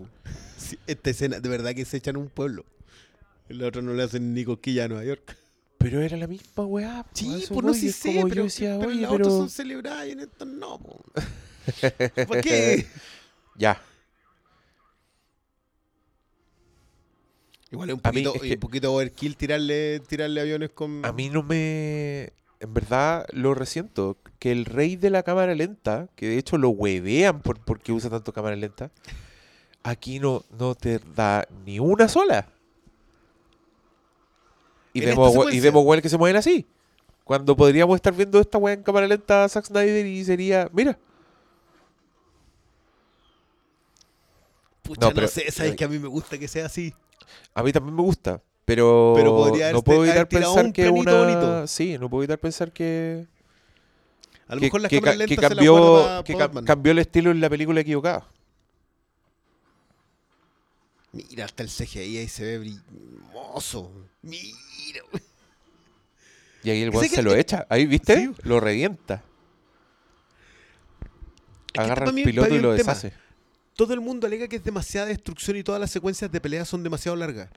Sí, 0.57 0.77
esta 0.87 1.09
escena, 1.09 1.39
de 1.39 1.49
verdad 1.49 1.73
que 1.75 1.85
se 1.85 1.97
echan 1.97 2.17
un 2.17 2.29
pueblo. 2.29 2.65
El 3.49 3.61
otro 3.63 3.81
no 3.81 3.93
le 3.93 4.03
hacen 4.03 4.33
ni 4.33 4.45
cosquilla 4.45 4.85
a 4.85 4.87
Nueva 4.87 5.03
York. 5.03 5.35
Pero 5.77 5.99
era 6.01 6.15
la 6.15 6.27
misma 6.27 6.65
weá. 6.65 7.05
Sí, 7.13 7.45
pues 7.49 7.63
no 7.65 7.73
sé, 7.73 7.91
como 8.13 8.23
pero, 8.29 8.35
yo 8.35 8.43
decía, 8.43 8.77
pero 8.79 8.89
oye, 8.91 9.01
las 9.01 9.11
pero... 9.11 9.23
otras 9.25 9.37
son 9.39 9.49
celebradas 9.49 10.07
y 10.07 10.11
en 10.11 10.19
estas 10.21 10.47
no, 10.47 10.77
po. 10.79 11.03
¿Para 12.27 12.41
qué? 12.41 12.85
Ya, 13.57 13.81
Igual 17.71 17.89
es 17.89 17.95
un 17.95 18.01
poquito, 18.01 18.35
es 18.35 18.41
que- 18.41 18.53
un 18.53 18.59
poquito 18.59 18.93
overkill 18.93 19.37
tirarle, 19.37 20.01
tirarle 20.01 20.41
aviones 20.41 20.69
con... 20.71 21.05
a 21.05 21.11
mí 21.13 21.29
no 21.29 21.41
me... 21.43 22.33
En 22.59 22.73
verdad 22.75 23.25
lo 23.31 23.55
resiento, 23.55 24.17
que 24.37 24.51
el 24.51 24.65
rey 24.65 24.95
de 24.95 25.09
la 25.09 25.23
cámara 25.23 25.55
lenta, 25.55 26.09
que 26.15 26.27
de 26.27 26.37
hecho 26.37 26.57
lo 26.59 26.69
huevean 26.69 27.41
por 27.41 27.59
porque 27.59 27.91
usa 27.91 28.09
tanto 28.11 28.33
cámara 28.33 28.55
lenta, 28.55 28.91
aquí 29.81 30.19
no, 30.19 30.43
no 30.59 30.75
te 30.75 30.99
da 31.15 31.47
ni 31.65 31.79
una 31.79 32.07
sola. 32.07 32.47
Y 34.93 34.99
vemos, 35.01 35.35
we- 35.35 35.55
y 35.55 35.59
vemos 35.59 35.83
weones 35.83 36.03
que 36.03 36.09
se 36.09 36.17
mueven 36.19 36.35
así. 36.35 36.67
Cuando 37.23 37.55
podríamos 37.55 37.95
estar 37.95 38.13
viendo 38.13 38.39
esta 38.39 38.59
weá 38.59 38.73
en 38.75 38.83
cámara 38.83 39.07
lenta 39.07 39.43
a 39.45 39.49
Zack 39.49 39.65
Snyder 39.65 40.05
y 40.05 40.23
sería, 40.23 40.69
mira, 40.71 40.99
Pucha, 44.83 45.01
No, 45.01 45.07
no, 45.09 45.15
pero- 45.15 45.27
sé, 45.27 45.49
sabes 45.51 45.75
que 45.75 45.83
a 45.83 45.87
mí 45.87 45.99
me 45.99 46.07
gusta 46.07 46.37
que 46.37 46.47
sea 46.47 46.65
así. 46.65 46.93
A 47.53 47.63
mí 47.63 47.71
también 47.71 47.95
me 47.95 48.01
gusta, 48.01 48.41
pero, 48.65 49.13
Pero 49.15 49.35
podría 49.35 49.71
no 49.71 49.81
puedo 49.83 50.05
evitar 50.05 50.27
pensar 50.29 50.65
un 50.65 50.73
que 50.73 50.89
una... 50.89 51.13
bonito. 51.13 51.67
Sí, 51.67 51.97
no 51.97 52.09
puedo 52.09 52.23
evitar 52.23 52.39
pensar 52.39 52.71
que... 52.71 53.27
A 54.47 54.55
lo 54.55 54.59
que, 54.59 54.67
mejor 54.67 54.81
las 54.81 54.89
que 54.89 54.99
que 55.01 55.35
las 55.35 55.49
cambió, 55.49 56.03
pa- 56.03 56.23
que 56.25 56.35
ca- 56.35 56.51
cambió 56.65 56.91
el 56.91 56.99
estilo 56.99 57.31
en 57.31 57.39
la 57.39 57.49
película 57.49 57.79
equivocada. 57.81 58.25
Mira, 61.13 61.45
hasta 61.45 61.63
el 61.63 61.69
CGI 61.69 62.17
ahí 62.17 62.27
se 62.27 62.43
ve 62.43 62.57
brilloso. 62.59 63.91
Mira. 64.21 65.01
Y 66.63 66.69
ahí 66.69 66.81
el 66.83 66.91
que- 66.91 67.09
se 67.09 67.21
lo 67.21 67.33
echa. 67.35 67.65
Ahí, 67.69 67.85
¿viste? 67.85 68.15
Sí. 68.17 68.31
Lo 68.43 68.59
revienta. 68.59 69.23
que 71.73 71.81
Agarra 71.81 72.11
mí- 72.11 72.23
piloto 72.23 72.53
y 72.55 72.59
lo 72.59 72.73
deshace. 72.73 73.13
Todo 73.75 73.93
el 73.93 74.01
mundo 74.01 74.27
alega 74.27 74.47
que 74.47 74.57
es 74.57 74.63
demasiada 74.63 75.07
destrucción 75.07 75.57
y 75.57 75.63
todas 75.63 75.79
las 75.81 75.91
secuencias 75.91 76.31
de 76.31 76.41
peleas 76.41 76.67
son 76.67 76.83
demasiado 76.83 77.15
largas. 77.15 77.49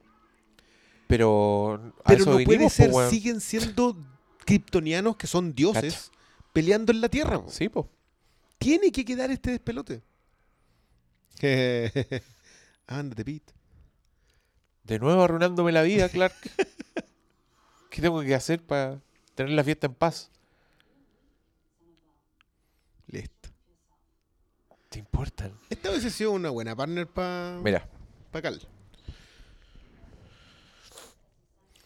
Pero 1.07 1.75
a 2.05 2.09
Pero 2.09 2.23
eso 2.23 2.31
no 2.31 2.37
puede 2.37 2.47
vinimos, 2.47 2.73
ser, 2.73 2.91
weón. 2.91 3.11
siguen 3.11 3.41
siendo 3.41 3.97
kryptonianos 4.45 5.17
que 5.17 5.27
son 5.27 5.55
dioses 5.55 6.11
peleando 6.53 6.93
en 6.93 7.01
la 7.01 7.09
Tierra. 7.09 7.43
po. 7.43 7.51
Sí, 7.51 7.69
po. 7.69 7.91
Tiene 8.59 8.91
que 8.91 9.05
quedar 9.05 9.31
este 9.31 9.51
despelote. 9.51 10.03
Ándate, 12.87 13.25
Pete. 13.25 13.53
De 14.85 14.99
nuevo 14.99 15.23
arruinándome 15.23 15.73
la 15.73 15.83
vida, 15.83 16.09
Clark. 16.09 16.35
¿Qué 17.91 18.03
tengo 18.03 18.23
que 18.23 18.35
hacer 18.35 18.63
para 18.63 19.01
tener 19.35 19.53
la 19.53 19.65
fiesta 19.65 19.87
en 19.87 19.95
paz? 19.95 20.31
Listo. 23.09 23.51
¿Te 24.95 25.01
importan? 25.01 25.53
Esta 25.71 25.91
hubiese 25.91 26.09
sido 26.09 26.31
una 26.31 26.51
buena 26.51 26.77
partner 26.77 27.09
para 27.09 27.59
Mira, 27.65 27.85
pa 28.31 28.41
Cal. 28.41 28.61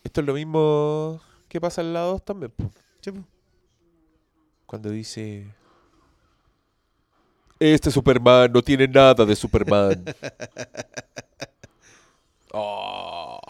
esto 0.05 0.21
es 0.21 0.27
lo 0.27 0.35
mismo 0.35 1.19
que 1.49 1.59
pasa 1.59 1.81
en 1.81 1.95
la 1.95 2.01
2 2.01 2.23
también. 2.23 2.53
Sí, 3.01 3.11
po. 3.11 3.25
Cuando 4.67 4.91
dice... 4.91 5.51
Este 7.59 7.91
Superman 7.91 8.53
no 8.53 8.61
tiene 8.61 8.87
nada 8.87 9.25
de 9.25 9.35
Superman. 9.35 10.05
Oh. 12.53 13.41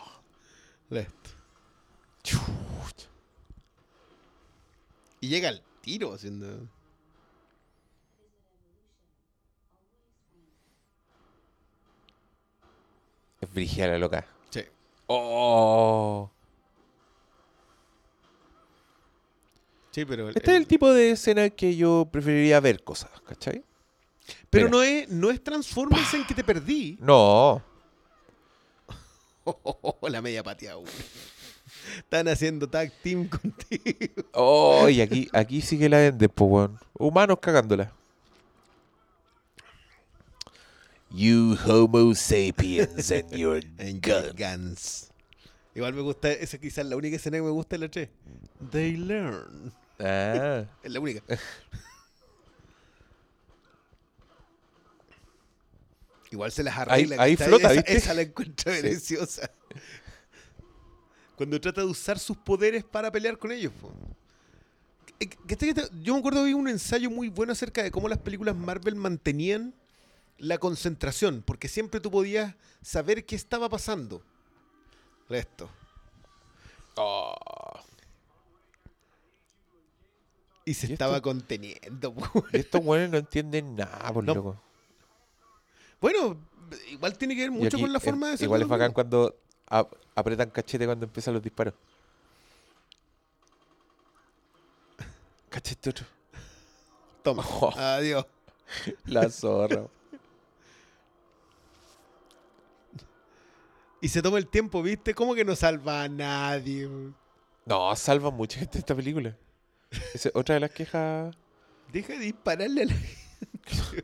Y 5.21 5.29
llega 5.29 5.49
al 5.49 5.63
tiro 5.81 6.13
haciendo. 6.13 6.69
Es 13.41 13.53
brígida 13.53 13.87
la 13.89 13.99
loca. 13.99 14.27
Sí. 14.51 14.63
Oh. 15.07 16.31
Sí, 19.91 20.05
pero. 20.05 20.29
el- 20.29 20.37
Este 20.37 20.51
es 20.53 20.57
el- 20.57 20.67
tipo 20.67 20.93
de 20.93 21.11
escena 21.13 21.51
que 21.51 21.77
yo 21.77 22.09
preferiría 22.11 22.61
ver 22.61 22.83
cosas, 22.85 23.11
¿cachai? 23.27 23.65
Pero 24.51 24.67
Mira. 24.67 24.77
no 24.79 24.83
es, 24.83 25.09
no 25.09 25.31
es 25.31 25.43
Transformers 25.43 26.13
en 26.15 26.27
que 26.27 26.35
te 26.35 26.45
perdí. 26.45 26.99
No. 27.01 27.63
la 30.03 30.21
media 30.21 30.43
pateada. 30.43 30.81
Están 31.97 32.29
haciendo 32.29 32.69
tag 32.69 32.93
team 33.03 33.29
contigo. 33.31 34.23
Oh, 34.33 34.89
y 34.89 35.01
aquí, 35.01 35.29
aquí 35.33 35.61
sí 35.63 35.79
que 35.79 35.89
la 35.89 35.99
venden, 35.99 36.29
pues, 36.29 36.51
weón. 36.51 36.79
Humanos 36.95 37.39
cagándola. 37.41 37.93
You 41.11 41.57
homo 41.67 42.15
sapiens 42.15 43.11
and 43.11 43.31
your 43.37 43.61
gun. 44.01 44.35
Guns. 44.37 45.11
Igual 45.75 45.95
me 45.95 46.03
gusta, 46.03 46.31
esa 46.33 46.59
quizás 46.59 46.85
la 46.87 46.97
única 46.97 47.17
escena 47.17 47.39
que 47.39 47.43
me 47.43 47.51
gusta 47.51 47.77
de 47.77 47.79
la 47.87 47.89
3. 47.91 48.09
They 48.71 48.97
learn. 48.97 49.73
Ah. 50.01 50.65
Es 50.83 50.93
la 50.93 51.01
única. 51.01 51.23
Igual 56.31 56.53
se 56.53 56.63
las 56.63 56.77
arregla. 56.77 57.17
ahí 57.23 57.37
flota, 57.37 57.69
esa, 57.69 57.73
¿viste? 57.73 57.97
esa 57.97 58.15
la 58.15 58.23
encuentro 58.23 58.73
Sí. 58.75 58.83
deliciosa. 58.83 59.51
Cuando 61.37 61.61
trata 61.61 61.81
de 61.83 61.87
usar 61.87 62.19
sus 62.19 62.37
poderes 62.37 62.85
para 62.85 63.11
pelear 63.11 63.39
con 63.39 63.51
ellos. 63.53 63.73
po. 63.81 63.93
Eh, 65.21 65.27
que 65.29 65.55
este- 65.55 65.73
que 65.75 65.89
Yo 66.03 66.13
me 66.13 66.19
acuerdo 66.19 66.45
vi 66.45 66.53
un 66.53 66.69
ensayo 66.69 67.11
muy 67.11 67.29
bueno 67.29 67.53
acerca 67.53 67.83
de 67.83 67.91
cómo 67.91 68.09
las 68.09 68.19
películas 68.19 68.55
Marvel 68.57 68.95
mantenían 68.97 69.73
la 70.39 70.59
concentración, 70.59 71.43
porque 71.45 71.69
siempre 71.69 72.01
tú 72.01 72.11
podías 72.11 72.55
saber 72.83 73.25
qué 73.27 73.37
estaba 73.37 73.69
pasando. 73.69 74.23
Esto. 75.29 75.69
Oh. 76.97 77.35
Y 80.65 80.75
se 80.75 80.87
¿Y 80.89 80.93
estaba 80.93 81.17
esto? 81.17 81.23
conteniendo. 81.23 82.15
Y 82.53 82.59
estos 82.59 82.83
no 82.85 82.95
entienden 82.97 83.77
nada, 83.77 84.13
por 84.13 84.25
No. 84.25 84.35
loco. 84.35 84.61
Bueno, 86.01 86.37
igual 86.91 87.17
tiene 87.19 87.35
que 87.35 87.43
ver 87.43 87.51
mucho 87.51 87.77
aquí 87.77 87.81
con 87.83 87.93
la 87.93 88.01
forma 88.01 88.29
de 88.31 88.37
ser. 88.37 88.45
Igual 88.45 88.63
es 88.63 88.69
bacán 88.69 88.93
cuando 88.93 89.35
ap- 89.67 89.93
apretan 90.15 90.51
cachete 90.51 90.87
cuando 90.87 91.07
empiezan 91.07 91.35
los 91.35 91.43
disparos. 91.43 91.75
Cachete 95.51 95.91
otro. 95.91 96.07
Toma. 97.23 97.45
Oh. 97.61 97.73
Adiós. 97.77 98.25
La 99.07 99.29
zorra. 99.31 99.87
Y 104.01 104.09
se 104.09 104.23
toma 104.23 104.39
el 104.39 104.47
tiempo, 104.47 104.83
¿viste? 104.83 105.15
¿Cómo 105.15 105.35
que 105.35 105.45
no 105.45 105.57
salva 105.57 106.05
a 106.05 106.09
nadie? 106.09 106.89
No, 107.67 107.97
salvan 107.97 108.35
mucha 108.35 108.61
gente 108.61 108.79
esta 108.79 108.95
película. 108.95 109.37
Esa 110.15 110.29
es 110.29 110.37
otra 110.37 110.55
de 110.55 110.61
las 110.61 110.71
quejas. 110.71 111.35
Deja 111.93 112.13
de 112.13 112.19
dispararle 112.21 112.83
a 112.83 112.87
la 112.87 112.95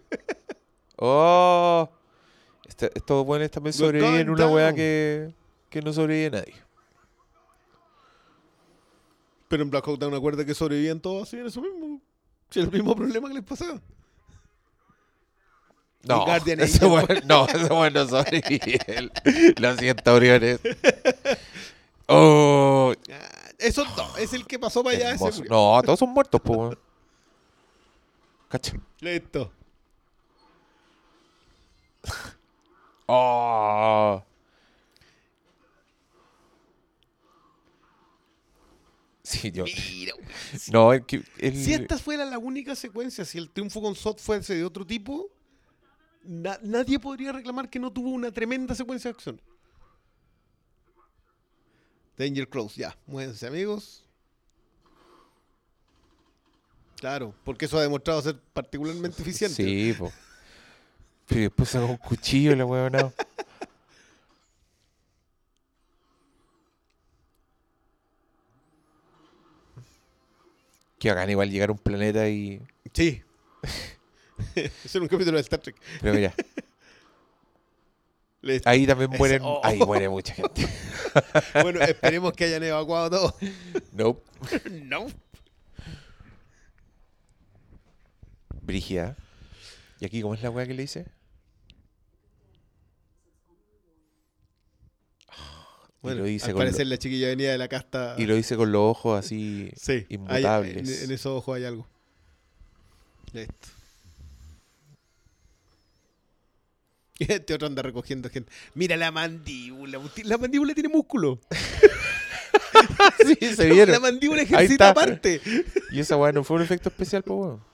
Oh. 0.96 1.88
Este- 2.66 2.90
estos 2.94 3.24
buenos 3.26 3.50
también 3.50 3.72
sobreviven 3.72 4.30
una 4.30 4.48
weá 4.48 4.72
que, 4.72 5.34
que 5.70 5.82
no 5.82 5.92
sobrevive 5.92 6.30
nadie. 6.30 6.54
Pero 9.48 9.62
en 9.62 9.70
Black 9.70 9.86
Hawk 9.86 9.98
Down 9.98 10.14
acuerda 10.14 10.44
que 10.44 10.54
sobrevivían 10.54 11.00
todos 11.00 11.28
así 11.28 11.36
en 11.38 11.46
eso 11.46 11.60
mismo. 11.60 12.00
Sí, 12.50 12.60
el 12.60 12.70
mismo 12.70 12.96
problema 12.96 13.28
que 13.28 13.34
les 13.34 13.44
pasaba. 13.44 13.80
No, 16.06 16.24
Guardian 16.24 16.60
ese 16.60 16.84
weón- 16.86 17.24
no, 17.24 17.46
ese 17.46 17.64
weón 17.72 17.92
no 17.92 18.06
sobrevive. 18.08 18.78
Lo 19.58 19.76
siento, 19.76 20.14
Oriones. 20.14 20.60
Oh, 22.06 22.92
Ah, 23.10 23.50
eso 23.58 23.84
no, 23.96 24.16
es 24.18 24.32
el 24.34 24.46
que 24.46 24.58
pasó 24.58 24.82
para 24.84 24.96
allá. 24.96 25.14
ese 25.14 25.24
murió. 25.24 25.50
No, 25.50 25.82
todos 25.82 25.98
son 25.98 26.10
muertos, 26.10 26.40
weón. 26.44 26.78
Cacha. 28.48 28.74
Listo. 29.00 29.50
Oh. 33.06 34.22
Sí, 39.22 39.50
yo. 39.50 39.64
Mira. 39.64 40.12
No, 40.70 40.90
que. 41.06 41.22
el- 41.38 41.56
Si 41.64 41.72
esta 41.72 41.96
fuera 41.98 42.24
la 42.26 42.38
única 42.38 42.74
secuencia, 42.74 43.24
si 43.24 43.38
el 43.38 43.50
triunfo 43.50 43.80
con 43.80 43.94
Sot 43.94 44.20
fuese 44.20 44.54
de 44.54 44.64
otro 44.64 44.86
tipo, 44.86 45.30
na- 46.24 46.58
nadie 46.62 46.98
podría 46.98 47.32
reclamar 47.32 47.68
que 47.68 47.78
no 47.78 47.92
tuvo 47.92 48.10
una 48.10 48.30
tremenda 48.32 48.74
secuencia 48.74 49.10
de 49.10 49.14
acción. 49.16 49.40
Danger 52.16 52.48
Close, 52.48 52.80
ya. 52.80 52.96
Muévense, 53.06 53.46
amigos. 53.46 54.04
Claro, 56.96 57.34
porque 57.44 57.64
eso 57.66 57.76
ha 57.78 57.82
demostrado 57.82 58.22
ser 58.22 58.38
particularmente 58.52 59.20
eficiente. 59.20 59.62
Sí, 59.62 59.92
po. 59.92 60.12
Pero 61.26 61.40
después 61.42 61.68
sacó 61.68 61.86
un 61.86 61.96
cuchillo 61.96 62.54
la. 62.54 62.90
No. 62.90 63.12
Que 70.98 71.10
hagan 71.10 71.30
igual 71.30 71.50
llegar 71.50 71.68
a 71.68 71.72
un 71.72 71.78
planeta 71.78 72.28
y. 72.28 72.62
Sí. 72.92 73.22
Eso 74.54 74.98
era 74.98 75.02
un 75.02 75.08
capítulo 75.08 75.36
de 75.36 75.42
Star 75.42 75.60
Trek. 75.60 75.76
Pero 76.00 76.14
mira, 76.14 76.34
ahí 78.64 78.86
también 78.86 79.10
mueren. 79.10 79.42
oh. 79.42 79.60
Ahí 79.64 79.78
muere 79.78 80.08
mucha 80.08 80.34
gente. 80.34 80.66
Bueno, 81.62 81.80
esperemos 81.80 82.32
que 82.32 82.44
hayan 82.44 82.62
evacuado 82.64 83.08
todo. 83.10 83.36
Nope. 83.92 84.22
no. 84.82 85.06
Brígida. 88.62 89.16
¿Y 90.00 90.06
aquí 90.06 90.20
cómo 90.22 90.34
es 90.34 90.42
la 90.42 90.50
weá 90.50 90.66
que 90.66 90.74
le 90.74 90.82
dice? 90.82 91.06
Bueno, 96.02 96.16
y 96.18 96.20
lo 96.20 96.24
dice 96.26 96.50
al 96.50 96.56
parecer 96.56 96.86
lo- 96.86 96.90
la 96.90 96.98
chiquilla 96.98 97.28
venía 97.28 97.52
de 97.52 97.58
la 97.58 97.68
casta. 97.68 98.14
y 98.18 98.26
lo 98.26 98.34
dice 98.34 98.56
con 98.56 98.70
los 98.72 98.80
ojos 98.82 99.18
así 99.24 99.70
Sí, 99.76 99.92
hay- 99.92 100.06
inmutables. 100.10 100.76
en, 100.76 101.04
en 101.04 101.10
esos 101.12 101.26
ojos 101.38 101.56
hay 101.56 101.64
algo. 101.64 101.86
Listo. 103.32 103.68
Y 107.18 107.32
este 107.32 107.54
otro 107.54 107.68
anda 107.68 107.82
recogiendo 107.82 108.28
gente. 108.28 108.50
Mira 108.74 108.96
la 108.96 109.10
mandíbula. 109.12 110.00
La 110.24 110.38
mandíbula 110.38 110.74
tiene 110.74 110.88
músculo. 110.88 111.40
sí, 113.24 113.54
se 113.54 113.70
vieron. 113.70 113.92
La 113.92 114.00
mandíbula 114.00 114.42
ejercita 114.42 114.90
aparte. 114.90 115.40
Y 115.92 116.00
esa 116.00 116.16
weá 116.16 116.32
no 116.32 116.42
fue 116.42 116.56
un 116.56 116.62
efecto 116.62 116.88
especial, 116.88 117.22
pues 117.22 117.38
weón. 117.38 117.64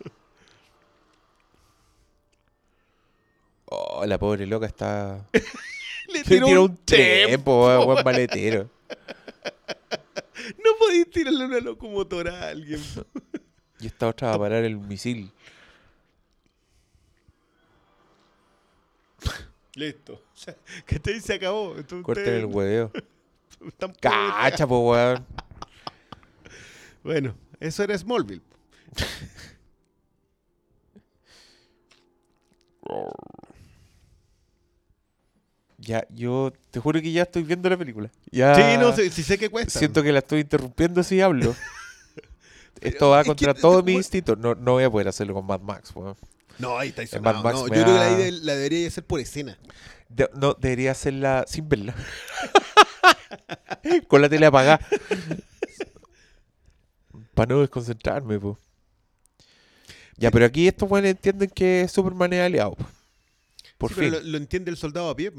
Oh, 3.66 4.04
la 4.04 4.18
pobre 4.18 4.46
loca 4.46 4.66
está. 4.66 5.26
Le 6.12 6.24
tiró, 6.24 6.46
tiró 6.46 6.64
un 6.64 6.76
tiempo, 6.76 7.66
weón, 7.66 8.04
maletero. 8.04 8.68
No 10.64 10.70
podéis 10.78 11.10
tirarle 11.10 11.44
una 11.44 11.60
locomotora 11.60 12.40
a 12.40 12.48
alguien. 12.48 12.80
Y 13.78 13.86
esta 13.86 14.08
otra 14.08 14.28
va 14.28 14.34
a 14.34 14.38
parar 14.38 14.64
el 14.64 14.78
misil. 14.78 15.30
Listo. 19.74 20.22
O 20.34 20.42
sea, 20.42 20.56
que 20.86 20.98
te 20.98 21.12
dice 21.12 21.34
acabó. 21.34 21.76
Entonces, 21.76 22.02
Corten 22.04 22.24
ustedes 22.24 22.44
el 22.44 22.46
hueveo. 22.46 22.90
Cacha, 24.00 24.66
pues 24.66 24.80
weón. 24.80 25.26
Bueno, 27.02 27.34
eso 27.60 27.82
era 27.82 27.96
Smallville. 27.96 28.42
Ya, 35.78 36.06
yo 36.10 36.52
te 36.70 36.78
juro 36.78 37.00
que 37.00 37.10
ya 37.10 37.22
estoy 37.22 37.42
viendo 37.42 37.68
la 37.70 37.76
película. 37.76 38.10
Ya 38.30 38.54
Sí, 38.54 38.78
no 38.78 38.94
sé, 38.94 39.10
sí 39.10 39.22
sé 39.22 39.38
que 39.38 39.48
cuesta. 39.48 39.78
Siento 39.78 40.02
que 40.02 40.12
la 40.12 40.18
estoy 40.18 40.40
interrumpiendo 40.40 41.02
si 41.02 41.20
hablo. 41.22 41.54
Esto 42.80 43.10
va 43.10 43.20
es 43.20 43.24
que 43.24 43.28
contra 43.28 43.54
todo 43.54 43.82
mi 43.82 43.94
instinto. 43.94 44.36
No, 44.36 44.54
no 44.54 44.72
voy 44.72 44.84
a 44.84 44.90
poder 44.90 45.08
hacerlo 45.08 45.34
con 45.34 45.46
Mad 45.46 45.60
Max, 45.60 45.90
weón. 45.94 46.16
No, 46.60 46.78
ahí 46.78 46.88
está 46.90 47.02
En 47.16 47.22
Mad. 47.22 47.42
Max 47.42 47.54
No, 47.58 47.66
yo 47.66 47.72
creo 47.72 47.84
que 47.86 47.92
la, 47.92 48.16
de- 48.16 48.32
la 48.32 48.54
debería 48.56 48.86
hacer 48.88 49.04
por 49.04 49.20
escena. 49.20 49.58
De- 50.08 50.30
no, 50.34 50.54
debería 50.54 50.92
hacerla 50.92 51.44
sin 51.48 51.68
verla. 51.68 51.94
Con 54.08 54.22
la 54.22 54.28
tele 54.28 54.46
apagada. 54.46 54.80
Para 57.34 57.54
no 57.54 57.60
desconcentrarme, 57.60 58.38
po. 58.38 58.58
Ya, 60.16 60.30
pero 60.30 60.44
aquí 60.44 60.68
estos 60.68 60.88
buenos 60.88 61.10
entienden 61.10 61.48
que 61.50 61.86
Superman 61.88 62.32
es 62.32 62.40
aliado. 62.42 62.72
po. 62.74 62.86
Por 63.78 63.90
Sí, 63.90 63.96
pero 63.98 64.16
fin. 64.16 64.24
Lo, 64.26 64.30
lo 64.32 64.38
entiende 64.38 64.70
el 64.70 64.76
soldado 64.76 65.08
a 65.10 65.16
pie. 65.16 65.32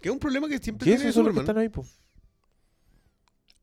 Que 0.00 0.08
es 0.08 0.12
un 0.12 0.20
problema 0.20 0.48
que 0.48 0.58
siempre 0.58 0.84
¿Qué 0.84 0.92
tiene 0.92 1.04
esos 1.10 1.14
son 1.16 1.24
los 1.24 1.34
que 1.34 1.40
Superman. 1.40 1.56
están 1.56 1.62
ahí, 1.62 1.68
po? 1.68 1.84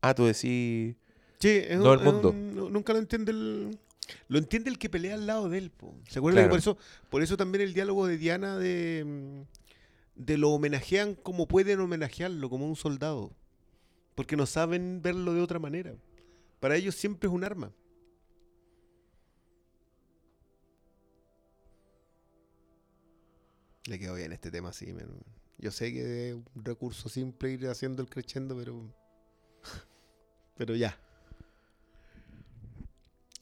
Ah, 0.02 0.14
tú 0.14 0.26
decís. 0.26 0.96
Sí, 1.38 1.48
es 1.48 1.78
No 1.78 1.92
un- 1.92 2.00
el 2.00 2.06
es 2.06 2.12
mundo. 2.12 2.30
un- 2.30 2.54
nu- 2.54 2.70
nunca 2.70 2.92
lo 2.92 2.98
entiende 2.98 3.32
el. 3.32 3.78
Lo 4.28 4.38
entiende 4.38 4.70
el 4.70 4.78
que 4.78 4.88
pelea 4.88 5.14
al 5.14 5.26
lado 5.26 5.48
de 5.48 5.58
él, 5.58 5.70
po. 5.70 5.94
¿Se 6.08 6.18
acuerdan? 6.18 6.44
Claro. 6.44 6.50
Por 6.50 6.58
eso, 6.58 6.78
por 7.10 7.22
eso 7.22 7.36
también 7.36 7.62
el 7.62 7.74
diálogo 7.74 8.06
de 8.06 8.18
Diana 8.18 8.56
de. 8.56 9.04
mm, 9.06 9.42
de 10.16 10.38
lo 10.38 10.50
homenajean 10.50 11.14
como 11.14 11.46
pueden 11.46 11.80
homenajearlo, 11.80 12.48
como 12.50 12.66
un 12.66 12.76
soldado. 12.76 13.32
Porque 14.14 14.36
no 14.36 14.46
saben 14.46 15.02
verlo 15.02 15.34
de 15.34 15.42
otra 15.42 15.58
manera. 15.58 15.94
Para 16.60 16.76
ellos 16.76 16.94
siempre 16.94 17.28
es 17.28 17.34
un 17.34 17.44
arma. 17.44 17.72
Le 23.86 23.98
quedó 23.98 24.14
bien 24.14 24.32
este 24.32 24.50
tema 24.50 24.70
así, 24.70 24.92
men. 24.92 25.08
Yo 25.58 25.70
sé 25.70 25.92
que 25.92 26.30
es 26.30 26.34
un 26.34 26.64
recurso 26.64 27.08
simple 27.08 27.50
ir 27.50 27.68
haciendo 27.68 28.02
el 28.02 28.08
crescendo, 28.08 28.56
pero. 28.56 28.92
Pero 30.56 30.74
ya. 30.74 30.98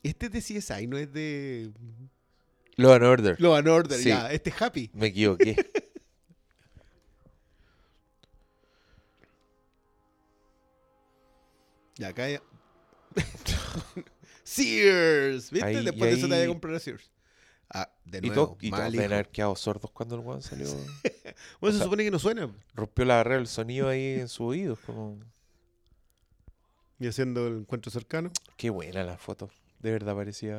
Este 0.05 0.27
es 0.27 0.33
de 0.33 0.41
CSI, 0.61 0.87
no 0.87 0.97
es 0.99 1.13
de. 1.13 1.73
Law 2.77 2.93
and 2.93 3.05
Order. 3.05 3.41
Law 3.41 3.55
and 3.57 3.67
Order, 3.69 3.99
Sí. 3.99 4.11
ya. 4.11 4.31
Este 4.31 4.51
es 4.51 4.63
Happy. 4.63 4.91
Me 4.95 5.07
equivoqué. 5.09 5.57
Ya, 11.97 12.09
acá 12.09 12.29
ya. 12.29 12.43
Sears. 14.45 15.51
¿Viste? 15.51 15.67
Ahí- 15.67 15.85
Después 15.85 16.11
de 16.11 16.17
eso 16.19 16.27
te 16.27 16.33
vaya 16.33 16.45
a 16.45 16.49
comprar 16.49 16.75
a 16.75 16.81
Sears. 16.81 17.11
Ah, 17.71 17.91
de 18.05 18.21
nuevo. 18.21 18.57
y 18.61 18.71
todos 18.71 18.93
deben 18.93 19.13
haber 19.13 19.29
quedado 19.31 19.57
sordos 19.57 19.91
cuando 19.91 20.15
el 20.17 20.21
weón 20.21 20.43
salió. 20.43 20.67
Bueno, 21.61 21.73
se 21.73 21.79
sea- 21.79 21.85
supone 21.85 22.05
que 22.05 22.11
no 22.11 22.19
suena. 22.19 22.49
rompió 22.75 23.05
la 23.05 23.17
barrera 23.17 23.37
del 23.39 23.47
sonido 23.49 23.89
ahí 23.89 24.21
en 24.21 24.29
sus 24.29 24.41
oídos. 24.49 24.79
Como... 24.81 25.19
Y 27.01 27.07
haciendo 27.09 27.49
el 27.49 27.59
encuentro 27.59 27.91
cercano. 27.91 28.31
Qué 28.57 28.71
buena 28.71 29.03
la 29.03 29.17
foto. 29.19 29.51
De 29.85 29.93
verdad 29.93 30.15
parecía. 30.17 30.57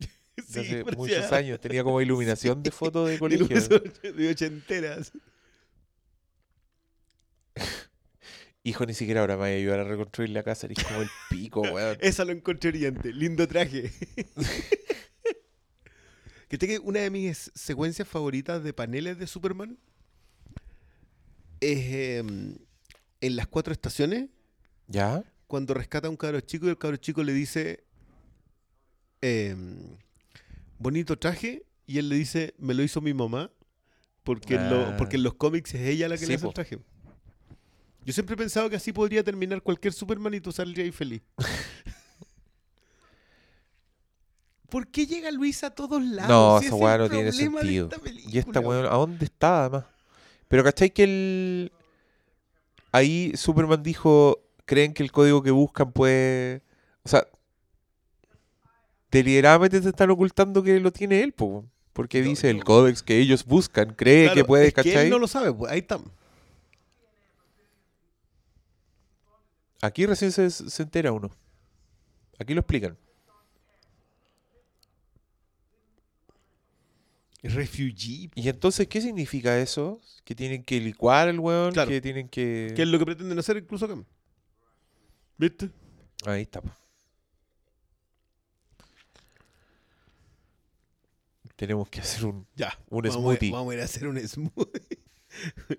de 0.36 0.42
Sí, 0.42 0.58
hace 0.58 0.84
parecía- 0.84 0.96
muchos 0.98 1.30
años. 1.32 1.60
Tenía 1.60 1.84
como 1.84 2.00
iluminación 2.02 2.60
de 2.64 2.72
foto 2.72 3.06
de 3.06 3.16
colegio. 3.16 3.46
de, 3.48 4.28
ochenteras. 4.28 5.12
Hijo, 8.64 8.86
ni 8.86 8.94
siquiera 8.94 9.20
ahora 9.20 9.34
me 9.36 9.42
voy 9.42 9.50
a 9.50 9.54
ayudar 9.54 9.80
a 9.80 9.84
reconstruir 9.84 10.30
la 10.30 10.42
casa. 10.42 10.66
Eres 10.66 10.82
como 10.84 11.02
el 11.02 11.08
pico, 11.30 11.60
weón. 11.62 11.96
Esa 12.00 12.24
lo 12.24 12.32
encontré 12.32 12.70
oriente. 12.70 13.12
Lindo 13.12 13.46
traje. 13.46 13.92
que 16.48 16.58
tenga 16.58 16.80
una 16.80 17.00
de 17.00 17.10
mis 17.10 17.50
secuencias 17.54 18.06
favoritas 18.08 18.62
de 18.64 18.72
paneles 18.72 19.18
de 19.18 19.26
Superman 19.28 19.78
es 21.60 22.18
em, 22.18 22.56
en 23.20 23.36
las 23.36 23.46
cuatro 23.46 23.72
estaciones 23.72 24.28
¿Ya? 24.88 25.22
cuando 25.46 25.74
rescata 25.74 26.08
a 26.08 26.10
un 26.10 26.16
cabro 26.16 26.40
chico 26.40 26.66
y 26.66 26.70
el 26.70 26.78
cabro 26.78 26.96
chico 26.98 27.22
le 27.22 27.32
dice 27.32 27.84
em, 29.22 29.76
bonito 30.78 31.18
traje 31.18 31.64
y 31.86 31.98
él 31.98 32.08
le 32.10 32.16
dice 32.16 32.54
me 32.58 32.74
lo 32.74 32.82
hizo 32.82 33.00
mi 33.00 33.14
mamá 33.14 33.50
porque, 34.24 34.54
en 34.56 34.68
lo- 34.70 34.86
Ah. 34.86 34.96
porque 34.98 35.16
en 35.16 35.22
los 35.22 35.34
cómics 35.34 35.74
es 35.74 35.80
ella 35.88 36.08
la 36.08 36.16
que 36.16 36.22
Sí, 36.26 36.26
le 36.28 36.34
hace 36.34 36.42
po. 36.42 36.48
el 36.50 36.54
traje. 36.54 36.78
Yo 38.04 38.12
siempre 38.12 38.34
he 38.34 38.36
pensado 38.36 38.68
que 38.68 38.76
así 38.76 38.92
podría 38.92 39.22
terminar 39.24 39.62
cualquier 39.62 39.92
Superman 39.92 40.34
y 40.34 40.40
tú 40.40 40.50
saldrías 40.52 40.84
ahí 40.86 40.92
feliz. 40.92 41.22
¿Por 44.68 44.88
qué 44.88 45.06
llega 45.06 45.30
Luis 45.30 45.62
a 45.64 45.70
todos 45.70 46.02
lados? 46.02 46.30
No, 46.30 46.58
Si 46.60 46.66
esa 46.66 46.76
es 46.76 46.80
weá 46.82 46.98
no 46.98 47.08
tiene 47.10 47.30
sentido. 47.32 47.90
Y 48.26 48.38
esta 48.38 48.60
weón, 48.60 48.86
¿a 48.86 48.90
dónde 48.94 49.26
está 49.26 49.60
además? 49.66 49.84
Pero 50.48 50.64
¿cachai 50.64 50.90
que 50.90 51.04
el. 51.04 51.72
Ahí 52.90 53.32
Superman 53.36 53.82
dijo: 53.82 54.38
¿Creen 54.64 54.94
que 54.94 55.02
el 55.02 55.12
código 55.12 55.42
que 55.42 55.50
buscan 55.50 55.92
puede. 55.92 56.62
O 57.02 57.08
sea. 57.08 57.26
Deliberadamente 59.12 59.80
te 59.80 59.90
están 59.90 60.10
ocultando 60.10 60.62
que 60.62 60.80
lo 60.80 60.90
tiene 60.90 61.22
él, 61.22 61.32
po. 61.32 61.64
Porque 61.92 62.22
No, 62.22 62.28
dice 62.30 62.48
el 62.48 62.64
códex 62.64 63.02
que 63.02 63.18
ellos 63.18 63.44
buscan, 63.44 63.94
cree 63.94 64.24
Claro, 64.24 64.34
que 64.34 64.44
puede, 64.44 64.66
es 64.68 64.74
que 64.74 64.82
¿cachai? 64.82 65.04
él 65.04 65.10
no 65.10 65.18
lo 65.18 65.28
sabe, 65.28 65.52
pues, 65.52 65.70
ahí 65.70 65.80
está. 65.80 66.00
Aquí 69.82 70.06
recién 70.06 70.32
se, 70.32 70.48
se 70.50 70.82
entera 70.82 71.12
uno. 71.12 71.30
Aquí 72.38 72.54
lo 72.54 72.60
explican. 72.60 72.96
Refugee. 77.42 78.30
¿Y 78.34 78.48
entonces 78.48 78.86
qué 78.86 79.00
significa 79.00 79.58
eso? 79.58 80.00
¿Que 80.24 80.34
tienen 80.34 80.62
que 80.62 80.80
licuar 80.80 81.28
el 81.28 81.40
weón? 81.40 81.72
Claro. 81.72 81.90
¿Que 81.90 82.00
tienen 82.00 82.28
que...? 82.28 82.72
Que 82.74 82.82
es 82.82 82.88
lo 82.88 82.98
que 82.98 83.04
pretenden 83.04 83.38
hacer 83.38 83.56
incluso 83.56 83.84
acá. 83.84 83.96
¿Viste? 85.36 85.70
Ahí 86.24 86.42
está. 86.42 86.62
Tenemos 91.62 91.88
que 91.88 92.00
hacer 92.00 92.24
un... 92.24 92.44
Ya. 92.56 92.76
Un 92.90 93.02
vamos 93.02 93.14
smoothie. 93.14 93.50
A, 93.50 93.52
vamos 93.52 93.70
a 93.70 93.74
ir 93.76 93.80
a 93.82 93.84
hacer 93.84 94.08
un 94.08 94.18
smoothie. 94.18 94.98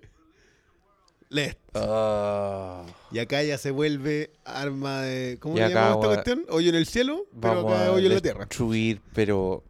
Lest. 1.28 1.58
Ah, 1.74 2.86
Y 3.12 3.18
acá 3.18 3.42
ya 3.42 3.58
se 3.58 3.70
vuelve 3.70 4.30
arma 4.46 5.02
de. 5.02 5.36
¿Cómo 5.40 5.56
le 5.56 5.68
llamamos 5.68 5.96
esta 5.96 6.08
cuestión? 6.14 6.46
Hoyo 6.48 6.70
en 6.70 6.76
el 6.76 6.86
cielo, 6.86 7.26
pero 7.38 7.68
acá 7.68 7.92
hoyo 7.92 8.06
en 8.06 8.14
la 8.14 8.20
tierra. 8.22 8.46
destruir, 8.46 9.02
pero... 9.14 9.62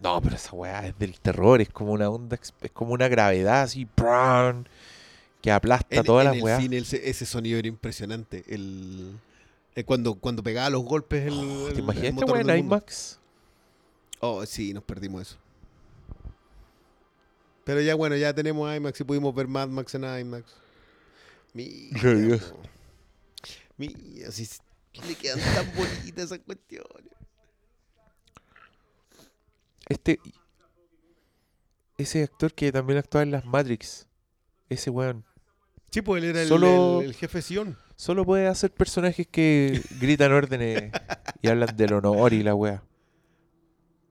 No, 0.00 0.20
pero 0.22 0.36
esa 0.36 0.52
weá 0.54 0.86
es 0.86 0.96
del 0.96 1.18
terror. 1.18 1.60
Es 1.60 1.70
como 1.70 1.90
una 1.90 2.08
onda... 2.08 2.38
Es 2.60 2.70
como 2.70 2.92
una 2.92 3.08
gravedad 3.08 3.62
así... 3.62 3.84
¡pran! 3.84 4.68
Que 5.42 5.50
aplasta 5.50 5.96
En, 5.96 6.04
todas 6.04 6.22
en 6.24 6.28
las 6.28 6.36
el 6.36 6.42
weas. 6.44 6.62
cine 6.62 6.76
ese, 6.78 7.26
sonido 7.26 7.58
era 7.58 7.66
impresionante. 7.66 8.44
El, 8.46 9.18
eh, 9.74 9.82
cuando, 9.82 10.14
cuando 10.14 10.44
pegaba 10.44 10.70
los 10.70 10.84
golpes 10.84 11.26
el, 11.26 11.32
el- 11.36 11.64
¿Te 11.66 11.72
el 11.72 11.78
imaginas 11.80 12.08
esta 12.10 12.26
motor 12.26 12.44
weá 12.46 12.54
en. 12.54 12.64
IMAX? 12.64 13.18
Oh, 14.20 14.46
sí, 14.46 14.72
nos 14.72 14.84
perdimos 14.84 15.22
eso. 15.22 15.36
Pero 17.68 17.82
ya 17.82 17.94
bueno, 17.94 18.16
ya 18.16 18.32
tenemos 18.32 18.74
IMAX 18.74 18.98
y 18.98 19.04
pudimos 19.04 19.34
ver 19.34 19.46
Mad 19.46 19.68
Max 19.68 19.94
en 19.94 20.04
IMAX. 20.04 20.54
Mira, 21.52 22.00
Qué 22.00 22.14
Dios. 22.14 22.54
Mira, 23.76 24.32
si 24.32 24.48
le 25.06 25.14
quedan 25.14 25.38
tan 25.38 25.66
bonitas 25.76 26.24
esas 26.24 26.38
cuestiones. 26.38 27.12
Este... 29.86 30.18
Ese 31.98 32.22
actor 32.22 32.54
que 32.54 32.72
también 32.72 33.00
actuaba 33.00 33.22
en 33.24 33.32
las 33.32 33.44
Matrix. 33.44 34.06
Ese 34.70 34.88
weón. 34.88 35.26
Sí, 35.90 36.00
pues 36.00 36.22
él 36.22 36.30
era 36.30 36.40
el, 36.40 36.48
Solo- 36.48 37.00
el- 37.02 37.08
el 37.08 37.14
jefe 37.14 37.42
Sion. 37.42 37.76
Solo 37.96 38.24
puede 38.24 38.46
hacer 38.46 38.72
personajes 38.72 39.26
que 39.26 39.82
gritan 40.00 40.32
órdenes 40.32 40.90
y 41.42 41.48
hablan 41.48 41.76
del 41.76 41.92
honor 41.92 42.32
y 42.32 42.42
la 42.42 42.54
wea. 42.54 42.82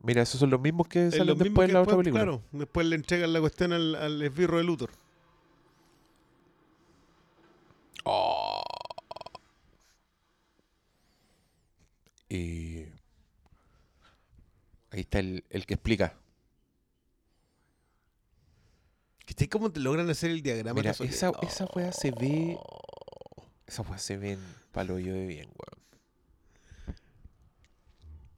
Mira, 0.04 0.22
esos 0.22 0.40
son 0.40 0.50
los 0.50 0.62
mismos 0.62 0.88
que 0.88 1.12
salen 1.12 1.28
lo 1.28 1.36
mismo 1.36 1.46
después 1.46 1.66
que 1.66 1.72
en 1.72 1.74
la 1.74 1.82
otra 1.82 1.98
después, 1.98 2.04
película. 2.06 2.24
Claro, 2.24 2.44
después 2.52 2.88
le 2.88 2.96
entregan 2.96 3.34
la 3.34 3.40
cuestión 3.40 3.74
al, 3.74 3.96
al 3.96 4.22
esbirro 4.22 4.58
de 4.58 4.64
Luthor. 4.64 4.92
Oh. 8.04 8.64
Y 12.30 12.86
ahí 14.92 15.02
está 15.02 15.20
el, 15.20 15.44
el 15.50 15.66
que 15.66 15.74
explica. 15.74 16.18
¿Qué 19.26 19.50
cómo 19.50 19.72
te 19.72 19.80
logran 19.80 20.10
hacer 20.10 20.32
el 20.32 20.42
diagrama? 20.42 20.74
Mira, 20.74 20.92
esa, 20.92 21.32
esa 21.42 21.66
wea 21.76 21.92
se 21.92 22.12
ve. 22.12 22.58
Oh. 22.60 22.82
Esa 23.68 23.82
wea 23.84 23.98
se 23.98 24.18
ve 24.18 24.32
en 24.32 24.40
paloyo 24.72 25.14
de 25.14 25.28
bien, 25.28 25.48
weón. 25.48 25.77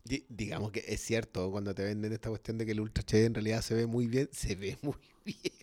Di- 0.10 0.26
digamos 0.30 0.72
que 0.72 0.84
es 0.88 1.02
cierto 1.02 1.52
cuando 1.52 1.74
te 1.76 1.84
venden 1.84 2.12
esta 2.14 2.30
cuestión 2.30 2.58
de 2.58 2.66
que 2.66 2.72
el 2.74 2.80
Ultra 2.82 3.04
HD 3.04 3.26
en 3.26 3.34
realidad 3.36 3.62
se 3.62 3.76
ve 3.76 3.86
muy 3.86 4.08
bien, 4.08 4.30
se 4.34 4.56
ve 4.56 4.78
muy 4.82 4.96
bien. 5.26 5.54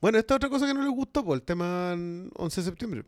Bueno, 0.00 0.18
esta 0.18 0.34
otra 0.36 0.48
cosa 0.48 0.66
que 0.66 0.74
no 0.74 0.82
les 0.82 0.90
gustó, 0.90 1.24
por 1.24 1.36
el 1.36 1.42
tema 1.42 1.92
11 2.34 2.60
de 2.60 2.64
septiembre. 2.64 3.04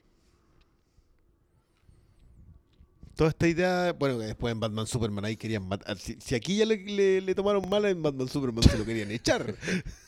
Toda 3.16 3.30
esta 3.30 3.46
idea, 3.46 3.92
bueno, 3.92 4.18
que 4.18 4.24
después 4.26 4.50
en 4.50 4.58
Batman 4.58 4.88
Superman 4.88 5.24
ahí 5.24 5.36
querían 5.36 5.68
matar. 5.68 5.96
Si, 5.98 6.16
si 6.20 6.34
aquí 6.34 6.56
ya 6.56 6.66
le, 6.66 6.78
le- 6.78 7.20
le 7.20 7.34
tomaron 7.36 7.68
mal 7.68 7.84
en 7.84 8.02
Batman 8.02 8.28
Superman, 8.28 8.64
se 8.64 8.76
lo 8.76 8.84
querían 8.84 9.10
echar. 9.12 9.54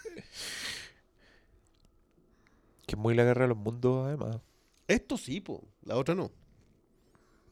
Que 2.86 2.94
es 2.94 2.98
muy 2.98 3.14
la 3.14 3.24
guerra 3.24 3.42
de 3.42 3.48
los 3.48 3.56
mundos, 3.58 4.06
además. 4.06 4.40
Esto 4.88 5.16
sí, 5.18 5.40
po, 5.40 5.64
la 5.82 5.96
otra 5.96 6.14
no. 6.14 6.30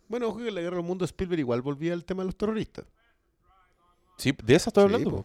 Bueno, 0.08 0.28
ojo 0.28 0.38
que 0.38 0.48
en 0.48 0.54
la 0.54 0.60
guerra 0.60 0.76
del 0.76 0.84
mundo 0.86 1.04
Spielberg 1.04 1.40
igual 1.40 1.62
volvía 1.62 1.92
al 1.92 2.04
tema 2.04 2.22
de 2.22 2.26
los 2.26 2.36
terroristas. 2.36 2.84
Sí, 4.18 4.32
de 4.44 4.54
esa 4.54 4.70
estoy 4.70 4.84
hablando, 4.84 5.10
po. 5.10 5.24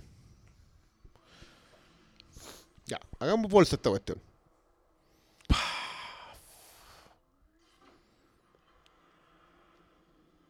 Ya, 2.85 2.99
hagamos 3.19 3.51
bolsa 3.51 3.75
esta 3.75 3.89
cuestión. 3.89 4.19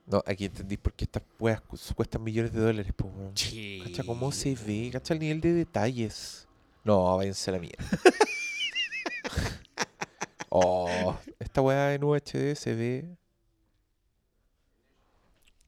No, 0.05 0.23
aquí 0.25 0.45
entendí 0.45 0.77
por 0.77 0.93
qué 0.93 1.05
estas 1.05 1.21
weas 1.39 1.61
cu- 1.61 1.77
cuestan 1.95 2.23
millones 2.23 2.51
de 2.51 2.59
dólares, 2.59 2.91
po, 2.95 3.05
weón. 3.07 3.37
Sí. 3.37 3.81
Cacha 3.83 4.03
cómo 4.03 4.31
se 4.31 4.55
ve, 4.55 4.89
cacha 4.91 5.13
el 5.13 5.19
nivel 5.19 5.39
de 5.39 5.53
detalles. 5.53 6.47
No, 6.83 7.17
váyanse 7.17 7.51
a 7.51 7.53
la 7.53 7.59
mierda. 7.59 7.85
oh, 10.49 11.15
esta 11.37 11.61
weá 11.61 11.93
en 11.93 12.03
UHD 12.03 12.55
se 12.55 12.73
ve. 12.73 13.17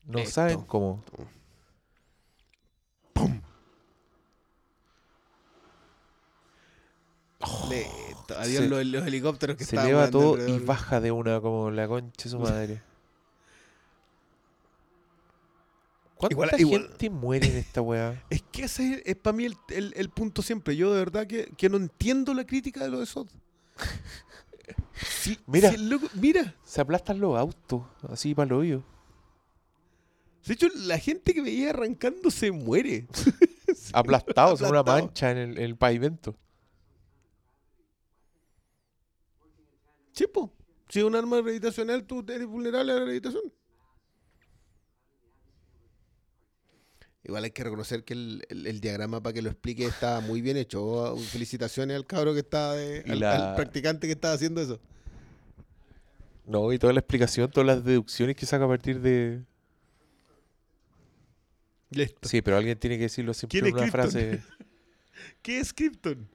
No 0.06 0.20
Esto. 0.20 0.32
saben 0.32 0.62
cómo. 0.62 1.04
Lento. 7.70 8.38
Adiós 8.38 8.64
se- 8.64 8.70
los, 8.70 8.86
los 8.86 9.08
helicópteros 9.08 9.58
que 9.58 9.66
Se 9.66 9.76
volando 9.76 10.10
todo 10.12 10.48
y 10.48 10.60
baja 10.60 11.02
de 11.02 11.12
una 11.12 11.42
como 11.42 11.72
la 11.72 11.88
concha 11.88 12.24
de 12.26 12.30
su 12.30 12.40
madre. 12.40 12.82
¿Cuánta 16.16 16.34
Igual- 16.36 16.50
igual- 16.60 16.82
gente 16.90 17.10
muere 17.10 17.48
en 17.48 17.58
esta 17.58 17.82
weá? 17.82 18.24
Es 18.30 18.44
que 18.52 18.66
ese 18.66 19.02
es, 19.06 19.16
para 19.16 19.36
mí 19.36 19.46
el, 19.46 19.56
el- 19.70 19.94
el 19.96 20.10
punto 20.10 20.44
siempre. 20.44 20.76
Yo 20.76 20.94
de 20.94 21.00
verdad 21.00 21.26
que, 21.26 21.52
que 21.58 21.68
no 21.68 21.78
entiendo 21.78 22.34
la 22.36 22.46
crítica 22.46 22.84
de 22.84 22.90
lo 22.90 23.00
de 23.00 23.08
Sod. 23.08 23.28
Sí, 24.94 25.40
Mira. 25.48 25.72
loco, 25.78 26.08
mira. 26.14 26.54
Se 26.64 26.80
aplastan 26.80 27.20
los 27.20 27.36
autos, 27.40 27.82
así 28.08 28.36
para 28.36 28.46
el 28.48 28.54
hoyo. 28.54 28.84
De 30.46 30.54
hecho, 30.54 30.68
la 30.76 30.98
gente 30.98 31.34
que 31.34 31.42
veía 31.42 31.70
arrancando 31.70 32.32
se 32.32 32.52
muere. 32.52 33.08
Aplastados, 33.94 34.62
en 34.62 34.68
una 34.70 34.80
Aplastado. 34.80 35.06
mancha 35.08 35.32
en 35.32 35.38
el, 35.38 35.58
en 35.58 35.64
el 35.64 35.78
pavimento. 35.78 36.36
Chipo. 40.14 40.52
Si 40.90 41.00
es 41.00 41.06
un 41.06 41.16
arma 41.16 41.38
gravitacional, 41.38 42.04
tú 42.06 42.26
eres 42.28 42.46
vulnerable 42.48 42.92
a 42.92 42.96
la 42.96 43.02
gravitación. 43.06 43.44
Igual 47.24 47.44
hay 47.46 47.52
que 47.52 47.64
reconocer 47.64 48.04
que 48.04 48.14
el, 48.14 48.44
el- 48.50 48.68
el 48.68 48.82
diagrama 48.82 49.22
para 49.22 49.32
que 49.34 49.42
lo 49.42 49.50
explique 49.50 49.86
está 49.86 50.20
muy 50.22 50.42
bien 50.42 50.58
hecho. 50.58 51.16
Felicitaciones 51.18 51.96
al 51.96 52.06
cabro 52.08 52.34
que 52.34 52.40
está 52.40 52.74
de, 52.74 53.04
al, 53.08 53.20
la- 53.20 53.50
al 53.52 53.56
practicante 53.56 54.08
que 54.08 54.14
está 54.14 54.34
haciendo 54.34 54.60
eso. 54.60 54.80
No, 56.46 56.74
y 56.74 56.80
toda 56.80 56.92
la 56.94 57.00
explicación, 57.00 57.50
todas 57.52 57.68
las 57.68 57.86
deducciones 57.86 58.36
que 58.36 58.46
saca 58.46 58.66
a 58.66 58.68
partir 58.68 59.00
de. 59.00 59.44
Listo. 61.92 62.28
Sí, 62.28 62.42
pero 62.42 62.58
alguien 62.58 62.78
tiene 62.80 62.98
que 62.98 63.04
decirlo 63.04 63.34
siempre 63.34 63.60
¿Quién 63.60 63.68
en 63.68 63.74
una 63.74 63.82
Krypton? 63.84 63.92
frase. 64.12 64.44
¿Qué 65.44 65.60
es 65.60 65.74
Krypton? 65.74 66.30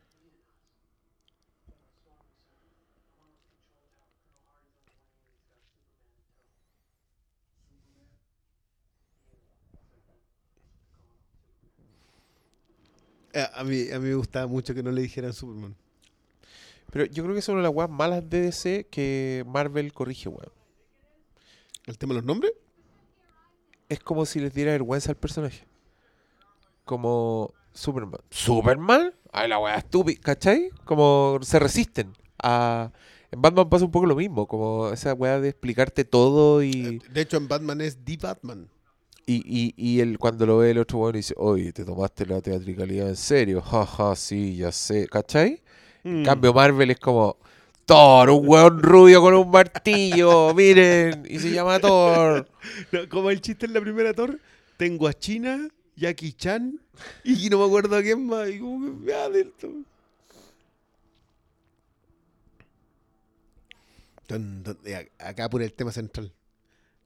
Eh, 13.32 13.46
A 13.54 13.64
mí, 13.64 13.90
a 13.90 13.98
mí 13.98 14.08
me 14.08 14.14
gustaba 14.14 14.46
mucho 14.46 14.74
que 14.74 14.82
no 14.82 14.90
le 14.90 15.02
dijeran 15.02 15.32
Superman. 15.32 15.74
Pero 16.92 17.04
yo 17.06 17.22
creo 17.24 17.34
que 17.34 17.40
es 17.40 17.48
una 17.48 17.58
de 17.58 17.64
las 17.64 17.72
weas 17.74 17.90
malas 17.90 18.28
de 18.28 18.40
DC 18.42 18.86
que 18.90 19.44
Marvel 19.46 19.92
corrige, 19.92 20.28
weón. 20.28 20.52
¿El 21.86 21.98
tema 21.98 22.14
de 22.14 22.20
los 22.20 22.24
nombres? 22.26 22.52
Es 23.88 24.00
como 24.00 24.26
si 24.26 24.40
les 24.40 24.52
diera 24.54 24.72
vergüenza 24.72 25.10
al 25.10 25.16
personaje. 25.16 25.64
Como 26.84 27.52
Superman. 27.72 28.20
¿Superman? 28.30 29.12
Ay, 29.32 29.48
la 29.48 29.58
wea 29.58 29.76
estúpida, 29.76 30.20
¿cachai? 30.22 30.70
Como 30.84 31.38
se 31.42 31.58
resisten 31.58 32.12
a... 32.42 32.92
En 33.32 33.42
Batman 33.42 33.68
pasa 33.68 33.84
un 33.84 33.90
poco 33.90 34.06
lo 34.06 34.14
mismo, 34.14 34.46
como 34.46 34.90
esa 34.90 35.12
weá 35.12 35.40
de 35.40 35.48
explicarte 35.48 36.04
todo 36.04 36.62
y, 36.62 37.00
De 37.12 37.20
hecho, 37.22 37.36
en 37.36 37.48
Batman 37.48 37.80
es 37.80 37.98
The 38.04 38.16
Batman. 38.18 38.68
y, 39.26 39.42
y, 39.44 39.74
y 39.76 40.00
él 40.00 40.16
cuando 40.18 40.46
lo 40.46 40.58
ve 40.58 40.70
el 40.70 40.78
otro 40.78 40.98
weón 41.00 41.14
dice, 41.16 41.34
oye, 41.36 41.72
te 41.72 41.84
tomaste 41.84 42.24
la 42.24 42.40
teatricalidad 42.40 43.08
en 43.08 43.16
serio, 43.16 43.60
jaja, 43.60 44.14
sí, 44.14 44.56
ya 44.56 44.70
sé, 44.70 45.08
¿cachai? 45.08 45.60
En 46.04 46.22
Mm. 46.22 46.24
cambio 46.24 46.54
Marvel 46.54 46.88
es 46.92 47.00
como, 47.00 47.36
Thor, 47.86 48.30
un 48.30 48.48
weón 48.48 48.82
rubio 48.82 49.20
con 49.20 49.32
un 49.34 49.48
martillo, 49.48 50.52
miren, 50.54 51.24
y 51.30 51.38
se 51.38 51.52
llama 51.52 51.78
Thor. 51.78 52.48
Como 53.08 53.30
el 53.30 53.40
chiste 53.40 53.66
en 53.66 53.74
la 53.74 53.80
primera 53.80 54.12
torre, 54.12 54.38
tengo 54.76 55.06
a 55.06 55.14
China, 55.14 55.68
Jackie 55.94 56.32
Chan 56.32 56.80
y 57.22 57.48
no 57.48 57.58
me 57.60 57.64
acuerdo 57.66 57.96
a 57.96 58.02
quién 58.02 58.26
más. 58.26 58.48
Y 58.50 58.58
como 58.58 59.00
que, 59.04 59.06
ya, 59.10 59.28
listo. 59.28 59.68
Dun, 64.28 64.64
dun, 64.64 64.78
y 64.84 64.92
a- 64.92 65.06
acá 65.20 65.48
por 65.48 65.62
el 65.62 65.72
tema 65.72 65.92
central. 65.92 66.32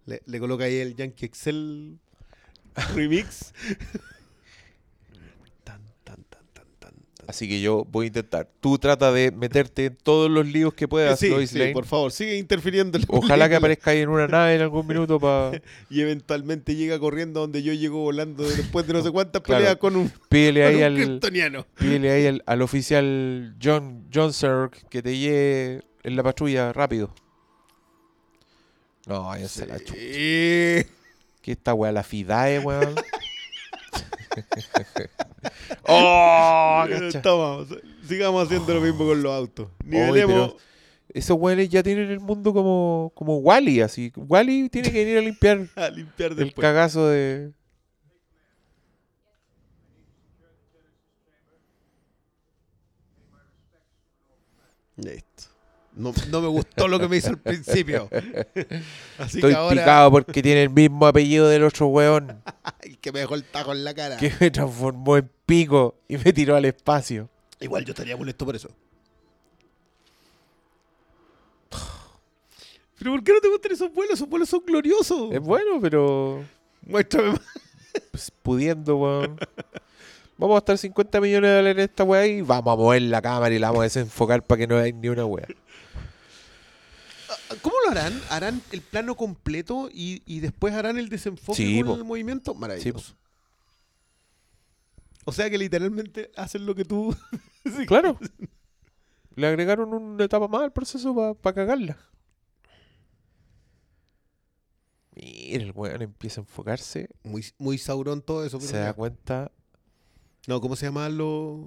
Le 0.07 0.41
coloca 0.41 0.65
ahí 0.65 0.77
el 0.79 0.97
Yankee 0.97 1.27
Excel 1.27 1.99
remix. 2.95 3.53
tan, 5.63 5.83
tan, 6.05 6.25
tan, 6.25 6.47
tan, 6.55 6.67
tan, 6.79 6.95
tan. 7.17 7.20
Así 7.31 7.49
que 7.49 7.61
yo 7.61 7.87
voy 7.91 8.05
a 8.05 8.09
intentar. 8.09 8.49
Tú 8.61 8.77
trata 8.79 9.11
de 9.13 9.31
meterte 9.31 9.87
en 9.87 9.97
todos 9.97 10.31
los 10.31 10.47
líos 10.47 10.75
que 10.75 10.87
puedas, 10.89 11.19
Sí, 11.19 11.29
Lois 11.29 11.51
sí, 11.51 11.59
Lane. 11.59 11.73
por 11.73 11.87
favor, 11.87 12.11
sigue 12.13 12.37
interfiriendo. 12.37 12.99
en 12.99 13.05
Ojalá 13.09 13.49
que 13.49 13.55
aparezca 13.57 13.93
ahí 13.93 14.01
en 14.01 14.09
una 14.09 14.27
nave 14.27 14.57
en 14.57 14.63
algún 14.63 14.87
minuto 14.87 15.19
para... 15.19 15.61
Y 15.91 16.01
eventualmente 16.01 16.75
llega 16.75 16.99
corriendo 16.99 17.41
donde 17.41 17.63
yo 17.63 17.73
llego 17.73 18.01
volando 18.01 18.43
después 18.43 18.87
de 18.87 18.93
no 18.93 19.03
sé 19.03 19.11
cuántas 19.11 19.43
Claro. 19.43 19.61
peleas 19.61 19.77
con 19.77 19.97
un, 19.97 20.13
Pídele 20.29 20.61
con 20.63 20.69
ahí 20.71 20.77
un 20.77 20.83
al... 20.83 20.95
kryptoniano. 20.97 21.67
Pídele 21.79 22.11
ahí 22.11 22.27
al, 22.27 22.43
al 22.47 22.63
oficial 22.63 23.55
John 23.63 24.07
Johnson 24.13 24.71
que 24.91 25.03
te 25.03 25.17
lleve 25.17 25.83
en 26.03 26.17
la 26.17 26.23
patrulla 26.23 26.73
rápido. 26.73 27.15
No, 29.07 29.25
váyanse 29.25 29.63
a 29.63 29.67
la 29.67 29.79
chucha. 29.79 29.95
Sí. 29.95 30.87
¿Qué 31.43 31.53
esta 31.53 31.75
weá? 31.75 31.91
La 31.93 32.03
FIDAE, 32.03 32.59
weón. 32.59 32.95
¡Oh! 35.89 36.85
Toma, 37.23 37.67
sigamos 38.07 38.47
haciendo 38.47 38.75
lo 38.75 38.81
mismo 38.81 39.07
con 39.07 39.23
los 39.23 39.33
autos. 39.33 39.69
Nivelemos. 39.85 40.53
pero 40.53 40.71
esos 41.13 41.37
weones 41.39 41.69
ya 41.69 41.83
tienen 41.83 42.11
el 42.11 42.21
mundo 42.21 42.53
como, 42.53 43.13
como 43.15 43.39
Wally, 43.39 43.81
así. 43.81 44.13
Wally 44.17 44.69
tiene 44.69 44.93
que 44.93 45.05
venir 45.05 45.19
a 45.19 45.23
limpiar 45.23 45.69
a 45.77 45.91
limpiar 45.91 46.33
el 46.39 46.55
cagazo 46.55 47.09
de. 47.09 47.53
Listo. 54.97 55.50
No, 55.93 56.13
no 56.31 56.41
me 56.41 56.49
gustó 56.49 56.87
lo 56.89 57.01
que 57.01 57.09
me 57.09 57.17
hizo 57.17 57.31
al 57.31 57.39
principio. 57.39 58.09
Así 59.19 59.39
Estoy 59.39 59.53
que 59.53 59.57
ahora 59.57 59.83
picado 59.83 60.11
porque 60.11 60.43
tiene 60.43 60.63
el 60.63 60.71
mismo 60.71 61.07
apellido 61.07 61.49
del 61.49 61.65
otro 61.65 61.89
weón 61.89 62.43
el 62.83 62.99
que 62.99 63.13
me 63.13 63.21
dejó 63.21 63.35
el 63.35 63.45
tajo 63.45 63.73
en 63.73 63.85
la 63.85 63.93
cara. 63.93 64.17
que 64.17 64.33
me 64.39 64.51
transformó 64.51 65.17
en 65.17 65.31
pico 65.47 65.97
y 66.09 66.17
me 66.17 66.33
tiró 66.33 66.57
al 66.57 66.65
espacio. 66.65 67.29
Igual 67.61 67.85
yo 67.85 67.91
estaría 67.91 68.17
molesto 68.17 68.47
por 68.47 68.55
eso. 68.57 68.71
Pero 72.99 73.13
¿por 73.13 73.25
qué 73.25 73.33
no 73.33 73.41
te 73.41 73.49
gustan 73.49 73.73
esos 73.73 73.93
vuelos? 73.93 74.15
Esos 74.15 74.29
vuelos 74.29 74.49
son 74.49 74.63
gloriosos. 74.67 75.33
Es 75.33 75.41
bueno, 75.41 75.81
pero 75.81 76.45
Muéstrame 76.87 77.31
más. 77.33 77.41
pues, 78.11 78.31
pudiendo, 78.43 78.97
weón. 78.97 79.39
Vamos 80.37 80.55
a 80.55 80.61
gastar 80.61 80.79
50 80.79 81.21
millones 81.21 81.51
de 81.51 81.57
dólares 81.57 81.77
en 81.77 81.91
esta 81.91 82.05
weá 82.05 82.27
y 82.27 82.41
vamos 82.41 82.73
a 82.73 82.77
mover 82.77 83.03
la 83.03 83.21
cámara 83.21 83.55
y 83.55 83.59
la 83.59 83.69
vamos 83.69 83.81
a 83.81 83.85
desenfocar 83.85 84.43
para 84.43 84.59
que 84.59 84.67
no 84.67 84.79
haya 84.79 84.97
ni 84.97 85.09
una 85.09 85.27
weá. 85.27 85.47
¿Cómo 87.63 87.75
lo 87.85 87.91
harán? 87.91 88.21
¿Harán 88.31 88.63
el 88.73 88.81
plano 88.81 89.17
completo 89.17 89.89
y, 89.93 90.23
y 90.27 90.41
después 90.41 90.73
harán 90.75 90.99
el 90.99 91.09
desenfoque 91.09 91.57
Sí, 91.57 91.81
con 91.81 91.89
po. 91.89 91.97
el 91.97 92.05
movimiento? 92.05 92.55
Maravilloso. 92.55 93.01
Sí, 93.11 93.15
O 95.25 95.33
sea 95.33 95.51
que 95.51 95.59
literalmente 95.59 96.31
hacen 96.37 96.65
lo 96.67 96.75
que 96.75 96.85
tú... 96.85 97.15
Sí. 97.77 97.85
Claro. 97.87 98.19
Le 99.37 99.47
agregaron 99.47 99.93
una 99.93 100.25
etapa 100.25 100.49
más 100.49 100.63
al 100.63 100.73
proceso 100.73 101.37
para 101.43 101.55
cagarla. 101.55 101.99
Mira, 105.15 105.65
el 105.65 105.73
weón 105.73 106.03
empieza 106.03 106.41
a 106.41 106.43
enfocarse, 106.45 107.09
Muy, 107.23 107.45
muy 107.59 107.77
Sauron 107.79 108.23
todo 108.23 108.45
eso. 108.45 108.59
pero 108.59 108.71
se 108.71 108.79
da 108.79 108.93
cuenta 108.95 109.51
No, 110.47 110.61
¿cómo 110.61 110.75
se 110.77 110.87
llaman 110.87 111.19
los, 111.19 111.67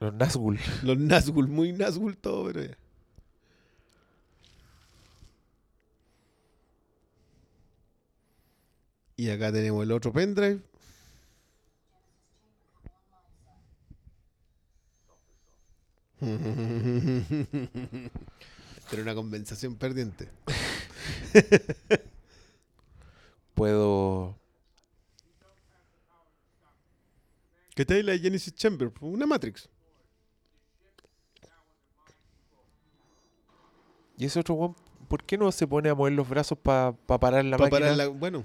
los 0.00 0.12
Nazgûl. 0.14 0.58
los 0.82 0.98
Nazgûl? 0.98 1.48
Muy 1.48 1.72
Nazgûl 1.72 2.16
todo, 2.16 2.44
pero 2.46 2.64
ya. 2.64 2.76
Y 9.16 9.30
acá 9.30 9.52
tenemos 9.52 9.82
el 9.84 9.92
otro 9.92 10.12
pendrive. 10.12 10.60
Pero 18.90 19.02
una 19.02 19.14
compensación 19.14 19.76
perdiente. 19.76 20.28
Puedo. 23.54 24.36
¿Qué 27.74 27.84
tal 27.86 28.04
la 28.06 28.16
Genesis 28.18 28.54
Chamber? 28.54 28.92
Una 29.00 29.26
Matrix. 29.26 29.68
¿Y 34.18 34.26
ese 34.26 34.38
otro 34.40 34.54
weón, 34.54 34.76
por 35.08 35.24
qué 35.24 35.38
no 35.38 35.50
se 35.50 35.66
pone 35.66 35.88
a 35.88 35.94
mover 35.94 36.12
los 36.12 36.28
brazos 36.28 36.58
para 36.58 36.92
parar 36.92 37.44
la 37.44 37.56
Pa' 37.56 37.64
máquina? 37.64 37.80
parar 37.80 37.96
la- 37.96 38.08
Bueno. 38.08 38.44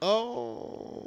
Oh. 0.00 1.06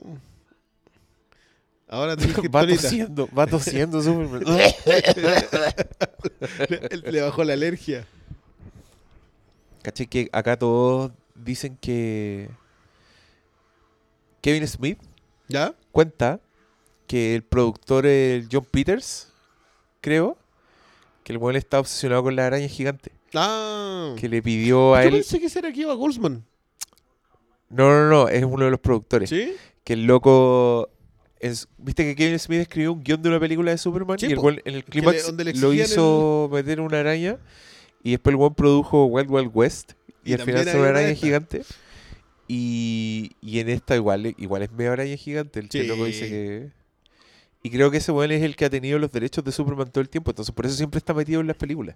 Ahora 1.90 2.18
tenés 2.18 2.36
Va 2.54 2.68
tosiendo, 2.68 3.30
va 3.38 3.48
tosiendo 3.48 4.02
Superman. 4.02 4.44
le, 6.70 7.12
le 7.12 7.22
bajó 7.22 7.44
la 7.44 7.54
alergia. 7.54 8.06
¿Cachai? 9.82 10.08
Que 10.08 10.30
acá 10.34 10.58
todos 10.58 11.12
dicen 11.36 11.78
que 11.80 12.50
Kevin 14.42 14.68
Smith 14.68 15.00
¿Ya? 15.48 15.74
cuenta 15.92 16.40
que 17.08 17.36
el 17.36 17.44
productor, 17.44 18.06
el 18.06 18.50
John 18.52 18.66
Peters, 18.70 19.30
creo, 20.02 20.38
que 21.24 21.32
el 21.32 21.38
weón 21.38 21.56
está 21.56 21.80
obsesionado 21.80 22.24
con 22.24 22.36
la 22.36 22.48
araña 22.48 22.68
gigante. 22.68 23.12
Ah. 23.34 24.14
Que 24.18 24.28
le 24.28 24.42
pidió 24.42 24.94
a 24.96 25.04
Yo 25.04 25.08
él. 25.08 25.14
pensé 25.16 25.40
que 25.40 25.46
ese 25.46 25.60
era 25.60 25.72
Kiva 25.72 25.94
Goldsman. 25.94 26.44
No, 27.70 27.90
no, 27.90 28.10
no, 28.10 28.30
es 28.30 28.44
uno 28.44 28.66
de 28.66 28.72
los 28.72 28.80
productores. 28.80 29.30
¿Sí? 29.30 29.54
Que 29.84 29.94
el 29.94 30.06
loco. 30.06 30.90
es- 31.40 31.68
¿Viste 31.78 32.04
que 32.04 32.16
Kevin 32.16 32.40
Smith 32.40 32.62
escribió 32.62 32.94
un 32.94 33.04
guion 33.04 33.22
de 33.22 33.30
una 33.30 33.40
película 33.40 33.72
de 33.72 33.78
Superman? 33.78 34.18
Sí, 34.20 34.28
y 34.28 34.32
el 34.32 34.40
weón 34.40 34.60
en 34.66 34.76
el 34.76 34.84
clímax 34.84 35.32
lo 35.60 35.74
hizo 35.74 36.50
meter 36.52 36.80
una 36.82 37.00
araña. 37.00 37.38
Y 38.04 38.12
después 38.12 38.34
el 38.34 38.38
weón 38.38 38.56
produjo 38.56 39.06
Wild 39.06 39.30
Wild 39.30 39.52
West. 39.54 39.94
Y, 40.24 40.32
Y 40.32 40.34
al 40.34 40.42
final 40.42 40.68
es 40.68 40.76
una 40.76 40.90
araña 40.90 41.14
gigante. 41.14 41.64
Y, 42.48 43.32
y 43.42 43.60
en 43.60 43.70
esta 43.70 43.96
igual, 43.96 44.34
igual 44.38 44.62
es 44.64 44.72
medio 44.72 44.94
araña 44.94 45.16
gigante. 45.18 45.60
El 45.60 45.70
Sí. 45.70 45.84
loco 45.84 46.06
dice 46.06 46.28
que. 46.30 46.70
Y 47.64 47.70
creo 47.70 47.92
que 47.92 47.98
ese 47.98 48.12
weón 48.12 48.32
es 48.32 48.42
el 48.44 48.56
que 48.56 48.66
ha 48.66 48.70
tenido 48.70 48.98
los 49.00 49.12
derechos 49.12 49.44
de 49.44 49.52
Superman 49.52 49.92
todo 49.92 50.02
el 50.02 50.10
tiempo. 50.10 50.32
Entonces 50.32 50.54
por 50.56 50.66
eso 50.66 50.76
siempre 50.76 50.98
está 51.00 51.14
metido 51.14 51.42
en 51.42 51.48
las 51.48 51.58
películas. 51.58 51.96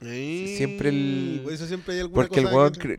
Siempre 0.00 0.88
el- 0.90 1.40
Por 1.44 1.52
eso 1.52 1.66
siempre 1.66 1.94
hay 1.94 2.00
alguna 2.00 2.22
Porque 2.22 2.40
el 2.40 2.46
weón 2.46 2.72
que- 2.72 2.98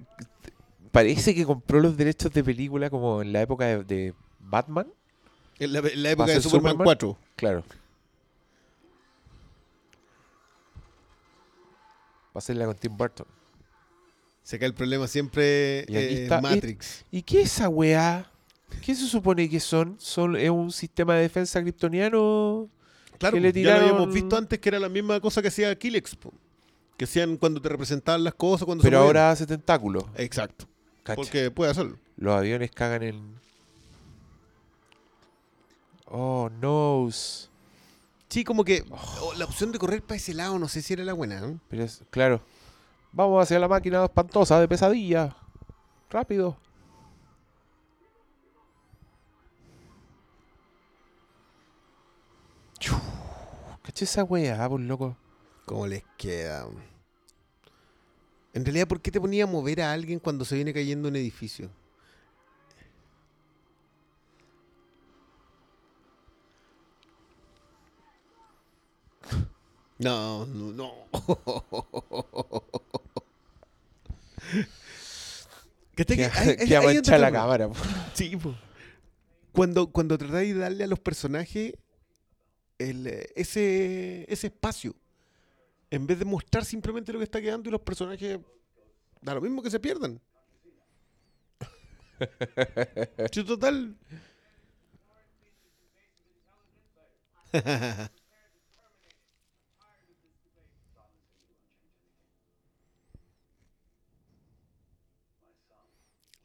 parece 0.91 1.33
que 1.35 1.45
compró 1.45 1.79
los 1.79 1.97
derechos 1.97 2.31
de 2.33 2.43
película 2.43 2.89
como 2.89 3.21
en 3.21 3.33
la 3.33 3.41
época 3.41 3.65
de, 3.65 3.83
de 3.83 4.13
Batman. 4.39 4.87
En 5.59 5.73
la, 5.73 5.79
en 5.79 6.03
la 6.03 6.09
¿Va 6.09 6.13
época 6.13 6.31
de 6.33 6.41
Superman, 6.41 6.71
Superman? 6.73 6.85
4. 6.85 7.17
Claro. 7.35 7.63
Va 12.35 12.39
a 12.39 12.41
ser 12.41 12.55
la 12.57 12.65
con 12.65 12.75
Tim 12.75 12.95
Burton. 12.95 13.25
Se 14.43 14.57
cae 14.59 14.67
el 14.67 14.73
problema 14.73 15.07
siempre 15.07 15.85
Y 15.87 15.95
eh, 15.95 16.23
está- 16.23 16.39
Matrix. 16.41 17.03
¿Y 17.11 17.21
qué 17.21 17.41
es 17.41 17.53
esa 17.53 17.67
weá? 17.69 18.31
¿Qué 18.81 18.95
se 18.95 19.05
supone 19.07 19.49
que 19.49 19.59
son? 19.59 19.95
¿Son 19.99 20.35
¿Es 20.35 20.49
un 20.49 20.71
sistema 20.71 21.15
de 21.15 21.21
defensa 21.23 21.61
kryptoniano? 21.61 22.69
Claro, 23.17 23.35
que 23.35 23.41
le 23.41 23.51
ya 23.51 23.71
lo 23.71 23.79
habíamos 23.81 24.01
tiraron- 24.09 24.13
visto 24.13 24.37
antes 24.37 24.59
que 24.59 24.69
era 24.69 24.79
la 24.79 24.89
misma 24.89 25.19
cosa 25.19 25.41
que 25.41 25.47
hacía 25.47 25.75
po. 26.19 26.33
Que 26.95 27.05
hacían 27.05 27.37
cuando 27.37 27.61
te 27.61 27.69
representaban 27.69 28.23
las 28.23 28.35
cosas, 28.35 28.65
cuando 28.65 28.83
Pero 28.83 28.97
se 28.97 29.03
movían. 29.03 29.07
ahora 29.17 29.31
hace 29.31 29.45
tentáculos. 29.47 30.03
Exacto. 30.15 30.65
Cacha. 31.07 31.15
Porque 31.15 31.51
puede 31.51 31.71
hacerlo. 31.71 31.97
Los 32.17 32.35
aviones 32.35 32.69
cagan 32.71 33.01
en... 33.01 33.39
Oh, 36.05 36.49
no. 36.59 37.07
Sí, 38.27 38.43
como 38.43 38.65
que 38.65 38.83
oh, 38.91 39.33
la 39.37 39.45
opción 39.45 39.71
de 39.71 39.79
correr 39.79 40.01
para 40.01 40.17
ese 40.17 40.33
lado, 40.33 40.59
no 40.59 40.67
sé 40.67 40.81
si 40.81 40.91
era 40.91 41.05
la 41.05 41.13
buena. 41.13 41.39
¿eh? 41.39 41.57
Pero 41.69 41.83
es, 41.83 42.03
claro. 42.09 42.41
Vamos 43.13 43.41
hacia 43.41 43.57
la 43.57 43.69
máquina 43.69 44.03
espantosa 44.03 44.59
de 44.59 44.67
pesadilla. 44.67 45.33
Rápido. 46.09 46.57
¿Caché 53.81 54.03
esa 54.03 54.25
weá, 54.25 54.67
por 54.67 54.81
loco? 54.81 55.15
¿Cómo 55.65 55.87
les 55.87 56.03
queda? 56.17 56.67
En 58.53 58.65
realidad, 58.65 58.87
¿por 58.87 59.01
qué 59.01 59.11
te 59.11 59.21
ponía 59.21 59.43
a 59.43 59.47
mover 59.47 59.81
a 59.81 59.93
alguien 59.93 60.19
cuando 60.19 60.43
se 60.45 60.55
viene 60.55 60.73
cayendo 60.73 61.07
un 61.09 61.15
edificio? 61.15 61.69
No, 69.99 70.45
no, 70.45 70.71
no. 70.73 70.93
¿Cachai 75.95 76.15
que 76.15 76.15
Que, 76.17 76.25
hay- 76.25 76.49
hay- 76.49 77.01
que 77.01 77.11
hay 77.13 77.19
la 77.21 77.31
cámara. 77.31 77.67
po. 77.69 77.75
Sí, 78.13 78.35
po. 78.37 78.55
Cuando, 79.51 79.87
cuando 79.87 80.17
tratáis 80.17 80.53
de 80.53 80.59
darle 80.59 80.83
a 80.83 80.87
los 80.87 80.99
personajes 80.99 81.73
el, 82.77 83.07
eh, 83.07 83.29
ese, 83.35 84.31
ese 84.31 84.47
espacio, 84.47 84.93
en 85.91 86.07
vez 86.07 86.19
de 86.19 86.25
mostrar 86.25 86.65
simplemente 86.65 87.11
lo 87.13 87.19
que 87.19 87.25
está 87.25 87.41
quedando 87.41 87.69
y 87.69 87.71
los 87.71 87.81
personajes, 87.81 88.39
da 89.21 89.35
lo 89.35 89.41
mismo 89.41 89.63
que 89.63 89.71
se 89.71 89.79
pierdan. 89.79 90.21
Sí, 93.31 93.43
total. 93.43 93.95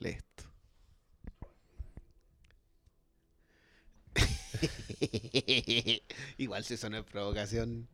Listo. 0.00 0.44
Igual 6.38 6.64
si 6.64 6.74
eso 6.74 6.88
no 6.90 6.98
es 6.98 7.04
provocación. 7.04 7.88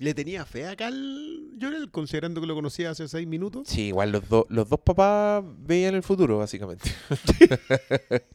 ¿Le 0.00 0.14
tenía 0.14 0.44
fe 0.44 0.66
acá 0.66 0.88
al 0.88 1.50
Llorel, 1.58 1.90
considerando 1.90 2.40
que 2.40 2.46
lo 2.46 2.54
conocía 2.54 2.90
hace 2.90 3.06
seis 3.08 3.26
minutos? 3.26 3.68
Sí, 3.68 3.88
igual 3.88 4.10
los, 4.10 4.28
dos 4.28 4.46
los 4.48 4.68
dos 4.68 4.80
papás 4.80 5.44
veían 5.58 5.94
el 5.94 6.02
futuro, 6.02 6.38
básicamente. 6.38 6.90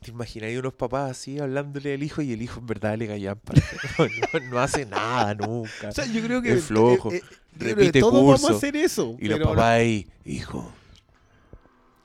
¿Te 0.00 0.12
imaginas 0.12 0.56
unos 0.56 0.72
papás 0.72 1.10
así 1.10 1.40
hablándole 1.40 1.94
al 1.94 2.02
hijo 2.02 2.22
y 2.22 2.32
el 2.32 2.40
hijo 2.40 2.60
en 2.60 2.66
verdad 2.66 2.96
le 2.96 3.06
gallampa? 3.06 3.54
No, 3.98 4.06
no, 4.40 4.50
no 4.50 4.58
hace 4.60 4.86
nada 4.86 5.34
nunca. 5.34 5.88
O 5.88 5.92
sea, 5.92 6.06
yo 6.06 6.22
creo 6.22 6.40
que. 6.40 6.52
Es 6.52 6.64
flojo, 6.66 7.10
yo 7.12 7.18
creo 7.18 7.22
que 7.58 7.74
repite 7.74 8.00
todos 8.00 8.12
vamos 8.14 8.40
curso. 8.40 8.54
a 8.54 8.56
hacer 8.56 8.76
eso. 8.76 9.16
y 9.18 9.26
los 9.26 9.40
papás 9.40 9.64
ahí, 9.64 10.06
hijo. 10.24 10.72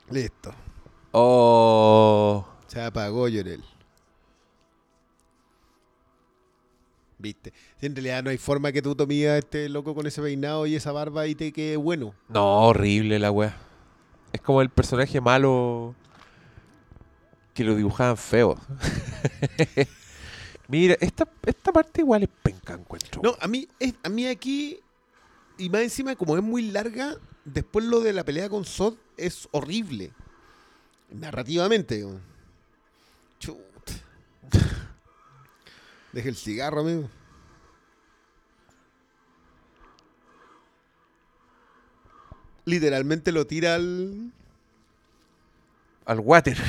Listo. 0.09 0.51
Oh. 1.11 2.43
Se 2.65 2.81
apagó 2.81 3.27
Llorel. 3.27 3.63
Viste. 7.21 7.53
En 7.81 7.95
realidad 7.95 8.23
no 8.23 8.29
hay 8.31 8.37
forma 8.37 8.71
que 8.71 8.81
tú 8.81 8.95
tomes 8.95 9.27
a 9.27 9.37
este 9.37 9.69
loco 9.69 9.93
con 9.93 10.07
ese 10.07 10.21
peinado 10.21 10.65
y 10.65 10.75
esa 10.75 10.91
barba 10.91 11.27
y 11.27 11.35
te 11.35 11.51
quede 11.51 11.77
bueno. 11.77 12.13
No, 12.29 12.63
horrible 12.67 13.19
la 13.19 13.31
wea. 13.31 13.55
Es 14.33 14.41
como 14.41 14.61
el 14.61 14.69
personaje 14.69 15.21
malo 15.21 15.93
que 17.53 17.63
lo 17.63 17.75
dibujaban 17.75 18.17
feo. 18.17 18.57
Mira, 20.67 20.95
esta, 21.01 21.27
esta 21.45 21.71
parte 21.73 22.01
igual 22.01 22.23
es 22.23 22.29
penca, 22.41 22.73
encuentro. 22.73 23.21
No, 23.23 23.35
a 23.41 23.47
mí, 23.47 23.67
es- 23.79 23.93
a 24.03 24.09
mí 24.09 24.25
aquí, 24.25 24.79
y 25.57 25.69
más 25.69 25.81
encima, 25.81 26.15
como 26.15 26.37
es 26.37 26.43
muy 26.43 26.71
larga, 26.71 27.15
después 27.43 27.83
lo 27.85 27.99
de 27.99 28.13
la 28.13 28.23
pelea 28.23 28.47
con 28.49 28.63
Sod 28.63 28.93
es 29.17 29.49
horrible. 29.51 30.11
Narrativamente. 31.11 31.95
digo. 31.97 32.19
Deja 36.13 36.29
el 36.29 36.35
cigarro, 36.35 36.81
amigo. 36.81 37.09
Literalmente 42.65 43.31
lo 43.31 43.47
tira 43.47 43.75
al. 43.75 44.31
Al 46.05 46.19
water. 46.19 46.57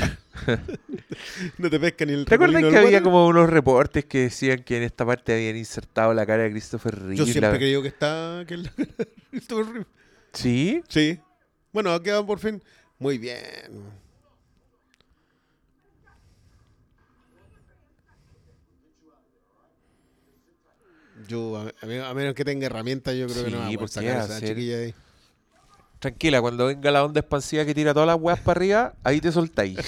No 1.59 1.69
te 1.71 1.79
pesca 1.79 2.05
ni 2.07 2.15
el 2.15 2.25
¿Te 2.25 2.35
acuerdas 2.35 2.63
que 2.63 2.69
había 2.69 2.85
water? 2.85 3.03
como 3.03 3.27
unos 3.29 3.49
reportes 3.49 4.05
que 4.07 4.23
decían 4.23 4.65
que 4.65 4.79
en 4.79 4.83
esta 4.83 5.05
parte 5.07 5.33
habían 5.35 5.57
insertado 5.57 6.13
la 6.15 6.25
cara 6.27 6.43
de 6.45 6.51
Christopher 6.51 6.99
Reeve? 6.99 7.17
Yo 7.17 7.25
siempre 7.25 7.43
la- 7.51 7.55
he 7.55 7.59
creído 7.59 7.83
que 7.83 7.89
está. 7.89 8.45
Que 8.49 8.57
Christopher 9.31 9.67
Reeve. 9.67 9.87
¿Sí? 10.33 10.83
Sí. 10.89 11.21
Bueno, 11.73 12.03
quedan 12.03 12.27
por 12.27 12.39
fin. 12.41 12.61
Muy 12.99 13.19
bien. 13.19 13.71
Yo, 21.33 21.67
a, 21.83 21.87
menos- 21.87 22.09
a 22.11 22.15
menos 22.15 22.35
que 22.35 22.45
tenga 22.45 22.67
herramientas, 22.67 23.15
yo 23.17 23.27
creo 23.27 23.45
que 23.45 23.51
no 23.51 23.57
va 23.59 23.63
a 23.65 23.67
poder 23.67 23.79
¿por 23.79 23.89
qué 23.89 23.95
sacar 23.95 24.17
a 24.19 24.25
esa 24.25 24.41
chiquilla 24.47 24.77
ahí. 24.79 24.95
Tranquila, 25.99 26.41
cuando 26.43 26.67
venga 26.67 26.91
la 26.91 27.05
onda 27.05 27.21
expansiva 27.21 27.65
que 27.65 27.75
tira 27.75 27.95
todas 27.95 28.07
las 28.09 28.19
weas 28.21 28.39
para 28.41 28.59
arriba, 28.59 28.95
ahí 29.03 29.21
te 29.21 29.33
soltáis. 29.33 29.79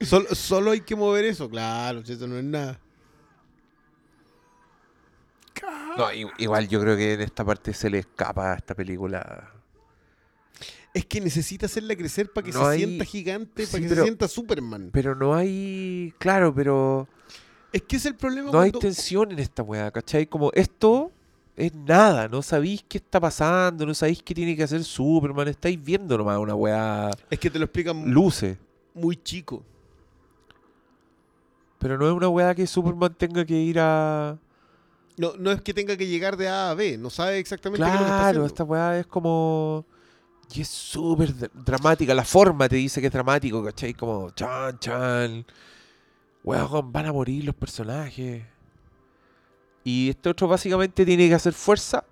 Sol- 0.00 0.26
solo 0.32 0.70
hay 0.72 0.80
que 0.80 0.96
mover 0.96 1.24
eso, 1.26 1.48
claro, 1.50 2.04
si 2.04 2.12
eso 2.14 2.26
no 2.26 2.36
es 2.38 2.44
nada. 2.44 2.78
No, 5.96 6.06
igual 6.38 6.68
yo 6.68 6.80
creo 6.80 6.96
que 6.96 7.14
en 7.14 7.20
esta 7.20 7.44
parte 7.44 7.72
se 7.74 7.90
le 7.90 7.98
escapa 7.98 8.52
a 8.52 8.56
esta 8.56 8.74
película. 8.74 9.50
Es 10.94 11.04
que 11.06 11.20
necesita 11.20 11.66
hacerla 11.66 11.94
crecer 11.96 12.30
para 12.32 12.44
que 12.46 12.52
No 12.52 12.64
se 12.64 12.70
hay- 12.70 12.78
sienta 12.84 13.04
gigante, 13.04 13.66
para 13.66 13.78
que 13.82 13.88
pero- 13.88 13.96
se 14.00 14.02
sienta 14.02 14.28
Superman. 14.28 14.90
Pero 14.92 15.14
no 15.14 15.34
hay. 15.34 16.14
Claro, 16.18 16.54
pero. 16.54 17.08
Es 17.72 17.82
que 17.82 17.96
es 17.96 18.06
el 18.06 18.14
problema 18.14 18.50
No 18.50 18.60
hay 18.60 18.70
tensión 18.72 19.30
en 19.32 19.38
esta 19.38 19.62
weá, 19.62 19.90
¿cachai? 19.90 20.26
Como 20.26 20.50
esto 20.52 21.10
es 21.56 21.74
nada, 21.74 22.28
no 22.28 22.42
sabéis 22.42 22.84
qué 22.88 22.98
está 22.98 23.18
pasando, 23.20 23.84
no 23.86 23.94
sabéis 23.94 24.22
qué 24.22 24.34
tiene 24.34 24.56
que 24.56 24.62
hacer 24.62 24.82
Superman, 24.84 25.48
estáis 25.48 25.82
viendo 25.82 26.16
nomás 26.18 26.38
una 26.38 26.54
weá 26.54 27.10
Es 27.30 27.38
que 27.38 27.50
te 27.50 27.58
lo 27.58 27.64
explican 27.66 28.10
luce. 28.10 28.58
muy 28.94 29.16
chico. 29.16 29.62
Pero 31.78 31.98
no 31.98 32.06
es 32.06 32.12
una 32.12 32.28
weá 32.28 32.54
que 32.54 32.66
Superman 32.66 33.14
tenga 33.14 33.44
que 33.44 33.54
ir 33.54 33.78
a. 33.80 34.38
No, 35.18 35.32
no 35.38 35.50
es 35.50 35.60
que 35.60 35.74
tenga 35.74 35.96
que 35.96 36.06
llegar 36.06 36.36
de 36.36 36.48
A 36.48 36.70
a 36.70 36.74
B, 36.74 36.96
no 36.96 37.10
sabe 37.10 37.38
exactamente 37.38 37.84
qué 37.84 37.88
es 37.88 37.94
lo 37.94 37.98
que 37.98 38.04
está 38.04 38.16
Claro, 38.16 38.28
haciendo. 38.28 38.46
esta 38.46 38.64
weá 38.64 38.98
es 39.00 39.06
como. 39.06 39.84
Y 40.54 40.60
es 40.60 40.68
súper 40.68 41.34
dra- 41.34 41.50
dramática. 41.52 42.14
La 42.14 42.24
forma 42.24 42.68
te 42.68 42.76
dice 42.76 43.00
que 43.00 43.06
es 43.08 43.12
dramático, 43.12 43.64
¿cachai? 43.64 43.94
Como 43.94 44.30
chan, 44.30 44.78
chan. 44.78 45.44
Weón, 46.44 46.92
van 46.92 47.06
a 47.06 47.12
morir 47.12 47.44
los 47.44 47.54
personajes. 47.54 48.44
Y 49.84 50.10
este 50.10 50.28
otro 50.28 50.48
básicamente 50.48 51.04
tiene 51.04 51.28
que 51.28 51.34
hacer 51.34 51.52
fuerza. 51.52 52.04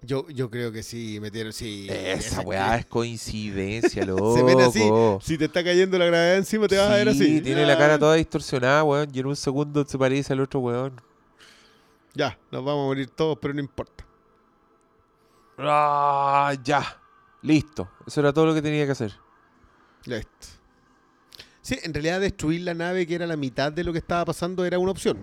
Yo, 0.00 0.28
yo 0.28 0.48
creo 0.48 0.70
que 0.70 0.82
sí, 0.82 1.18
metieron, 1.20 1.52
sí. 1.52 1.88
Esa 1.90 2.40
weá 2.42 2.76
es 2.76 2.86
coincidencia, 2.86 4.04
loco. 4.06 4.36
Se 4.36 4.42
ven 4.44 4.60
así. 4.60 4.82
Si 5.20 5.36
te 5.36 5.46
está 5.46 5.64
cayendo 5.64 5.98
la 5.98 6.06
gravedad 6.06 6.36
encima, 6.36 6.68
te 6.68 6.78
vas 6.78 6.88
a 6.90 6.94
ver 6.94 7.12
Sí, 7.14 7.22
así. 7.22 7.40
tiene 7.40 7.66
la 7.66 7.76
cara 7.76 7.98
toda 7.98 8.14
distorsionada, 8.14 8.84
weón. 8.84 9.08
Y 9.12 9.18
en 9.20 9.26
un 9.26 9.36
segundo 9.36 9.84
se 9.84 9.98
parece 9.98 10.32
al 10.32 10.40
otro 10.40 10.60
weón. 10.60 11.00
Ya, 12.14 12.38
nos 12.50 12.64
vamos 12.64 12.84
a 12.84 12.86
morir 12.86 13.10
todos, 13.10 13.38
pero 13.40 13.54
no 13.54 13.60
importa. 13.60 14.06
Ah, 15.58 16.54
ya. 16.62 17.00
Listo. 17.42 17.88
Eso 18.06 18.20
era 18.20 18.32
todo 18.32 18.46
lo 18.46 18.54
que 18.54 18.62
tenía 18.62 18.86
que 18.86 18.92
hacer. 18.92 19.12
Listo. 20.04 20.46
Sí, 21.68 21.78
en 21.82 21.92
realidad 21.92 22.18
destruir 22.18 22.62
la 22.62 22.72
nave, 22.72 23.06
que 23.06 23.14
era 23.14 23.26
la 23.26 23.36
mitad 23.36 23.70
de 23.70 23.84
lo 23.84 23.92
que 23.92 23.98
estaba 23.98 24.24
pasando, 24.24 24.64
era 24.64 24.78
una 24.78 24.90
opción. 24.90 25.18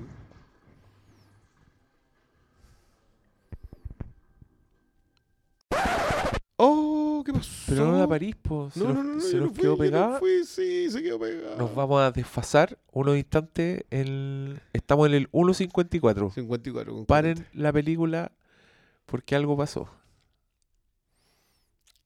Oh, 6.58 7.24
¿qué 7.26 7.34
pasó? 7.34 7.50
Pero 7.66 7.88
no 7.88 7.98
la 7.98 8.08
París. 8.08 8.36
Se 8.72 8.80
No, 8.80 8.94
nos, 8.94 9.04
no, 9.04 9.22
se 9.22 9.40
fui, 9.40 9.54
quedó 9.54 9.76
pegada. 9.76 10.20
fui, 10.20 10.46
sí, 10.46 10.88
se 10.92 11.02
quedó 11.02 11.18
pegada. 11.18 11.56
Nos 11.58 11.74
vamos 11.74 12.00
a 12.00 12.12
desfasar 12.12 12.78
unos 12.92 13.18
instantes. 13.18 13.84
En... 13.90 14.62
Estamos 14.72 15.08
en 15.08 15.16
el 15.16 15.32
1.54. 15.32 16.32
54. 16.32 16.94
con 16.94 17.08
Paren 17.08 17.48
la 17.54 17.74
película 17.74 18.32
porque 19.08 19.36
algo 19.36 19.58
pasó. 19.58 19.86
40. 19.86 19.98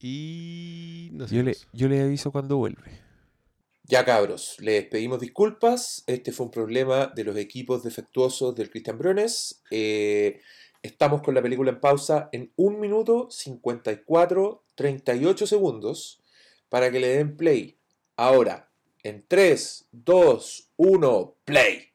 Y 0.00 1.10
no 1.12 1.28
sé. 1.28 1.42
Le, 1.42 1.54
yo 1.74 1.88
le 1.88 2.00
aviso 2.00 2.32
cuando 2.32 2.56
vuelve. 2.56 3.09
Ya 3.90 4.04
cabros, 4.04 4.54
les 4.60 4.84
pedimos 4.86 5.18
disculpas. 5.18 6.04
Este 6.06 6.30
fue 6.30 6.46
un 6.46 6.52
problema 6.52 7.08
de 7.08 7.24
los 7.24 7.36
equipos 7.36 7.82
defectuosos 7.82 8.54
del 8.54 8.70
Christian 8.70 8.96
Briones. 8.96 9.62
Eh, 9.72 10.40
estamos 10.80 11.22
con 11.22 11.34
la 11.34 11.42
película 11.42 11.70
en 11.72 11.80
pausa 11.80 12.28
en 12.30 12.52
1 12.54 12.78
minuto 12.78 13.28
54, 13.32 14.62
38 14.76 15.44
segundos 15.44 16.20
para 16.68 16.92
que 16.92 17.00
le 17.00 17.08
den 17.08 17.36
play. 17.36 17.78
Ahora, 18.14 18.70
en 19.02 19.24
3, 19.26 19.88
2, 19.90 20.70
1, 20.76 21.34
play. 21.44 21.88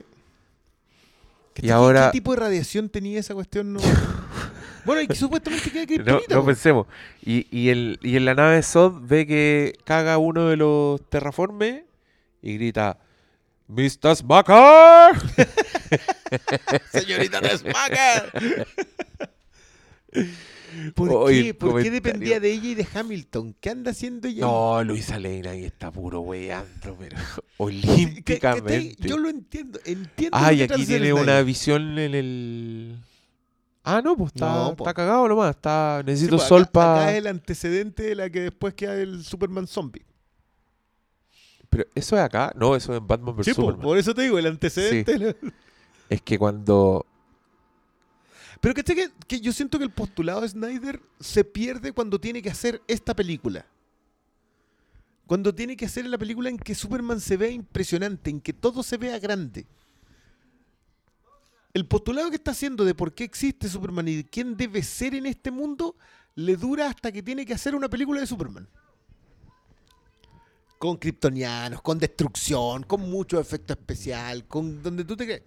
¿Qué, 1.54 1.62
y 1.62 1.68
qué- 1.68 1.72
ahora- 1.72 2.08
¿Qué 2.12 2.18
tipo 2.18 2.32
de 2.34 2.42
radiación 2.42 2.90
tenía 2.90 3.22
esa 3.22 3.34
cuestión? 3.34 3.72
No... 3.72 3.80
bueno, 4.86 5.02
y 5.02 5.08
que 5.08 5.16
supuestamente 5.16 5.72
queda 5.72 5.82
No, 5.86 5.88
kriptonita. 5.88 6.36
no 6.36 6.42
po. 6.42 6.46
pensemos. 6.48 6.88
Y, 7.24 7.48
y, 7.52 7.70
el, 7.70 8.00
y 8.02 8.16
en 8.18 8.26
la 8.26 8.36
nave 8.36 8.62
Sod 8.64 9.02
ve 9.02 9.26
que 9.28 9.74
caga 9.84 10.18
uno 10.18 10.48
de 10.48 10.58
los 10.58 11.08
terraformes 11.10 11.84
y 12.42 12.54
grita: 12.56 13.00
¡Mr. 13.68 14.16
Smacker! 14.16 15.16
Señorita 16.92 17.42
Desmacker. 17.42 18.68
¿Por 20.94 21.30
qué? 21.32 21.54
¿Por 21.54 21.82
qué 21.82 21.90
dependía 21.92 22.40
de 22.40 22.52
ella 22.52 22.68
y 22.70 22.76
de 22.76 22.88
Hamilton? 22.94 23.56
¿Qué 23.62 23.70
anda 23.70 23.92
haciendo 23.92 24.28
ella? 24.28 24.42
No, 24.42 24.84
Luisa 24.84 25.18
Lane 25.20 25.48
ahí 25.48 25.64
está 25.66 25.90
puro 25.92 26.20
weyando, 26.22 26.98
pero 27.00 27.18
Sí, 27.18 27.26
que- 28.24 28.40
que 28.40 28.48
olímpicamente. 28.48 28.96
te- 29.02 29.08
Yo 29.08 29.18
lo 29.18 29.30
entiendo. 29.30 29.80
Entiendo 29.86 30.38
Ay, 30.38 30.58
que 30.58 30.64
aquí 30.66 30.86
tiene 30.86 31.14
una 31.14 31.42
visión 31.44 31.98
en 31.98 32.14
el. 32.16 32.98
Ah, 33.86 34.02
no, 34.04 34.16
pues 34.18 34.32
está, 34.34 34.46
No, 34.52 34.70
está 34.72 34.94
cagado 34.94 35.28
nomás. 35.28 35.52
Está, 35.56 36.00
Sí, 36.02 36.06
necesito 36.08 36.38
pues, 36.38 36.48
sol 36.48 36.68
para. 36.72 37.02
acá 37.04 37.12
es 37.12 37.18
el 37.20 37.28
antecedente 37.28 38.04
de 38.04 38.16
la 38.16 38.30
que 38.30 38.42
después 38.42 38.74
queda 38.74 38.96
el 38.96 39.24
Superman 39.24 39.68
zombie. 39.68 40.06
Pero 41.70 41.86
eso 41.94 42.16
es 42.16 42.22
acá. 42.24 42.52
No, 42.56 42.76
eso 42.76 42.94
es 42.94 43.00
en 43.00 43.08
Batman 43.08 43.36
vs 43.36 43.46
Sí, 43.46 43.54
po, 43.54 43.62
Superman. 43.62 43.82
por 43.84 43.98
eso 43.98 44.14
te 44.14 44.22
digo, 44.24 44.38
el 44.40 44.48
antecedente. 44.48 45.18
la- 45.20 45.36
Es 46.10 46.22
que 46.22 46.38
cuando. 46.38 47.06
Pero 48.62 48.74
que, 48.74 48.84
que, 48.84 49.10
que 49.28 49.40
yo 49.42 49.52
siento 49.52 49.78
que 49.78 49.84
el 49.84 49.92
postulado 49.92 50.42
de 50.42 50.50
Snyder 50.50 51.00
se 51.20 51.44
pierde 51.44 51.92
cuando 51.92 52.20
tiene 52.20 52.42
que 52.42 52.50
hacer 52.50 52.82
esta 52.88 53.16
película. 53.16 53.66
Cuando 55.28 55.54
tiene 55.54 55.76
que 55.76 55.86
hacer 55.86 56.06
la 56.06 56.18
película 56.18 56.50
en 56.50 56.58
que 56.58 56.76
Superman 56.76 57.20
se 57.20 57.38
vea 57.38 57.50
impresionante, 57.50 58.30
en 58.30 58.40
que 58.40 58.54
todo 58.54 58.84
se 58.84 58.98
vea 58.98 59.18
grande. 59.20 59.66
El 61.76 61.86
postulado 61.86 62.30
que 62.30 62.38
está 62.38 62.52
haciendo 62.52 62.86
de 62.86 62.96
por 62.96 63.14
qué 63.14 63.26
existe 63.26 63.68
Superman 63.68 64.08
y 64.08 64.16
de 64.16 64.24
quién 64.24 64.56
debe 64.56 64.82
ser 64.82 65.14
en 65.14 65.26
este 65.26 65.52
mundo 65.52 65.98
le 66.36 66.56
dura 66.56 66.88
hasta 66.88 67.12
que 67.12 67.22
tiene 67.22 67.46
que 67.46 67.54
hacer 67.54 67.76
una 67.76 67.90
película 67.90 68.22
de 68.22 68.28
Superman. 68.28 68.66
Con 70.80 70.96
kryptonianos, 70.96 71.82
con 71.82 72.00
destrucción, 72.00 72.84
con 72.84 73.02
mucho 73.02 73.42
efecto 73.42 73.74
especial, 73.74 74.46
con 74.48 74.82
donde 74.82 75.04
tú 75.04 75.18
te 75.18 75.26
crees. 75.26 75.44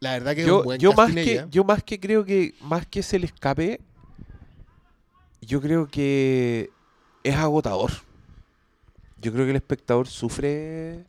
La 0.00 0.14
verdad 0.14 0.34
que 0.34 0.40
es 0.40 0.46
un 0.48 0.52
yo, 0.52 0.64
buen 0.64 0.80
yo 0.80 0.92
más 0.94 1.14
que 1.14 1.46
yo 1.48 1.62
más 1.62 1.84
que 1.84 2.00
creo 2.00 2.24
que 2.24 2.56
más 2.60 2.88
que 2.88 3.04
se 3.04 3.20
le 3.20 3.26
escape 3.26 3.80
yo 5.40 5.60
creo 5.60 5.86
que 5.86 6.70
es 7.22 7.36
agotador 7.36 7.92
yo 9.24 9.32
creo 9.32 9.44
que 9.46 9.50
el 9.50 9.56
espectador 9.56 10.06
sufre 10.06 11.04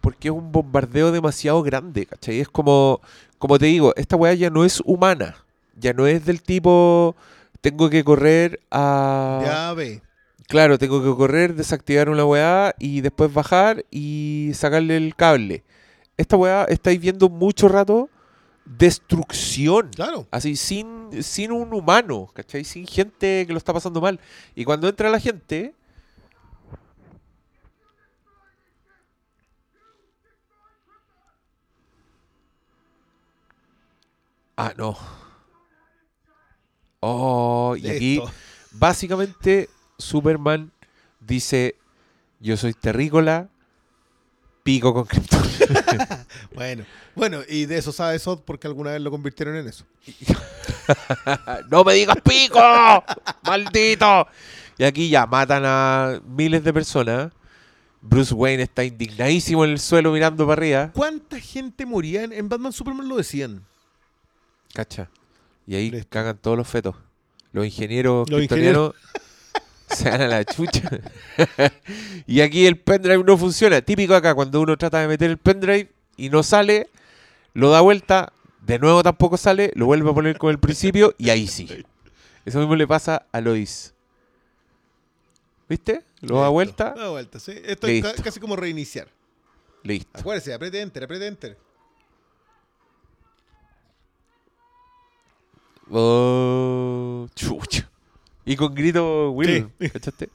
porque 0.00 0.28
es 0.28 0.34
un 0.34 0.50
bombardeo 0.50 1.12
demasiado 1.12 1.62
grande 1.62 2.06
¿cachai? 2.06 2.40
es 2.40 2.48
como 2.48 3.00
como 3.38 3.58
te 3.58 3.66
digo 3.66 3.94
esta 3.96 4.16
weá 4.16 4.34
ya 4.34 4.50
no 4.50 4.64
es 4.64 4.82
humana 4.84 5.36
ya 5.76 5.92
no 5.92 6.06
es 6.06 6.26
del 6.26 6.42
tipo 6.42 7.14
tengo 7.60 7.88
que 7.88 8.04
correr 8.04 8.60
a 8.70 9.42
Ya 9.44 9.72
ve. 9.74 10.02
Claro, 10.48 10.78
tengo 10.78 11.02
que 11.02 11.16
correr, 11.16 11.54
desactivar 11.54 12.10
una 12.10 12.24
weá 12.24 12.74
y 12.78 13.00
después 13.00 13.32
bajar 13.32 13.84
y 13.90 14.50
sacarle 14.54 14.96
el 14.96 15.16
cable. 15.16 15.64
Esta 16.16 16.36
weá 16.36 16.64
estáis 16.64 17.00
viendo 17.00 17.30
mucho 17.30 17.68
rato 17.68 18.10
destrucción. 18.66 19.90
Claro. 19.94 20.26
Así, 20.30 20.56
sin, 20.56 21.22
sin 21.22 21.52
un 21.52 21.72
humano, 21.72 22.28
¿cachai? 22.34 22.64
Sin 22.64 22.86
gente 22.86 23.44
que 23.46 23.52
lo 23.52 23.58
está 23.58 23.72
pasando 23.72 24.00
mal. 24.00 24.20
Y 24.54 24.64
cuando 24.64 24.88
entra 24.88 25.10
la 25.10 25.20
gente... 25.20 25.74
Ah, 34.56 34.72
no. 34.76 34.96
Oh, 37.00 37.76
y 37.76 37.88
aquí... 37.88 38.16
Listo. 38.16 38.32
Básicamente, 38.76 39.70
Superman 39.98 40.72
dice: 41.20 41.76
Yo 42.40 42.56
soy 42.56 42.74
terrícola, 42.74 43.48
pico 44.62 44.92
con 44.92 45.04
Krypton. 45.04 45.42
Bueno, 46.54 46.84
bueno, 47.14 47.40
y 47.48 47.66
de 47.66 47.78
eso 47.78 47.92
sabe 47.92 48.18
Sod 48.18 48.40
porque 48.40 48.66
alguna 48.66 48.92
vez 48.92 49.00
lo 49.00 49.10
convirtieron 49.10 49.56
en 49.56 49.68
eso. 49.68 49.84
¡No 51.70 51.84
me 51.84 51.94
digas 51.94 52.16
pico! 52.22 52.60
¡Maldito! 53.42 54.26
Y 54.78 54.84
aquí 54.84 55.08
ya 55.08 55.26
matan 55.26 55.62
a 55.64 56.20
miles 56.26 56.62
de 56.64 56.72
personas. 56.72 57.32
Bruce 58.00 58.34
Wayne 58.34 58.64
está 58.64 58.84
indignadísimo 58.84 59.64
en 59.64 59.70
el 59.70 59.78
suelo 59.78 60.12
mirando 60.12 60.46
para 60.46 60.60
arriba. 60.60 60.90
¿Cuánta 60.92 61.40
gente 61.40 61.86
moría 61.86 62.24
en, 62.24 62.32
en 62.32 62.48
Batman 62.48 62.72
Superman? 62.72 63.08
Lo 63.08 63.16
decían. 63.16 63.64
Cacha. 64.74 65.08
Y 65.66 65.76
ahí 65.76 65.90
Listo. 65.90 66.08
cagan 66.10 66.36
todos 66.36 66.58
los 66.58 66.68
fetos. 66.68 66.94
Los 67.52 67.64
ingenieros 67.64 68.28
Los 68.28 68.42
se 69.88 70.10
dan 70.10 70.22
a 70.22 70.26
la 70.26 70.44
chucha. 70.44 70.90
y 72.26 72.40
aquí 72.40 72.66
el 72.66 72.78
pendrive 72.78 73.22
no 73.24 73.38
funciona. 73.38 73.80
Típico 73.80 74.14
acá, 74.14 74.34
cuando 74.34 74.60
uno 74.60 74.76
trata 74.76 75.00
de 75.00 75.08
meter 75.08 75.30
el 75.30 75.38
pendrive 75.38 75.90
y 76.16 76.28
no 76.28 76.42
sale, 76.42 76.90
lo 77.54 77.70
da 77.70 77.80
vuelta, 77.80 78.32
de 78.60 78.78
nuevo 78.78 79.02
tampoco 79.02 79.36
sale, 79.36 79.70
lo 79.76 79.86
vuelve 79.86 80.10
a 80.10 80.14
poner 80.14 80.36
como 80.36 80.50
el 80.50 80.58
principio 80.58 81.14
y 81.16 81.30
ahí 81.30 81.46
sí. 81.46 81.68
Eso 82.44 82.58
mismo 82.58 82.74
le 82.76 82.86
pasa 82.86 83.26
a 83.30 83.40
Lois. 83.40 83.94
¿Viste? 85.68 86.02
Lo 86.20 86.40
da 86.40 86.48
vuelta, 86.48 86.94
Da 86.94 87.10
vuelta, 87.10 87.38
sí. 87.38 87.52
Esto 87.64 87.86
es 87.86 88.20
casi 88.22 88.40
como 88.40 88.56
reiniciar. 88.56 89.08
listo. 89.82 90.18
Acuérdese, 90.18 90.52
apriete 90.52 90.80
enter, 90.80 91.04
apriete 91.04 91.26
enter. 91.26 91.63
Oh, 95.90 97.28
chucha. 97.34 97.90
Y 98.44 98.56
con 98.56 98.74
grito 98.74 99.30
Will, 99.32 99.70
¿cachaste? 99.92 100.28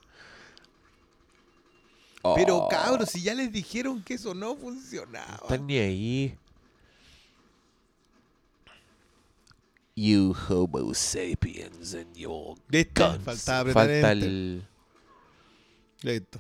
Pero 2.36 2.58
Oh, 2.58 2.68
cabros, 2.70 3.10
si 3.10 3.22
ya 3.22 3.34
les 3.34 3.52
dijeron 3.52 4.04
que 4.04 4.16
eso 4.16 4.34
no 4.34 4.56
funcionaba. 4.56 5.38
No 5.38 5.44
están 5.44 5.68
ni 5.68 5.78
ahí. 5.78 6.38
You 9.96 10.34
Homo 10.48 10.94
sapiens 10.94 11.94
and 11.94 12.16
your 12.16 12.58
Listo, 12.70 13.06
guns. 13.12 13.24
faltaba 13.24 13.60
apretar 13.62 13.74
Falta 13.90 14.12
enter. 14.12 14.28
el. 14.30 14.68
Listo. 16.04 16.40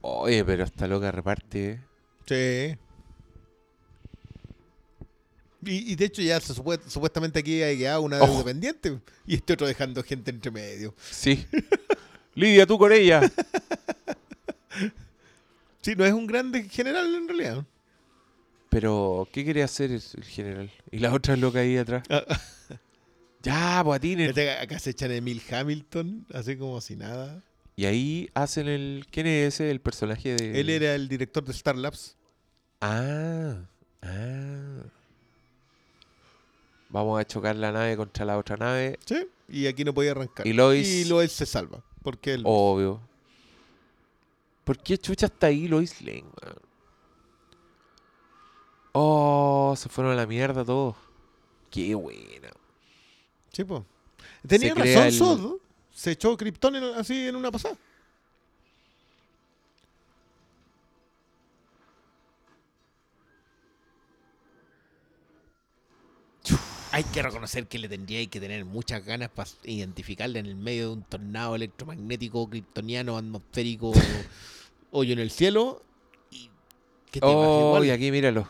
Oye, 0.00 0.44
pero 0.44 0.64
esta 0.64 0.86
loca 0.86 1.10
reparte. 1.12 1.80
Sí. 2.26 2.76
Y, 5.66 5.92
y 5.92 5.96
de 5.96 6.04
hecho 6.04 6.22
ya 6.22 6.40
se 6.40 6.54
supuestamente 6.54 7.38
aquí 7.38 7.62
hay 7.62 7.78
quedado 7.78 8.02
una 8.02 8.18
deuda 8.18 8.44
pendiente. 8.44 8.98
Y 9.26 9.34
este 9.34 9.54
otro 9.54 9.66
dejando 9.66 10.02
gente 10.02 10.30
entre 10.30 10.50
medio. 10.50 10.94
Sí. 11.10 11.46
Lidia, 12.34 12.66
tú 12.66 12.78
con 12.78 12.92
ella. 12.92 13.20
Sí, 15.84 15.94
no 15.94 16.06
es 16.06 16.14
un 16.14 16.26
grande 16.26 16.66
general 16.70 17.14
en 17.14 17.28
realidad. 17.28 17.66
Pero, 18.70 19.28
¿qué 19.30 19.44
quería 19.44 19.66
hacer 19.66 19.90
el 19.92 20.00
general? 20.00 20.70
Y 20.90 20.98
la 20.98 21.12
otra 21.12 21.36
loca 21.36 21.60
ahí 21.60 21.76
atrás. 21.76 22.04
Ya, 23.42 23.82
pues 23.84 23.98
atinen. 23.98 24.30
Este, 24.30 24.50
acá 24.52 24.78
se 24.78 24.90
echan 24.90 25.12
Emil 25.12 25.42
Hamilton, 25.50 26.26
así 26.32 26.56
como 26.56 26.80
si 26.80 26.96
nada. 26.96 27.42
Y 27.76 27.84
ahí 27.84 28.30
hacen 28.32 28.68
el. 28.68 29.04
¿Quién 29.10 29.26
es 29.26 29.54
ese? 29.54 29.70
El 29.70 29.82
personaje 29.82 30.34
de. 30.34 30.58
Él 30.58 30.70
era 30.70 30.94
el 30.94 31.08
director 31.08 31.44
de 31.44 31.52
Star 31.52 31.76
Labs. 31.76 32.16
Ah. 32.80 33.66
Ah. 34.00 34.84
Vamos 36.94 37.18
a 37.20 37.24
chocar 37.26 37.56
la 37.56 37.72
nave 37.72 37.96
contra 37.96 38.24
la 38.24 38.38
otra 38.38 38.56
nave. 38.56 39.00
Sí. 39.04 39.26
Y 39.48 39.66
aquí 39.66 39.82
no 39.82 39.92
podía 39.92 40.12
arrancar. 40.12 40.46
Y 40.46 40.52
Lois- 40.52 40.86
Y 40.86 41.04
Lois 41.06 41.32
se 41.32 41.44
salva. 41.44 41.82
Porque 42.04 42.34
él. 42.34 42.42
Obvio. 42.46 43.00
¿Por 44.62 44.78
qué 44.78 44.96
chucha 44.96 45.26
está 45.26 45.48
ahí 45.48 45.66
Lois 45.66 46.00
Lane, 46.02 46.22
weón? 46.40 46.56
Oh, 48.92 49.74
se 49.76 49.88
fueron 49.88 50.12
a 50.12 50.16
la 50.16 50.24
mierda 50.24 50.64
todos. 50.64 50.94
Qué 51.68 51.96
buena. 51.96 52.50
Sí, 53.52 53.64
po. 53.64 53.84
Tenía 54.46 54.72
Se 54.72 54.80
razón 54.80 55.06
el- 55.06 55.12
Sod. 55.12 55.56
Se 55.92 56.12
echó 56.12 56.36
Krypton 56.36 56.76
en- 56.76 56.84
así 56.94 57.26
en 57.26 57.34
una 57.34 57.50
pasada. 57.50 57.76
Hay 66.94 67.02
que 67.02 67.22
reconocer 67.22 67.66
que 67.66 67.76
le 67.80 67.88
tendría 67.88 68.24
que 68.26 68.38
tener 68.38 68.64
muchas 68.64 69.04
ganas 69.04 69.28
para 69.28 69.50
identificarle 69.64 70.38
en 70.38 70.46
el 70.46 70.54
medio 70.54 70.86
de 70.88 70.92
un 70.92 71.02
tornado 71.02 71.56
electromagnético, 71.56 72.48
kryptoniano, 72.48 73.16
atmosférico, 73.18 73.92
hoyo 74.92 75.12
en 75.12 75.18
el 75.18 75.32
cielo. 75.32 75.82
Y 76.30 76.50
que 77.10 77.18
te 77.18 77.26
Oh, 77.26 77.66
igual. 77.70 77.86
y 77.86 77.90
aquí 77.90 78.12
míralo. 78.12 78.48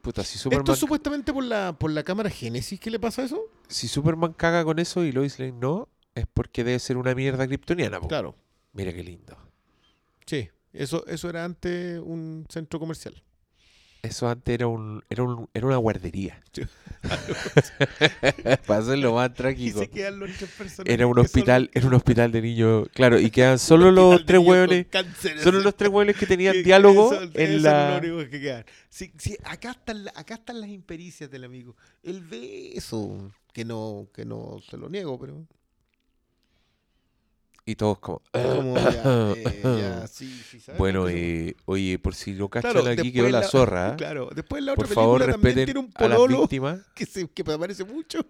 Puta, 0.00 0.24
si 0.24 0.38
Superman, 0.38 0.62
¿Esto 0.62 0.72
es 0.72 0.78
supuestamente 0.78 1.34
por 1.34 1.44
la, 1.44 1.74
por 1.78 1.90
la 1.90 2.02
cámara 2.02 2.30
Génesis 2.30 2.80
que 2.80 2.90
le 2.90 2.98
pasa 2.98 3.24
eso? 3.24 3.42
si 3.68 3.86
Superman 3.86 4.32
caga 4.32 4.64
con 4.64 4.78
eso 4.78 5.04
y 5.04 5.12
Lois 5.12 5.38
Lane 5.38 5.52
no, 5.52 5.86
es 6.14 6.24
porque 6.32 6.64
debe 6.64 6.78
ser 6.78 6.96
una 6.96 7.14
mierda 7.14 7.46
kryptoniana. 7.46 8.00
po. 8.00 8.08
Claro. 8.08 8.34
Mira 8.72 8.94
qué 8.94 9.04
lindo. 9.04 9.36
Sí, 10.24 10.48
eso, 10.72 11.06
eso 11.08 11.28
era 11.28 11.44
antes 11.44 12.00
un 12.02 12.46
centro 12.48 12.80
comercial. 12.80 13.22
Eso 14.02 14.28
antes 14.28 14.54
era 14.54 14.68
un, 14.68 15.02
era 15.10 15.24
un, 15.24 15.48
era 15.54 15.66
una 15.66 15.76
guardería. 15.76 16.40
Para 18.66 18.80
hacerlo 18.80 19.14
más 19.14 19.30
Y 19.30 19.34
trágico. 19.34 19.78
se 19.80 19.90
quedan 19.90 20.18
los 20.18 20.30
tres 20.36 20.50
personajes 20.50 20.92
Era 20.94 21.06
un 21.06 21.14
que 21.14 21.18
son- 21.18 21.24
hospital, 21.26 21.70
era 21.74 21.86
un 21.86 21.94
hospital 21.94 22.32
de 22.32 22.42
niños, 22.42 22.88
claro, 22.94 23.18
y 23.18 23.30
quedan 23.30 23.58
solo 23.58 23.90
los 23.90 24.24
tres 24.24 24.40
hueones, 24.40 24.86
solo 25.42 25.60
los 25.60 25.76
tres 25.76 25.90
hueones 25.90 26.16
que 26.16 26.26
tenían 26.26 26.54
Que- 26.54 26.62
diálogo 26.62 27.12
eso- 27.12 27.22
eso 27.24 27.32
en 27.34 27.52
es 27.52 27.62
la... 27.62 28.00
lo 28.00 28.14
único 28.14 28.30
que 28.30 28.40
quedan. 28.40 28.64
Sí, 28.88 29.12
sí, 29.18 29.36
acá, 29.44 29.72
están, 29.72 30.08
acá 30.14 30.34
están 30.34 30.60
las 30.60 30.70
impericias 30.70 31.30
del 31.30 31.44
amigo. 31.44 31.76
Él 32.02 32.20
ve 32.22 32.72
eso, 32.74 33.30
que 33.52 33.64
no, 33.64 34.08
que 34.14 34.24
no 34.24 34.58
se 34.68 34.76
lo 34.76 34.88
niego, 34.88 35.18
pero 35.18 35.44
Y 37.68 37.76
todos 37.76 37.98
como... 37.98 38.22
como 38.32 38.76
ya, 38.76 39.34
eh, 39.36 39.60
ya, 39.62 40.06
sí, 40.06 40.42
sí, 40.50 40.58
¿sabes? 40.58 40.78
Bueno, 40.78 41.02
Porque 41.02 41.48
eh, 41.50 41.56
oye, 41.66 41.98
por 41.98 42.14
si 42.14 42.32
lo 42.32 42.48
cachan 42.48 42.72
Claro, 42.72 42.88
aquí 42.88 43.12
quedó 43.12 43.28
la, 43.28 43.40
la- 43.40 43.46
zorra. 43.46 43.90
¿eh? 43.90 43.94
Claro, 43.98 44.30
después 44.34 44.62
la 44.62 44.72
otra 44.72 44.86
Por 44.86 44.94
favor, 44.94 45.18
película 45.20 45.34
también 45.34 45.66
tiene 45.66 45.80
un 45.80 45.92
pololo 45.92 46.48
que 46.94 47.04
se, 47.04 47.28
que 47.28 47.44
me 47.44 47.58
parece 47.58 47.84
mucho. 47.84 48.20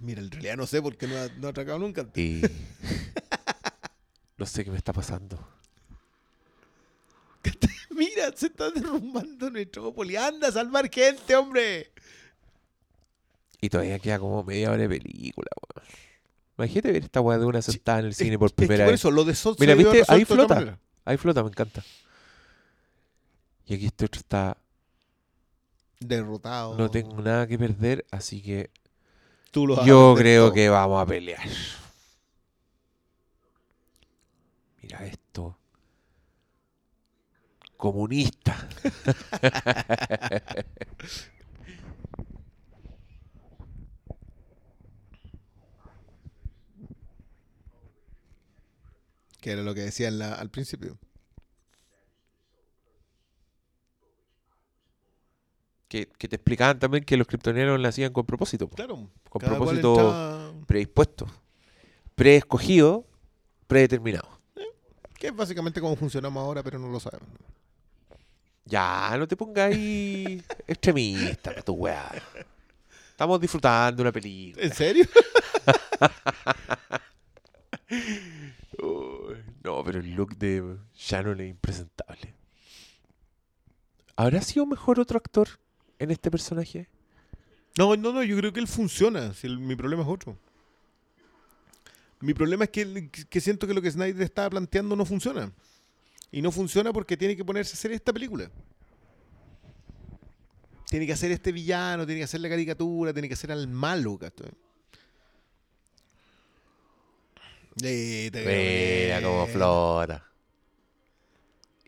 Mira, 0.00 0.22
en 0.22 0.30
realidad 0.30 0.56
no 0.56 0.66
sé 0.66 0.80
por 0.80 0.96
qué 0.96 1.06
no 1.06 1.18
ha, 1.18 1.28
no 1.38 1.48
ha 1.48 1.50
atracado 1.50 1.78
nunca. 1.78 2.08
Y... 2.14 2.40
no 4.38 4.46
sé 4.46 4.64
qué 4.64 4.70
me 4.70 4.78
está 4.78 4.94
pasando. 4.94 5.46
Mira, 7.90 8.32
se 8.34 8.46
está 8.46 8.70
derrumbando 8.70 9.50
Metrópoli. 9.50 10.16
Anda 10.16 10.48
a 10.48 10.52
salvar 10.52 10.90
gente, 10.90 11.36
hombre. 11.36 11.92
Y 13.60 13.68
todavía 13.70 13.98
queda 13.98 14.18
como 14.18 14.42
media 14.44 14.70
hora 14.70 14.82
de 14.82 14.88
película, 14.88 15.48
weón. 15.74 15.88
Imagínate 16.58 16.92
ver 16.92 17.04
esta 17.04 17.20
weá 17.20 17.38
de 17.38 17.44
una 17.46 17.62
sentada 17.62 18.00
en 18.00 18.06
el 18.06 18.14
cine 18.14 18.32
Es- 18.32 18.38
por 18.38 18.46
es 18.46 18.52
que 18.52 18.56
primera 18.56 18.84
por 18.84 18.92
vez. 18.92 19.00
eso, 19.00 19.10
lo 19.10 19.24
de 19.24 19.34
Sot 19.34 19.58
Mira, 19.60 19.74
¿viste? 19.74 20.02
Ahí 20.08 20.24
flota. 20.24 20.78
Ahí 21.04 21.16
flota, 21.16 21.42
me 21.42 21.48
encanta. 21.50 21.82
Y 23.66 23.74
aquí 23.74 23.86
este 23.86 24.04
otro 24.06 24.18
está... 24.20 24.56
Derrotado. 26.00 26.76
No 26.78 26.90
tengo 26.90 27.20
nada 27.20 27.46
que 27.46 27.58
perder, 27.58 28.06
así 28.10 28.40
que 28.40 28.70
Tú 29.50 29.66
lo 29.66 29.84
yo 29.84 30.14
creo 30.16 30.44
todo. 30.46 30.54
que 30.54 30.68
vamos 30.68 31.02
a 31.02 31.06
pelear. 31.06 31.40
Mira 34.82 35.04
esto. 35.06 35.58
Comunista. 37.76 38.68
Que 49.48 49.52
era 49.52 49.62
lo 49.62 49.72
que 49.74 49.80
decía 49.80 50.08
en 50.08 50.18
la- 50.18 50.34
al 50.34 50.50
principio. 50.50 50.98
Que, 55.88 56.06
que 56.18 56.28
te 56.28 56.36
explicaban 56.36 56.78
también 56.78 57.02
que 57.02 57.16
los 57.16 57.26
kryptonianos 57.26 57.80
lo 57.80 57.88
hacían 57.88 58.12
con 58.12 58.26
propósito. 58.26 58.68
po. 58.68 58.76
Claro. 58.76 59.08
Con 59.30 59.40
propósito 59.40 59.92
entraba- 59.94 60.52
predispuesto. 60.66 61.26
Preescogido, 62.14 63.06
predeterminado. 63.66 64.28
Que 65.14 65.28
es 65.28 65.34
básicamente 65.34 65.80
como 65.80 65.96
funcionamos 65.96 66.42
ahora, 66.42 66.62
pero 66.62 66.78
no 66.78 66.88
lo 66.90 67.00
sabemos. 67.00 67.30
Ya, 68.66 69.16
no 69.18 69.26
te 69.26 69.34
pongas 69.34 69.72
ahí 69.72 70.42
extremista, 70.66 71.54
tu 71.62 71.72
weá. 71.72 72.12
Estamos 73.12 73.40
disfrutando 73.40 74.02
una 74.02 74.12
película. 74.12 74.62
¿En 74.66 74.74
serio? 74.74 75.06
No, 78.80 79.82
pero 79.84 80.00
el 80.00 80.10
look 80.14 80.36
de 80.36 80.76
Shannon 80.94 81.40
es 81.40 81.50
impresentable. 81.50 82.34
¿Habrá 84.16 84.40
sido 84.42 84.66
mejor 84.66 84.98
otro 85.00 85.18
actor 85.18 85.48
en 85.98 86.10
este 86.10 86.30
personaje? 86.30 86.88
No, 87.76 87.94
no, 87.96 88.12
no, 88.12 88.22
yo 88.22 88.36
creo 88.36 88.52
que 88.52 88.60
él 88.60 88.66
funciona. 88.68 89.32
Si 89.34 89.46
el- 89.46 89.58
mi 89.58 89.76
problema 89.76 90.02
es 90.02 90.08
otro. 90.08 90.36
Mi 92.20 92.34
problema 92.34 92.64
es 92.64 92.70
que, 92.70 93.10
que 93.10 93.40
siento 93.40 93.66
que 93.66 93.74
lo 93.74 93.80
que 93.82 93.90
Snyder 93.90 94.22
estaba 94.22 94.50
planteando 94.50 94.96
no 94.96 95.04
funciona. 95.04 95.52
Y 96.32 96.42
no 96.42 96.50
funciona 96.50 96.92
porque 96.92 97.16
tiene 97.16 97.36
que 97.36 97.44
ponerse 97.44 97.72
a 97.72 97.74
hacer 97.78 97.92
esta 97.92 98.12
película. 98.12 98.50
Tiene 100.88 101.06
que 101.06 101.12
hacer 101.12 101.30
este 101.30 101.52
villano, 101.52 102.06
tiene 102.06 102.20
que 102.20 102.24
hacer 102.24 102.40
la 102.40 102.48
caricatura, 102.48 103.12
tiene 103.12 103.28
que 103.28 103.34
hacer 103.34 103.52
al 103.52 103.68
malo, 103.68 104.18
¿cachai? 104.18 104.50
Eh, 107.82 108.30
te 108.32 108.44
veo 108.44 109.04
Mira 109.20 109.22
cómo 109.28 109.46
flota. 109.46 110.24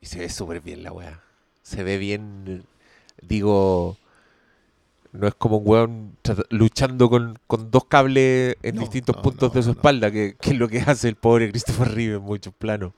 Y 0.00 0.06
se 0.06 0.18
ve 0.20 0.28
súper 0.28 0.60
bien 0.60 0.82
la 0.82 0.92
weá. 0.92 1.22
Se 1.62 1.82
ve 1.82 1.98
bien. 1.98 2.64
Digo. 3.22 3.96
No 5.12 5.26
es 5.26 5.34
como 5.34 5.56
un 5.56 5.68
weón 5.68 6.16
luchando 6.50 7.10
con, 7.10 7.36
con 7.48 7.70
dos 7.72 7.86
cables 7.86 8.56
en 8.62 8.76
No, 8.76 8.82
distintos 8.82 9.16
no, 9.16 9.22
puntos 9.22 9.50
no, 9.50 9.54
de 9.56 9.62
su 9.64 9.68
no. 9.70 9.72
espalda, 9.72 10.08
que, 10.12 10.36
que 10.40 10.50
es 10.50 10.56
lo 10.56 10.68
que 10.68 10.78
hace 10.80 11.08
el 11.08 11.16
pobre 11.16 11.50
Christopher 11.50 11.88
Reeve 11.92 12.14
en 12.14 12.22
muchos 12.22 12.54
planos. 12.54 12.92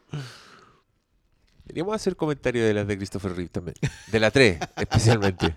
Deberíamos 1.64 1.94
hacer 1.94 2.14
comentarios 2.14 2.66
de 2.66 2.74
las 2.74 2.86
de 2.86 2.98
Christopher 2.98 3.32
Reeve 3.35 3.48
también. 3.48 3.77
De 4.09 4.20
la 4.20 4.31
3, 4.31 4.59
especialmente. 4.77 5.56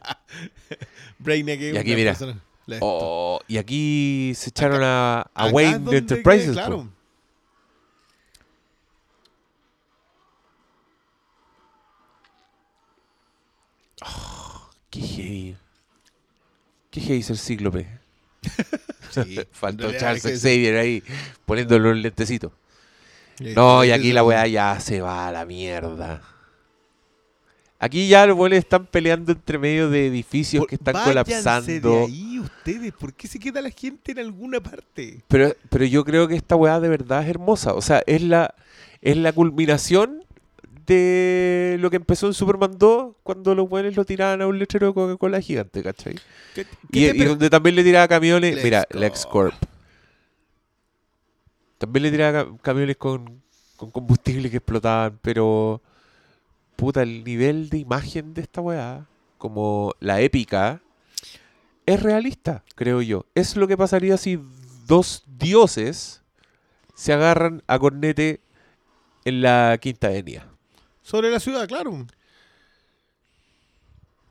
Brainiac 1.20 1.60
es 1.60 1.74
Y 1.74 1.78
aquí 1.78 1.90
una 1.90 1.98
mira. 1.98 2.12
persona- 2.12 2.40
la- 2.68 2.78
Oh, 2.82 3.40
y 3.50 3.58
aquí 3.58 4.32
se 4.36 4.50
echaron 4.50 4.82
a, 4.82 5.20
a 5.20 5.22
Acá 5.34 5.48
es 5.48 5.54
Wayne 5.54 5.80
donde 5.80 5.98
Enterprises. 5.98 6.48
po. 6.48 6.54
claro. 6.54 6.90
Qué 14.90 15.02
heavy. 15.02 15.56
Qué 16.92 17.02
heavy 17.02 17.24
ser 17.24 17.38
cíclope. 17.38 17.88
Sí, 19.12 19.40
Faltó 19.52 19.94
Charles 19.94 20.24
Xavier 20.24 20.78
ahí 20.78 21.02
poniéndole 21.46 21.92
un 21.92 22.02
lentecito. 22.02 22.52
No, 23.40 23.86
y 23.86 23.92
aquí 23.92 24.12
la 24.12 24.24
weá 24.24 24.46
ya 24.48 24.78
se 24.80 25.00
va 25.00 25.28
a 25.28 25.32
la 25.32 25.46
mierda. 25.46 26.22
Aquí 27.80 28.08
ya 28.10 28.26
los 28.26 28.36
buenos 28.36 28.58
están 28.60 28.86
peleando 28.88 29.32
entre 29.32 29.58
medio 29.58 29.90
de 29.90 30.08
edificios 30.08 30.62
Por- 30.62 30.70
que 30.70 30.76
están 30.76 31.02
colapsando. 31.04 32.00
de 32.00 32.06
ahí 32.06 32.40
ustedes, 32.40 32.92
¿por 32.94 33.14
qué 33.14 33.28
se 33.28 33.40
queda 33.40 33.62
la 33.62 33.70
gente 33.70 34.12
en 34.12 34.20
alguna 34.20 34.60
parte? 34.60 35.22
Pero, 35.28 35.54
pero 35.70 35.86
yo 35.86 36.04
creo 36.04 36.28
que 36.28 36.36
esta 36.36 36.56
weá 36.56 36.80
de 36.80 36.90
verdad 36.90 37.24
es 37.24 37.30
hermosa. 37.30 37.74
O 37.74 37.82
sea, 37.82 38.02
es 38.08 38.22
la, 38.22 38.54
es 39.02 39.16
la 39.16 39.32
culminación 39.32 40.25
de 40.86 41.78
lo 41.80 41.90
que 41.90 41.96
empezó 41.98 42.28
en 42.28 42.34
Superman 42.34 42.78
2 42.78 43.16
cuando 43.24 43.56
los 43.56 43.68
buenos 43.68 43.96
lo 43.96 44.06
tiraban 44.06 44.42
a 44.42 44.48
un 44.48 44.60
letrero 44.60 44.88
de 44.88 44.94
Coca-Cola 44.94 45.42
gigante, 45.42 45.82
¿cachai? 45.84 46.16
¿Qué- 46.54 46.66
Y, 46.92 47.12
qué 47.12 47.26
donde 47.26 47.50
también 47.50 47.76
le 47.76 47.84
tiraba 47.84 48.08
camiones, 48.08 48.64
mira. 48.64 48.86
Lex 48.92 49.26
Corp. 49.26 49.54
También 51.78 52.04
le 52.04 52.12
tiraba 52.12 52.46
ca- 52.46 52.58
camiones 52.62 52.98
con, 52.98 53.42
con 53.76 53.92
combustible 53.92 54.50
que 54.50 54.58
explotaban, 54.58 55.20
pero 55.22 55.82
puta, 56.76 57.02
el 57.04 57.24
nivel 57.24 57.70
de 57.70 57.80
imagen 57.80 58.34
de 58.34 58.42
esta 58.42 58.62
weá, 58.62 59.06
como 59.38 59.94
la 60.00 60.22
épica, 60.22 60.82
es 61.86 62.02
realista, 62.02 62.64
creo 62.76 63.02
yo. 63.02 63.26
Es 63.36 63.56
lo 63.56 63.68
que 63.68 63.78
pasaría 63.78 64.18
si 64.18 64.40
dos 64.88 65.24
dioses 65.28 66.22
se 66.96 67.14
agarran 67.14 67.62
a 67.68 67.78
cornete 67.78 68.40
en 69.26 69.42
la 69.42 69.78
quinta 69.82 70.08
avenida. 70.08 70.48
Sobre 71.06 71.30
la 71.30 71.40
ciudad, 71.40 71.68
claro. 71.68 72.08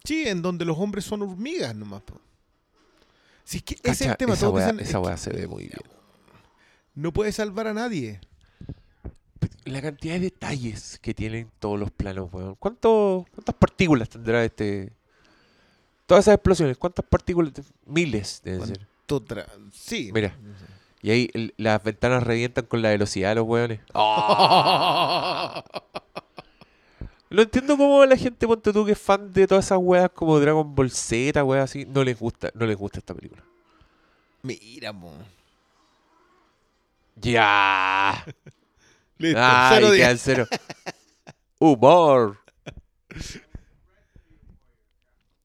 Sí, 0.03 0.27
en 0.27 0.43
donde 0.43 0.65
los 0.65 0.77
hombres 0.77 1.05
son 1.05 1.23
hormigas 1.23 1.73
nomás. 1.73 2.03
po. 2.03 2.21
Si 3.45 3.59
es 3.59 3.63
que 3.63 3.75
ese 3.85 4.07
es 4.07 4.11
el 4.11 4.17
tema. 4.17 4.35
esa 4.35 4.49
weá, 4.49 4.71
esa 4.81 4.99
weá 4.99 5.17
se 5.17 5.31
ve 5.31 5.47
muy 5.47 5.69
bien. 5.69 5.79
No 6.97 7.13
puede 7.13 7.31
salvar 7.31 7.69
a 7.69 7.75
nadie. 7.75 8.21
La 9.65 9.81
cantidad 9.81 10.15
de 10.15 10.21
detalles 10.21 10.99
que 11.01 11.15
tienen 11.15 11.49
todos 11.61 11.79
los 11.79 11.93
planos, 11.93 12.29
weón. 12.33 12.57
¿Cuánto, 12.57 13.25
¿Cuántas 13.33 13.55
partículas 13.55 14.09
tendrá 14.09 14.45
este? 14.45 14.93
Todas 16.07 16.25
esas 16.25 16.35
explosiones, 16.35 16.77
¿cuántas 16.77 17.05
partículas? 17.07 17.53
Miles, 17.87 18.41
deben 18.45 18.67
ser. 18.67 18.87
Sí. 19.73 20.11
Mira. 20.13 20.37
Y 21.03 21.11
ahí 21.13 21.31
el- 21.35 21.55
las 21.57 21.81
ventanas 21.85 22.25
revientan 22.25 22.67
con 22.67 22.83
la 22.83 22.89
velocidad 22.91 23.29
de 23.29 23.35
los 23.37 23.47
weones. 23.47 23.79
No 27.31 27.43
entiendo 27.43 27.77
cómo 27.77 28.05
la 28.05 28.17
gente, 28.17 28.47
ponte 28.47 28.73
tú, 28.73 28.85
que 28.85 28.93
es 28.93 28.99
fan 28.99 29.33
de 29.33 29.47
todas 29.47 29.65
esas 29.67 29.79
weas 29.81 30.11
como 30.11 30.39
Dragon 30.39 30.75
Ball 30.75 30.91
Z, 30.91 31.43
weas 31.43 31.65
así, 31.65 31.85
no 31.87 32.05
les 32.05 32.19
gusta, 32.19 32.51
no 32.55 32.67
les 32.67 32.77
gusta 32.77 32.99
esta 32.99 33.15
película. 33.15 33.43
Mira, 34.43 34.93
mo. 34.93 35.13
Ya. 37.17 38.25
Listo. 39.19 39.41
Ay, 39.43 39.75
cero 39.77 39.87
queda 39.87 39.95
días. 39.97 40.11
en 40.13 40.19
cero. 40.19 40.47
Humor. 41.59 42.39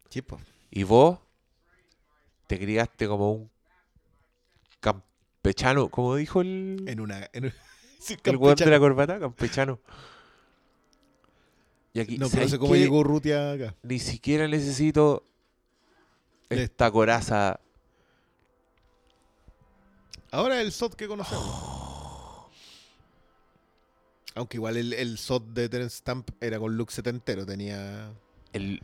Sí, 0.09 0.21
po. 0.21 0.39
Y 0.71 0.83
vos 0.83 1.19
te 2.47 2.59
criaste 2.59 3.07
como 3.07 3.31
un 3.31 3.51
campechano, 4.79 5.89
como 5.89 6.15
dijo 6.15 6.41
el, 6.41 6.83
En 6.87 6.99
una. 6.99 7.29
En 7.33 7.45
un- 7.45 7.53
Sí, 7.99 8.15
el 8.23 8.37
weón 8.37 8.55
de 8.55 8.65
la 8.65 8.79
corbata, 8.79 9.19
campechano. 9.19 9.79
Y 11.93 11.99
aquí, 11.99 12.17
No, 12.17 12.27
pero 12.29 12.41
no 12.43 12.47
¿sabes 12.47 12.51
sé 12.51 12.59
cómo 12.59 12.73
qué? 12.73 12.79
llegó 12.79 13.03
Rutia 13.03 13.53
acá. 13.53 13.75
Ni 13.83 13.99
siquiera 13.99 14.47
necesito 14.47 15.25
esta 16.49 16.91
coraza. 16.91 17.59
Ahora 20.31 20.61
el 20.61 20.71
SOT 20.71 20.93
que 20.95 21.07
conocemos. 21.07 21.79
Aunque 24.35 24.57
igual 24.57 24.77
el, 24.77 24.93
el 24.93 25.17
SOT 25.17 25.47
de 25.47 25.69
Terence 25.69 25.97
Stamp 25.97 26.29
era 26.39 26.59
con 26.59 26.77
look 26.77 26.91
setentero, 26.91 27.45
tenía... 27.45 28.11
El, 28.53 28.81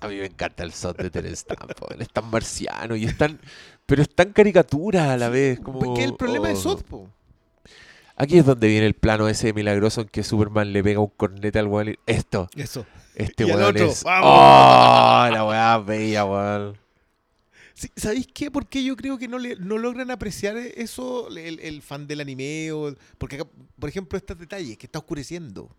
a 0.00 0.08
mí 0.08 0.16
me 0.16 0.26
encanta 0.26 0.62
el 0.62 0.70
shot 0.70 0.96
de 0.98 1.10
Terence 1.10 1.36
Stamp, 1.36 1.70
weón. 1.82 2.02
Es 2.02 2.10
tan 2.10 2.30
marciano 2.30 2.94
y 2.94 3.04
es 3.06 3.16
tan... 3.16 3.40
Pero 3.86 4.02
es 4.02 4.14
tan 4.14 4.32
caricatura 4.32 5.12
a 5.12 5.16
la 5.16 5.28
vez. 5.30 5.60
Como, 5.60 5.80
Porque 5.80 6.04
el 6.04 6.14
problema 6.14 6.50
es 6.50 6.58
oh. 6.60 6.76
SOT, 6.76 6.82
po. 6.84 7.10
Aquí 8.16 8.38
es 8.38 8.46
donde 8.46 8.68
viene 8.68 8.86
el 8.86 8.94
plano 8.94 9.28
ese 9.28 9.52
milagroso 9.52 10.02
en 10.02 10.08
que 10.08 10.22
Superman 10.22 10.72
le 10.72 10.82
pega 10.84 11.00
un 11.00 11.10
cornete 11.16 11.58
al 11.58 11.66
weón. 11.66 11.88
y- 11.90 11.98
Esto, 12.06 12.48
Eso. 12.56 12.86
este 13.14 13.44
weón 13.44 13.76
es... 13.76 14.04
¡vamos! 14.04 14.30
¡Oh! 14.30 15.28
La 15.32 15.44
weá 15.46 15.78
bella, 15.78 16.24
weón. 16.24 16.78
Sí, 17.74 17.88
¿Sabéis 17.96 18.28
qué? 18.32 18.52
Porque 18.52 18.84
yo 18.84 18.94
creo 18.96 19.18
que 19.18 19.26
no, 19.26 19.38
le, 19.38 19.56
no 19.56 19.78
logran 19.78 20.12
apreciar 20.12 20.56
eso 20.56 21.26
el, 21.36 21.58
el 21.58 21.82
fan 21.82 22.06
del 22.06 22.20
anime. 22.20 22.70
O, 22.70 22.94
porque, 23.18 23.34
acá, 23.34 23.48
por 23.80 23.88
ejemplo, 23.88 24.16
estos 24.16 24.38
detalles 24.38 24.78
que 24.78 24.86
está 24.86 25.00
oscureciendo. 25.00 25.74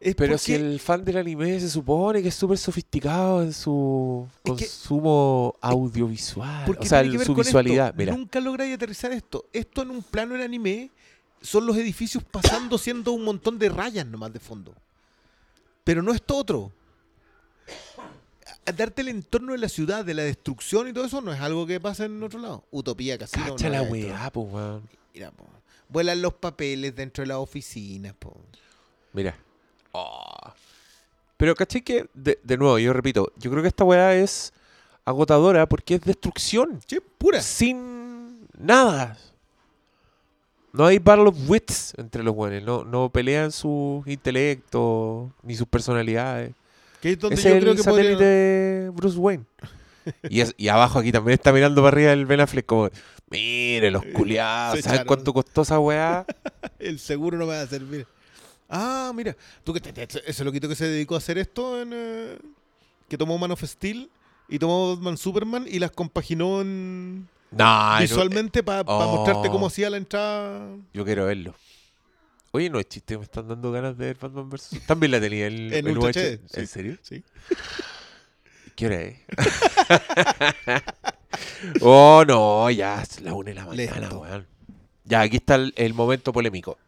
Es 0.00 0.14
Pero 0.14 0.34
porque 0.34 0.38
si 0.44 0.54
el 0.54 0.78
fan 0.78 1.04
del 1.04 1.16
anime 1.16 1.58
se 1.58 1.68
supone 1.68 2.22
que 2.22 2.28
es 2.28 2.34
súper 2.34 2.56
sofisticado 2.56 3.42
en 3.42 3.52
su 3.52 4.28
Es 4.44 4.52
que- 4.52 4.64
consumo 4.66 5.56
audiovisual, 5.60 6.64
porque 6.66 6.86
o 6.86 6.88
sea, 6.88 7.02
ver 7.02 7.18
su 7.24 7.34
visualidad. 7.34 7.92
Mira, 7.96 8.14
Nunca 8.14 8.38
lográis 8.40 8.74
aterrizar 8.76 9.10
esto. 9.10 9.46
Esto 9.52 9.82
en 9.82 9.90
un 9.90 10.02
plano 10.04 10.36
en 10.36 10.42
anime 10.42 10.90
son 11.42 11.66
los 11.66 11.76
edificios 11.76 12.22
pasando 12.22 12.78
siendo 12.78 13.10
un 13.12 13.24
montón 13.24 13.58
de 13.58 13.68
rayas 13.70 14.06
nomás 14.06 14.32
de 14.32 14.38
fondo. 14.38 14.72
Pero 15.82 16.00
no 16.02 16.12
esto 16.12 16.36
otro. 16.36 16.70
A- 18.66 18.72
Darte 18.72 19.02
el 19.02 19.08
entorno 19.08 19.52
de 19.52 19.58
la 19.58 19.68
ciudad, 19.68 20.04
de 20.04 20.14
la 20.14 20.22
destrucción 20.22 20.88
y 20.88 20.92
todo 20.92 21.06
eso, 21.06 21.20
no 21.20 21.32
es 21.32 21.40
algo 21.40 21.66
que 21.66 21.80
pasa 21.80 22.04
en 22.04 22.22
otro 22.22 22.38
lado. 22.38 22.64
Utopía, 22.70 23.18
cacha 23.18 23.40
no 23.48 23.56
la 23.68 23.82
es 23.82 23.90
weá, 23.90 24.30
po, 24.30 24.42
weón. 24.42 24.88
Mira, 25.14 25.30
po. 25.32 25.44
Vuelan 25.88 26.20
los 26.22 26.34
papeles 26.34 26.94
dentro 26.94 27.22
de 27.22 27.28
las 27.28 27.38
oficinas, 27.38 28.14
po. 28.18 28.36
Mira. 29.12 29.34
Oh. 29.92 30.52
Pero 31.36 31.54
caché 31.54 31.82
que, 31.82 32.08
de, 32.14 32.38
de 32.42 32.56
nuevo, 32.56 32.78
yo 32.78 32.92
repito, 32.92 33.32
yo 33.36 33.50
creo 33.50 33.62
que 33.62 33.68
esta 33.68 33.84
weá 33.84 34.14
es 34.14 34.52
agotadora 35.04 35.66
porque 35.68 35.94
es 35.94 36.00
destrucción. 36.02 36.80
Sí, 36.86 36.98
pura. 37.18 37.40
Sin 37.40 38.48
nada. 38.58 39.16
No 40.72 40.84
hay 40.86 40.98
battle 40.98 41.28
of 41.28 41.36
wits 41.48 41.94
entre 41.96 42.22
los 42.22 42.34
buenos. 42.34 42.62
No, 42.62 42.84
no 42.84 43.08
pelean 43.10 43.52
su 43.52 44.02
intelecto 44.06 45.32
ni 45.42 45.54
sus 45.54 45.66
personalidades. 45.66 46.52
Que 47.00 47.12
es 47.12 47.18
donde 47.18 47.36
yo 47.40 47.48
es 47.48 47.60
creo 47.60 47.70
el 47.72 47.76
que 47.76 47.82
satélite 47.84 48.12
podría... 48.14 48.28
de 48.28 48.90
Bruce 48.92 49.18
Wayne. 49.18 49.44
Y, 50.28 50.40
es- 50.40 50.54
y 50.56 50.68
abajo 50.68 50.98
aquí 50.98 51.12
también 51.12 51.34
está 51.34 51.52
mirando 51.52 51.82
para 51.82 51.94
arriba 51.96 52.12
el 52.12 52.26
Ben 52.26 52.40
Affleck 52.40 52.66
como, 52.66 52.88
mire 53.30 53.90
los 53.90 54.04
culiados, 54.06 54.76
Se 54.76 54.82
¿sabes 54.82 54.96
echaron. 55.00 55.06
cuánto 55.06 55.32
costó 55.32 55.62
esa 55.62 55.78
weá? 55.78 56.24
El 56.78 56.98
seguro 56.98 57.36
no 57.38 57.46
me 57.46 57.52
va 57.52 57.60
a 57.62 57.66
servir. 57.66 58.06
Ah, 58.68 59.12
mira. 59.14 59.36
Tú 59.64 59.72
que 59.72 59.80
te- 59.80 59.92
te- 59.92 60.30
ese 60.30 60.44
loquito 60.44 60.68
que 60.68 60.74
se 60.76 60.86
dedicó 60.86 61.14
a 61.14 61.18
hacer 61.18 61.38
esto 61.38 61.80
en... 61.80 61.90
eh, 61.94 62.38
que 63.08 63.16
tomó 63.16 63.38
Man 63.38 63.50
of 63.52 63.62
Steel 63.64 64.10
y 64.48 64.58
tomó 64.58 64.94
Batman 64.94 65.16
Superman 65.16 65.66
y 65.68 65.78
las 65.78 65.90
compaginó 65.90 66.60
en... 66.60 67.28
No, 67.50 67.96
visualmente 68.00 68.62
para 68.62 68.82
Oh. 68.86 69.16
mostrarte 69.16 69.48
cómo 69.48 69.66
hacía 69.68 69.88
la 69.88 69.96
entrada. 69.96 70.68
yo 70.92 71.04
quiero 71.04 71.24
verlo. 71.24 71.54
Oye, 72.50 72.68
no 72.70 72.78
es 72.78 72.88
chiste, 72.88 73.16
me 73.16 73.24
están 73.24 73.48
dando 73.48 73.70
ganas 73.72 73.96
de 73.96 74.06
ver 74.06 74.16
Batman 74.20 74.48
vs. 74.50 74.80
También 74.86 75.12
la 75.12 75.20
tenía 75.20 75.46
el, 75.48 75.72
En 75.72 75.86
el 75.86 75.96
UH. 75.98 76.10
HD, 76.10 76.18
¿En 76.18 76.48
sí. 76.48 76.66
serio? 76.66 76.96
Sí. 77.02 77.22
¿Qué 78.76 78.86
hora 78.86 79.00
es? 79.00 79.16
oh, 81.80 82.24
no, 82.26 82.70
ya 82.70 83.02
es 83.02 83.20
la 83.20 83.32
una 83.34 83.48
de 83.50 83.54
la 83.54 83.66
mañana, 83.66 84.08
weón. 84.10 84.46
Ya, 85.04 85.22
aquí 85.22 85.36
está 85.36 85.54
el, 85.56 85.72
el 85.76 85.94
momento 85.94 86.32
polémico. 86.32 86.78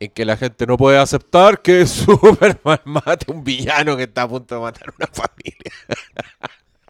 En 0.00 0.10
que 0.10 0.24
la 0.24 0.36
gente 0.36 0.66
no 0.66 0.76
puede 0.76 0.98
aceptar 0.98 1.60
que 1.60 1.86
Superman 1.88 2.80
mate 2.84 3.26
a 3.28 3.32
un 3.32 3.42
villano 3.42 3.96
que 3.96 4.04
está 4.04 4.22
a 4.22 4.28
punto 4.28 4.54
de 4.54 4.60
matar 4.60 4.90
a 4.90 4.94
una 4.96 5.06
familia. 5.08 5.72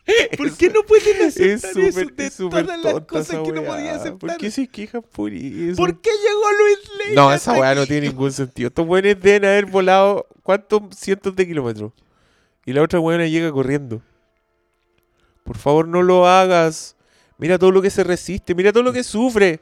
¿Por 0.38 0.56
qué 0.56 0.70
no 0.70 0.82
pueden 0.84 1.20
Es 1.20 1.36
aceptar 1.36 1.70
eso 1.82 2.08
de 2.10 2.26
es 2.26 2.36
todas 2.36 2.82
las 2.82 3.00
cosas 3.02 3.40
que 3.44 3.52
no 3.52 3.62
podía 3.62 3.94
aceptar? 3.94 4.18
¿Por 4.18 4.36
qué 4.38 4.50
se 4.50 4.66
quejan 4.66 5.02
por 5.02 5.32
eso? 5.32 5.76
¿Por 5.76 6.00
qué 6.00 6.10
llegó 6.10 6.52
Luis 6.58 6.78
Lane? 6.98 7.14
No, 7.14 7.32
esa 7.32 7.52
weá 7.52 7.74
no 7.74 7.86
tiene 7.86 8.08
ningún 8.08 8.32
sentido. 8.32 8.68
Estos 8.68 8.86
weones 8.86 9.20
deben 9.20 9.44
haber 9.44 9.66
volado 9.66 10.26
cuántos 10.42 10.82
cientos 10.96 11.36
de 11.36 11.46
kilómetros. 11.46 11.92
Y 12.64 12.72
la 12.72 12.82
otra 12.82 13.00
weona 13.00 13.26
llega 13.26 13.52
corriendo. 13.52 14.00
Por 15.44 15.58
favor, 15.58 15.86
no 15.86 16.02
lo 16.02 16.26
hagas. 16.26 16.96
Mira 17.36 17.58
todo 17.58 17.70
lo 17.70 17.82
que 17.82 17.90
se 17.90 18.02
resiste, 18.02 18.54
mira 18.54 18.72
todo 18.72 18.82
lo 18.82 18.92
que 18.92 19.04
sufre. 19.04 19.60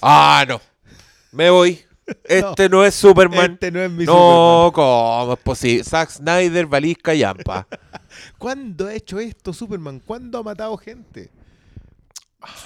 Ah, 0.00 0.44
no. 0.48 0.60
Me 1.32 1.50
voy. 1.50 1.84
Este 2.24 2.68
no, 2.68 2.84
es 2.84 2.94
Superman. 2.94 3.52
Este 3.52 3.70
no 3.70 3.80
es 3.80 3.90
mi 3.90 4.04
no, 4.04 4.70
¿cómo 4.74 5.32
es 5.34 5.38
posible? 5.40 5.84
Zack 5.84 6.10
Snyder, 6.10 6.66
Valisca 6.66 7.14
y 7.14 7.22
Ampa. 7.22 7.66
Superman. 7.70 8.00
¿Cuándo 8.38 8.86
ha 8.86 8.94
hecho 8.94 9.18
esto 9.20 9.52
Superman? 9.52 10.00
¿Cuándo 10.04 10.38
ha 10.38 10.42
matado 10.42 10.76
gente? 10.76 11.30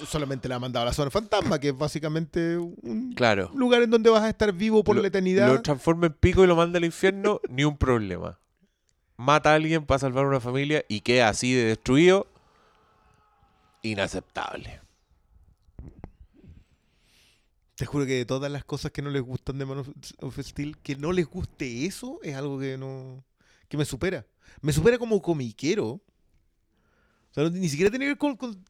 Solamente 0.07 0.49
le 0.49 0.55
ha 0.55 0.59
mandado 0.61 0.85
a 0.85 0.87
la 0.87 0.93
zona 0.93 1.11
fantasma, 1.11 1.59
que 1.59 1.71
es 1.71 1.77
básicamente 1.77 2.57
un 2.59 3.13
Claro. 3.17 3.51
lugar 3.55 3.83
en 3.83 3.91
donde 3.91 4.09
vas 4.09 4.23
a 4.23 4.29
estar 4.29 4.53
vivo 4.53 4.85
por 4.85 4.95
Lo- 4.97 5.03
la 5.03 5.09
eternidad. 5.09 5.49
Lo 5.49 5.61
transforma 5.63 6.07
en 6.07 6.13
pico 6.13 6.45
y 6.45 6.47
lo 6.47 6.55
manda 6.55 6.79
al 6.79 6.85
infierno, 6.85 7.41
ni 7.49 7.65
un 7.65 7.77
problema. 7.77 8.39
Mata 9.17 9.51
a 9.51 9.55
alguien 9.55 9.85
para 9.85 9.99
salvar 9.99 10.27
una 10.27 10.39
familia 10.41 10.85
y 10.89 11.01
queda 11.01 11.29
así 11.29 11.53
de 11.53 11.65
destruido. 11.65 12.27
inaceptable. 13.83 14.81
Te 17.77 17.87
juro 17.87 18.07
que 18.07 18.13
de 18.15 18.25
todas 18.27 18.51
las 18.53 18.65
cosas 18.65 18.93
que 18.93 19.03
no 19.03 19.11
les 19.11 19.23
gustan 19.23 19.59
de 19.59 19.67
Man 19.67 19.79
of- 20.21 20.39
Steel, 20.41 20.77
que 20.79 20.95
no 20.97 21.11
les 21.13 21.27
guste 21.27 21.87
eso 21.87 22.21
es 22.23 22.35
algo 22.37 22.59
que 22.59 22.79
no. 22.79 23.25
que 23.69 23.77
me 23.77 23.85
supera. 23.85 24.25
Me 24.61 24.73
supera 24.73 24.97
como 24.99 25.21
comiquero. 25.21 25.89
O 25.89 26.01
sea, 27.33 27.51
ni 27.51 27.69
siquiera 27.69 27.91
tiene 27.91 28.05
que 28.05 28.11
ver 28.11 28.19
con. 28.19 28.37
con- 28.37 28.65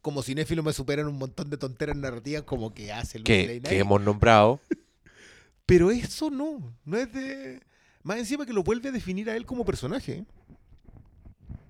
como 0.00 0.22
cinéfilo 0.22 0.62
me 0.62 0.72
superan 0.72 1.08
un 1.08 1.18
montón 1.18 1.50
de 1.50 1.56
tonteras 1.58 1.96
narrativas 1.96 2.44
como 2.44 2.72
que 2.72 2.92
hace 2.92 3.18
el 3.18 3.24
Que, 3.24 3.60
que 3.60 3.78
hemos 3.78 4.00
nombrado. 4.00 4.60
Pero 5.66 5.90
eso 5.90 6.30
no. 6.30 6.74
No 6.84 6.96
es 6.96 7.12
de. 7.12 7.60
Más 8.04 8.18
encima 8.18 8.46
que 8.46 8.52
lo 8.52 8.62
vuelve 8.62 8.88
a 8.88 8.92
definir 8.92 9.28
a 9.28 9.36
él 9.36 9.44
como 9.44 9.64
personaje. 9.64 10.24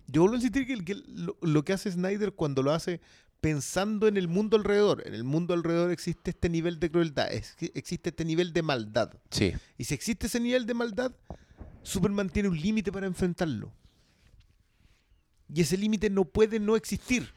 Yo 0.06 0.20
vuelvo 0.20 0.34
a 0.34 0.38
insistir 0.38 0.66
que, 0.66 0.84
que 0.84 0.94
lo, 1.08 1.36
lo 1.40 1.64
que 1.64 1.72
hace 1.72 1.90
Snyder 1.90 2.32
cuando 2.34 2.62
lo 2.62 2.72
hace 2.72 3.00
pensando 3.40 4.08
en 4.08 4.16
el 4.16 4.28
mundo 4.28 4.56
alrededor. 4.56 5.02
En 5.06 5.14
el 5.14 5.24
mundo 5.24 5.54
alrededor 5.54 5.90
existe 5.90 6.30
este 6.30 6.48
nivel 6.48 6.80
de 6.80 6.90
crueldad, 6.90 7.28
existe 7.32 8.10
este 8.10 8.24
nivel 8.24 8.52
de 8.52 8.62
maldad. 8.62 9.12
Sí. 9.30 9.52
Y 9.78 9.84
si 9.84 9.94
existe 9.94 10.26
ese 10.26 10.40
nivel 10.40 10.66
de 10.66 10.74
maldad, 10.74 11.12
Superman 11.82 12.28
tiene 12.30 12.48
un 12.48 12.60
límite 12.60 12.90
para 12.90 13.06
enfrentarlo. 13.06 13.72
Y 15.52 15.60
ese 15.60 15.76
límite 15.76 16.10
no 16.10 16.24
puede 16.24 16.58
no 16.58 16.74
existir. 16.74 17.30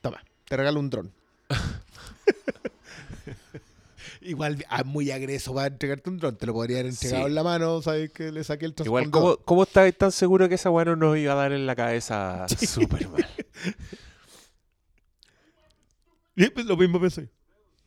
Toma, 0.00 0.22
te 0.44 0.56
regalo 0.56 0.78
un 0.78 0.88
dron. 0.90 1.12
Igual 4.20 4.64
ah, 4.68 4.84
muy 4.84 5.10
agreso 5.10 5.52
va 5.52 5.64
a 5.64 5.66
entregarte 5.66 6.08
un 6.08 6.18
dron. 6.18 6.36
Te 6.36 6.46
lo 6.46 6.52
podría 6.52 6.78
haber 6.78 6.92
entregado 6.92 7.24
Sí. 7.24 7.28
en 7.28 7.34
la 7.34 7.42
mano, 7.42 7.82
sabes 7.82 8.12
que 8.12 8.30
le 8.30 8.44
saqué 8.44 8.66
el 8.66 8.74
Igual. 8.84 9.10
¿cómo, 9.10 9.36
cómo 9.38 9.64
estabas 9.64 9.96
tan 9.96 10.12
seguro 10.12 10.48
que 10.48 10.54
esa 10.54 10.70
weá 10.70 10.84
no 10.84 10.94
nos 10.94 11.16
iba 11.18 11.32
a 11.32 11.36
dar 11.36 11.52
en 11.52 11.66
la 11.66 11.74
cabeza 11.74 12.46
Superman? 12.48 13.26
Y, 16.36 16.48
pues, 16.50 16.66
lo 16.66 16.76
mismo 16.76 17.00
pensé. 17.00 17.28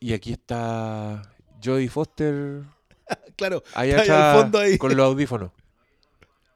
Y 0.00 0.12
aquí 0.12 0.32
está 0.32 1.22
Jodie 1.64 1.88
Foster 1.88 2.62
Claro, 3.36 3.62
ahí 3.74 3.90
Está 3.90 4.32
al 4.34 4.42
fondo 4.42 4.58
ahí. 4.58 4.78
con 4.78 4.96
los 4.96 5.06
audífonos. 5.06 5.50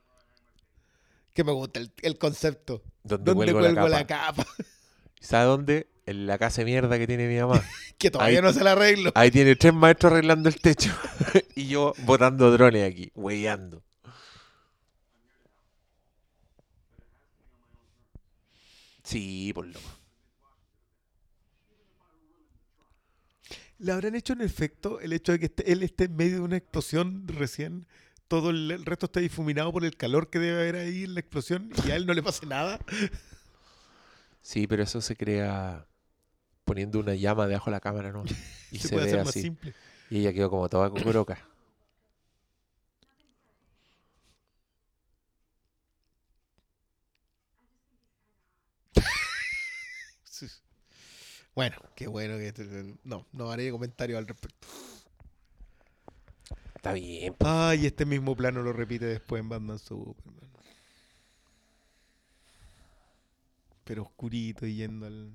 que 1.35 1.45
me 1.45 1.53
gusta 1.53 1.81
el, 1.81 1.93
el 2.03 2.19
concepto. 2.19 2.83
Donde 3.03 3.33
¿Dónde 3.33 3.53
cuelgo, 3.53 3.61
cuelgo 3.61 3.89
la 3.89 4.07
capa. 4.07 4.43
la 4.43 4.45
capa? 4.45 4.47
¿Sabe 5.21 5.45
dónde? 5.47 5.87
En 6.07 6.27
la 6.27 6.39
casa 6.39 6.63
de 6.63 6.65
mierda 6.65 6.99
que 6.99 7.07
tiene 7.07 7.29
mi 7.29 7.39
mamá. 7.39 7.63
que 7.99 8.11
todavía 8.11 8.39
Ahí- 8.41 8.45
no 8.45 8.53
se 8.53 8.65
la 8.65 8.73
arreglo. 8.73 9.13
Ahí 9.15 9.31
tiene 9.31 9.55
tres 9.57 9.73
maestros 9.75 10.13
arreglando 10.13 10.49
el 10.49 10.57
techo. 10.61 10.91
y 11.55 11.69
yo 11.69 11.93
botando 12.05 12.51
drones 12.51 12.91
aquí, 12.91 13.11
weyando. 13.15 13.83
Sí, 19.03 19.53
por 19.55 19.67
loco. 19.67 19.81
¿Le 23.81 23.93
habrán 23.93 24.15
hecho 24.15 24.35
en 24.35 24.43
efecto 24.43 25.01
el 25.01 25.13
hecho 25.13 25.33
de 25.33 25.39
que 25.41 25.47
esté- 25.47 25.73
él 25.73 25.83
esté 25.83 26.05
en 26.05 26.15
medio 26.17 26.35
de 26.37 26.41
una 26.43 26.57
explosión 26.57 27.27
recién? 27.27 27.87
Todo 28.29 28.51
el, 28.51 28.71
el 28.71 28.85
resto 28.85 29.07
está 29.07 29.21
difuminado 29.21 29.73
por 29.73 29.85
el 29.85 29.97
calor 29.97 30.29
que 30.31 30.39
debe 30.39 30.61
haber 30.61 30.77
ahí 30.77 31.05
en 31.05 31.15
la 31.15 31.21
explosión 31.21 31.71
y 31.87 31.91
a 31.91 31.97
él 31.97 32.07
no 32.07 32.15
le 32.15 32.23
pase 32.23 32.47
nada. 32.47 32.79
Sí, 34.43 34.67
pero 34.67 34.83
eso 34.83 35.01
se 35.01 35.17
crea 35.17 35.87
poniendo 36.65 37.01
una 37.01 37.15
llama 37.15 37.47
debajo 37.47 37.71
de 37.71 37.77
la 37.77 37.81
cámara, 37.81 38.13
¿no? 38.13 38.23
Y 38.71 38.79
se, 38.79 38.89
se, 38.89 38.95
puede 38.95 39.07
ve 39.07 39.11
hacer 39.13 39.21
más 39.25 39.29
así. 39.31 39.43
simple. 39.43 39.75
Y 40.11 40.19
ella 40.21 40.33
quedó 40.33 40.49
como 40.51 40.69
toda 40.69 40.91
cucoroca. 40.91 41.39
Sí. 50.25 50.47
Bueno, 51.61 51.77
qué 51.95 52.07
bueno 52.07 52.39
que... 52.39 52.97
No, 53.05 53.27
no 53.33 53.51
haré 53.51 53.71
comentario 53.71 54.17
al 54.17 54.27
respecto. 54.27 54.67
Está 56.75 56.95
bien. 56.95 57.37
Ay, 57.41 57.85
este 57.85 58.07
mismo 58.07 58.35
plano 58.35 58.63
lo 58.63 58.73
repite 58.73 59.05
después 59.05 59.41
en 59.43 59.51
Batman 59.51 59.79
Superman. 59.79 60.49
Pero 63.85 64.05
oscurito 64.05 64.65
y 64.65 64.77
yendo 64.77 65.05
al... 65.05 65.31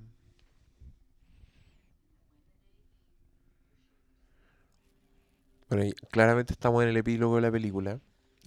Bueno, 5.68 5.92
claramente 6.10 6.54
estamos 6.54 6.82
en 6.82 6.88
el 6.88 6.96
epílogo 6.96 7.36
de 7.36 7.42
la 7.42 7.52
película. 7.52 8.00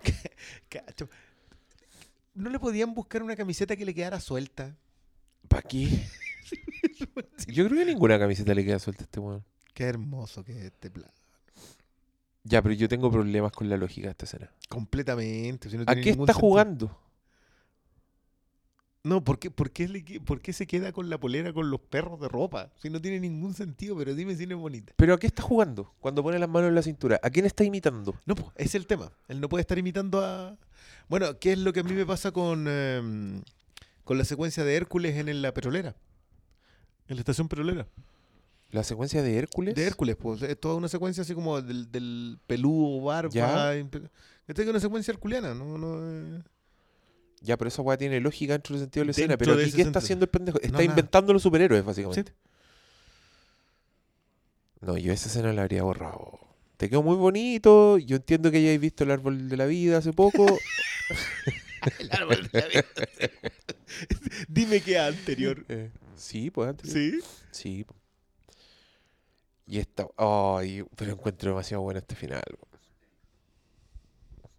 Cacho. 0.67 1.09
¿No 2.33 2.49
le 2.49 2.59
podían 2.59 2.93
buscar 2.93 3.23
una 3.23 3.37
camiseta 3.37 3.77
que 3.77 3.85
le 3.85 3.95
quedara 3.95 4.19
suelta? 4.19 4.75
¿Para 5.47 5.61
qué? 5.61 5.87
Yo 7.47 7.65
creo 7.67 7.79
que 7.79 7.85
ninguna 7.85 8.19
camiseta 8.19 8.53
le 8.53 8.63
queda 8.65 8.79
suelta 8.79 9.03
a 9.03 9.05
este 9.05 9.19
weón. 9.19 9.43
Qué 9.73 9.83
hermoso 9.85 10.43
que 10.43 10.51
es 10.57 10.65
este 10.65 10.89
plan. 10.91 11.09
Ya, 12.43 12.61
pero 12.61 12.73
yo 12.73 12.87
tengo 12.87 13.11
problemas 13.11 13.51
con 13.51 13.69
la 13.69 13.77
lógica 13.77 14.07
de 14.07 14.11
esta 14.11 14.25
escena. 14.25 14.51
Completamente. 14.69 15.69
si 15.69 15.75
no 15.77 15.83
¿A 15.83 15.87
tiene 15.87 16.01
qué 16.01 16.11
ningún 16.11 16.25
está 16.25 16.33
sentido. 16.33 16.49
jugando? 16.49 16.99
No, 19.03 19.23
¿por 19.23 19.39
qué, 19.39 19.49
por, 19.49 19.71
qué 19.71 19.87
le 19.87 20.03
que- 20.03 20.19
por 20.19 20.41
qué 20.41 20.51
se 20.51 20.67
queda 20.67 20.91
con 20.91 21.09
la 21.09 21.17
polera 21.17 21.53
con 21.53 21.69
los 21.71 21.79
perros 21.79 22.19
de 22.19 22.27
ropa? 22.27 22.69
Si 22.81 22.89
no 22.89 22.99
tiene 23.01 23.19
ningún 23.21 23.53
sentido, 23.53 23.95
pero 23.97 24.13
dime 24.13 24.35
si 24.35 24.45
no 24.45 24.55
es 24.55 24.61
bonita. 24.61 24.93
¿Pero 24.97 25.13
a 25.13 25.19
qué 25.19 25.27
está 25.27 25.41
jugando 25.41 25.93
cuando 26.01 26.21
pone 26.21 26.37
las 26.37 26.49
manos 26.49 26.67
en 26.69 26.75
la 26.75 26.81
cintura? 26.81 27.17
¿A 27.23 27.29
quién 27.29 27.45
está 27.45 27.63
imitando? 27.63 28.15
No, 28.25 28.35
pues, 28.35 28.47
es 28.55 28.75
el 28.75 28.87
tema. 28.87 29.09
Él 29.29 29.39
no 29.39 29.47
puede 29.47 29.61
estar 29.61 29.77
imitando 29.77 30.23
a. 30.23 30.57
Bueno, 31.07 31.39
¿qué 31.39 31.53
es 31.53 31.59
lo 31.59 31.71
que 31.71 31.79
a 31.79 31.83
mí 31.83 31.93
me 31.93 32.05
pasa 32.05 32.31
con, 32.31 32.67
em, 32.67 33.41
con 34.03 34.17
la 34.17 34.25
secuencia 34.25 34.65
de 34.65 34.75
Hércules 34.75 35.15
en, 35.15 35.29
el- 35.29 35.41
la 35.41 35.53
petrolera? 35.53 35.95
En 37.09 37.15
la 37.15 37.21
estación 37.21 37.49
petrolera. 37.49 37.87
¿La 38.71 38.83
secuencia 38.83 39.23
de 39.23 39.35
Hércules? 39.35 39.73
De 39.73 39.83
Hércules, 39.83 40.15
pues. 40.15 40.43
Es 40.43 40.59
toda 40.59 40.75
una 40.75 40.87
secuencia 40.87 41.23
así 41.23 41.33
como 41.33 41.59
del, 41.61 41.91
del 41.91 42.37
peludo, 42.45 43.03
barba. 43.03 43.75
Esta 43.75 44.61
es 44.61 44.67
una 44.67 44.79
secuencia 44.79 45.11
herculeana, 45.11 45.53
¿no? 45.55 45.77
no 45.77 45.99
eh. 46.01 46.41
Ya, 47.41 47.57
pero 47.57 47.69
esa 47.69 47.81
weá 47.81 47.97
tiene 47.97 48.19
lógica 48.19 48.53
dentro 48.53 48.75
del 48.75 48.83
sentido 48.83 49.01
de 49.01 49.07
la 49.07 49.13
Dentro 49.13 49.23
escena. 49.23 49.37
Pero 49.37 49.53
aquí, 49.53 49.71
¿qué 49.71 49.81
está 49.81 49.99
haciendo 49.99 50.25
el 50.25 50.29
pendejo? 50.29 50.59
Está 50.61 50.83
inventando 50.83 51.33
los 51.33 51.41
superhéroes, 51.41 51.83
básicamente. 51.83 52.31
Sí. 52.31 52.37
No, 54.81 54.97
yo 54.97 55.11
esa 55.11 55.29
escena 55.29 55.51
la 55.51 55.63
habría 55.63 55.83
borrado. 55.83 56.39
Te 56.77 56.89
quedó 56.89 57.01
muy 57.01 57.15
bonito. 57.15 57.97
Yo 57.97 58.17
entiendo 58.17 58.51
que 58.51 58.57
hayáis 58.57 58.79
visto 58.79 59.03
el 59.03 59.11
árbol 59.11 59.49
de 59.49 59.57
la 59.57 59.65
vida 59.65 59.97
hace 59.97 60.13
poco. 60.13 60.45
El 61.99 62.11
árbol 62.11 62.49
de 62.51 62.59
la 62.59 62.67
vida. 62.67 62.85
Dime 64.49 64.81
que 64.81 64.99
anterior. 64.99 65.65
Sí, 66.19 66.51
pues 66.51 66.69
antes. 66.69 66.91
¿Sí? 66.91 67.19
Sí. 67.51 67.83
po. 67.83 67.95
Y 69.65 69.77
esta. 69.79 70.07
Ay, 70.17 70.83
pero 70.95 71.11
encuentro 71.13 71.49
demasiado 71.51 71.81
bueno 71.83 71.99
este 71.99 72.15
final. 72.15 72.41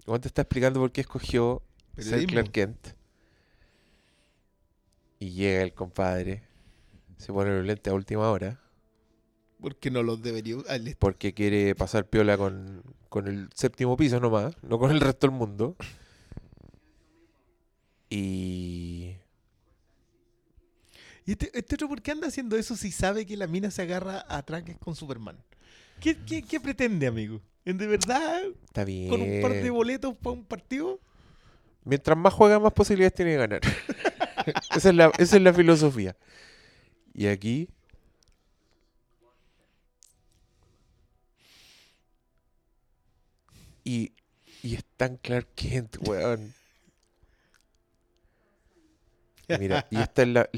Juan 0.07 0.21
te 0.21 0.29
está 0.29 0.43
explicando 0.43 0.81
por 0.81 0.93
qué 0.93 1.01
escogió 1.03 1.63
ser. 1.99 2.27
Clark 2.27 2.51
Kent. 2.51 2.89
Y 5.19 5.31
llega 5.33 5.63
el 5.63 5.75
compadre. 5.75 6.43
Se 7.19 7.33
pone 7.33 7.51
los 7.57 7.67
lentes 7.67 7.91
a 7.93 7.95
última 7.95 8.31
hora. 8.31 8.61
Porque 9.61 9.91
no 9.91 10.03
los 10.03 10.23
debería. 10.23 10.57
le- 10.81 10.97
Porque 10.97 11.35
quiere 11.35 11.75
pasar 11.75 12.07
piola 12.09 12.39
con, 12.39 12.83
con 13.11 13.29
el 13.29 13.51
séptimo 13.55 13.97
piso 13.97 14.19
nomás. 14.21 14.55
No 14.63 14.79
con 14.79 14.91
el 14.91 15.01
resto 15.01 15.27
del 15.27 15.37
mundo. 15.37 15.77
Y. 18.09 19.17
¿Y 21.31 21.35
este, 21.35 21.49
este 21.57 21.77
otro 21.77 21.89
por 21.89 22.03
qué 22.03 22.11
anda 22.11 22.27
haciendo 22.27 22.57
eso 22.57 22.75
si 22.75 22.91
sabe 22.91 23.25
que 23.25 23.37
la 23.37 23.47
mina 23.47 23.71
se 23.71 23.83
agarra 23.83 24.27
a 24.29 24.43
traques 24.43 24.77
con 24.79 24.97
Superman? 24.97 25.39
¿Qué, 26.01 26.17
qué, 26.27 26.43
qué 26.43 26.59
pretende, 26.59 27.07
amigo? 27.07 27.41
¿En 27.65 27.79
de 27.79 27.87
verdad? 27.87 28.43
Está 28.65 28.85
bien. 28.85 29.09
¿Con 29.09 29.23
un 29.23 29.41
par 29.41 29.53
de 29.53 29.71
boletos 29.71 30.17
para 30.17 30.33
un 30.33 30.45
partido? 30.45 30.99
Mientras 31.85 32.19
más 32.19 32.35
juega, 32.35 32.59
más 32.59 32.73
posibilidades 32.73 33.15
tiene 33.15 33.31
de 33.31 33.37
ganar. 33.37 33.61
esa, 34.75 34.89
es 34.89 34.95
la, 34.97 35.13
esa 35.19 35.37
es 35.37 35.43
la 35.43 35.55
filosofía. 35.55 36.17
Y 37.15 37.29
aquí. 37.29 37.69
Y, 43.85 44.15
y 44.65 44.75
es 44.75 44.85
tan 44.97 45.17
Clark 45.19 45.47
Kent, 45.55 45.97
weón. 46.09 46.53
Mira, 49.61 49.87
y 49.91 50.01
esta 50.01 50.23
es 50.23 50.29
la, 50.29 50.51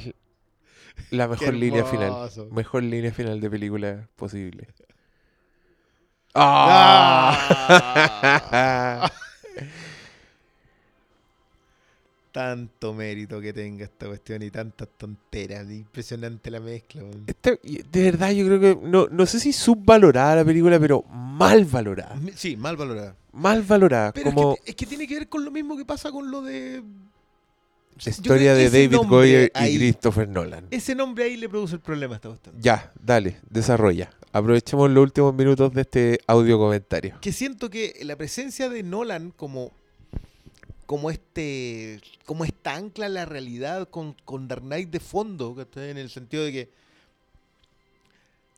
la 1.10 1.28
mejor 1.28 1.54
línea 1.54 1.84
final. 1.84 2.30
Mejor 2.50 2.82
línea 2.82 3.12
final 3.12 3.40
de 3.40 3.50
película 3.50 4.08
posible. 4.16 4.68
¡Ah! 6.34 7.38
Tanto 12.32 12.94
mérito 12.94 13.40
que 13.42 13.52
tenga 13.52 13.84
esta 13.84 14.06
cuestión 14.06 14.42
y 14.42 14.50
tantas 14.50 14.88
tonteras. 14.96 15.70
Impresionante 15.70 16.50
la 16.50 16.60
mezcla. 16.60 17.02
Este- 17.26 17.60
de 17.62 18.02
verdad, 18.02 18.30
yo 18.30 18.46
creo 18.46 18.58
que 18.58 18.78
no, 18.82 19.06
no 19.08 19.26
sé 19.26 19.38
si 19.38 19.52
subvalorada 19.52 20.36
la 20.36 20.44
película, 20.44 20.80
pero 20.80 21.02
mal 21.02 21.66
valorada. 21.66 22.18
Sí, 22.34 22.56
mal 22.56 22.78
valorada. 22.78 23.14
Mal 23.32 23.62
valorada. 23.62 24.12
Pero 24.12 24.32
como 24.32 24.54
es, 24.54 24.60
que, 24.60 24.70
es 24.70 24.76
que 24.76 24.86
tiene 24.86 25.06
que 25.06 25.14
ver 25.18 25.28
con 25.28 25.44
lo 25.44 25.50
mismo 25.50 25.76
que 25.76 25.84
pasa 25.84 26.10
con 26.10 26.30
lo 26.30 26.40
de 26.40 26.82
Historia 28.04 28.54
de 28.54 28.70
David 28.70 28.90
nombre 28.92 29.16
Goyer 29.16 29.52
y 29.54 29.58
ahí- 29.58 29.76
Christopher 29.76 30.28
Nolan. 30.28 30.66
Ese 30.70 30.94
nombre 30.94 31.24
ahí 31.24 31.36
le 31.36 31.48
produce 31.48 31.74
el 31.76 31.80
problema 31.80 32.16
esta 32.16 32.28
cuestión. 32.28 32.54
Ya, 32.60 32.92
dale, 33.00 33.38
desarrolla. 33.48 34.10
Aprovechemos 34.32 34.90
los 34.90 35.02
últimos 35.02 35.34
minutos 35.34 35.72
de 35.74 35.82
este 35.82 36.18
audio 36.26 36.58
comentario. 36.58 37.18
que 37.20 37.32
siento 37.32 37.68
que 37.70 37.98
la 38.02 38.16
presencia 38.16 38.68
de 38.68 38.82
Nolan 38.82 39.30
como 39.30 39.70
como 40.86 41.10
este 41.10 42.00
como 42.26 42.44
esta 42.44 42.74
ancla 42.74 43.06
a 43.06 43.08
la 43.08 43.24
realidad 43.24 43.88
con, 43.88 44.14
con 44.24 44.48
Dark 44.48 44.62
Knight 44.62 44.90
de 44.90 45.00
fondo 45.00 45.54
¿cachai? 45.54 45.90
en 45.90 45.96
el 45.98 46.10
sentido 46.10 46.44
de 46.44 46.52
que 46.52 46.70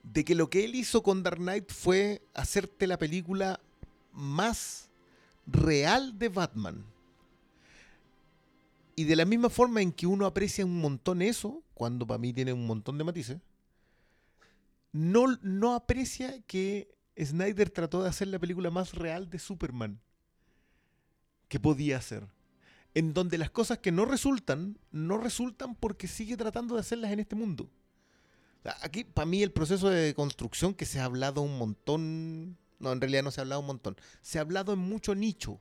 de 0.04 0.24
que 0.24 0.34
lo 0.34 0.48
que 0.50 0.64
él 0.64 0.74
hizo 0.74 1.02
con 1.02 1.22
Dark 1.22 1.38
Knight 1.38 1.70
fue 1.72 2.22
hacerte 2.34 2.86
la 2.86 2.98
película 2.98 3.60
más 4.12 4.88
real 5.46 6.18
de 6.18 6.28
Batman 6.28 6.84
y 8.96 9.04
de 9.04 9.16
la 9.16 9.24
misma 9.24 9.50
forma 9.50 9.82
en 9.82 9.92
que 9.92 10.06
uno 10.06 10.26
aprecia 10.26 10.64
un 10.64 10.80
montón 10.80 11.22
eso 11.22 11.62
cuando 11.74 12.06
para 12.06 12.18
mí 12.18 12.32
tiene 12.32 12.52
un 12.52 12.66
montón 12.66 12.98
de 12.98 13.04
matices 13.04 13.38
no, 14.92 15.38
no 15.42 15.74
aprecia 15.74 16.40
que 16.42 16.94
Snyder 17.20 17.70
trató 17.70 18.02
de 18.02 18.08
hacer 18.08 18.28
la 18.28 18.38
película 18.38 18.70
más 18.70 18.94
real 18.94 19.28
de 19.28 19.40
Superman 19.40 20.00
que 21.48 21.60
podía 21.60 21.98
hacer. 21.98 22.26
En 22.94 23.12
donde 23.12 23.38
las 23.38 23.50
cosas 23.50 23.78
que 23.78 23.90
no 23.90 24.04
resultan, 24.04 24.78
no 24.92 25.18
resultan 25.18 25.74
porque 25.74 26.06
sigue 26.06 26.36
tratando 26.36 26.74
de 26.74 26.80
hacerlas 26.80 27.10
en 27.10 27.20
este 27.20 27.34
mundo. 27.34 27.68
Aquí, 28.82 29.04
para 29.04 29.26
mí, 29.26 29.42
el 29.42 29.50
proceso 29.50 29.90
de 29.90 30.14
construcción 30.14 30.74
que 30.74 30.86
se 30.86 31.00
ha 31.00 31.04
hablado 31.04 31.42
un 31.42 31.58
montón. 31.58 32.56
No, 32.78 32.92
en 32.92 33.00
realidad 33.00 33.24
no 33.24 33.30
se 33.30 33.40
ha 33.40 33.42
hablado 33.42 33.60
un 33.60 33.66
montón. 33.66 33.96
Se 34.22 34.38
ha 34.38 34.42
hablado 34.42 34.72
en 34.72 34.78
mucho 34.78 35.14
nicho. 35.14 35.60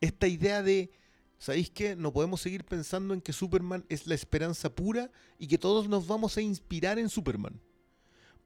Esta 0.00 0.28
idea 0.28 0.62
de. 0.62 0.92
¿Sabéis 1.38 1.70
qué? 1.70 1.96
No 1.96 2.12
podemos 2.12 2.40
seguir 2.40 2.64
pensando 2.64 3.14
en 3.14 3.20
que 3.20 3.32
Superman 3.32 3.84
es 3.88 4.06
la 4.06 4.14
esperanza 4.14 4.74
pura 4.74 5.10
y 5.38 5.46
que 5.46 5.58
todos 5.58 5.88
nos 5.88 6.06
vamos 6.06 6.36
a 6.36 6.40
inspirar 6.40 6.98
en 6.98 7.08
Superman 7.08 7.60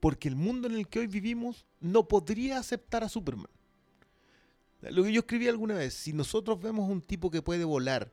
porque 0.00 0.28
el 0.28 0.36
mundo 0.36 0.66
en 0.66 0.74
el 0.74 0.88
que 0.88 0.98
hoy 0.98 1.06
vivimos 1.06 1.66
no 1.78 2.08
podría 2.08 2.58
aceptar 2.58 3.04
a 3.04 3.08
Superman. 3.08 3.50
Lo 4.80 5.04
que 5.04 5.12
yo 5.12 5.20
escribí 5.20 5.46
alguna 5.46 5.74
vez, 5.74 5.92
si 5.92 6.14
nosotros 6.14 6.58
vemos 6.60 6.90
un 6.90 7.02
tipo 7.02 7.30
que 7.30 7.42
puede 7.42 7.64
volar 7.64 8.12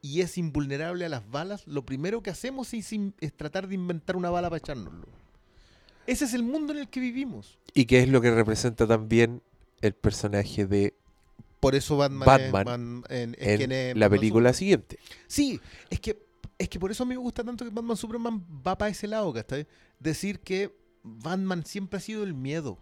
y 0.00 0.22
es 0.22 0.38
invulnerable 0.38 1.04
a 1.04 1.10
las 1.10 1.30
balas, 1.30 1.66
lo 1.66 1.84
primero 1.84 2.22
que 2.22 2.30
hacemos 2.30 2.72
es, 2.72 2.88
tratar 3.36 3.68
de 3.68 3.74
inventar 3.74 4.16
una 4.16 4.30
bala 4.30 4.48
para 4.48 4.58
echárnoslo. 4.58 5.06
Ese 6.06 6.24
es 6.24 6.32
el 6.32 6.42
mundo 6.42 6.72
en 6.72 6.78
el 6.78 6.88
que 6.88 7.00
vivimos. 7.00 7.58
¿Y 7.74 7.84
qué 7.84 8.00
es 8.00 8.08
lo 8.08 8.22
que 8.22 8.30
representa 8.30 8.86
también 8.86 9.42
el 9.82 9.92
personaje 9.92 10.66
de 10.66 10.94
Por 11.60 11.74
eso 11.74 11.96
Batman, 11.96 12.26
Batman 12.26 12.44
es, 12.46 12.52
Batman- 12.52 13.04
en, 13.08 13.36
es 13.38 13.48
en 13.48 13.56
quien 13.56 13.72
es 13.72 13.96
la 13.96 14.06
Batman 14.06 14.20
película 14.20 14.52
siguiente? 14.52 14.98
Sí, 15.26 15.60
es 15.90 16.00
que, 16.00 16.18
es 16.56 16.68
que 16.68 16.78
por 16.78 16.90
eso 16.90 17.02
a 17.02 17.06
mí 17.06 17.14
me 17.14 17.20
gusta 17.20 17.42
tanto 17.42 17.64
que 17.64 17.70
Batman 17.70 17.96
Superman 17.96 18.44
va 18.66 18.78
para 18.78 18.90
ese 18.90 19.06
lado, 19.08 19.32
¿cachai? 19.32 19.66
Decir 19.98 20.40
que 20.40 20.72
Batman 21.02 21.64
siempre 21.64 21.96
ha 21.98 22.00
sido 22.00 22.22
el 22.22 22.34
miedo. 22.34 22.78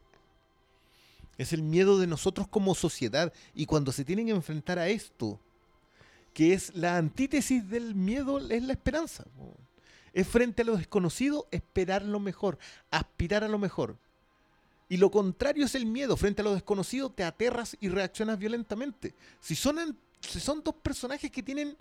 Es 1.38 1.52
el 1.52 1.62
miedo 1.62 1.98
de 1.98 2.06
nosotros 2.06 2.48
como 2.48 2.74
sociedad. 2.74 3.32
Y 3.54 3.66
cuando 3.66 3.92
se 3.92 4.04
tienen 4.04 4.26
que 4.26 4.32
enfrentar 4.32 4.78
a 4.78 4.88
esto, 4.88 5.38
que 6.32 6.52
es 6.52 6.74
la 6.74 6.96
antítesis 6.96 7.68
del 7.68 7.94
miedo, 7.94 8.38
es 8.50 8.62
la 8.62 8.72
esperanza. 8.72 9.24
Es 10.12 10.26
frente 10.26 10.62
a 10.62 10.64
lo 10.64 10.76
desconocido, 10.76 11.46
esperar 11.50 12.02
lo 12.02 12.20
mejor, 12.20 12.58
aspirar 12.90 13.44
a 13.44 13.48
lo 13.48 13.58
mejor. 13.58 13.98
Y 14.88 14.96
lo 14.98 15.10
contrario 15.10 15.64
es 15.66 15.74
el 15.74 15.86
miedo. 15.86 16.16
Frente 16.16 16.42
a 16.42 16.44
lo 16.44 16.54
desconocido, 16.54 17.10
te 17.10 17.24
aterras 17.24 17.76
y 17.80 17.88
reaccionas 17.88 18.38
violentamente. 18.38 19.14
Si 19.40 19.54
son, 19.56 19.78
an- 19.78 19.96
si 20.20 20.38
son 20.40 20.62
dos 20.62 20.76
personajes 20.76 21.30
que 21.30 21.42
tienen 21.42 21.76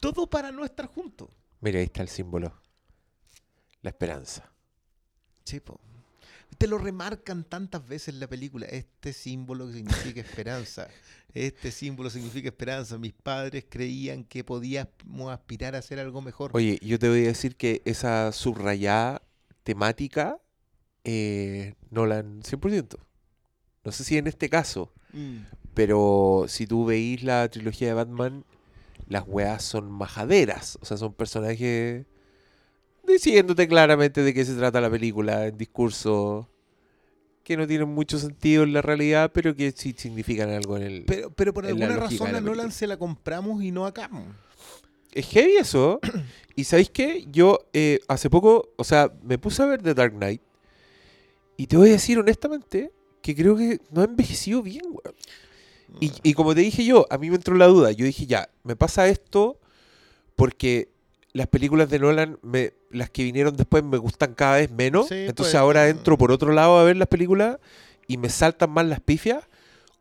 todo 0.00 0.28
para 0.28 0.52
no 0.52 0.64
estar 0.64 0.86
juntos. 0.86 1.28
Mira, 1.60 1.78
ahí 1.78 1.86
está 1.86 2.02
el 2.02 2.08
símbolo. 2.08 2.52
La 3.82 3.90
esperanza. 3.90 4.48
Sí, 5.44 5.60
po. 5.60 5.78
Te 6.56 6.68
lo 6.68 6.78
remarcan 6.78 7.42
tantas 7.42 7.86
veces 7.86 8.08
en 8.14 8.20
la 8.20 8.28
película. 8.28 8.66
Este 8.66 9.12
símbolo 9.12 9.70
significa 9.72 10.20
esperanza. 10.20 10.88
Este 11.34 11.72
símbolo 11.72 12.10
significa 12.10 12.46
esperanza. 12.48 12.96
Mis 12.96 13.12
padres 13.12 13.64
creían 13.68 14.22
que 14.22 14.44
podíamos 14.44 15.32
aspirar 15.32 15.74
a 15.74 15.78
hacer 15.78 15.98
algo 15.98 16.22
mejor. 16.22 16.52
Oye, 16.54 16.78
yo 16.80 16.96
te 16.96 17.08
voy 17.08 17.24
a 17.24 17.28
decir 17.28 17.56
que 17.56 17.82
esa 17.84 18.30
subrayada 18.30 19.20
temática, 19.64 20.38
eh, 21.04 21.74
Nolan 21.90 22.42
100%. 22.42 22.96
No 23.84 23.92
sé 23.92 24.04
si 24.04 24.16
en 24.18 24.26
este 24.26 24.48
caso, 24.48 24.92
Mm. 25.12 25.44
pero 25.74 26.46
si 26.48 26.66
tú 26.66 26.84
veís 26.84 27.22
la 27.22 27.48
trilogía 27.48 27.88
de 27.88 27.94
Batman, 27.94 28.44
las 29.08 29.24
weas 29.26 29.62
son 29.62 29.90
majaderas. 29.90 30.78
O 30.82 30.84
sea, 30.84 30.96
son 30.96 31.12
personajes 31.12 32.04
diciéndote 33.06 33.68
claramente 33.68 34.22
de 34.22 34.34
qué 34.34 34.44
se 34.44 34.54
trata 34.54 34.80
la 34.80 34.90
película 34.90 35.46
en 35.46 35.56
discurso 35.56 36.48
que 37.44 37.56
no 37.58 37.66
tienen 37.66 37.88
mucho 37.88 38.18
sentido 38.18 38.62
en 38.62 38.72
la 38.72 38.80
realidad, 38.80 39.30
pero 39.32 39.54
que 39.54 39.70
sí 39.72 39.94
significan 39.96 40.48
algo 40.48 40.78
en 40.78 40.82
el... 40.82 41.04
Pero, 41.04 41.30
pero 41.30 41.52
por 41.52 41.64
la 41.64 41.70
alguna 41.70 41.96
razón 41.96 42.32
la 42.32 42.38
a 42.38 42.40
Nolan 42.40 42.72
se 42.72 42.86
la 42.86 42.96
compramos 42.96 43.62
y 43.62 43.70
no 43.70 43.84
acá. 43.84 44.10
Es 45.12 45.26
heavy 45.28 45.56
eso. 45.56 46.00
y 46.56 46.64
sabéis 46.64 46.88
qué? 46.88 47.26
Yo 47.30 47.58
eh, 47.74 48.00
hace 48.08 48.30
poco, 48.30 48.72
o 48.76 48.84
sea, 48.84 49.12
me 49.22 49.36
puse 49.36 49.62
a 49.62 49.66
ver 49.66 49.82
The 49.82 49.92
Dark 49.92 50.14
Knight. 50.14 50.40
Y 51.56 51.66
te 51.66 51.76
voy 51.76 51.90
a 51.90 51.92
decir 51.92 52.18
honestamente 52.18 52.92
que 53.22 53.34
creo 53.34 53.56
que 53.56 53.80
no 53.90 54.02
ha 54.02 54.04
envejecido 54.04 54.62
bien, 54.62 54.84
weón. 54.86 55.16
Y, 56.00 56.12
y 56.22 56.34
como 56.34 56.54
te 56.54 56.60
dije 56.60 56.84
yo, 56.84 57.06
a 57.10 57.18
mí 57.18 57.30
me 57.30 57.36
entró 57.36 57.54
la 57.54 57.66
duda. 57.66 57.92
Yo 57.92 58.04
dije, 58.04 58.26
ya, 58.26 58.50
me 58.64 58.74
pasa 58.74 59.08
esto 59.08 59.60
porque 60.34 60.88
las 61.32 61.48
películas 61.48 61.90
de 61.90 61.98
Nolan, 61.98 62.38
me, 62.42 62.74
las 62.90 63.10
que 63.10 63.24
vinieron 63.24 63.56
después, 63.56 63.84
me 63.84 63.98
gustan 63.98 64.34
cada 64.34 64.56
vez 64.56 64.70
menos. 64.70 65.08
Sí, 65.08 65.14
Entonces 65.14 65.52
pues, 65.52 65.54
ahora 65.54 65.86
mm. 65.86 65.90
entro 65.90 66.16
por 66.16 66.32
otro 66.32 66.52
lado 66.52 66.78
a 66.78 66.84
ver 66.84 66.96
las 66.96 67.08
películas 67.08 67.58
y 68.06 68.16
me 68.16 68.28
saltan 68.28 68.70
más 68.70 68.86
las 68.86 69.00
pifias. 69.00 69.44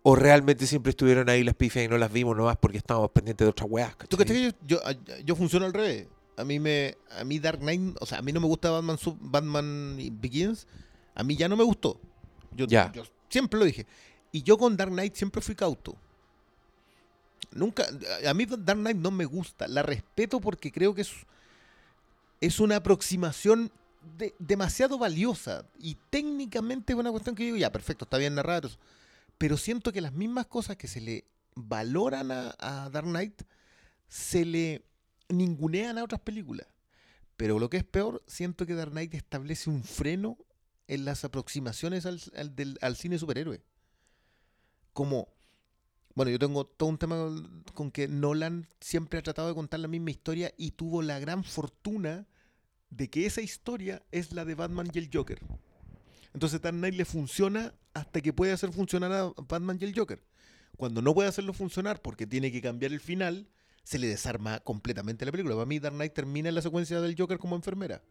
O 0.05 0.15
realmente 0.15 0.67
siempre 0.67 0.89
estuvieron 0.89 1.29
ahí 1.29 1.43
las 1.43 1.55
pifias 1.55 1.85
y 1.85 1.87
no 1.87 1.97
las 1.97 2.11
vimos 2.11 2.35
nomás 2.35 2.57
porque 2.57 2.77
estábamos 2.77 3.11
pendientes 3.11 3.45
de 3.45 3.49
otras 3.49 3.69
weas. 3.69 3.95
¿Tú 4.09 4.17
que 4.17 4.25
yo, 4.25 4.49
yo, 4.67 4.81
yo 5.23 5.35
funciono 5.35 5.65
al 5.65 5.73
revés? 5.73 6.07
A 6.35 6.43
mí 6.43 6.59
me 6.59 6.97
a 7.17 7.23
mí 7.23 7.39
Dark 7.39 7.59
Knight, 7.59 7.95
o 8.01 8.05
sea, 8.05 8.17
a 8.17 8.21
mí 8.21 8.33
no 8.33 8.41
me 8.41 8.47
gusta 8.47 8.69
Batman 8.69 8.97
Batman 9.21 9.97
Begins, 10.19 10.67
a 11.15 11.23
mí 11.23 11.35
ya 11.35 11.47
no 11.49 11.55
me 11.57 11.63
gustó. 11.63 11.99
Yo, 12.51 12.65
Ya. 12.67 12.91
yo 12.93 13.03
siempre 13.29 13.59
lo 13.59 13.65
dije. 13.65 13.85
Y 14.31 14.41
yo 14.43 14.57
con 14.57 14.75
Dark 14.77 14.91
Knight 14.91 15.15
siempre 15.15 15.41
fui 15.41 15.55
cauto. 15.55 15.95
Nunca 17.51 17.85
a 18.27 18.33
mí 18.33 18.45
Dark 18.45 18.79
Knight 18.79 18.97
no 18.97 19.11
me 19.11 19.25
gusta, 19.25 19.67
la 19.67 19.83
respeto 19.83 20.39
porque 20.41 20.71
creo 20.71 20.93
que 20.95 21.01
es 21.01 21.11
es 22.41 22.59
una 22.59 22.75
aproximación 22.77 23.71
de- 24.17 24.33
demasiado 24.37 24.97
valiosa 24.97 25.65
y 25.79 25.95
técnicamente 26.09 26.91
es 26.91 26.99
una 26.99 27.09
cuestión 27.11 27.35
que 27.35 27.43
yo 27.43 27.53
digo, 27.53 27.57
ya, 27.57 27.71
perfecto, 27.71 28.03
está 28.03 28.17
bien 28.17 28.35
narrado, 28.35 28.67
eso. 28.67 28.77
pero 29.37 29.55
siento 29.55 29.93
que 29.93 30.01
las 30.01 30.11
mismas 30.11 30.47
cosas 30.47 30.75
que 30.75 30.89
se 30.89 30.99
le 30.99 31.23
valoran 31.55 32.31
a, 32.31 32.53
a 32.59 32.89
Dark 32.89 33.07
Knight 33.07 33.43
se 34.09 34.43
le 34.43 34.83
ningunean 35.29 35.97
a 35.97 36.03
otras 36.03 36.19
películas. 36.19 36.67
Pero 37.37 37.59
lo 37.59 37.69
que 37.69 37.77
es 37.77 37.83
peor, 37.85 38.21
siento 38.27 38.65
que 38.65 38.73
Dark 38.75 38.91
Knight 38.91 39.13
establece 39.13 39.69
un 39.69 39.81
freno 39.83 40.37
en 40.87 41.05
las 41.05 41.23
aproximaciones 41.23 42.05
al, 42.05 42.21
al 42.35 42.55
del- 42.55 42.77
al 42.81 42.95
cine 42.95 43.17
superhéroe. 43.17 43.61
Como, 44.93 45.27
bueno, 46.15 46.31
yo 46.31 46.39
tengo 46.39 46.65
todo 46.65 46.89
un 46.89 46.97
tema 46.97 47.17
con- 47.73 47.91
que 47.91 48.07
Nolan 48.07 48.67
siempre 48.79 49.19
ha 49.19 49.23
tratado 49.23 49.47
de 49.47 49.55
contar 49.55 49.79
la 49.79 49.87
misma 49.87 50.11
historia 50.11 50.53
y 50.57 50.71
tuvo 50.71 51.01
la 51.01 51.19
gran 51.19 51.43
fortuna 51.43 52.27
de 52.89 53.09
que 53.09 53.25
esa 53.25 53.41
historia 53.41 54.03
es 54.11 54.33
la 54.33 54.45
de 54.45 54.53
Batman 54.55 54.91
y 54.93 54.99
el 54.99 55.09
Joker. 55.11 55.39
Entonces 56.33 56.61
Dark 56.61 56.75
Knight 56.75 56.95
le 56.95 57.05
funciona 57.05 57.73
hasta 57.93 58.21
que 58.21 58.33
puede 58.33 58.51
hacer 58.51 58.71
funcionar 58.71 59.11
a 59.11 59.33
Batman 59.47 59.77
y 59.79 59.85
el 59.85 59.97
Joker. 59.97 60.23
Cuando 60.77 61.01
no 61.01 61.13
puede 61.13 61.29
hacerlo 61.29 61.53
funcionar 61.53 62.01
porque 62.01 62.25
tiene 62.27 62.51
que 62.51 62.61
cambiar 62.61 62.91
el 62.91 62.99
final, 62.99 63.47
se 63.83 63.99
le 63.99 64.07
desarma 64.07 64.59
completamente 64.59 65.25
la 65.25 65.31
película. 65.31 65.55
Para 65.55 65.65
mí 65.65 65.79
Dark 65.79 65.95
Knight 65.95 66.13
termina 66.13 66.49
en 66.49 66.55
la 66.55 66.61
secuencia 66.61 67.01
del 67.01 67.15
Joker 67.17 67.37
como 67.39 67.55
enfermera. 67.55 68.01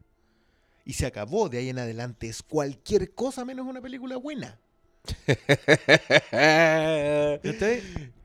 Y 0.84 0.94
se 0.94 1.06
acabó 1.06 1.48
de 1.48 1.58
ahí 1.58 1.68
en 1.68 1.78
adelante. 1.78 2.28
Es 2.28 2.42
cualquier 2.42 3.14
cosa 3.14 3.44
menos 3.44 3.66
una 3.66 3.80
película 3.80 4.16
buena. 4.16 4.58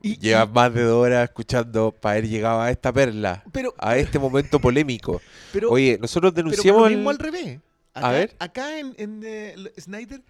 Y- 0.02 0.18
Llevas 0.18 0.50
más 0.50 0.74
de 0.74 0.82
dos 0.82 1.04
horas 1.04 1.28
escuchando 1.28 1.92
para 1.92 2.14
haber 2.18 2.28
llegado 2.28 2.60
a 2.60 2.70
esta 2.70 2.92
perla, 2.92 3.42
Pero, 3.52 3.74
a 3.78 3.96
este 3.96 4.18
momento 4.18 4.60
polémico. 4.60 5.20
pero, 5.52 5.70
Oye, 5.70 5.98
nosotros 6.00 6.32
pero 6.34 6.48
denunciamos. 6.50 6.82
por 6.82 6.90
lo 6.90 6.96
mismo 6.96 7.10
el- 7.10 7.16
al 7.16 7.22
revés. 7.22 7.60
A 7.94 8.00
Acá, 8.00 8.10
ver. 8.12 8.36
acá 8.38 8.78
en, 8.78 8.94
en, 8.98 9.22
eh, 9.24 9.56
Snyder 9.80 10.22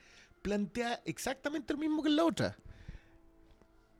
plantea 0.42 1.02
exactamente 1.04 1.72
lo 1.74 1.78
mismo 1.78 2.02
que 2.02 2.08
en 2.08 2.16
la 2.16 2.24
otra. 2.24 2.56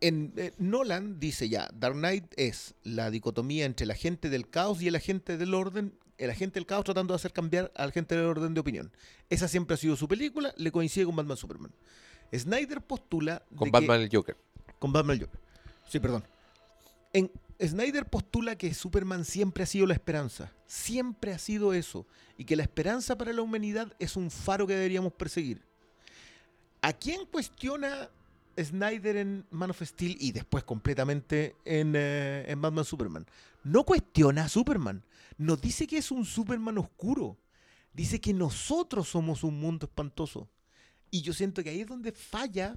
En 0.00 0.32
eh, 0.36 0.52
Nolan 0.58 1.18
dice 1.20 1.48
ya, 1.48 1.68
Dark 1.74 1.94
Knight 1.96 2.24
es 2.36 2.74
la 2.84 3.10
dicotomía 3.10 3.66
entre 3.66 3.84
el 3.84 3.90
agente 3.90 4.30
del 4.30 4.48
caos 4.48 4.80
y 4.80 4.88
el 4.88 4.94
agente 4.96 5.36
del 5.36 5.52
orden, 5.54 5.92
el 6.18 6.30
agente 6.30 6.54
del 6.54 6.66
caos 6.66 6.84
tratando 6.84 7.12
de 7.14 7.16
hacer 7.16 7.32
cambiar 7.32 7.72
al 7.76 7.88
agente 7.90 8.16
del 8.16 8.26
orden 8.26 8.52
de 8.54 8.60
opinión. 8.60 8.90
Esa 9.30 9.48
siempre 9.48 9.74
ha 9.74 9.76
sido 9.76 9.96
su 9.96 10.06
película, 10.08 10.52
le 10.56 10.70
coincide 10.72 11.04
con 11.06 11.16
Batman 11.16 11.36
Superman. 11.36 11.72
Snyder 12.34 12.82
postula 12.82 13.42
de 13.50 13.56
con 13.56 13.66
que- 13.66 13.72
Batman 13.72 14.00
el 14.02 14.10
Joker. 14.12 14.36
con 14.78 14.92
Batman 14.92 15.18
Joker. 15.20 15.40
Sí, 15.88 15.98
perdón. 16.00 16.24
En, 17.12 17.30
Snyder 17.60 18.04
postula 18.06 18.56
que 18.56 18.72
Superman 18.74 19.24
siempre 19.24 19.62
ha 19.62 19.66
sido 19.66 19.86
la 19.86 19.94
esperanza. 19.94 20.52
Siempre 20.66 21.32
ha 21.32 21.38
sido 21.38 21.72
eso. 21.72 22.06
Y 22.36 22.44
que 22.44 22.54
la 22.54 22.62
esperanza 22.62 23.16
para 23.18 23.32
la 23.32 23.42
humanidad 23.42 23.92
es 23.98 24.14
un 24.16 24.30
faro 24.30 24.66
que 24.66 24.74
deberíamos 24.74 25.12
perseguir. 25.14 25.62
¿A 26.82 26.92
quién 26.92 27.26
cuestiona 27.26 28.08
Snyder 28.56 29.16
en 29.16 29.44
Man 29.50 29.70
of 29.70 29.82
Steel 29.82 30.16
y 30.20 30.30
después 30.32 30.62
completamente 30.62 31.56
en, 31.64 31.94
eh, 31.96 32.44
en 32.46 32.60
Batman 32.60 32.84
Superman? 32.84 33.26
No 33.64 33.84
cuestiona 33.84 34.44
a 34.44 34.48
Superman. 34.48 35.02
Nos 35.38 35.60
dice 35.60 35.86
que 35.86 35.98
es 35.98 36.10
un 36.10 36.24
Superman 36.24 36.78
oscuro. 36.78 37.38
Dice 37.94 38.20
que 38.20 38.32
nosotros 38.34 39.08
somos 39.08 39.42
un 39.44 39.58
mundo 39.58 39.86
espantoso. 39.86 40.48
Y 41.10 41.22
yo 41.22 41.32
siento 41.32 41.62
que 41.64 41.70
ahí 41.70 41.80
es 41.80 41.86
donde 41.86 42.12
falla 42.12 42.74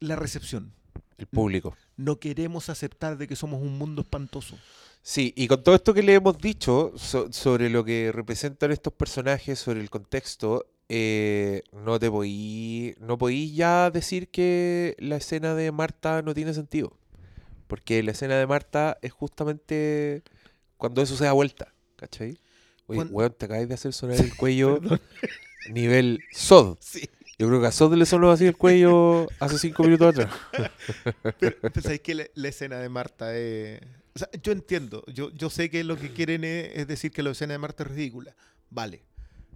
la 0.00 0.16
recepción. 0.16 0.72
El 1.18 1.26
público. 1.26 1.76
No 1.96 2.18
queremos 2.18 2.68
aceptar 2.68 3.16
de 3.18 3.26
que 3.28 3.36
somos 3.36 3.60
un 3.62 3.76
mundo 3.78 4.02
espantoso. 4.02 4.58
Sí, 5.02 5.32
y 5.36 5.48
con 5.48 5.62
todo 5.62 5.74
esto 5.74 5.94
que 5.94 6.02
le 6.02 6.14
hemos 6.14 6.38
dicho 6.38 6.92
so- 6.96 7.32
sobre 7.32 7.70
lo 7.70 7.84
que 7.84 8.10
representan 8.12 8.70
estos 8.70 8.92
personajes, 8.92 9.58
sobre 9.58 9.80
el 9.80 9.88
contexto, 9.90 10.66
eh, 10.88 11.62
no 11.72 11.98
te 11.98 12.10
podí, 12.10 12.94
no 13.00 13.16
podí 13.18 13.54
ya 13.54 13.90
decir 13.90 14.28
que 14.30 14.96
la 14.98 15.16
escena 15.16 15.54
de 15.54 15.72
Marta 15.72 16.22
no 16.22 16.34
tiene 16.34 16.52
sentido. 16.54 16.96
Porque 17.66 18.02
la 18.02 18.10
escena 18.12 18.36
de 18.36 18.46
Marta 18.46 18.98
es 19.00 19.12
justamente 19.12 20.22
cuando 20.80 21.00
eso 21.02 21.16
se 21.16 21.24
da 21.24 21.32
vuelta, 21.32 21.72
¿cachai? 21.96 22.38
Oye, 22.86 22.96
Cuan- 22.98 23.08
weón, 23.12 23.34
te 23.38 23.44
acabas 23.44 23.68
de 23.68 23.74
hacer 23.74 23.92
sonar 23.92 24.18
el 24.18 24.34
cuello 24.36 24.80
nivel 25.70 26.20
Sod. 26.32 26.78
Sí. 26.80 27.08
Yo 27.38 27.48
creo 27.48 27.60
que 27.60 27.66
a 27.68 27.72
Sod 27.72 27.94
le 27.94 28.04
sonó 28.04 28.30
así 28.30 28.46
el 28.46 28.56
cuello 28.56 29.26
hace 29.38 29.58
cinco 29.58 29.82
minutos 29.84 30.08
atrás. 30.08 30.30
Pero, 31.38 31.56
pero 31.60 31.80
¿sabes 31.80 32.00
qué? 32.00 32.14
La, 32.14 32.26
la 32.34 32.48
escena 32.48 32.78
de 32.78 32.88
Marta 32.90 33.34
es... 33.36 33.80
O 34.14 34.18
sea, 34.18 34.28
yo 34.42 34.52
entiendo. 34.52 35.04
Yo, 35.06 35.30
yo 35.30 35.48
sé 35.48 35.70
que 35.70 35.82
lo 35.84 35.96
que 35.96 36.12
quieren 36.12 36.44
es, 36.44 36.70
es 36.74 36.86
decir 36.86 37.12
que 37.12 37.22
la 37.22 37.30
escena 37.30 37.52
de 37.54 37.58
Marta 37.58 37.84
es 37.84 37.90
ridícula. 37.90 38.34
Vale. 38.68 39.04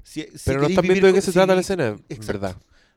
Si- 0.03 0.23
si 0.23 0.39
Pero 0.47 0.61
no 0.62 0.67
están 0.69 0.86
viendo 0.86 1.07
de 1.09 1.12
qué 1.12 1.20
se 1.20 1.27
si 1.27 1.33
trata 1.35 1.55
la 1.55 1.61
escena, 1.61 1.89
en 1.89 2.05
Exacto. 2.09 2.27
verdad. 2.41 2.57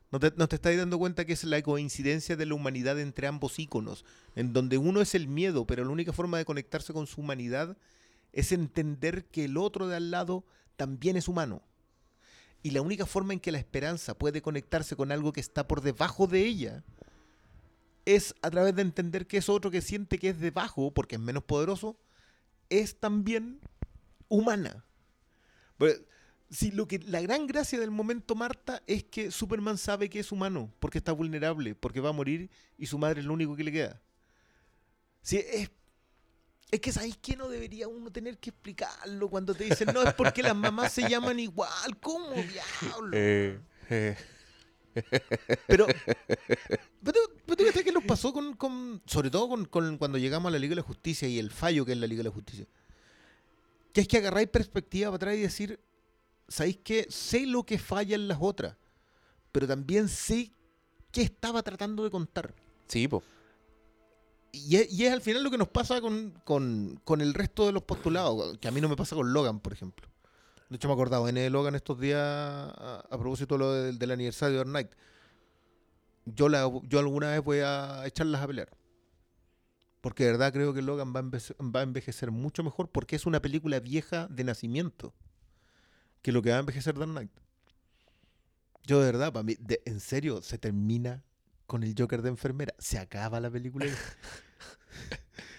¿No 0.09 0.19
te, 0.19 0.31
no 0.37 0.47
te 0.47 0.55
estáis 0.55 0.77
dando 0.77 0.97
cuenta 0.97 1.25
que 1.25 1.33
es 1.33 1.43
la 1.43 1.61
coincidencia 1.61 2.37
de 2.37 2.45
la 2.45 2.53
humanidad 2.53 2.97
entre 2.99 3.27
ambos 3.27 3.59
íconos? 3.59 4.05
En 4.35 4.53
donde 4.53 4.77
uno 4.77 5.01
es 5.01 5.15
el 5.15 5.27
miedo, 5.27 5.65
pero 5.67 5.83
la 5.83 5.89
única 5.91 6.13
forma 6.13 6.37
de 6.37 6.45
conectarse 6.45 6.93
con 6.93 7.07
su 7.07 7.19
humanidad 7.19 7.75
es 8.33 8.51
entender 8.51 9.25
que 9.25 9.45
el 9.45 9.57
otro 9.57 9.87
de 9.87 9.95
al 9.95 10.11
lado 10.11 10.45
también 10.75 11.17
es 11.17 11.27
humano. 11.27 11.61
Y 12.63 12.71
la 12.71 12.81
única 12.81 13.05
forma 13.05 13.33
en 13.33 13.39
que 13.39 13.51
la 13.51 13.59
esperanza 13.59 14.17
puede 14.17 14.41
conectarse 14.41 14.95
con 14.95 15.11
algo 15.11 15.31
que 15.33 15.39
está 15.39 15.67
por 15.67 15.81
debajo 15.81 16.27
de 16.27 16.45
ella 16.45 16.83
es 18.05 18.35
a 18.41 18.49
través 18.49 18.75
de 18.75 18.81
entender 18.81 19.27
que 19.27 19.37
eso 19.37 19.53
otro 19.53 19.69
que 19.69 19.81
siente 19.81 20.17
que 20.17 20.29
es 20.29 20.39
debajo, 20.39 20.93
porque 20.93 21.15
es 21.15 21.21
menos 21.21 21.43
poderoso, 21.43 21.99
es 22.69 22.99
también 22.99 23.59
humana. 24.29 24.85
Pero, 25.77 25.93
si 26.49 26.71
lo 26.71 26.87
que 26.87 26.99
la 26.99 27.21
gran 27.21 27.47
gracia 27.47 27.79
del 27.79 27.91
momento 27.91 28.35
Marta 28.35 28.81
es 28.87 29.03
que 29.03 29.31
Superman 29.31 29.77
sabe 29.77 30.09
que 30.09 30.19
es 30.19 30.31
humano, 30.31 30.73
porque 30.79 30.99
está 30.99 31.11
vulnerable, 31.11 31.75
porque 31.75 31.99
va 31.99 32.09
a 32.09 32.13
morir 32.13 32.49
y 32.77 32.85
su 32.85 32.97
madre 32.97 33.19
es 33.19 33.25
lo 33.25 33.33
único 33.33 33.55
que 33.55 33.65
le 33.65 33.71
queda. 33.71 34.01
Sí, 35.21 35.43
es, 35.51 35.69
es 36.69 36.79
que 36.81 36.91
sabéis 36.91 37.17
que 37.17 37.35
no 37.35 37.47
debería 37.47 37.87
uno 37.87 38.11
tener 38.11 38.37
que 38.37 38.49
explicarlo 38.49 39.29
cuando 39.29 39.53
te 39.53 39.63
dicen, 39.65 39.89
no, 39.93 40.01
es 40.03 40.13
porque 40.13 40.43
las 40.43 40.55
mamás 40.55 40.91
se 40.91 41.07
llaman 41.09 41.39
igual, 41.39 41.97
¿cómo 42.01 42.31
diablo? 42.33 43.11
Eh, 43.13 43.59
eh. 43.89 44.17
Pero, 45.67 45.85
pero, 47.03 47.19
pero 47.45 47.71
que 47.71 47.91
nos 47.91 48.03
pasó 48.03 48.33
con, 48.33 48.55
con- 48.55 49.01
sobre 49.05 49.29
todo 49.29 49.47
con, 49.47 49.65
con 49.65 49.97
cuando 49.97 50.17
llegamos 50.17 50.49
a 50.49 50.51
la 50.51 50.59
Liga 50.59 50.71
de 50.71 50.77
la 50.77 50.81
Justicia 50.81 51.27
y 51.27 51.39
el 51.39 51.51
fallo 51.51 51.85
que 51.85 51.91
es 51.93 51.97
la 51.97 52.07
Liga 52.07 52.19
de 52.19 52.29
la 52.29 52.33
Justicia. 52.35 52.65
Que 53.93 54.01
es 54.01 54.07
que 54.07 54.17
agarráis 54.17 54.49
perspectiva 54.49 55.09
para 55.09 55.15
atrás 55.15 55.35
y 55.35 55.41
decir, 55.41 55.79
¿sabéis 56.47 56.79
qué? 56.83 57.07
Sé 57.09 57.45
lo 57.45 57.63
que 57.63 57.77
falla 57.79 58.15
en 58.15 58.27
las 58.27 58.39
otras, 58.41 58.75
pero 59.51 59.67
también 59.67 60.07
sé 60.09 60.51
qué 61.11 61.21
estaba 61.21 61.63
tratando 61.63 62.03
de 62.03 62.11
contar. 62.11 62.53
Sí, 62.87 63.07
po. 63.07 63.23
Y 64.51 64.75
es, 64.77 65.11
al 65.11 65.21
final 65.21 65.43
lo 65.43 65.51
que 65.51 65.57
nos 65.57 65.67
pasa 65.67 66.01
con, 66.01 66.31
con- 66.43 66.99
con 67.03 67.21
el 67.21 67.33
resto 67.33 67.65
de 67.67 67.73
los 67.73 67.83
postulados, 67.83 68.57
que 68.57 68.67
a 68.67 68.71
mí 68.71 68.81
no 68.81 68.89
me 68.89 68.95
pasa 68.95 69.15
con 69.15 69.31
Logan, 69.33 69.59
por 69.59 69.73
ejemplo. 69.73 70.07
De 70.69 70.75
hecho, 70.75 70.87
me 70.87 70.93
he 70.93 70.95
acordado, 70.95 71.27
en 71.29 71.51
Logan 71.51 71.75
estos 71.75 71.99
días, 71.99 72.19
a, 72.21 73.05
propósito 73.09 73.55
de 73.55 73.59
lo 73.59 73.71
del, 73.73 73.99
del 73.99 74.11
aniversario 74.11 74.53
de 74.53 74.57
Dark 74.57 74.69
Knight, 74.69 74.91
yo, 76.25 76.49
la, 76.49 76.69
yo 76.83 76.99
alguna 76.99 77.31
vez 77.31 77.43
voy 77.43 77.59
a 77.59 78.05
echarlas 78.05 78.41
a 78.41 78.47
pelear. 78.47 78.69
Porque 80.01 80.25
de 80.25 80.31
verdad 80.31 80.51
creo 80.53 80.73
que 80.73 80.81
Logan 80.81 81.13
va 81.13 81.19
a, 81.19 81.23
envece- 81.23 81.55
va 81.75 81.79
a 81.81 81.83
envejecer 81.83 82.31
mucho 82.31 82.63
mejor 82.63 82.89
porque 82.89 83.15
es 83.15 83.25
una 83.25 83.41
película 83.41 83.79
vieja 83.79 84.27
de 84.27 84.43
nacimiento 84.43 85.13
que 86.21 86.31
lo 86.31 86.41
que 86.41 86.49
va 86.49 86.57
a 86.57 86.59
envejecer 86.59 86.95
Dark 86.97 87.11
Knight. 87.11 87.31
Yo 88.85 88.99
de 88.99 89.05
verdad, 89.05 89.31
para 89.33 89.43
mí, 89.43 89.55
de- 89.59 89.81
en 89.85 89.99
serio, 89.99 90.41
se 90.41 90.57
termina 90.57 91.23
con 91.67 91.83
el 91.83 91.93
Joker 91.97 92.21
de 92.21 92.29
enfermera. 92.29 92.73
Se 92.79 92.97
acaba 92.97 93.39
la 93.39 93.51
película. 93.51 93.85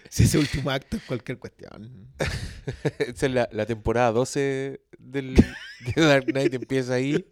si 0.08 0.22
ese 0.24 0.38
último 0.38 0.70
acto 0.70 0.96
es 0.96 1.04
cualquier 1.04 1.38
cuestión. 1.38 2.08
Esa 2.98 3.26
es 3.26 3.32
la, 3.32 3.48
la 3.52 3.66
temporada 3.66 4.10
12 4.10 4.80
del, 4.98 5.34
de 5.34 6.02
Dark 6.02 6.24
Knight 6.26 6.54
empieza 6.54 6.94
ahí 6.94 7.24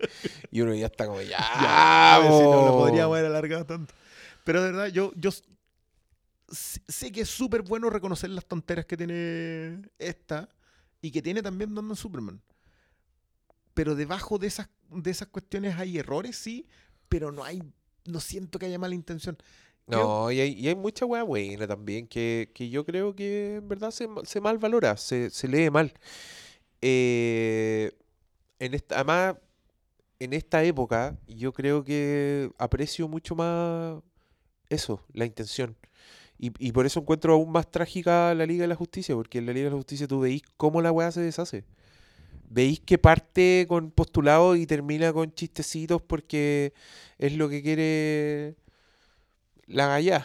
y 0.51 0.61
uno 0.61 0.75
ya 0.75 0.87
está 0.87 1.07
como 1.07 1.21
ya. 1.23 1.39
Si 2.23 2.29
no 2.29 2.67
lo 2.67 2.73
po". 2.73 2.79
podríamos 2.79 3.17
haber 3.17 3.27
alargado 3.27 3.67
tanto. 3.67 3.95
Pero 4.45 4.63
de 4.63 4.71
verdad, 4.71 4.87
yo, 4.89 5.13
yo 5.17 5.31
sé 6.49 7.11
que 7.11 7.23
es 7.23 7.29
súper 7.29 7.63
bueno 7.63 7.91
reconocer 7.91 8.31
las 8.31 8.47
tonteras 8.47 8.87
que 8.87 8.97
tiene 8.97 9.83
esta 9.99 10.49
y 11.01 11.11
que 11.11 11.23
tiene 11.23 11.43
también 11.43 11.75
Batman 11.75 11.97
Superman. 11.97 12.41
Pero 13.75 13.95
debajo 13.95 14.39
de 14.39 14.47
esas, 14.47 14.69
de 14.91 15.11
esas 15.11 15.29
cuestiones 15.29 15.77
hay 15.77 15.99
errores, 15.99 16.37
sí, 16.37 16.69
pero 17.09 17.33
no 17.33 17.45
hay, 17.45 17.63
no 18.09 18.21
siento 18.21 18.59
que 18.59 18.67
haya 18.67 18.79
mala 18.79 18.95
intención. 18.95 19.37
No, 19.87 20.33
y 20.33 20.41
hay, 20.41 20.53
y 20.53 20.67
hay 20.67 20.75
mucha 20.75 21.07
weá 21.07 21.23
buena 21.23 21.67
también 21.69 22.09
que, 22.09 22.51
que 22.53 22.69
yo 22.69 22.85
creo 22.85 23.15
que 23.15 23.57
en 23.57 23.69
verdad 23.69 23.93
se, 23.93 24.09
se 24.25 24.41
mal 24.41 24.59
valora, 24.59 24.97
se, 24.97 25.31
se 25.31 25.47
lee 25.47 25.71
mal. 25.71 25.93
Eh, 26.83 27.93
en 28.59 28.75
esta, 28.75 28.97
además, 28.97 29.37
en 30.19 30.33
esta 30.33 30.65
época, 30.65 31.17
yo 31.29 31.53
creo 31.53 31.85
que 31.85 32.51
aprecio 32.59 33.07
mucho 33.07 33.37
más 33.37 34.03
eso, 34.69 35.05
la 35.13 35.25
intención. 35.25 35.77
Y, 36.39 36.53
y 36.59 36.73
por 36.73 36.85
eso 36.85 37.01
encuentro 37.01 37.35
aún 37.35 37.51
más 37.53 37.71
trágica 37.71 38.35
la 38.35 38.45
Liga 38.45 38.63
de 38.63 38.69
la 38.69 38.75
Justicia, 38.75 39.15
porque 39.15 39.39
en 39.39 39.47
la 39.47 39.53
Liga 39.53 39.67
de 39.67 39.71
la 39.71 39.77
Justicia 39.77 40.09
tú 40.09 40.21
veis 40.21 40.43
cómo 40.57 40.83
la 40.83 40.91
weá 40.91 41.13
se 41.13 41.21
deshace. 41.21 41.65
Veis 42.49 42.81
que 42.81 42.97
parte 42.99 43.67
con 43.69 43.91
postulados 43.91 44.57
y 44.57 44.67
termina 44.67 45.13
con 45.13 45.33
chistecitos 45.35 46.01
porque 46.03 46.73
es 47.19 47.33
lo 47.37 47.49
que 47.49 47.63
quiere 47.63 48.55
la 49.67 49.87
gallá. 49.89 50.25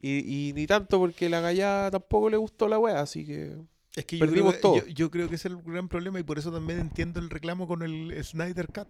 Y, 0.00 0.48
y 0.48 0.52
ni 0.54 0.66
tanto 0.66 0.98
porque 0.98 1.28
la 1.28 1.40
gallá 1.40 1.90
tampoco 1.90 2.30
le 2.30 2.38
gustó 2.38 2.68
la 2.68 2.78
weá, 2.78 3.00
así 3.00 3.26
que... 3.26 3.56
Es 3.96 4.04
que 4.06 4.16
yo 4.18 4.24
creo 4.24 4.30
Perdimos 4.30 4.54
que, 4.54 4.60
todo. 4.60 4.76
yo, 4.76 4.86
yo 4.86 5.10
creo 5.10 5.28
que 5.28 5.34
ese 5.34 5.48
es 5.48 5.54
el 5.54 5.62
gran 5.62 5.88
problema 5.88 6.18
y 6.18 6.22
por 6.22 6.38
eso 6.38 6.50
también 6.52 6.78
entiendo 6.80 7.20
el 7.20 7.28
reclamo 7.28 7.66
con 7.66 7.82
el 7.82 8.16
Snyder 8.24 8.68
Cut. 8.68 8.88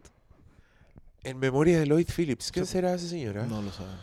En 1.25 1.39
memoria 1.39 1.81
de 1.81 1.87
Lloyd 1.87 2.07
Phillips, 2.15 2.53
¿quién 2.53 2.67
será 2.67 2.95
esa 2.95 3.09
señora? 3.09 3.47
No 3.47 3.61
lo 3.63 3.73
saben. 3.73 3.97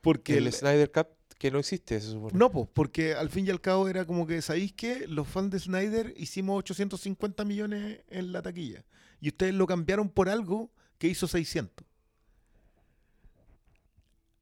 Porque 0.00 0.38
el 0.38 0.46
el- 0.48 0.52
Snyder 0.52 0.90
Cut 0.90 1.06
que 1.38 1.50
no 1.50 1.58
existe, 1.58 2.00
se 2.00 2.10
supone. 2.10 2.36
No, 2.38 2.50
pues, 2.50 2.68
porque 2.72 3.14
al 3.14 3.30
fin 3.30 3.46
y 3.46 3.50
al 3.50 3.60
cabo 3.60 3.88
era 3.88 4.06
como 4.06 4.26
que, 4.26 4.40
¿sabéis 4.42 4.72
qué? 4.72 5.06
Los 5.08 5.28
fans 5.28 5.50
de 5.50 5.60
Snyder 5.60 6.14
hicimos 6.16 6.58
850 6.58 7.44
millones 7.44 8.00
en 8.08 8.32
la 8.32 8.42
taquilla. 8.42 8.84
Y 9.20 9.28
ustedes 9.28 9.54
lo 9.54 9.66
cambiaron 9.66 10.08
por 10.08 10.28
algo 10.28 10.70
que 10.98 11.08
hizo 11.08 11.26
600. 11.26 11.86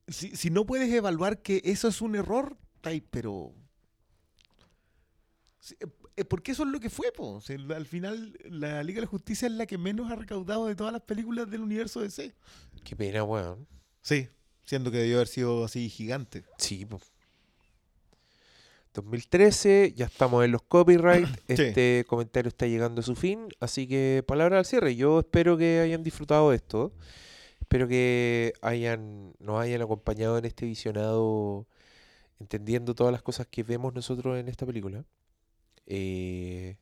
Si, 0.09 0.37
si 0.37 0.51
no 0.51 0.67
puedes 0.67 0.93
evaluar 0.93 1.41
que 1.43 1.63
eso 1.65 1.89
es 1.89 2.03
un 2.03 2.17
error, 2.17 2.57
ay, 2.83 3.01
pero... 3.01 3.55
Eh, 5.81 5.87
eh, 6.17 6.25
Porque 6.25 6.53
eso 6.53 6.65
es 6.65 6.69
lo 6.69 6.81
que 6.81 6.91
fue, 6.91 7.11
po. 7.13 7.35
O 7.35 7.41
sea, 7.41 7.57
al 7.75 7.87
final, 7.87 8.37
la 8.45 8.83
Liga 8.83 8.97
de 8.97 9.03
la 9.03 9.11
Justicia 9.11 9.47
es 9.47 9.53
la 9.53 9.67
que 9.67 9.79
menos 9.79 10.11
ha 10.11 10.17
recaudado 10.17 10.67
de 10.67 10.75
todas 10.75 10.93
las 10.93 11.03
películas 11.03 11.51
del 11.51 11.63
universo 11.63 12.01
DC. 12.01 12.35
Qué 12.85 12.97
pena, 12.97 13.25
weón. 13.25 13.67
Sí, 14.03 14.29
siendo 14.65 14.91
que 14.91 14.99
debió 14.99 15.17
haber 15.17 15.29
sido 15.29 15.65
así 15.65 15.89
gigante. 15.89 16.45
Sí, 16.59 16.85
po. 16.85 17.01
2013, 18.95 19.95
ya 19.97 20.07
estamos 20.07 20.45
en 20.45 20.53
los 20.53 20.63
copyright. 20.63 21.27
Este 21.49 22.05
comentario 22.07 22.49
está 22.49 22.67
llegando 22.67 23.01
a 23.01 23.05
su 23.05 23.15
fin, 23.17 23.49
así 23.61 23.87
que 23.87 24.23
palabra 24.27 24.59
al 24.59 24.65
cierre. 24.67 24.95
Yo 24.97 25.21
espero 25.21 25.57
que 25.57 25.81
hayan 25.81 26.03
disfrutado 26.03 26.51
de 26.51 26.57
esto. 26.57 26.93
Espero 27.61 27.89
que 27.89 28.53
hayan, 28.61 29.33
nos 29.39 29.61
hayan 29.63 29.81
acompañado 29.81 30.37
en 30.37 30.45
este 30.45 30.67
visionado, 30.67 31.67
entendiendo 32.39 32.95
todas 32.95 33.13
las 33.13 33.23
cosas 33.23 33.47
que 33.47 33.63
vemos 33.63 33.95
nosotros 33.95 34.39
en 34.39 34.49
esta 34.49 34.67
película. 34.67 35.05
Eh, 35.87 36.77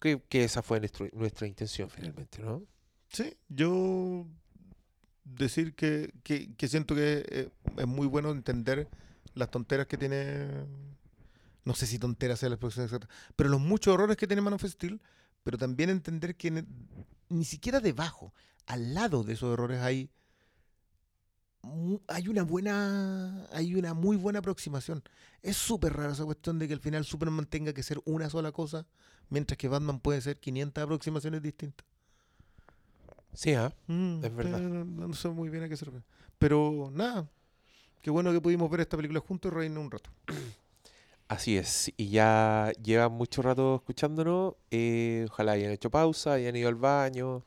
que, 0.00 0.20
que 0.28 0.42
esa 0.44 0.62
fue 0.62 0.80
nuestro- 0.80 1.08
nuestra 1.12 1.46
intención 1.46 1.88
finalmente, 1.90 2.42
¿no? 2.42 2.64
Sí, 3.08 3.34
yo 3.48 4.26
decir 5.36 5.74
que, 5.74 6.12
que- 6.22 6.54
que 6.56 6.68
siento 6.68 6.94
que 6.94 7.24
eh, 7.28 7.50
es 7.78 7.86
muy 7.86 8.06
bueno 8.06 8.30
entender 8.30 8.88
las 9.34 9.50
tonteras 9.50 9.86
que 9.86 9.96
tiene 9.98 10.48
No 11.64 11.74
sé 11.74 11.86
si 11.86 11.98
tontera 11.98 12.36
sea 12.36 12.48
la 12.48 12.56
expresión 12.56 12.84
exacta. 12.86 13.08
Pero 13.36 13.50
los 13.50 13.60
muchos 13.60 13.94
errores 13.94 14.16
que 14.16 14.26
tiene 14.26 14.42
Man 14.42 14.54
of 14.54 14.64
Steel, 14.64 15.00
pero 15.42 15.58
también 15.58 15.90
entender 15.90 16.36
que 16.36 16.64
ni 17.28 17.44
siquiera 17.44 17.80
debajo, 17.80 18.34
al 18.66 18.94
lado 18.94 19.24
de 19.24 19.34
esos 19.34 19.52
errores 19.52 19.80
hay 19.80 20.10
hay 22.08 22.28
una 22.28 22.42
buena 22.42 23.46
hay 23.52 23.74
una 23.74 23.94
muy 23.94 24.16
buena 24.16 24.38
aproximación. 24.40 25.02
Es 25.42 25.56
súper 25.56 25.92
raro 25.94 26.12
esa 26.12 26.24
cuestión 26.24 26.58
de 26.58 26.66
que 26.68 26.74
al 26.74 26.80
final 26.80 27.04
Superman 27.04 27.46
tenga 27.46 27.72
que 27.72 27.82
ser 27.82 28.00
una 28.04 28.30
sola 28.30 28.52
cosa, 28.52 28.86
mientras 29.28 29.58
que 29.58 29.68
Batman 29.68 30.00
puede 30.00 30.20
ser 30.20 30.38
500 30.40 30.82
aproximaciones 30.84 31.42
distintas. 31.42 31.86
Sí. 33.32 33.54
Mm, 33.86 34.24
Es 34.24 34.34
verdad. 34.34 34.58
No, 34.60 34.84
no 35.08 35.14
sé 35.14 35.28
muy 35.28 35.48
bien 35.48 35.62
a 35.64 35.68
qué 35.68 35.76
se 35.76 35.84
refiere. 35.84 36.04
Pero 36.38 36.90
nada, 36.92 37.28
qué 38.02 38.10
bueno 38.10 38.32
que 38.32 38.40
pudimos 38.40 38.70
ver 38.70 38.80
esta 38.80 38.96
película 38.96 39.20
juntos 39.20 39.52
y 39.52 39.54
reírnos 39.54 39.84
un 39.84 39.90
rato. 39.90 40.10
Así 41.28 41.56
es. 41.56 41.92
Y 41.96 42.08
ya 42.08 42.72
llevan 42.82 43.12
mucho 43.12 43.40
rato 43.42 43.76
escuchándonos. 43.76 44.54
eh, 44.70 45.26
ojalá 45.30 45.52
hayan 45.52 45.70
hecho 45.70 45.88
pausa, 45.90 46.32
hayan 46.32 46.56
ido 46.56 46.68
al 46.68 46.74
baño, 46.74 47.44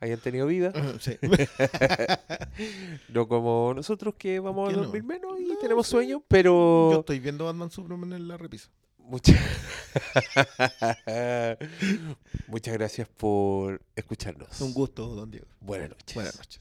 hayan 0.00 0.20
tenido 0.20 0.46
vida. 0.46 0.72
Sí. 1.00 1.16
No 3.08 3.28
como 3.28 3.72
nosotros 3.74 4.14
que 4.16 4.40
vamos 4.40 4.68
a 4.70 4.72
no. 4.72 4.82
dormir 4.84 5.04
menos 5.04 5.38
y 5.40 5.44
No, 5.44 5.56
tenemos 5.58 5.86
sí. 5.86 5.90
sueño, 5.92 6.22
pero... 6.28 6.90
Yo 6.92 7.00
estoy 7.00 7.20
viendo 7.20 7.44
Batman 7.44 7.70
Superman 7.70 8.12
en 8.12 8.28
la 8.28 8.36
repisa. 8.36 8.68
Muchas... 9.06 9.36
Muchas 12.48 12.74
gracias 12.74 13.08
por 13.08 13.80
escucharnos. 13.94 14.60
Un 14.60 14.74
gusto, 14.74 15.06
don 15.06 15.30
Diego. 15.30 15.46
Buenas 15.60 15.90
noches. 15.90 16.14
Buenas 16.14 16.36
noches. 16.36 16.60